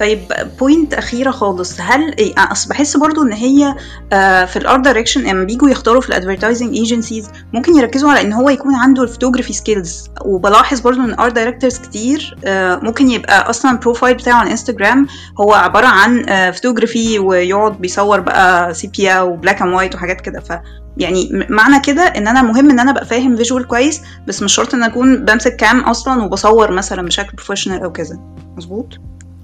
طيب 0.00 0.20
point 0.60 0.94
أخيرة 0.94 1.30
خالص. 1.30 1.76
هل 1.80 2.14
إيه، 2.18 2.34
اصل 2.38 2.68
بحس 2.70 2.96
برضو 2.96 3.22
إن 3.22 3.32
هي 3.32 3.74
آه، 4.12 4.44
في 4.44 4.56
ال 4.56 4.62
art 4.62 4.80
direction 4.84 5.20
لما 5.22 5.44
بيجوا 5.44 5.68
يختاروا 5.70 6.00
في 6.00 6.08
ال 6.08 6.14
advertising 6.14 6.74
agencies 6.76 7.28
ممكن 7.52 7.76
يركزوا 7.76 8.10
على 8.10 8.20
إن 8.20 8.32
هو 8.32 8.50
يكون 8.50 8.74
عنده 8.74 9.02
ال 9.02 9.06
photography 9.06 9.52
skills 9.52 10.10
وبلاحظ 10.24 10.80
برضو 10.80 11.00
إن 11.00 11.20
art 11.20 11.32
directors 11.34 11.78
كتير 11.78 12.36
آه، 12.44 12.76
ممكن 12.76 13.10
يبقى 13.10 13.50
أصلا 13.50 13.70
ال 13.70 13.76
profile 13.76 14.14
بتاعه 14.14 14.34
على 14.40 14.50
انستجرام 14.50 15.06
هو 15.40 15.52
عبارة 15.54 15.86
عن 15.86 16.22
فوتوغرافي 16.52 17.18
ويقعد 17.18 17.80
بيصور 17.80 18.20
بقى 18.20 18.74
sepia 18.74 19.20
و 19.20 19.27
black 19.27 19.62
and 19.62 19.74
white 19.74 19.94
وحاجات 19.94 20.20
كده. 20.20 20.40
ف 20.40 20.52
يعني 20.96 21.46
معنى 21.50 21.80
كده 21.80 22.02
إن 22.02 22.28
أنا 22.28 22.42
مهم 22.42 22.70
إن 22.70 22.80
أنا 22.80 22.90
أبقى 22.90 23.04
فاهم 23.06 23.36
visual 23.36 23.66
كويس 23.66 24.00
بس 24.26 24.42
مش 24.42 24.54
شرط 24.54 24.74
إن 24.74 24.82
أكون 24.82 25.24
بمسك 25.24 25.56
كام 25.56 25.80
أصلا 25.80 26.22
وبصور 26.24 26.72
مثلا 26.72 27.02
بشكل 27.02 27.32
professional 27.36 27.82
أو 27.82 27.92
كذا. 27.92 28.18
مظبوط؟ 28.56 28.88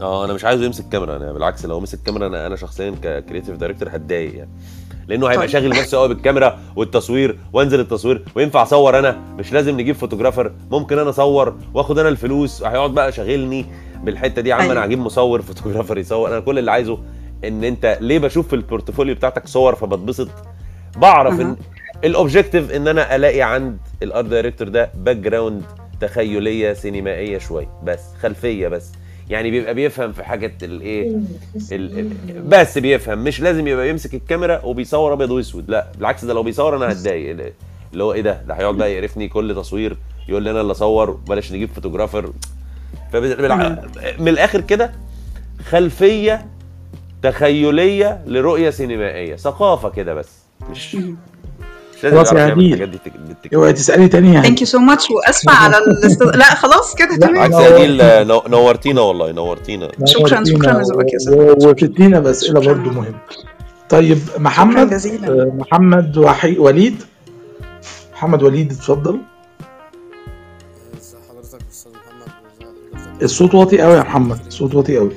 آه 0.01 0.25
أنا 0.25 0.33
مش 0.33 0.45
عايزه 0.45 0.65
يمسك 0.65 0.89
كاميرا 0.89 1.17
أنا 1.17 1.33
بالعكس 1.33 1.67
لو 1.67 1.81
مسك 1.81 1.99
كاميرا 2.03 2.27
أنا 2.27 2.47
أنا 2.47 2.57
شخصيا 2.57 2.95
ك 3.03 3.09
creative 3.09 3.57
director 3.57 3.89
هتضايق 3.89 4.35
يعني 4.37 4.51
لأنه 5.09 5.27
هيبقى 5.27 5.39
طيب. 5.47 5.51
شاغل 5.51 5.69
نفسه 5.69 5.99
قوي 5.99 6.09
بالكاميرا 6.09 6.59
والتصوير 6.77 7.39
وأنزل 7.53 7.81
التصوير 7.81 8.25
وينفع 8.35 8.63
أصور 8.63 8.99
أنا 8.99 9.19
مش 9.39 9.53
لازم 9.53 9.81
نجيب 9.81 9.95
photographer 9.95 10.53
ممكن 10.71 10.99
أنا 10.99 11.11
أصور 11.11 11.55
وآخد 11.75 11.99
أنا 11.99 12.09
الفلوس 12.09 12.63
هيقعد 12.63 12.91
بقى 12.91 13.13
شاغلني 13.13 13.67
بالحتة 14.05 14.43
دي 14.43 14.49
يا 14.51 14.55
عم. 14.55 14.71
أنا 14.71 14.85
هجيب 14.85 14.99
مصور 14.99 15.43
photographer 15.43 15.99
يصور 15.99 16.29
أنا 16.29 16.41
كل 16.41 16.59
اللي 16.59 16.71
عايزه 16.71 16.99
إن 17.45 17.65
أنت 17.65 17.99
ليه 18.01 18.19
بشوف 18.19 18.49
في 18.49 18.57
ال 18.57 18.62
portfolio 18.62 19.15
بتاعتك 19.15 19.47
صور 19.49 19.75
فبتبسط 19.75 20.29
بعرف 20.97 21.41
إن. 21.41 21.57
ال 22.05 22.11
objective 22.11 22.71
إن 22.71 22.89
أنا 22.89 23.17
ألاقي 23.17 23.43
عند 23.43 23.79
ال 24.03 24.08
art 24.08 24.25
director 24.29 24.69
ده 24.69 24.91
background 24.95 25.63
تخيلية 26.01 26.73
سينمائية 26.73 27.39
شوية 27.39 27.69
بس 27.85 28.01
خلفية 28.23 28.69
بس 28.69 28.93
يعني 29.31 29.51
بيبقى 29.51 29.75
بيفهم 29.75 30.13
في 30.13 30.25
حاجة 30.25 30.53
الايه 30.63 31.09
ال- 31.73 31.99
ال- 31.99 32.43
بس 32.43 32.79
بيفهم. 32.79 33.19
مش 33.19 33.41
لازم 33.41 33.67
يبقى 33.67 33.89
يمسك 33.91 34.15
الكاميرا 34.15 34.65
وبيصور 34.65 35.13
أبيض 35.13 35.31
وأسود 35.31 35.71
لا 35.71 35.87
بالعكس 35.99 36.25
ده 36.25 36.35
لو 36.35 36.43
بيصور 36.43 36.77
أنا 36.77 36.93
هتضايق. 36.93 37.31
ال- 37.31 37.53
اللي 37.93 38.05
هو 38.05 38.13
إيه 38.13 38.21
ده؟ 38.21 38.43
ده 38.49 38.55
هيقعد 38.55 38.75
بقى 38.75 38.93
يقرفني 38.93 39.29
كل 39.29 39.55
تصوير 39.55 39.97
يقول 40.29 40.43
لي 40.43 40.51
أنا 40.51 40.61
اللي 40.61 40.71
أصور 40.71 41.11
بلاش 41.11 41.53
نجيب 41.53 41.69
photographer 41.75 42.33
فبالع... 43.13 43.57
من 44.19 44.29
الآخر 44.29 44.61
كده 44.61 44.93
خلفية 45.69 46.47
تخيلية 47.23 48.23
لرؤية 48.27 48.71
سينمائية 48.71 49.37
ثقافة 49.37 49.89
كده 49.89 50.15
بس. 50.15 50.29
مش 50.71 50.97
لازم 52.05 52.17
خلاص 52.17 52.33
يا 52.33 52.43
عديل. 52.43 52.99
اوعي 53.55 53.73
تسالي 53.73 54.09
تاني 54.09 54.35
يعني 54.35 54.47
ثانك 54.47 54.61
يو 54.61 54.67
سو 54.67 54.79
ماتش 54.79 55.11
وأسفة 55.11 55.53
على 55.53 55.79
الاست... 55.89 56.23
لا 56.23 56.45
خلاص 56.55 56.95
كده 56.95 57.17
تمام 57.17 57.33
بالعكس 57.33 57.55
يا 57.55 57.79
جيل 57.79 58.01
آه، 58.01 58.25
نو- 58.25 58.43
نورتينا 58.49 59.01
والله 59.01 59.33
نورتينا 59.33 59.89
شكراً، 60.05 60.45
شكراً 60.45 60.73
لذوقك 60.73 61.13
يا 61.13 61.19
سيدي. 61.19 61.67
وتدينا 61.67 62.21
باسئله 62.21 62.61
شكراً. 62.61 62.73
برضو 62.73 62.91
مهم 62.91 63.15
طيب 63.89 64.19
محمد 64.39 64.91
جزيلاً. 64.91 65.29
آه، 65.29 65.53
محمد 65.59 66.17
وحي 66.19 66.59
وليد 66.59 67.03
محمد 68.13 68.43
وليد 68.43 68.73
اتفضل 68.73 69.19
الصوت 73.23 73.55
واطي 73.55 73.81
قوي 73.83 73.95
يا 73.95 74.01
محمد 74.03 74.39
الصوت 74.47 74.75
واطي 74.75 74.97
قوي 74.99 75.11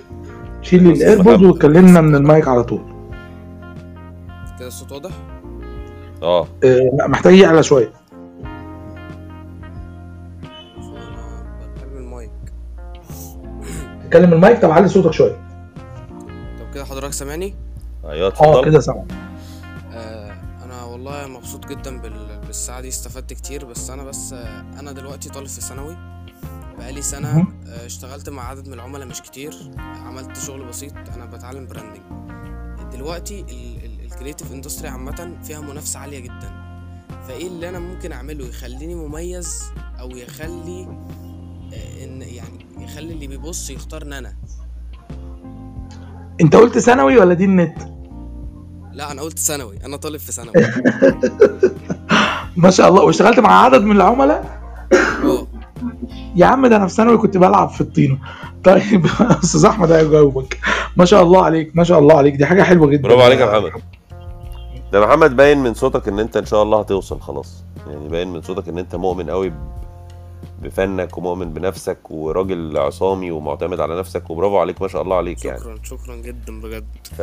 شيل 0.61 0.88
ال 0.91 0.97
AirPod 0.97 1.28
محمد. 1.34 1.43
واتكلمنا 1.45 2.01
من 2.01 2.15
المايك 2.15 2.47
على 2.47 2.64
طول 2.64 2.81
كده 4.60 4.68
الصوت 4.68 4.91
واضح 4.91 5.11
آه. 6.24 6.48
آه، 6.64 6.90
لا، 6.98 7.08
محتاج 7.08 7.34
يعلى 7.36 7.64
شوية. 7.64 7.91
فانا 10.76 11.74
بتكلم 11.76 11.98
المايك. 11.98 12.32
اتكلم 14.06 14.34
المايك؟ 14.34 14.62
طب 14.62 14.72
علي 14.72 14.88
صوتك 14.88 15.12
شوية. 15.12 15.36
طب 16.60 16.74
كده 16.74 16.86
حضرتك 16.86 17.14
سامعني؟ 17.14 17.56
أيوه 18.06 18.26
آه 18.26 18.30
اتفضل. 18.30 18.66
كده 18.66 18.80
سامع. 18.80 19.04
آه 19.94 20.34
أنا 20.66 20.84
والله 20.84 21.28
مبسوط 21.28 21.66
جدا 21.68 22.02
بال- 22.02 22.40
بالساعة 22.48 22.82
دي 22.82 22.88
استفدت 22.88 23.34
كتير. 23.34 23.66
بس 23.66 23.90
أنا 23.90 24.04
بس 24.04 24.34
آه 24.34 24.64
أنا 24.80 24.91
دلوقتي 24.91 25.30
طالب 25.30 25.48
في 25.48 25.62
ثانوي. 25.62 25.95
بقالي 26.78 27.02
سنة. 27.02 27.48
آه 27.68 27.86
اشتغلت 27.86 28.30
مع 28.30 28.50
عدد 28.50 28.68
من 28.68 28.74
العملاء 28.74 29.08
مش 29.08 29.22
كتير. 29.22 29.54
عملت 29.78 30.38
شغل 30.38 30.66
بسيط. 30.66 30.94
أنا 31.16 31.26
بتعلم 31.26 31.68
branding 31.68 32.02
دلوقتي 32.91 33.45
ال 34.14 34.18
creative 34.18 34.52
industry 34.52 34.88
عامة 34.88 35.34
فيها 35.44 35.61
منافسة 35.61 35.99
عالية 35.99 36.19
جدا. 36.19 36.52
فإيه 37.27 37.48
اللي 37.48 37.69
أنا 37.69 37.80
ممكن 37.80 38.11
أعمله 38.11 38.45
يخليني 38.45 38.95
مميز 38.95 39.64
أو 39.99 40.10
يخلي 40.10 40.88
آه، 41.73 42.03
إن 42.03 42.22
يعني 42.22 42.65
يخلي 42.77 43.14
اللي 43.14 43.27
بيبص 43.27 43.69
يختارني 43.69 44.18
أنا؟ 44.18 44.34
أنت 46.41 46.56
قلت 46.56 46.77
ثانوي 46.77 47.18
ولا 47.18 47.34
دي 47.34 47.45
النت؟ 47.45 47.77
لا 48.91 49.11
أنا 49.11 49.22
قلت 49.22 49.40
ثانوي. 49.40 49.85
أنا 49.85 49.98
طالب 49.98 50.19
في 50.19 50.31
ثانوي. 50.31 50.53
ما 52.64 52.69
شاء 52.69 52.90
الله. 52.90 53.03
واشتغلت 53.03 53.40
مع 53.40 53.64
عدد 53.65 53.81
من 53.81 53.95
العملاء؟ 53.95 54.61
آه 55.23 55.48
يا 56.35 56.45
عم 56.45 56.68
ده 56.68 56.76
أنا 56.76 56.88
في 56.88 56.94
ثانوي 56.94 57.18
كنت 57.18 57.38
بلعب 57.38 57.69
في 57.69 57.81
الطينة. 57.81 58.18
طيب 58.64 59.06
أستاذ 59.44 59.65
أحمد 59.65 59.91
هيجاوبك. 59.91 60.60
ما 60.98 61.06
شاء 61.06 61.23
الله 61.23 61.44
عليك 61.45 61.72
ما 61.76 61.84
شاء 61.84 61.99
الله 61.99 62.18
عليك. 62.18 62.35
دي 62.35 62.45
حاجة 62.45 62.64
حلوة 62.64 62.88
جدا. 62.88 63.02
برافو 63.02 63.22
عليك 63.22 63.40
يا 63.40 63.45
محمد. 63.45 63.72
ده 64.94 65.06
محمد 65.06 65.36
باين 65.36 65.57
من 65.57 65.74
صوتك 65.74 66.07
ان 66.07 66.20
انت 66.20 66.38
ان 66.38 66.45
شاء 66.45 66.64
الله 66.64 66.80
هتوصل 66.80 67.20
خلاص. 67.22 67.64
يعني 67.88 68.07
باين 68.10 68.28
من 68.28 68.41
صوتك 68.41 68.68
ان 68.70 68.78
انت 68.78 68.95
مؤمن 68.95 69.30
قوي 69.30 69.53
بفنك 70.61 71.18
ومؤمن 71.18 71.53
بنفسك 71.53 72.11
وراجل 72.11 72.78
عصامي 72.78 73.32
ومعتمد 73.32 73.80
على 73.80 73.99
نفسك 73.99 74.30
وبرافو 74.30 74.57
عليك 74.57 74.82
ما 74.82 74.88
شاء 74.88 75.02
الله 75.02 75.15
عليك 75.15 75.45
يعني. 75.45 75.60
شكرا 75.60 75.78
شكرا 75.84 76.15
جدا 76.15 76.61
بجد. 76.61 76.86
ف 77.03 77.22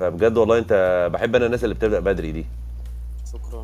فبجد 0.00 0.36
والله 0.36 0.58
انت 0.58 1.08
بحب 1.12 1.36
أنا 1.36 1.46
الناس 1.46 1.64
اللي 1.64 1.74
بتبدأ 1.74 2.00
بدري 2.00 2.32
دي. 2.32 2.46
شكرا. 3.32 3.60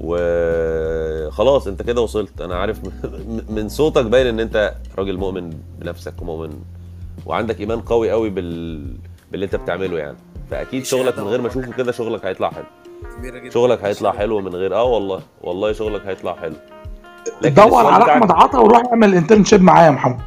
وخلاص 0.00 1.66
انت 1.66 1.82
كده 1.82 2.00
وصلت. 2.00 2.40
أنا 2.40 2.54
عارف 2.56 2.84
من- 2.84 3.44
من 3.56 3.68
صوتك 3.68 4.04
باين 4.04 4.26
ان 4.26 4.40
انت 4.40 4.74
راجل 4.98 5.16
مؤمن 5.16 5.50
بنفسك 5.78 6.22
ومؤمن 6.22 6.50
وعندك 7.26 7.60
إيمان 7.60 7.80
قوي 7.80 8.10
قوي 8.10 8.30
بال 8.30 8.84
باللي 9.32 9.44
انت 9.46 9.56
بتعمله 9.56 9.98
يعني. 9.98 10.16
فأكيد 10.50 10.84
شغلك 10.84 11.18
من 11.18 11.24
غير 11.24 11.40
ما. 11.40 11.48
أشوفه 11.48 11.72
كده 11.72 11.92
شغلك 11.92 12.26
هيطلع 12.26 12.50
حلو. 12.50 12.64
كبيرة 13.18 13.38
جدا. 13.38 13.50
شغلك 13.50 13.84
هيطلع 13.84 14.12
حلو 14.12 14.40
من 14.40 14.54
غير 14.54 14.74
آه 14.74 14.84
والله 14.84 15.20
والله 15.42 15.72
شغلك 15.72 16.06
هيطلع 16.06 16.34
حلو. 16.36 16.54
دور 17.42 17.86
على 17.86 18.04
احمد 18.12 18.30
عطا 18.30 18.58
وروح 18.58 18.82
اعمل 18.90 19.14
انترنشيب 19.14 19.62
معايا 19.62 19.86
يا 19.86 19.90
محمد. 19.90 20.18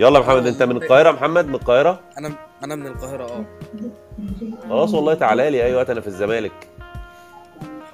يلا 0.00 0.18
يا 0.18 0.24
محمد 0.24 0.46
انت 0.46 0.62
من 0.62 0.76
القاهرة 0.76 1.08
يا 1.08 1.12
محمد؟ 1.12 1.46
من 1.48 1.54
القاهرة؟ 1.54 2.00
أنا 2.18 2.32
أنا 2.64 2.74
من 2.74 2.86
القاهرة 2.86 3.24
آه. 3.24 3.44
خلاص 4.68 4.94
والله 4.94 5.14
تعالى 5.14 5.50
لي 5.50 5.64
أي 5.64 5.74
وقت 5.74 5.90
أنا 5.90 6.00
في 6.00 6.06
الزمالك. 6.06 6.52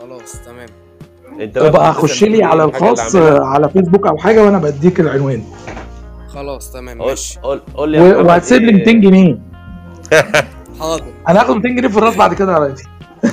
خلاص 0.01 0.32
تمام. 0.47 0.69
انت 1.41 1.59
طب 1.59 1.73
بقى 1.73 1.91
أخش 1.91 2.24
لي 2.24 2.45
على 2.45 2.65
الخاص 2.65 3.16
على 3.16 3.69
فيسبوك 3.69 4.07
أو 4.07 4.16
حاجة 4.19 4.43
وأنا 4.45 4.59
بديك 4.59 5.01
العنوان. 5.01 5.45
خلاص 6.28 6.73
تمام 6.73 6.99
ماشي. 6.99 7.41
قول 7.41 7.61
قول 7.74 7.89
لي 7.91 7.99
يا 7.99 8.03
و- 8.03 8.07
محمد 8.15 8.27
وهتسيب 8.27 8.62
لي 8.62 8.69
ايه- 8.70 8.77
200 8.77 8.93
جنيه. 9.01 9.39
حاضر. 10.80 11.12
أنا 11.28 11.40
هاخد 11.40 11.56
200 11.56 11.68
جنيه 11.68 11.88
في 11.88 11.98
الراس 11.98 12.16
بعد 12.16 12.34
كده 12.34 12.52
يا 12.52 12.59
ريس. 12.59 12.82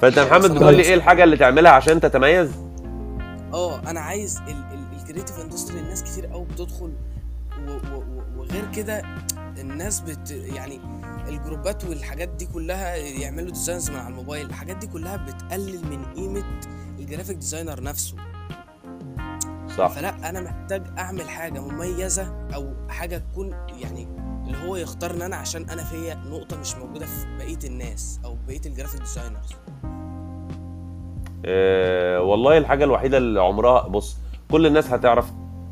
فأنت 0.00 0.16
يا 0.16 0.24
محمد 0.24 0.50
بتقول 0.54 0.74
لي 0.74 0.82
إيه 0.82 0.94
الحاجة 0.94 1.24
اللي 1.24 1.36
تعملها 1.36 1.72
عشان 1.72 2.00
تتميز؟ 2.00 2.50
آه 3.52 3.78
أنا 3.90 4.00
عايز 4.00 4.40
ال 5.00 5.04
creative 5.04 5.40
industry 5.40 5.80
الناس 5.80 6.02
كتير 6.02 6.26
قوي 6.26 6.44
بتدخل 6.44 6.92
وغير 8.36 8.64
كده 8.74 9.02
الناس 9.58 10.00
بت 10.00 10.30
يعني 10.30 10.80
الجروبات 11.28 11.84
والحاجات 11.84 12.28
دي 12.28 12.46
كلها 12.46 12.96
يعملوا 12.96 13.50
designs 13.50 13.90
من 13.90 13.96
على 13.96 14.08
الموبايل 14.08 14.46
الحاجات 14.46 14.76
دي 14.76 14.86
كلها 14.86 15.16
بتقلل 15.16 15.80
من 15.90 16.04
قيمة 16.04 16.44
ال 16.98 17.03
graphic 17.03 17.36
designer 17.36 17.82
نفسه. 17.82 18.16
صح. 19.76 19.86
فلا 19.88 20.28
أنا 20.28 20.40
محتاج 20.40 20.82
أعمل 20.98 21.28
حاجة 21.28 21.60
مميزة 21.60 22.46
أو 22.54 22.72
حاجة 22.88 23.22
تكون 23.32 23.54
يعني 23.82 24.08
اللي 24.50 24.68
هو 24.68 24.76
يختارني 24.76 25.26
أنا 25.26 25.36
عشان 25.36 25.70
أنا 25.70 25.84
فيا 25.84 26.14
نقطة 26.30 26.60
مش 26.60 26.74
موجودة 26.76 27.06
في 27.06 27.26
بقية 27.38 27.58
الناس 27.68 28.20
أو 28.24 28.36
بقية 28.46 28.60
ال 28.66 28.70
graphic 28.70 29.00
designers 29.00 29.52
آه 31.44 32.20
والله 32.20 32.58
الحاجة 32.58 32.84
الوحيدة 32.84 33.18
اللي 33.18 33.40
عمرها 33.42 33.88
بص 33.88 34.16
كل 34.50 34.66
الناس 34.66 34.92
هتعرف 34.92 35.30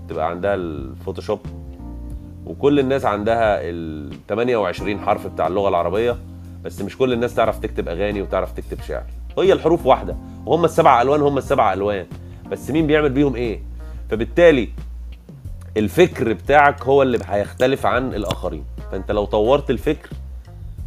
تبقى 0.09 0.31
عندها 0.31 0.55
الفوتوشوب 0.55 1.41
وكل 2.47 2.79
الناس 2.81 3.05
عندها 3.05 3.61
ال 3.63 4.11
28 4.29 5.01
حرف 5.01 5.27
بتاع 5.27 5.47
اللغة 5.47 5.69
العربية 5.69 6.17
بس 6.65 6.81
مش 6.83 6.99
كل 6.99 7.13
الناس 7.13 7.35
تعرف 7.35 7.59
تكتب 7.59 7.89
أغاني 7.89 8.23
وتعرف 8.23 8.53
تكتب 8.53 8.81
شعر. 8.83 9.05
هي 9.39 9.53
الحروف 9.53 9.87
واحدة 9.87 10.17
وهم 10.47 10.65
السبع 10.65 11.03
ألوان 11.03 11.21
هم 11.23 11.39
السبع 11.39 11.73
ألوان 11.73 12.07
بس 12.51 12.71
مين 12.71 12.87
بيعمل 12.87 13.11
بيهم 13.11 13.37
إيه؟ 13.37 13.61
فبالتالي 14.11 14.69
الفكر 15.77 16.33
بتاعك 16.33 16.83
هو 16.83 17.03
اللي 17.03 17.19
هيختلف 17.27 17.87
عن 17.87 18.15
الآخرين. 18.15 18.65
فأنت 18.93 19.11
لو 19.11 19.25
طورت 19.25 19.71
الفكر 19.71 20.09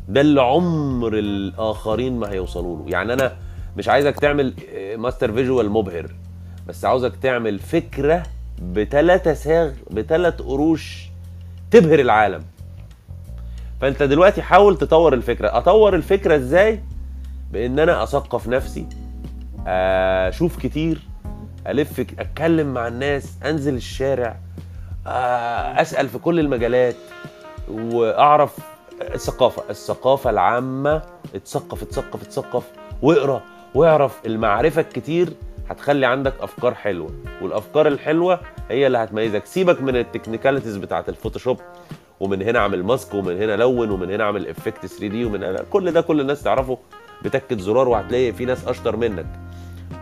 ده 0.08 0.22
اللي 0.22 0.42
عمر 0.42 1.14
الآخرين 1.14 2.20
ما 2.20 2.32
هيوصلوا 2.32 2.78
له. 2.78 2.90
يعني 2.92 3.14
أنا 3.14 3.36
مش 3.78 3.90
عايزك 3.90 4.20
تعمل 4.20 4.54
آه، 4.76 4.96
ماستر 4.96 5.34
فيجوال 5.34 5.70
مبهر 5.70 6.12
بس 6.68 6.86
عاوزك 6.86 7.16
تعمل 7.16 7.60
فكرة 7.60 8.24
بثلاثة 8.62 9.34
ساغ 9.34 9.72
بثلاث 9.92 10.42
قروش 10.42 11.06
تبهر 11.72 12.00
العالم. 12.00 12.44
فأنت 13.82 14.04
دلوقتي 14.04 14.42
حاول 14.42 14.78
تطور 14.78 15.14
الفكرة. 15.14 15.58
أطور 15.58 15.96
الفكرة 15.96 16.36
إزاي؟ 16.36 16.84
بإن 17.52 17.80
أنا 17.80 18.04
أثقف 18.04 18.48
نفسي 18.48 18.88
أشوف 19.68 20.60
كتير 20.60 21.00
ألف 21.68 22.00
أتكلم 22.00 22.74
مع 22.74 22.88
الناس 22.88 23.34
أنزل 23.46 23.76
الشارع 23.76 24.28
آه، 24.28 24.38
أسأل 25.08 26.10
في 26.10 26.18
كل 26.18 26.40
المجالات 26.40 26.96
وأعرف 27.72 28.58
الثقافة. 29.02 29.64
الثقافة 29.70 30.30
العامة 30.30 31.02
اتثقف 31.36 31.82
اتثقف 31.84 32.22
اتثقف 32.22 32.64
واقرأ 33.02 33.42
واعرف 33.76 34.20
المعرفة 34.26 34.82
الكتير 34.82 35.30
هتخلي 35.70 36.06
عندك 36.06 36.34
أفكار 36.42 36.74
حلوة 36.74 37.10
والأفكار 37.42 37.88
الحلوة 37.88 38.40
هي 38.70 38.88
اللي 38.88 38.98
هتميزك. 38.98 39.46
سيبك 39.46 39.82
من 39.82 39.96
ال 39.96 40.01
technicalities 40.01 40.78
بتاعت 40.78 41.10
ال 41.10 41.15
Photoshop 41.15 41.58
ومن 42.20 42.42
هنا 42.42 42.60
أعمل 42.60 42.84
mask 42.84 43.14
ومن 43.14 43.42
هنا 43.42 43.56
لون 43.56 43.92
ومن 43.92 44.12
هنا 44.12 44.24
أعمل 44.24 44.48
effect 44.48 44.86
3D 44.86 45.26
ومن 45.26 45.44
هنا 45.44 45.64
كل 45.70 45.92
ده 45.92 46.02
كل 46.02 46.22
الناس 46.22 46.44
تعرفه. 46.44 46.78
بتكة 47.24 47.58
زرار 47.58 47.88
وهتلاقي 47.90 48.34
في 48.34 48.46
ناس 48.46 48.68
أشطر 48.68 48.96
منك 48.96 49.26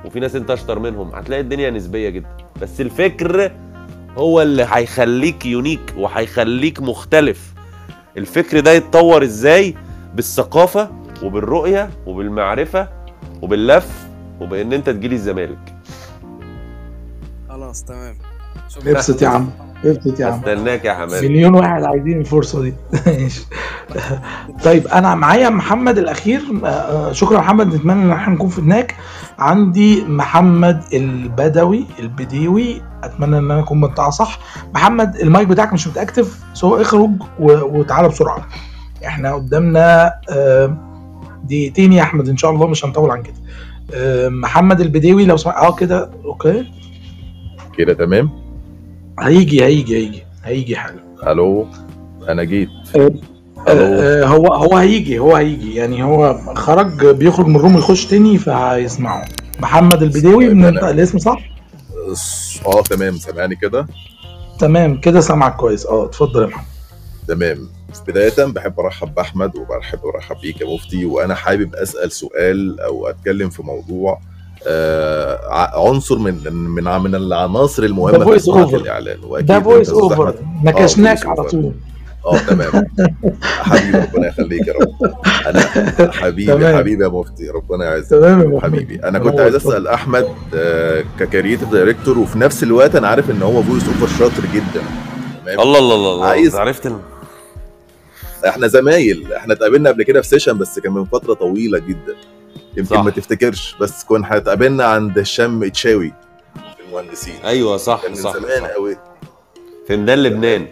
وفي 0.05 0.19
ناس 0.19 0.35
أنت 0.35 0.51
أشطر 0.51 0.79
منهم. 0.79 1.15
هتلاقي 1.15 1.41
الدنيا 1.41 1.69
نسبية 1.69 2.09
جدا. 2.09 2.29
بس 2.61 2.81
الفكر 2.81 3.51
هو 4.17 4.41
اللي 4.41 4.67
هيخليك 4.71 5.45
يونيك 5.45 5.93
وهيخليك 5.97 6.81
مختلف. 6.81 7.53
الفكر 8.17 8.59
ده 8.59 8.71
يتطور 8.71 9.23
إزاي؟ 9.23 9.75
بالثقافة 10.15 10.89
وبالرؤية 11.23 11.89
وبالمعرفة 12.05 12.89
وباللف 13.41 13.87
وبإن 14.41 14.73
أنت 14.73 14.89
تجيلي 14.89 15.15
الزمالك. 15.15 15.75
خلاص 17.49 17.83
تمام. 17.83 18.15
شكرا. 18.69 18.91
ابسط 18.91 19.21
يا 19.21 19.27
عم. 19.27 19.49
ابسط 19.85 20.19
يا 20.19 20.25
عم. 20.25 20.39
أستناك 20.39 20.85
يا 20.85 20.93
حماد. 20.93 21.23
مليون 21.25 21.55
واحد 21.55 21.83
عايزين 21.83 22.19
الفرصة 22.19 22.61
دي. 22.61 22.73
طيب 24.65 24.87
أنا 24.87 25.15
معايا 25.15 25.49
محمد 25.49 25.97
الأخير. 25.97 26.41
آه، 26.65 27.11
شكرا 27.11 27.33
يا 27.35 27.39
محمد. 27.39 27.75
نتمنى 27.75 28.03
إن 28.03 28.11
إحنا 28.11 28.33
نكون 28.33 28.49
فدناك 28.49 28.95
عندي 29.39 30.03
محمد 30.05 30.83
البدوي 30.93 31.85
البديوي. 31.99 32.81
أتمنى 33.03 33.37
إن 33.37 33.51
أنا 33.51 33.59
أكون 33.59 33.81
بنطقها 33.81 34.09
صح. 34.09 34.39
محمد 34.73 35.15
المايك 35.15 35.47
بتاعك 35.47 35.73
مش 35.73 35.87
متأكتف 35.87 36.43
so 36.53 36.75
اخرج 36.75 37.11
وتعالى 37.39 38.07
بسرعة. 38.07 38.47
إحنا 39.05 39.33
قدامنا 39.33 40.13
آه، 40.29 40.77
دقيقتين 41.43 41.93
يا 41.93 42.03
أحمد 42.03 42.29
إن 42.29 42.37
شاء 42.37 42.51
الله 42.51 42.67
مش 42.67 42.85
هنطول 42.85 43.11
عن 43.11 43.23
كده. 43.23 43.35
آه، 43.93 44.29
محمد 44.29 44.81
البديوي 44.81 45.25
لو 45.25 45.37
سمحت 45.37 45.57
آه 45.57 45.75
كده 45.75 46.09
okay. 46.25 46.71
كده 47.77 47.93
تمام؟ 47.93 48.29
هيجي 49.19 49.63
هيجي 49.63 49.97
هيجي 49.97 50.23
هيجي 50.43 50.75
حالا. 50.75 50.99
ألو 51.31 51.67
أنا 52.29 52.43
جيت. 52.43 52.69
آه، 53.71 54.23
آه، 54.23 54.25
هو 54.25 54.47
هو 54.53 54.77
هيجي 54.77 55.19
هو 55.19 55.35
هيجي. 55.35 55.75
يعني 55.75 56.03
هو 56.03 56.39
خرج 56.55 57.05
بيخرج 57.05 57.45
من 57.47 57.55
ال 57.55 57.60
room 57.60 57.77
يخش 57.77 58.05
تاني 58.05 58.37
فهيسمعه. 58.37 59.25
محمد 59.59 60.03
البديوي 60.03 60.49
من 60.49 60.79
أنا- 60.79 60.83
الاسم 60.83 61.17
صح؟ 61.17 61.39
آه 62.65 62.81
تمام. 62.81 63.17
سامعني 63.17 63.55
كده؟ 63.55 63.87
تمام. 64.59 64.97
كده 65.01 65.19
سامعك 65.21 65.55
كويس. 65.55 65.85
آه 65.85 66.05
اتفضل 66.05 66.41
يا 66.41 66.47
محمد. 66.47 66.65
تمام. 67.27 67.69
بداية 68.07 68.45
بحب 68.45 68.79
أرحب 68.79 69.15
بأحمد 69.15 69.55
وبحب 69.55 69.99
ارحب 70.15 70.35
بيك 70.41 70.61
يا 70.61 70.73
مفتي. 70.75 71.05
وأنا 71.05 71.35
حابب 71.35 71.75
أسأل 71.75 72.11
سؤال 72.11 72.79
أو 72.79 73.07
أتكلم 73.07 73.49
في 73.49 73.63
موضوع 73.63 74.19
آه 74.67 75.87
عنصر 75.87 76.17
من 76.19 76.33
من 76.53 76.83
من 76.83 77.15
العناصر 77.15 77.83
المهمة 77.83 78.25
في 78.31 78.39
صناعه. 78.39 78.75
الإعلان. 78.75 79.17
ده 79.39 79.59
voice 79.59 79.89
over. 79.89 80.33
نكشناك 80.63 81.25
على. 81.25 81.43
طول. 81.43 81.71
آه 82.25 82.37
تمام. 82.37 82.85
حبيبي 83.43 83.97
ربنا 83.97 84.27
يخليك 84.27 84.67
يا 84.67 84.73
رب. 84.73 85.13
أنا 85.47 85.59
حبيبي 86.11 86.45
تمام. 86.53 86.77
حبيبي 86.77 87.03
يا 87.03 87.09
مفتي 87.09 87.49
ربنا 87.49 87.85
يعزك. 87.85 88.09
تمام 88.09 88.59
حبيبي 88.59 88.95
أنا 89.03 89.19
كنت 89.19 89.39
عايز. 89.39 89.55
أسأل 89.55 89.87
أحمد 89.87 90.27
آه، 90.55 91.03
ك 91.19 91.25
creative 91.25 91.69
director 91.69 92.19
وفي 92.19 92.39
نفس 92.39 92.63
الوقت 92.63 92.95
أنا 92.95 93.07
عارف 93.07 93.29
إن 93.31 93.41
هو 93.41 93.63
voice 93.63 93.83
over 93.87 94.07
شاطر 94.19 94.43
جدا. 94.53 94.83
تمام؟ 95.45 95.59
الله 95.59 95.79
الله 95.79 95.95
الله 95.95 96.13
الله. 96.13 96.25
عايز- 96.27 96.55
عرفت 96.55 96.85
ال- 96.85 96.99
إحنا 98.47 98.67
زمايل 98.67 99.33
إحنا 99.33 99.53
اتقابلنا 99.53 99.89
قبل 99.89 100.03
كده 100.03 100.21
في 100.21 100.27
session 100.27 100.57
بس 100.57 100.79
كان 100.79 100.93
من 100.93 101.05
فترة 101.05 101.33
طويلة 101.33 101.79
جدا. 101.79 102.15
يمكن 102.77 102.95
صح. 102.95 103.03
ما 103.03 103.11
تفتكرش 103.11 103.75
بس 103.81 104.03
كنا 104.03 104.37
اتقابلنا 104.37 104.83
عند 104.85 105.19
هشام 105.19 105.67
تشاوي 105.67 106.13
في 106.55 106.83
المهندسين. 106.89 107.33
أيوه 107.45 107.77
صح 107.77 108.01
كان 108.01 108.11
من 108.11 108.17
صح, 108.17 108.33
زمان. 108.37 108.63
قوي. 108.65 108.97
في 109.87 109.97
ميدان 109.97 110.23
لبنان. 110.23 110.67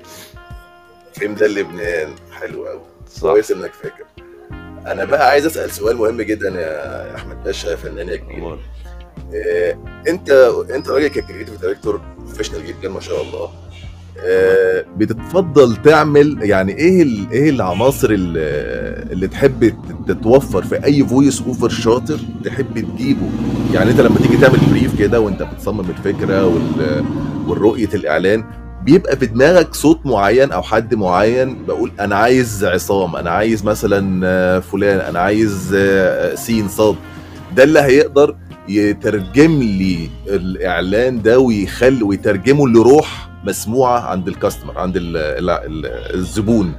في 1.20 1.28
ميدان 1.28 1.50
لبنان 1.50 2.10
حلو 2.32 2.66
قوي 2.66 2.82
صح. 3.14 3.22
كويس 3.22 3.52
إنك 3.52 3.72
فاكر. 3.74 4.04
أنا 4.88 5.06
بقى 5.06 5.30
عايز 5.30 5.46
أسأل 5.46 5.72
سؤال 5.72 5.98
مهم 5.98 6.22
جدا 6.22 6.50
يا 6.50 7.16
أحمد. 7.16 7.44
باشا 7.44 7.68
يا 7.70 7.76
فنان 7.76 8.08
يا 8.10 8.16
كبير. 8.16 8.60
آه، 9.36 9.78
أنت 10.08 10.30
أنت 10.76 10.90
راجل 10.90 11.08
ك 11.08 11.14
creative 11.14 11.62
director 11.62 12.02
professional 12.18 12.62
جدا 12.68 12.90
ما 12.90 13.00
شاء 13.00 13.22
الله. 13.22 13.50
آه، 14.20 14.86
بتتفضل 14.98 15.76
تعمل 15.76 16.38
يعني 16.42 16.78
إيه 16.78 17.04
إيه 17.32 17.50
العناصر 17.50 18.10
اللي, 18.10 18.40
اللي 19.14 19.28
تحب 19.28 19.70
تت- 19.70 20.12
تتوفر 20.12 20.64
في 20.64 20.86
أي 20.86 21.06
voice 21.06 21.42
over 21.42 21.70
شاطر 21.70 22.20
تحب 22.46 22.80
تجيبه؟ 22.80 23.30
يعني 23.74 23.92
أنت 23.92 24.02
لما 24.02 24.18
تيجي 24.20 24.38
تعمل 24.38 24.60
brief 24.72 25.00
كده 25.00 25.20
وأنت 25.20 25.44
بتصمم 25.44 25.90
الفكرة 25.90 26.46
وال- 26.46 27.06
والرؤية 27.48 27.90
الإعلان 27.94 28.44
بيبقى 28.88 29.18
في 29.18 29.26
دماغك 29.26 29.74
صوت 29.76 30.06
معين 30.06 30.52
أو 30.52 30.62
حد 30.62 30.96
معين 30.96 31.66
بقول 31.66 31.92
أنا 32.00 32.16
عايز 32.16 32.66
عصام 32.66 33.16
أنا 33.16 33.30
عايز 33.30 33.64
مثلا 33.66 34.22
آه، 34.28 34.60
فلان 34.60 35.00
أنا 35.00 35.20
عايز 35.20 35.76
آه، 35.78 36.36
سين 36.36 36.68
صاد. 36.68 36.96
ده 37.56 37.64
اللي 37.64 37.80
هيقدر 37.80 38.36
يترجم 38.70 39.60
لي 39.60 40.10
الإعلان 40.28 41.22
ده 41.22 41.40
ويخلي 41.40 42.04
ويترجمه 42.04 42.68
لروح 42.68 43.30
مسموعة 43.44 44.00
عند 44.00 44.28
ال 44.28 44.34
customer 44.34 44.80
عند 44.80 44.98
ال 44.98 45.18
ال 45.18 45.50
ال 45.50 45.86
الزبون. 46.16 46.74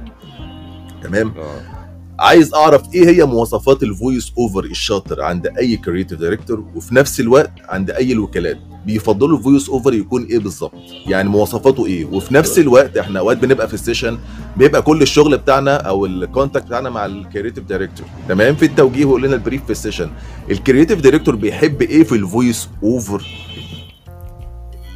تمام؟ 1.03 1.33
آه. 1.37 1.78
عايز 2.19 2.53
اعرف 2.53 2.81
إيه 2.95 3.09
هي 3.09 3.25
مواصفات 3.25 3.83
ال 3.83 3.91
voice 3.91 4.31
over 4.37 4.63
الشاطر 4.63 5.21
عند 5.21 5.47
اي 5.47 5.77
creative 5.77 6.19
director 6.19 6.63
وفي 6.75 6.95
نفس 6.95 7.19
الوقت 7.19 7.51
عند 7.69 7.91
اي 7.91 8.11
الوكالات؟ 8.11 8.57
بيفضلوا 8.85 9.37
ال 9.37 9.42
voice 9.42 9.69
over 9.69 9.93
يكون 9.93 10.23
إيه 10.25 10.39
بالظبط؟ 10.39 10.73
يعني 11.07 11.29
مواصفاته 11.29 11.85
إيه؟ 11.85 12.05
وفي 12.05 12.33
نفس 12.33 12.59
الوقت 12.59 12.97
إحنا 12.97 13.19
اوقات 13.19 13.37
بنبقى 13.37 13.67
في 13.67 13.73
ال 13.73 13.78
session 13.78 14.17
بيبقى 14.57 14.81
كل 14.81 15.01
الشغل 15.01 15.37
بتاعنا 15.37 15.75
أو 15.75 16.05
ال 16.05 16.12
contact 16.12 16.65
بتاعنا 16.65 16.89
مع 16.89 17.05
ال 17.05 17.11
creative 17.11 17.63
director 17.63 18.05
تمام؟ 18.29 18.55
في 18.55 18.65
التوجيه 18.65 19.05
ويقول 19.05 19.23
لنا 19.23 19.35
ال 19.35 19.40
brief 19.40 19.63
في 19.65 19.71
ال 19.71 19.76
session 19.76 20.09
ال 20.51 20.57
creative 20.57 21.01
director 21.01 21.35
بيحب 21.35 21.81
إيه 21.81 22.03
في 22.03 22.15
ال 22.15 22.24
voice 22.24 22.69
over 22.83 23.25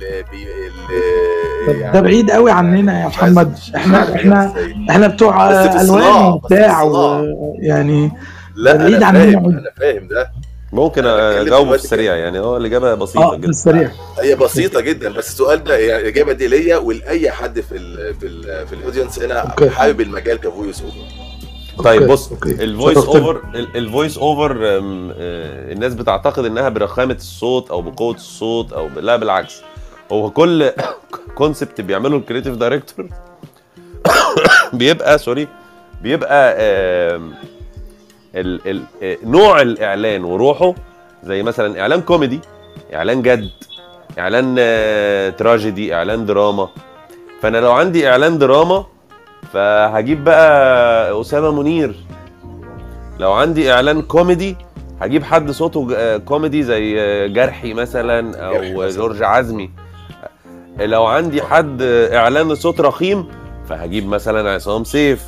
اللي 0.02 0.24
بي... 0.32 0.38
اللي 0.44 1.33
طب 1.68 1.92
ده 1.94 2.02
بعيد 2.02 2.32
قوي 2.32 2.52
عننا 2.52 3.02
يا 3.02 3.08
محمد 3.08 3.58
إحنا 3.76 4.16
إحنا 4.16 4.46
إزاي. 4.46 4.76
إحنا 4.90 5.08
بتوع 5.08 5.52
ألوان 5.82 6.26
وبتاع 6.34 6.84
يعني 7.60 8.12
لا 8.56 8.76
بعيد 8.78 8.96
انا 8.96 9.06
عننا 9.06 9.20
فاهم. 9.32 9.46
أنا 9.50 9.72
فاهم 9.80 10.08
ده 10.08 10.30
ممكن 10.74 11.06
أجاوبه 11.06 11.70
في 11.70 11.76
السريع 11.84 12.16
يعني 12.16 12.40
هو 12.40 12.58
الإجابة 12.58 12.94
بسيطة 12.94 13.24
آه 13.34 13.36
جدا 13.36 13.48
بالسريع 13.48 13.92
هي 14.22 14.36
بسيطة 14.36 14.82
جدا 14.82 15.10
بس 15.14 15.28
السؤال 15.28 15.64
ده 15.64 15.78
يعني 15.78 16.02
الاجابه 16.02 16.34
دي 16.34 16.48
ليا 16.48 16.78
ولأي 16.78 17.32
حد 17.32 17.60
في 17.62 17.78
ال 17.78 18.14
في 18.16 18.26
ال 18.28 18.68
في 18.68 18.74
ال 18.76 18.81
audience 18.81 19.20
هنا. 19.20 19.56
حابب 19.70 20.02
المجال 20.02 20.38
ك 20.38 20.45
voice 20.45 20.82
over 20.82 21.84
طيب 21.84 22.08
بص. 22.08 22.32
ال 22.46 22.53
voice. 22.53 22.98
over 22.98 23.42
ال- 23.56 23.78
ال 23.78 23.84
voice 23.84 24.18
over 24.18 24.52
آه، 24.66 24.80
الناس 25.72 25.94
بتعتقد 25.94 26.46
إنها 26.46 26.70
برخامة 26.70 27.14
الصوت 27.14 27.70
أو 27.72 27.82
بقوة 27.82 28.16
الصوت 28.16 28.74
أو 28.74 28.88
لا 29.00 29.16
بالعكس 29.16 29.62
هو 30.14 30.30
كل 30.30 30.72
concept 31.36 31.82
بيعمله 31.82 32.18
ال 32.18 32.22
creative 32.22 32.56
director 32.56 33.06
بيبقى 34.74 35.18
sorry 35.18 35.48
بيبقى 36.02 36.56
ال 38.36 38.62
ال 38.68 38.82
نوع 39.24 39.62
الإعلان 39.62 40.24
وروحه 40.24 40.74
زي 41.24 41.44
مثلا 41.44 41.82
إعلان 41.82 42.02
كوميدي 42.02 42.40
إعلان 42.94 43.22
جد 43.22 43.50
إعلان 44.20 44.56
آه، 44.60 45.30
تراجيدي 45.30 45.96
إعلان 45.96 46.26
دراما 46.26 46.70
فأنا 47.42 47.58
لو 47.58 47.72
عندي 47.72 48.10
إعلان 48.10 48.38
دراما 48.38 48.86
فهجيب 49.54 50.24
بقى 50.24 51.22
أسامة 51.22 51.52
منير. 51.52 51.96
لو 53.20 53.32
عندي 53.32 53.72
إعلان 53.74 54.02
كوميدي 54.02 54.56
هجيب 55.02 55.24
حد 55.24 55.52
صوته 55.52 56.18
كوميدي 56.18 56.64
زي 56.64 56.96
جرحي 57.30 57.74
مثلا 57.74 58.38
أو. 58.48 58.90
جورج 58.90 59.24
عزمي. 59.24 59.70
لو 60.80 61.06
عندي 61.06 61.42
حد 61.42 61.82
إعلان 62.14 62.56
صوت 62.56 62.82
رخيم 62.82 63.26
فهجيب 63.70 64.08
مثلا 64.08 64.52
عصام 64.54 64.84
سيف. 64.84 65.24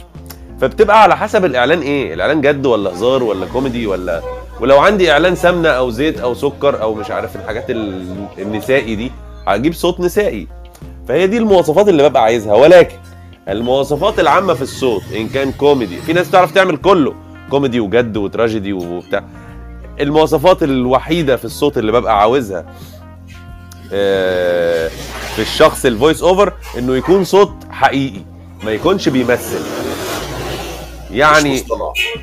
فبتبقى 0.62 1.04
على 1.04 1.18
حسب 1.18 1.46
الإعلان 1.46 1.80
إيه؟ 1.82 2.14
الإعلان 2.14 2.42
جد 2.42 2.66
ولا 2.66 2.90
هزار 2.90 3.24
ولا 3.24 3.46
كوميدي 3.46 3.88
ولا 3.88 4.22
ولو 4.62 4.80
عندي 4.80 5.12
إعلان 5.12 5.36
سمنة 5.36 5.70
أو 5.70 5.90
زيت 5.90 6.20
أو 6.20 6.34
سكر 6.34 6.82
أو 6.82 6.94
مش 6.94 7.12
عارف 7.12 7.36
الحاجات 7.36 7.70
ال- 7.70 8.26
النسائي 8.40 8.96
دي 8.96 9.12
هجيب 9.48 9.74
صوت 9.74 10.00
نسائي. 10.00 10.48
فهي 11.08 11.28
دي 11.28 11.38
المواصفات 11.38 11.90
اللي 11.90 12.10
ببقى 12.10 12.24
عايزها. 12.24 12.54
ولكن 12.54 12.96
المواصفات 13.50 14.20
العامة 14.20 14.54
في 14.54 14.62
الصوت 14.62 15.04
إن 15.16 15.28
كان 15.28 15.52
كوميدي 15.52 15.98
في 15.98 16.14
ناس 16.14 16.32
تعرف 16.32 16.52
تعمل 16.52 16.78
كله 16.78 17.14
كوميدي 17.50 17.80
وجد 17.80 18.18
وتراجيدي 18.18 18.74
وبتاع. 18.74 19.24
المواصفات 20.02 20.64
الوحيدة 20.64 21.36
في 21.36 21.46
الصوت 21.46 21.78
اللي 21.78 21.92
ببقى 21.92 22.20
عاوزها 22.22 22.66
في 25.36 25.42
الشخص 25.42 25.86
ال 25.86 25.92
voice 25.92 26.24
over 26.24 26.54
إنه 26.78 26.96
يكون 26.96 27.24
صوت 27.24 27.54
حقيقي 27.70 28.22
ما 28.64 28.72
يكونش 28.72 29.10
بيمثل. 29.10 29.60
يعني 31.12 31.64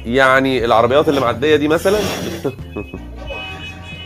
يعني 0.07 0.65
العربيات 0.65 1.09
اللي 1.09 1.21
معدية 1.21 1.57
دي 1.57 1.69
مثلا؟ 1.69 1.99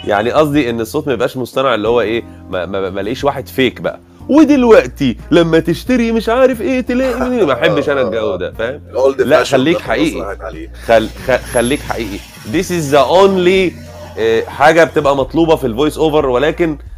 يعني 0.05 0.31
قصدي 0.31 0.71
إن 0.71 0.81
الصوت 0.81 1.07
ما 1.07 1.13
يبقاش 1.13 1.37
مصطنع 1.37 1.75
اللي 1.75 1.89
هو 1.89 2.01
إيه 2.01 2.23
ما, 2.51 2.67
ما, 2.67 2.91
ما 2.91 3.01
الاقيش 3.01 3.25
واحد 3.25 3.49
فيك 3.49 3.81
بقى. 3.81 4.01
ودلوقتي 4.29 5.17
لما 5.31 5.59
تشتري 5.59 6.13
مش 6.13 6.29
عارف 6.29 6.61
إيه 6.61 6.81
تلاقي 6.81 7.21
ما 7.47 7.53
أحبش 7.53 7.89
أنا 7.89 8.03
الجو 8.03 8.37
ده 8.37 8.53
فاهم؟ 8.53 8.81
لا، 9.19 9.45
خليك 9.45 9.81
حقيقي. 9.81 10.39
خل... 10.87 11.09
خليك 11.53 11.81
حقيقي. 11.81 12.19
This 12.53 12.67
is 12.67 12.93
the 12.95 13.05
only 13.11 13.73
آه، 14.19 14.45
حاجة 14.45 14.85
بتبقى 14.85 15.17
مطلوبة 15.17 15.57
في 15.57 15.67
ال 15.67 15.72
voice 15.72 15.99
over 15.99 16.27
ولكن 16.29 16.71
آه، 16.71 16.96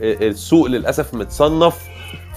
السوق 0.00 0.66
للأسف 0.66 1.14
متصنف 1.14 1.76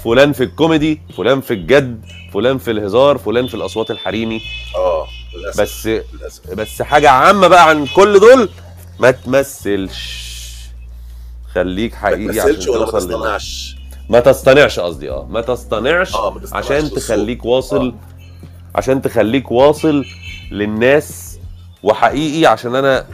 فلان 0.03 0.33
في 0.33 0.43
الكوميدي 0.43 1.01
فلان 1.17 1.41
في 1.41 1.53
الجد 1.53 2.05
فلان 2.33 2.57
في 2.57 2.71
الهزار 2.71 3.17
فلان 3.17 3.47
في 3.47 3.53
الأصوات 3.53 3.91
الحريمي. 3.91 4.41
آه 4.75 5.07
للأسف. 5.37 5.61
بس 5.61 5.87
للأسف. 5.87 6.53
بس 6.53 6.81
حاجة 6.81 7.09
عامة 7.09 7.47
بقى 7.47 7.69
عن 7.69 7.85
كل 7.95 8.19
دول 8.19 8.49
ما 8.99 9.11
تمثلش. 9.11 10.23
خليك 11.53 11.93
ما 11.93 11.99
حقيقي 11.99 12.25
تمثلش 12.33 12.59
عشان 12.61 12.73
ولا 12.73 12.85
ما 12.85 12.91
تصطنعش 12.91 13.75
ما 14.09 14.19
تصطنعش 14.19 14.79
قصدي 14.79 15.09
آه. 15.09 15.27
ما 15.29 15.41
تصطنعش 15.41 16.13
ما 16.15 16.39
تصطنعش 16.39 16.65
عشان. 16.65 16.89
تخليك 16.89 17.45
واصل 17.45 17.87
آه. 17.87 17.93
عشان 18.75 19.01
تخليك 19.01 19.51
واصل 19.51 20.05
للناس. 20.51 21.39
وحقيقي 21.83 22.45
عشان 22.45 22.75
أنا 22.75 23.05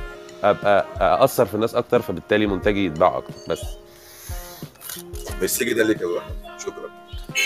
أبقى 0.43 0.85
اثر 1.23 1.45
في 1.45 1.53
الناس 1.55 1.75
أكتر 1.75 2.01
فبالتالي 2.01 2.47
منتجي 2.47 2.85
يتباع 2.85 3.17
أكتر. 3.17 3.33
بس. 3.49 3.59
ميرسي 5.39 5.65
جدا 5.65 5.83
ليك 5.83 6.01
يا. 6.01 6.07
شكرا. 6.59 6.89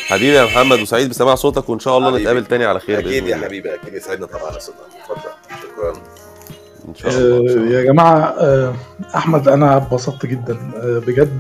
حبيبي 0.07 0.35
يا 0.35 0.45
محمد 0.45 0.79
وسعيد 0.79 1.09
بسماع 1.09 1.35
صوتك 1.35 1.69
وإن 1.69 1.79
شاء 1.79 1.97
الله 1.97 2.07
حبيبي. 2.09 2.23
نتقابل 2.23 2.45
تاني 2.45 2.65
على 2.65 2.79
خير 2.79 2.99
أكيد 2.99 3.27
يا 3.27 3.35
الله. 3.35 3.45
حبيبي 3.47 3.73
أكيد 3.75 3.93
يسعدنا 3.93 4.25
طبعا 4.25 4.43
على 4.51 4.59
صوتك. 4.59 4.77
اتفضل. 5.03 5.29
شكرا. 5.61 5.93
إن 6.89 6.95
شاء 6.95 7.11
الله, 7.11 7.37
إن 7.37 7.47
شاء 7.47 7.57
آه، 7.57 7.61
الله. 7.63 7.75
يا 7.79 7.83
جماعة 7.83 8.19
آه، 8.39 8.73
أحمد 9.15 9.47
أنا 9.47 9.77
اتبسطت 9.77 10.25
جدا. 10.25 10.57
آه، 10.75 11.01
بجد 11.07 11.39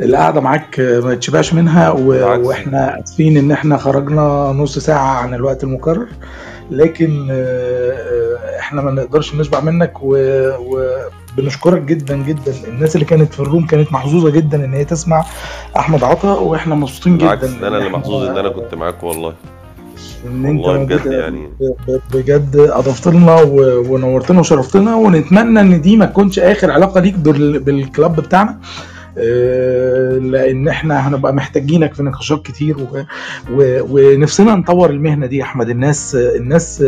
القعدة 0.00 0.40
معاك 0.40 0.80
ما 0.80 1.14
تشبعش 1.14 1.54
منها 1.54 1.90
و- 1.90 1.96
بالعكس. 1.96 2.46
وإحنا 2.46 3.00
آسفين 3.04 3.36
إن 3.36 3.52
إحنا 3.52 3.76
خرجنا 3.76 4.52
نص 4.56 4.78
ساعة 4.78 5.16
عن 5.18 5.34
الوقت 5.34 5.64
المقرر. 5.64 6.06
لكن 6.70 7.28
آه، 7.30 7.34
آه، 7.92 8.58
إحنا 8.58 8.82
ما 8.82 8.90
نقدرش 8.90 9.34
نشبع 9.34 9.60
منك 9.60 9.92
وبنشكرك 10.02 11.82
جدا 11.82 12.16
جدا. 12.16 12.54
الناس 12.68 12.94
اللي 12.94 13.06
كانت 13.06 13.32
في 13.34 13.40
الروم 13.40 13.66
كانت 13.66 13.92
محظوظة 13.92 14.30
جدا 14.30 14.64
إن 14.64 14.74
هي 14.74 14.84
تسمع 14.84 15.24
أحمد 15.76 16.04
عطا 16.04 16.34
وإحنا 16.38 16.74
مبسوطين 16.74 17.18
جدا. 17.18 17.26
بالعكس 17.34 17.62
أنا 17.62 17.78
اللي 17.78 17.88
محظوظ 17.90 18.24
إن 18.28 18.38
أنا 18.38 18.48
كنت 18.48 18.74
معاك 18.74 19.02
والله. 19.02 19.34
إن 20.26 20.46
أنت 20.46 20.66
بجد 20.66 21.06
يعني. 21.12 21.48
بجد 22.14 22.56
اضفت 22.56 23.08
لنا 23.08 23.36
ونورتنا 23.88 24.40
وشرفتنا 24.40 24.94
ونتمنى 24.96 25.60
إن 25.60 25.80
دي 25.80 25.96
ما 25.96 26.06
تكونش 26.06 26.38
آخر 26.38 26.70
علاقة 26.70 27.00
ليك 27.00 27.14
بال- 27.14 27.58
بالكلاب 27.58 28.16
بتاعنا. 28.16 28.58
لأن 29.16 30.68
إحنا 30.68 31.08
هنبقى 31.08 31.34
محتاجينك 31.34 31.94
في 31.94 32.02
نقاشات 32.02 32.42
كتير. 32.46 32.76
ونفسنا 33.50 34.54
نطور 34.54 34.90
المهنة 34.90 35.26
دي 35.26 35.36
يا 35.36 35.42
أحمد 35.42 35.68
الناس 35.68 36.14
الناس 36.14 36.84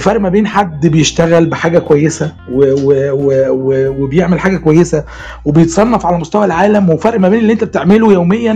فرق 0.00 0.20
ما 0.20 0.28
بين 0.28 0.46
حد 0.46 0.86
بيشتغل 0.86 1.46
بحاجة 1.46 1.78
كويسة. 1.78 2.32
وبيعمل 3.98 4.40
حاجة 4.40 4.56
كويسة 4.56 5.04
وبيتصنف 5.44 6.06
على 6.06 6.18
مستوى 6.18 6.44
العالم 6.44 6.90
وفرق 6.90 7.20
ما 7.20 7.28
بين 7.28 7.38
اللي 7.40 7.52
أنت 7.52 7.64
بتعمله 7.64 8.12
يوميا 8.12 8.52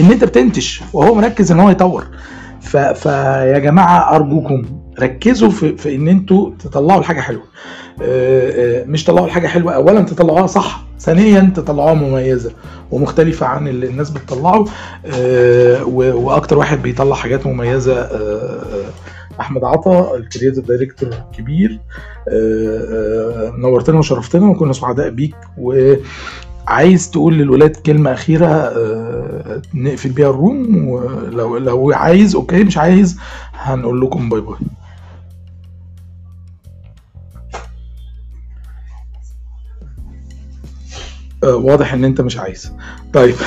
إن 0.00 0.12
أنت 0.12 0.24
بتنتج 0.24 0.68
وهو 0.92 1.14
مركز 1.14 1.52
إن 1.52 1.60
هو 1.60 1.70
يطور. 1.70 2.06
فيا 2.94 3.58
جماعة 3.58 4.16
أرجوكم 4.16 4.62
ركزوا 5.00 5.50
في, 5.50 5.76
في 5.76 5.94
إن 5.94 6.08
أنتوا 6.08 6.50
تطلعوا 6.64 7.00
الحاجة 7.00 7.20
حلوة 7.20 7.42
آه، 8.02 8.80
آه، 8.82 8.84
مش 8.84 9.04
تطلعوا 9.04 9.26
الحاجة 9.26 9.46
حلوة 9.46 9.72
اولا 9.72 10.00
تطلعوها 10.02 10.46
صح 10.46 10.84
ثانيا 11.04 11.52
تطلعوها 11.56 11.94
مميزة 11.94 12.52
ومختلفة 12.90 13.46
عن 13.46 13.68
اللي 13.68 13.86
الناس 13.86 14.10
بتطلعه 14.10 14.64
آه، 15.06 15.84
و- 15.84 16.24
وأكتر 16.26 16.58
واحد 16.58 16.82
بيطلع 16.82 17.14
حاجات 17.16 17.46
مميزة 17.46 17.94
آه، 18.00 18.84
أحمد 19.40 19.64
عطا 19.64 20.16
ال 20.16 20.22
creative 20.22 20.66
director 20.66 21.08
الكبير 21.08 21.80
آه، 22.28 23.52
نورتنا 23.58 23.98
وشرفتنا 23.98 24.50
وكنا 24.50 24.72
سعداء 24.72 25.10
بيك. 25.10 25.34
وعايز 25.58 27.10
تقول 27.10 27.34
للولاد 27.34 27.76
كلمة 27.76 28.12
أخيرة 28.12 28.46
آه، 28.46 29.62
نقفل 29.74 30.08
بيها 30.08 30.30
ال 30.30 30.42
room 30.42 30.88
ولو 30.88 31.56
لو 31.56 31.92
عايز 31.94 32.34
okay 32.34 32.64
مش 32.64 32.78
عايز 32.78 33.16
هنقول 33.54 34.00
لكم 34.00 34.28
bye 34.28 34.40
bye. 34.40 34.56
واضح 41.44 41.94
إن 41.94 42.04
أنت 42.04 42.20
مش 42.20 42.38
عايز. 42.38 42.72
طيب. 43.12 43.34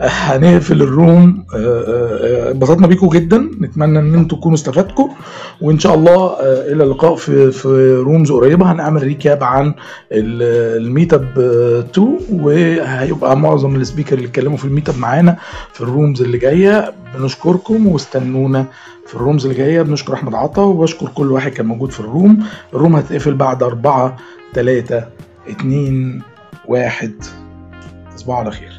هنقفل 0.00 0.82
ال 0.82 0.92
room. 0.92 1.44
آه، 1.54 1.56
آه، 1.58 2.48
آه، 2.50 2.52
بيكم 2.86 3.08
جدا. 3.08 3.50
نتمنى 3.60 3.98
إن 3.98 4.14
أنتم 4.14 4.36
تكونوا 4.36 4.56
استفدتوا. 4.56 5.08
وإن 5.60 5.78
شاء 5.78 5.94
الله 5.94 6.14
آه، 6.14 6.72
إلى 6.72 6.84
اللقاء 6.84 7.16
في 7.16 7.50
في 7.52 7.94
rooms 7.96 8.32
قريبة. 8.32 8.72
هنعمل 8.72 9.02
recap 9.02 9.44
عن 9.44 9.66
ال- 10.12 10.82
ال 10.82 10.88
meet 10.88 11.14
up 11.14 11.28
آه، 11.38 11.80
2 11.80 12.18
وهيبقى 12.32 13.36
معظم 13.36 13.76
ال 13.76 13.81
speaker 13.81 14.16
اللي 14.16 14.26
اتكلموا 14.28 14.56
في 14.56 14.64
ال 14.64 14.69
meet 14.69 14.88
up 14.88 14.98
معانا 14.98 15.36
في 15.72 15.80
ال 15.80 15.87
rooms 15.87 16.22
اللي 16.22 16.38
جاية. 16.38 16.92
بنشكركم 17.18 17.86
واستنونا 17.86 18.64
في 19.06 19.14
ال 19.14 19.19
rooms 19.19 19.46
اللي 19.46 19.58
جاية. 19.58 19.82
بنشكر 19.82 20.14
أحمد 20.14 20.34
عطا 20.34 20.62
وبشكر 20.62 21.08
كل 21.14 21.32
واحد 21.32 21.52
كان 21.52 21.66
موجود 21.66 21.90
في 21.90 22.00
ال 22.00 22.06
room. 22.06 22.38
الروم 22.74 22.96
هتقفل 22.96 23.34
بعد 23.34 23.62
أربعة 23.62 24.16
تلاتة 24.54 25.04
اتنين 25.48 26.22
واحد. 26.68 27.14
تصبحوا 28.14 28.34
على 28.38 28.50
خير. 28.50 28.75